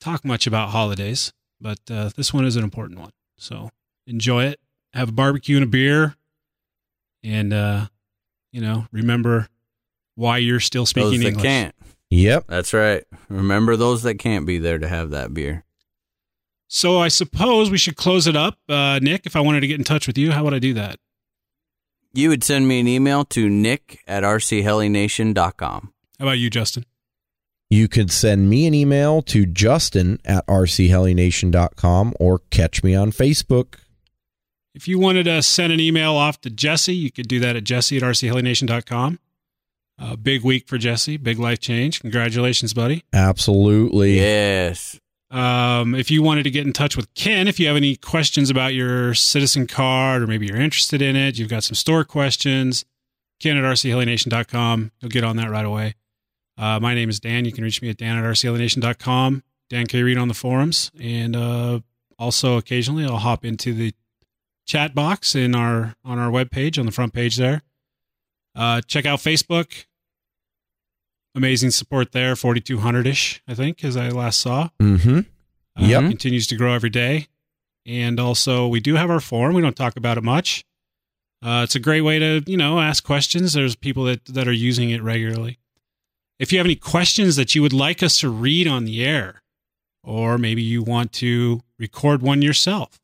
talk 0.00 0.24
much 0.24 0.46
about 0.46 0.70
holidays, 0.70 1.32
but 1.60 1.78
uh, 1.90 2.10
this 2.16 2.32
one 2.32 2.44
is 2.44 2.56
an 2.56 2.64
important 2.64 2.98
one. 2.98 3.10
So 3.36 3.70
enjoy 4.06 4.44
it. 4.44 4.60
Have 4.92 5.10
a 5.10 5.12
barbecue 5.12 5.56
and 5.56 5.64
a 5.64 5.68
beer, 5.68 6.14
and 7.22 7.52
uh, 7.52 7.86
you 8.52 8.60
know, 8.60 8.86
remember 8.92 9.48
why 10.14 10.38
you're 10.38 10.60
still 10.60 10.82
those 10.82 10.90
speaking 10.90 11.20
that 11.20 11.26
English. 11.26 11.42
can't. 11.42 11.74
Yep. 12.10 12.44
That's 12.46 12.72
right. 12.72 13.04
Remember 13.28 13.76
those 13.76 14.02
that 14.04 14.20
can't 14.20 14.46
be 14.46 14.58
there 14.58 14.78
to 14.78 14.86
have 14.86 15.10
that 15.10 15.34
beer. 15.34 15.64
So 16.68 16.98
I 16.98 17.08
suppose 17.08 17.70
we 17.70 17.78
should 17.78 17.96
close 17.96 18.26
it 18.26 18.36
up, 18.36 18.58
uh, 18.68 18.98
Nick. 19.02 19.26
If 19.26 19.36
I 19.36 19.40
wanted 19.40 19.60
to 19.60 19.66
get 19.66 19.78
in 19.78 19.84
touch 19.84 20.06
with 20.06 20.16
you, 20.16 20.32
how 20.32 20.44
would 20.44 20.54
I 20.54 20.58
do 20.58 20.74
that? 20.74 20.98
You 22.14 22.28
would 22.28 22.44
send 22.44 22.68
me 22.68 22.78
an 22.80 22.86
email 22.86 23.24
to 23.26 23.48
nick 23.48 24.00
at 24.06 24.22
rchelination.com. 24.22 25.92
How 26.18 26.24
about 26.24 26.38
you, 26.38 26.48
Justin? 26.48 26.84
You 27.70 27.88
could 27.88 28.12
send 28.12 28.48
me 28.48 28.66
an 28.66 28.74
email 28.74 29.20
to 29.22 29.46
justin 29.46 30.20
at 30.24 30.46
rchelination.com 30.46 32.14
or 32.20 32.38
catch 32.50 32.84
me 32.84 32.94
on 32.94 33.10
Facebook. 33.10 33.80
If 34.74 34.86
you 34.86 34.98
wanted 35.00 35.24
to 35.24 35.42
send 35.42 35.72
an 35.72 35.80
email 35.80 36.14
off 36.14 36.40
to 36.42 36.50
Jesse, 36.50 36.94
you 36.94 37.10
could 37.10 37.26
do 37.26 37.40
that 37.40 37.56
at 37.56 37.64
jesse 37.64 37.96
at 37.96 38.04
rchelination.com. 38.04 39.18
Uh, 39.98 40.16
big 40.16 40.42
week 40.42 40.68
for 40.68 40.78
Jesse. 40.78 41.16
Big 41.16 41.38
life 41.38 41.60
change. 41.60 42.00
Congratulations, 42.00 42.74
buddy. 42.74 43.02
Absolutely. 43.12 44.16
Yes. 44.16 45.00
Um, 45.34 45.96
if 45.96 46.12
you 46.12 46.22
wanted 46.22 46.44
to 46.44 46.50
get 46.50 46.64
in 46.64 46.72
touch 46.72 46.96
with 46.96 47.12
Ken, 47.14 47.48
if 47.48 47.58
you 47.58 47.66
have 47.66 47.76
any 47.76 47.96
questions 47.96 48.50
about 48.50 48.72
your 48.72 49.14
citizen 49.14 49.66
card 49.66 50.22
or 50.22 50.28
maybe 50.28 50.46
you're 50.46 50.60
interested 50.60 51.02
in 51.02 51.16
it, 51.16 51.38
you've 51.38 51.48
got 51.48 51.64
some 51.64 51.74
store 51.74 52.04
questions, 52.04 52.84
Ken 53.40 53.56
at 53.56 53.64
rchelination.com. 53.64 54.92
You'll 55.00 55.10
get 55.10 55.24
on 55.24 55.36
that 55.36 55.50
right 55.50 55.64
away. 55.64 55.96
Uh, 56.56 56.78
my 56.78 56.94
name 56.94 57.10
is 57.10 57.18
Dan. 57.18 57.44
You 57.44 57.50
can 57.50 57.64
reach 57.64 57.82
me 57.82 57.90
at 57.90 57.96
dan 57.96 58.16
at 58.16 58.22
rchelination.com. 58.22 59.42
Dan 59.70 59.86
K. 59.86 60.04
Reed 60.04 60.18
on 60.18 60.28
the 60.28 60.34
forums. 60.34 60.92
And 61.00 61.34
uh, 61.34 61.80
also 62.16 62.56
occasionally 62.56 63.04
I'll 63.04 63.16
hop 63.16 63.44
into 63.44 63.74
the 63.74 63.92
chat 64.66 64.94
box 64.94 65.34
in 65.34 65.56
our 65.56 65.96
on 66.04 66.20
our 66.20 66.30
webpage 66.30 66.78
on 66.78 66.86
the 66.86 66.92
front 66.92 67.12
page 67.12 67.36
there. 67.36 67.62
Uh, 68.54 68.82
check 68.82 69.04
out 69.04 69.18
Facebook. 69.18 69.86
Amazing 71.34 71.70
support 71.72 72.12
there, 72.12 72.36
4,200 72.36 73.06
ish, 73.06 73.42
I 73.48 73.54
think, 73.54 73.82
as 73.84 73.96
I 73.96 74.08
last 74.10 74.40
saw. 74.40 74.68
Mm-hmm. 74.80 75.18
Uh, 75.18 75.22
Yep. 75.86 76.02
Continues 76.02 76.46
to 76.48 76.56
grow 76.56 76.72
every 76.72 76.90
day. 76.90 77.26
And 77.86 78.20
also, 78.20 78.68
we 78.68 78.80
do 78.80 78.94
have 78.94 79.10
our 79.10 79.20
forum. 79.20 79.54
We 79.54 79.62
don't 79.62 79.76
talk 79.76 79.96
about 79.96 80.16
it 80.16 80.24
much. 80.24 80.64
Uh, 81.42 81.62
it's 81.64 81.74
a 81.74 81.80
great 81.80 82.00
way 82.02 82.18
to, 82.18 82.42
you 82.46 82.56
know, 82.56 82.80
ask 82.80 83.04
questions. 83.04 83.52
There's 83.52 83.74
people 83.76 84.04
that, 84.04 84.24
that 84.26 84.46
are 84.48 84.52
using 84.52 84.90
it 84.90 85.02
regularly. 85.02 85.58
If 86.38 86.52
you 86.52 86.58
have 86.58 86.66
any 86.66 86.76
questions 86.76 87.36
that 87.36 87.54
you 87.54 87.62
would 87.62 87.72
like 87.72 88.02
us 88.02 88.18
to 88.20 88.28
read 88.30 88.66
on 88.66 88.84
the 88.84 89.04
air, 89.04 89.42
or 90.02 90.38
maybe 90.38 90.62
you 90.62 90.82
want 90.82 91.12
to 91.14 91.62
record 91.78 92.22
one 92.22 92.40
yourself 92.42 93.00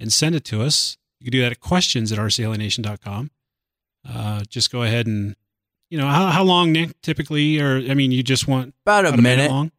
and 0.00 0.12
send 0.12 0.34
it 0.34 0.44
to 0.44 0.62
us, 0.62 0.96
you 1.20 1.24
can 1.26 1.32
do 1.32 1.40
that 1.42 1.52
at 1.52 1.60
questions 1.60 2.12
at 2.12 2.18
rchelination.com. 2.18 3.30
Uh, 4.08 4.44
just 4.48 4.70
go 4.70 4.82
ahead 4.82 5.06
and, 5.06 5.36
you 5.90 5.98
know, 5.98 6.06
how, 6.06 6.26
how 6.28 6.42
long, 6.44 6.72
Nick, 6.72 7.00
typically? 7.02 7.60
Or, 7.60 7.76
I 7.78 7.94
mean, 7.94 8.12
you 8.12 8.22
just 8.22 8.46
want 8.48 8.74
About 8.84 9.04
a 9.04 9.08
about 9.08 9.20
minute. 9.20 9.50
long? 9.50 9.70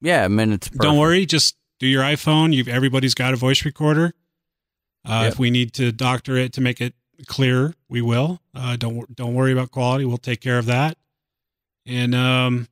Yeah, 0.00 0.24
a 0.26 0.28
minute's 0.28 0.68
perfect. 0.68 0.82
Don't 0.82 0.98
worry, 0.98 1.26
just 1.26 1.56
do 1.78 1.86
your 1.86 2.02
iPhone. 2.02 2.52
You've 2.54 2.68
everybody's 2.68 3.14
got 3.14 3.32
a 3.34 3.36
voice 3.36 3.64
recorder. 3.64 4.12
Uh, 5.06 5.20
Yep. 5.24 5.32
If 5.32 5.38
we 5.38 5.50
need 5.50 5.72
to 5.74 5.92
doctor 5.92 6.36
it 6.36 6.52
to 6.54 6.60
make 6.60 6.80
it 6.80 6.94
clearer, 7.26 7.74
we 7.88 8.00
will. 8.02 8.40
Uh, 8.54 8.76
don't 8.76 9.14
don't 9.16 9.34
worry 9.34 9.52
about 9.52 9.70
quality. 9.70 10.04
We'll 10.04 10.18
take 10.18 10.40
care 10.40 10.58
of 10.58 10.66
that. 10.66 10.96
And 11.86 12.14
um, 12.14 12.68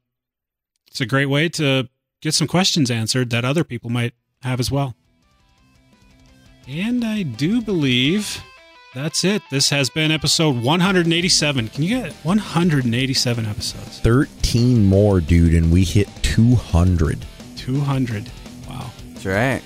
it's 0.88 1.00
a 1.00 1.06
great 1.06 1.26
way 1.26 1.48
to 1.50 1.88
get 2.20 2.34
some 2.34 2.46
questions 2.46 2.90
answered 2.90 3.30
that 3.30 3.44
other 3.44 3.64
people 3.64 3.88
might 3.90 4.12
have 4.42 4.60
as 4.60 4.70
well. 4.70 4.94
And 6.66 7.04
I 7.04 7.22
do 7.22 7.62
believe 7.62 8.42
that's 8.98 9.22
it. 9.22 9.42
This 9.48 9.70
has 9.70 9.88
been 9.90 10.10
episode 10.10 10.60
187. 10.60 11.68
Can 11.68 11.82
you 11.84 12.02
get 12.02 12.12
187 12.24 13.46
episodes? 13.46 14.00
13 14.00 14.84
more, 14.84 15.20
dude, 15.20 15.54
and 15.54 15.70
we 15.70 15.84
hit 15.84 16.08
200. 16.22 17.24
200. 17.56 18.30
Wow. 18.68 18.90
That's 19.12 19.24
right. 19.24 19.62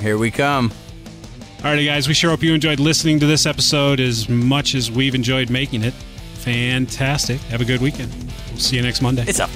Here 0.00 0.18
we 0.18 0.30
come. 0.30 0.72
Alrighty, 1.60 1.86
guys, 1.86 2.06
we 2.06 2.12
sure 2.12 2.30
hope 2.30 2.42
you 2.42 2.52
enjoyed 2.52 2.78
listening 2.78 3.18
to 3.20 3.26
this 3.26 3.46
episode 3.46 3.98
as 3.98 4.28
much 4.28 4.74
as 4.74 4.90
we've 4.90 5.14
enjoyed 5.14 5.48
making 5.48 5.82
it. 5.82 5.94
Fantastic. 6.34 7.40
Have 7.42 7.62
a 7.62 7.64
good 7.64 7.80
weekend. 7.80 8.12
We'll 8.50 8.58
see 8.58 8.76
you 8.76 8.82
next 8.82 9.00
Monday. 9.00 9.24
It's 9.26 9.40
a 9.40 9.48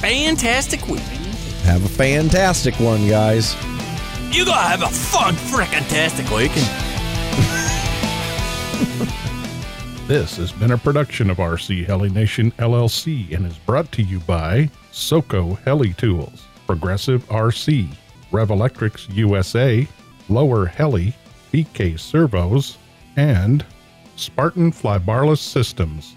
fantastic 0.00 0.88
week. 0.88 1.00
Have 1.62 1.84
a 1.84 1.88
fantastic 1.88 2.74
one, 2.80 3.08
guys. 3.08 3.54
You 4.32 4.44
gotta 4.44 4.68
have 4.68 4.82
a 4.82 4.88
fun 4.88 5.34
frickin' 5.34 5.88
tastic 5.88 6.28
weekend. 6.30 7.72
This 10.06 10.36
has 10.36 10.52
been 10.52 10.70
a 10.70 10.78
production 10.78 11.30
of 11.30 11.38
RC 11.38 11.84
Heli 11.84 12.10
Nation 12.10 12.52
LLC 12.52 13.34
and 13.34 13.44
is 13.44 13.58
brought 13.58 13.90
to 13.92 14.02
you 14.02 14.20
by 14.20 14.70
Soco 14.92 15.58
Heli 15.64 15.94
Tools, 15.94 16.44
Progressive 16.66 17.26
RC, 17.28 17.88
Revolectrix 18.30 19.12
USA, 19.14 19.86
Lower 20.28 20.66
Heli, 20.66 21.12
BK 21.52 21.98
Servos, 21.98 22.78
and 23.16 23.64
Spartan 24.14 24.70
Flybarless 24.70 25.38
Systems. 25.38 26.14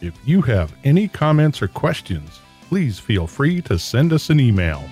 If 0.00 0.14
you 0.24 0.42
have 0.42 0.74
any 0.84 1.06
comments 1.06 1.62
or 1.62 1.68
questions, 1.68 2.40
please 2.68 2.98
feel 2.98 3.26
free 3.26 3.60
to 3.62 3.78
send 3.78 4.12
us 4.12 4.30
an 4.30 4.40
email 4.40 4.82